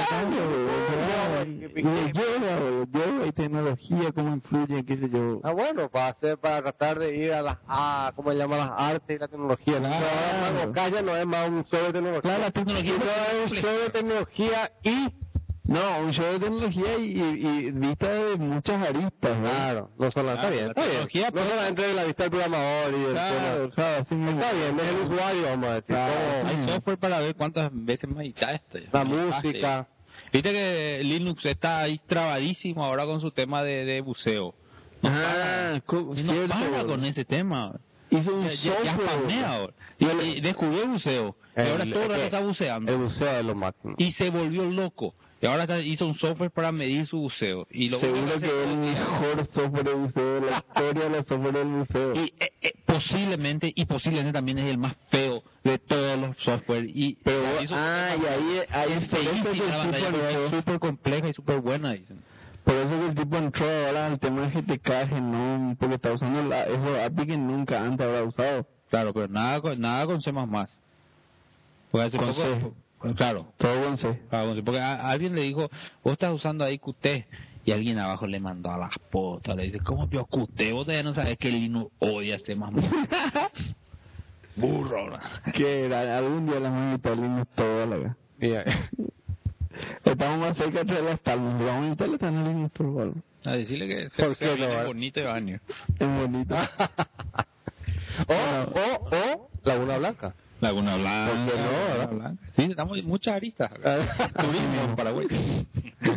yoga, 2.92 3.28
y 3.28 3.32
tecnología, 3.32 4.12
cómo 4.14 4.34
influye, 4.34 4.86
qué 4.86 4.98
sé 4.98 5.10
yo. 5.10 5.40
Ah, 5.44 5.52
bueno, 5.52 5.90
para 5.90 6.10
hacer, 6.10 6.38
para 6.38 6.62
tratar 6.62 7.00
de 7.00 7.16
ir 7.16 7.34
a 7.34 7.42
las, 7.42 7.58
a, 7.68 8.12
¿cómo 8.16 8.32
se 8.32 8.38
llama? 8.38 8.58
Las 8.58 8.72
artes 8.72 9.16
y 9.16 9.20
la 9.20 9.28
tecnología. 9.28 9.80
¿no? 9.80 9.88
Claro. 9.88 10.06
Ahora 10.06 10.54
Mango 10.54 10.74
Calla 10.74 11.02
no 11.02 11.16
es 11.16 11.26
más 11.26 11.50
un 11.50 11.64
show 11.66 11.82
de 11.82 11.94
tecnología. 11.94 12.22
Claro, 12.22 12.42
la 12.42 12.52
tecnología 12.52 12.96
es 12.96 13.04
es 13.46 13.52
un 13.52 13.58
show 13.58 13.80
de 13.80 13.90
tecnología 13.90 14.72
y... 14.84 15.23
No, 15.66 16.00
un 16.00 16.12
show 16.12 16.26
de 16.34 16.40
tecnología 16.40 16.98
y, 16.98 17.04
y, 17.04 17.68
y 17.68 17.72
vista 17.72 18.10
de 18.12 18.36
muchas 18.36 18.82
aristas, 18.86 19.38
¿no? 19.38 19.50
Claro, 19.50 19.90
no 19.98 20.12
solo, 20.12 20.30
está 20.32 20.42
Claro, 20.42 20.54
bien, 20.56 20.66
la 20.66 20.70
está 20.72 20.82
bien. 20.82 20.92
tecnología, 20.92 21.26
No 21.28 21.32
pues- 21.32 21.50
solamente 21.50 21.82
de 21.82 21.94
la 21.94 22.04
vista 22.04 22.24
del 22.24 22.32
programador 22.32 22.94
y 22.94 23.00
del 23.00 23.12
Claro, 23.12 23.56
tema. 23.62 23.76
claro, 23.76 24.02
así 24.02 24.16
mismo. 24.16 24.42
Está 24.42 24.52
bien, 24.52 24.80
es 24.80 24.86
el 24.88 24.96
usuario, 25.12 25.44
vamos 25.44 25.70
a 25.70 25.74
decir. 25.76 25.96
Hay 25.96 26.66
software 26.68 26.98
para 26.98 27.20
ver 27.20 27.36
cuántas 27.36 27.70
veces 27.74 28.10
meditaste. 28.10 28.80
esto. 28.80 28.98
la 28.98 29.04
música. 29.06 29.88
Viste 30.34 30.52
que 30.52 31.02
Linux 31.04 31.46
está 31.46 31.80
ahí 31.80 32.00
trabadísimo 32.08 32.84
ahora 32.84 33.06
con 33.06 33.22
su 33.22 33.32
tema 33.32 33.64
de, 33.64 33.86
de 33.86 34.02
buceo. 34.02 34.54
No 35.02 35.10
Ah, 35.10 35.80
para. 35.86 36.14
cierto, 36.16 36.34
no 36.34 36.48
para 36.70 36.84
con 36.86 37.06
ese 37.06 37.24
tema. 37.26 37.74
Hizo 38.10 38.36
un 38.36 38.48
Ya. 38.50 39.70
Y, 39.98 40.06
y 40.06 40.42
descubrió 40.42 40.84
el 40.84 40.90
buceo. 40.90 41.36
Y 41.56 41.62
El- 41.62 41.68
ahora 41.72 41.86
todo 41.86 42.04
el 42.04 42.10
rato 42.10 42.14
el- 42.16 42.22
está 42.22 42.40
El 42.40 42.46
buceando. 42.46 42.98
buceo 42.98 43.40
es 43.40 43.46
lo 43.46 43.56
máximo. 43.56 43.96
Y 43.98 44.12
se 44.12 44.30
volvió 44.30 44.66
loco. 44.66 45.16
Y 45.44 45.46
ahora 45.46 45.64
está- 45.64 45.82
hizo 45.82 46.08
un 46.08 46.16
software 46.16 46.52
para 46.52 46.72
medir 46.72 47.06
su 47.06 47.18
buceo. 47.20 47.68
Y 47.70 47.90
lo 47.90 48.00
Seguro 48.00 48.28
que 48.28 48.34
es 48.36 48.44
el 48.44 48.78
mejor 48.78 49.46
software 49.48 49.84
de 49.84 49.94
buceo 49.94 50.36
de 50.40 50.50
la 50.50 50.58
historia 50.70 51.04
de 51.04 51.10
los 51.10 51.26
software 51.26 51.54
del 51.54 51.68
buceo. 51.68 52.16
y 52.16 52.34
eh, 52.40 52.52
eh, 52.62 52.74
posiblemente 52.86 53.74
y 53.76 53.84
posiblemente 53.86 54.32
también 54.32 54.60
es 54.60 54.66
el 54.68 54.78
más 54.78 54.96
feo 55.10 55.44
de 55.66 55.80
todos 55.80 56.18
los 56.18 56.38
software 56.38 56.86
y 56.86 57.16
Pero, 57.26 57.44
la 57.44 57.62
hizo- 57.62 57.76
ah, 57.76 58.16
y 58.16 58.26
ahí, 58.26 58.62
ahí 58.70 58.94
es 58.94 59.04
eso 59.04 60.46
es 60.46 60.50
súper 60.50 60.80
compleja 60.80 61.28
y 61.28 61.34
súper 61.34 61.60
buena 61.60 61.92
dicen 61.92 62.24
por 62.64 62.76
eso 62.76 62.98
que 62.98 63.06
el 63.08 63.16
tipo 63.16 63.36
entró 63.36 63.66
ahora 63.66 64.06
al 64.08 64.20
tema 64.20 64.48
de 64.48 64.62
GTK, 64.62 65.08
Genome, 65.10 65.76
porque 65.76 65.96
está 65.96 66.14
usando 66.14 66.42
la, 66.44 66.64
esos 66.64 66.98
API 67.00 67.28
que 67.28 67.38
nunca 67.38 67.82
antes 67.84 68.08
habrá 68.08 68.24
usado. 68.24 68.66
claro 68.90 69.12
pero 69.14 69.28
nada 69.28 69.60
con, 69.60 69.78
nada 69.82 70.06
con 70.06 70.22
C++ 70.22 70.32
porque 70.32 72.06
hace 72.06 72.18
Con 72.18 72.28
poco- 72.30 72.74
claro 73.16 73.48
Todo 73.58 73.98
C. 73.98 74.22
claro, 74.30 74.48
con 74.48 74.56
C, 74.58 74.64
porque 74.64 74.80
a- 74.80 75.10
alguien 75.10 75.36
le 75.36 75.42
dijo 75.42 75.70
vos 76.04 76.14
estás 76.14 76.32
usando 76.34 76.64
ahí 76.64 76.80
Qt 76.80 77.26
y 77.66 77.72
alguien 77.72 77.98
abajo 78.00 78.28
le 78.28 78.40
mandó 78.40 78.72
a 78.72 78.78
las 78.78 78.98
potas 79.12 79.56
le 79.56 79.64
dice 79.64 79.80
¿cómo 79.80 80.08
pio 80.10 80.26
Qt? 80.26 80.72
vos 80.72 80.86
todavía 80.86 81.04
no 81.04 81.14
sabes 81.14 81.38
que 81.38 81.50
Linux 81.50 81.92
odia 82.00 82.40
C++ 82.40 82.56
burro 84.56 85.10
¿no? 85.10 85.20
Que 85.54 85.86
era, 85.86 86.18
algún 86.18 86.46
día 86.46 86.60
las 86.60 86.72
vamos 86.72 86.82
a 86.82 86.86
invitar 86.92 87.14
a 87.14 87.16
Linux 87.16 87.48
todas 87.56 87.90
la 87.90 88.16
Y, 88.40 88.48
eh, 88.52 88.64
Estamos 90.06 90.40
más 90.40 90.56
cerca 90.58 90.84
de 90.84 91.02
las 91.02 91.20
palmas. 91.22 91.54
Vamos 91.60 91.82
a 91.82 91.86
invitarle 91.86 92.18
también 92.20 92.46
Linux 92.48 92.72
por 92.74 92.86
favor. 92.88 93.14
a 93.46 93.52
decirle 93.54 93.88
que 93.88 94.10
Por 94.24 94.36
se, 94.36 94.46
se 94.46 94.54
viene 94.56 94.82
eh. 94.82 94.86
bonito 94.86 95.20
y 95.20 95.24
venir 95.24 95.62
Es 96.00 96.08
bonito. 96.08 96.56
o, 98.28 98.34
o, 98.34 99.16
o, 99.16 99.50
Laguna 99.64 99.98
Blanca. 99.98 100.36
Laguna 100.64 100.96
Blanca. 100.96 101.46
¿Por 101.46 101.54
qué 101.54 101.62
no, 101.62 101.98
Laguna? 101.98 102.24
Blanca. 102.24 102.44
Sí, 102.56 102.64
estamos 102.64 102.98
en 102.98 103.08
muchas 103.08 103.36
aristas. 103.36 103.72
Turismo 104.36 104.96
Paraguay. 104.96 105.28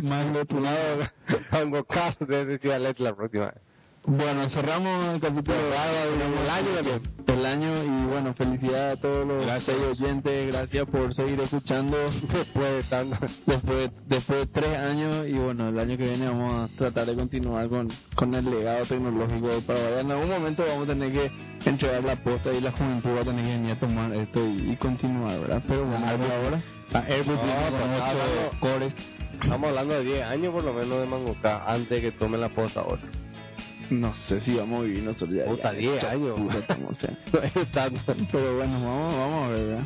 Mango 0.01 0.45
tunado. 0.45 1.07
Mango 1.51 1.83
Cast 1.83 2.21
de 2.21 2.57
Ciudad 2.59 2.79
la 2.79 3.15
próxima 3.15 3.45
vez. 3.47 3.66
Bueno, 4.09 4.47
cerramos 4.47 5.15
el 5.15 5.19
capítulo 5.19 5.57
el 5.57 6.49
año 6.49 6.69
también. 6.75 7.01
El 7.27 7.45
año 7.45 7.83
y 7.83 8.05
bueno, 8.07 8.33
felicidades 8.33 8.97
a 8.97 9.01
todos 9.01 9.27
los 9.27 9.45
Gracias. 9.45 9.77
oyentes, 9.77 10.47
gracias 10.47 10.87
por 10.87 11.13
seguir 11.13 11.39
escuchando 11.41 11.97
Después 12.31 12.55
de 12.55 12.83
tanto. 12.89 13.17
después, 13.45 13.91
después 14.07 14.39
de 14.39 14.45
tres 14.47 14.77
años 14.77 15.27
y 15.27 15.33
bueno, 15.33 15.67
el 15.69 15.77
año 15.77 15.97
que 15.97 16.07
viene 16.07 16.25
vamos 16.27 16.71
a 16.71 16.77
tratar 16.77 17.05
de 17.05 17.15
continuar 17.15 17.67
con, 17.67 17.89
con 18.15 18.33
el 18.33 18.45
legado 18.49 18.85
tecnológico 18.85 19.49
de 19.49 19.61
Paraguay. 19.61 19.99
En 19.99 20.11
algún 20.11 20.29
momento 20.29 20.63
vamos 20.65 20.85
a 20.85 20.93
tener 20.93 21.11
que 21.11 21.31
entregar 21.69 22.01
la 22.03 22.15
posta 22.15 22.53
y 22.53 22.61
la 22.61 22.71
juventud 22.71 23.09
va 23.13 23.21
a 23.21 23.25
tener 23.25 23.43
que 23.43 23.51
venir 23.51 23.71
a 23.73 23.79
tomar 23.79 24.13
esto 24.13 24.39
y, 24.47 24.71
y 24.71 24.75
continuar, 24.77 25.39
¿verdad? 25.41 25.63
Pero 25.67 25.85
bueno, 25.85 26.05
por 26.17 26.31
ahora, 26.31 26.61
a 26.93 26.99
Airbus 26.99 27.35
No, 27.35 27.43
viene 27.43 27.61
con 27.71 27.79
pero 27.79 27.95
ocho 27.95 28.03
hablando- 28.05 28.59
cores. 28.61 28.95
Estamos 29.43 29.69
hablando 29.69 29.93
de 29.95 30.03
10 30.03 30.25
años 30.25 30.53
por 30.53 30.63
lo 30.63 30.73
menos 30.73 30.99
de 31.01 31.05
Mango 31.05 31.35
Cast 31.41 31.67
antes 31.69 31.89
de 31.89 32.01
que 32.01 32.11
tomen 32.13 32.39
la 32.41 32.49
posta 32.49 32.79
ahora. 32.79 33.01
No 33.89 34.13
sé 34.13 34.41
si 34.41 34.55
vamos 34.55 34.81
a 34.81 34.83
vivir 34.83 35.03
nosotros 35.03 35.31
ya. 35.33 35.45
Puta, 35.45 35.73
ya, 35.73 35.79
10 35.79 36.01
ya, 36.01 36.09
años. 36.11 36.39
Pero 38.31 38.55
bueno, 38.55 38.73
vamos, 38.73 39.15
vamos 39.15 39.43
a 39.43 39.47
ver, 39.49 39.67
¿verdad? 39.67 39.85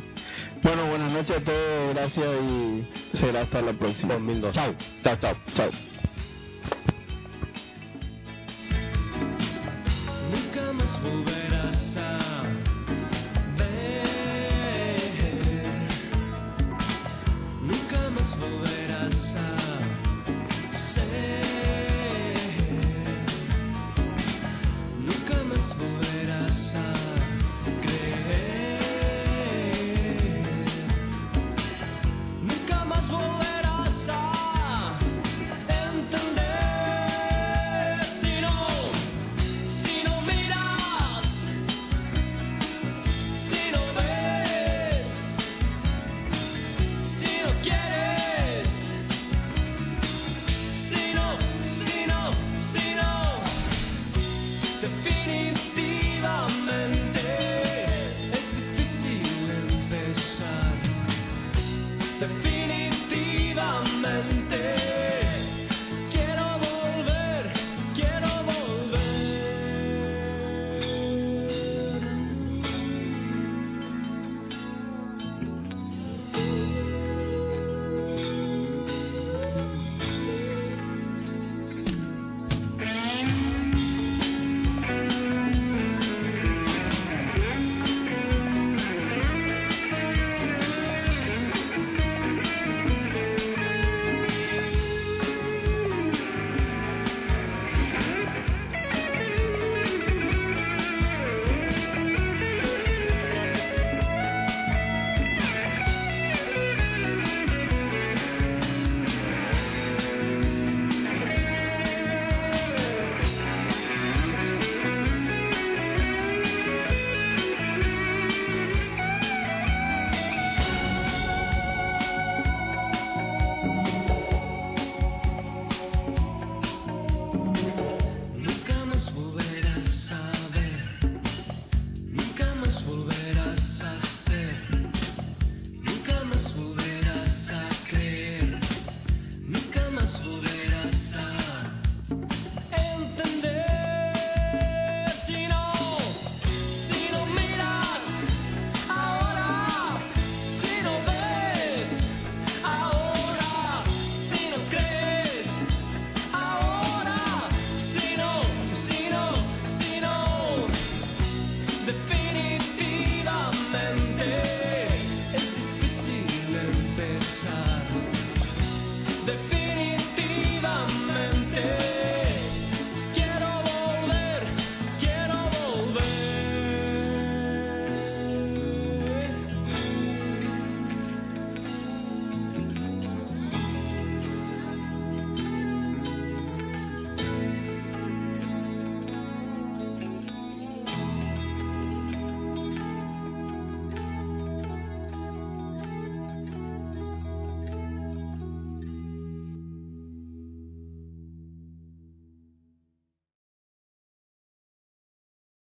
Bueno, 0.62 0.88
buenas 0.88 1.12
noches 1.12 1.36
a 1.36 1.40
todos, 1.40 1.94
gracias 1.94 2.28
y 2.42 3.16
será 3.16 3.42
hasta 3.42 3.62
la 3.62 3.72
próxima. 3.72 4.14
2002. 4.14 4.54
Chao, 4.54 4.74
chao, 5.02 5.16
chao, 5.16 5.36
chao. 5.54 5.91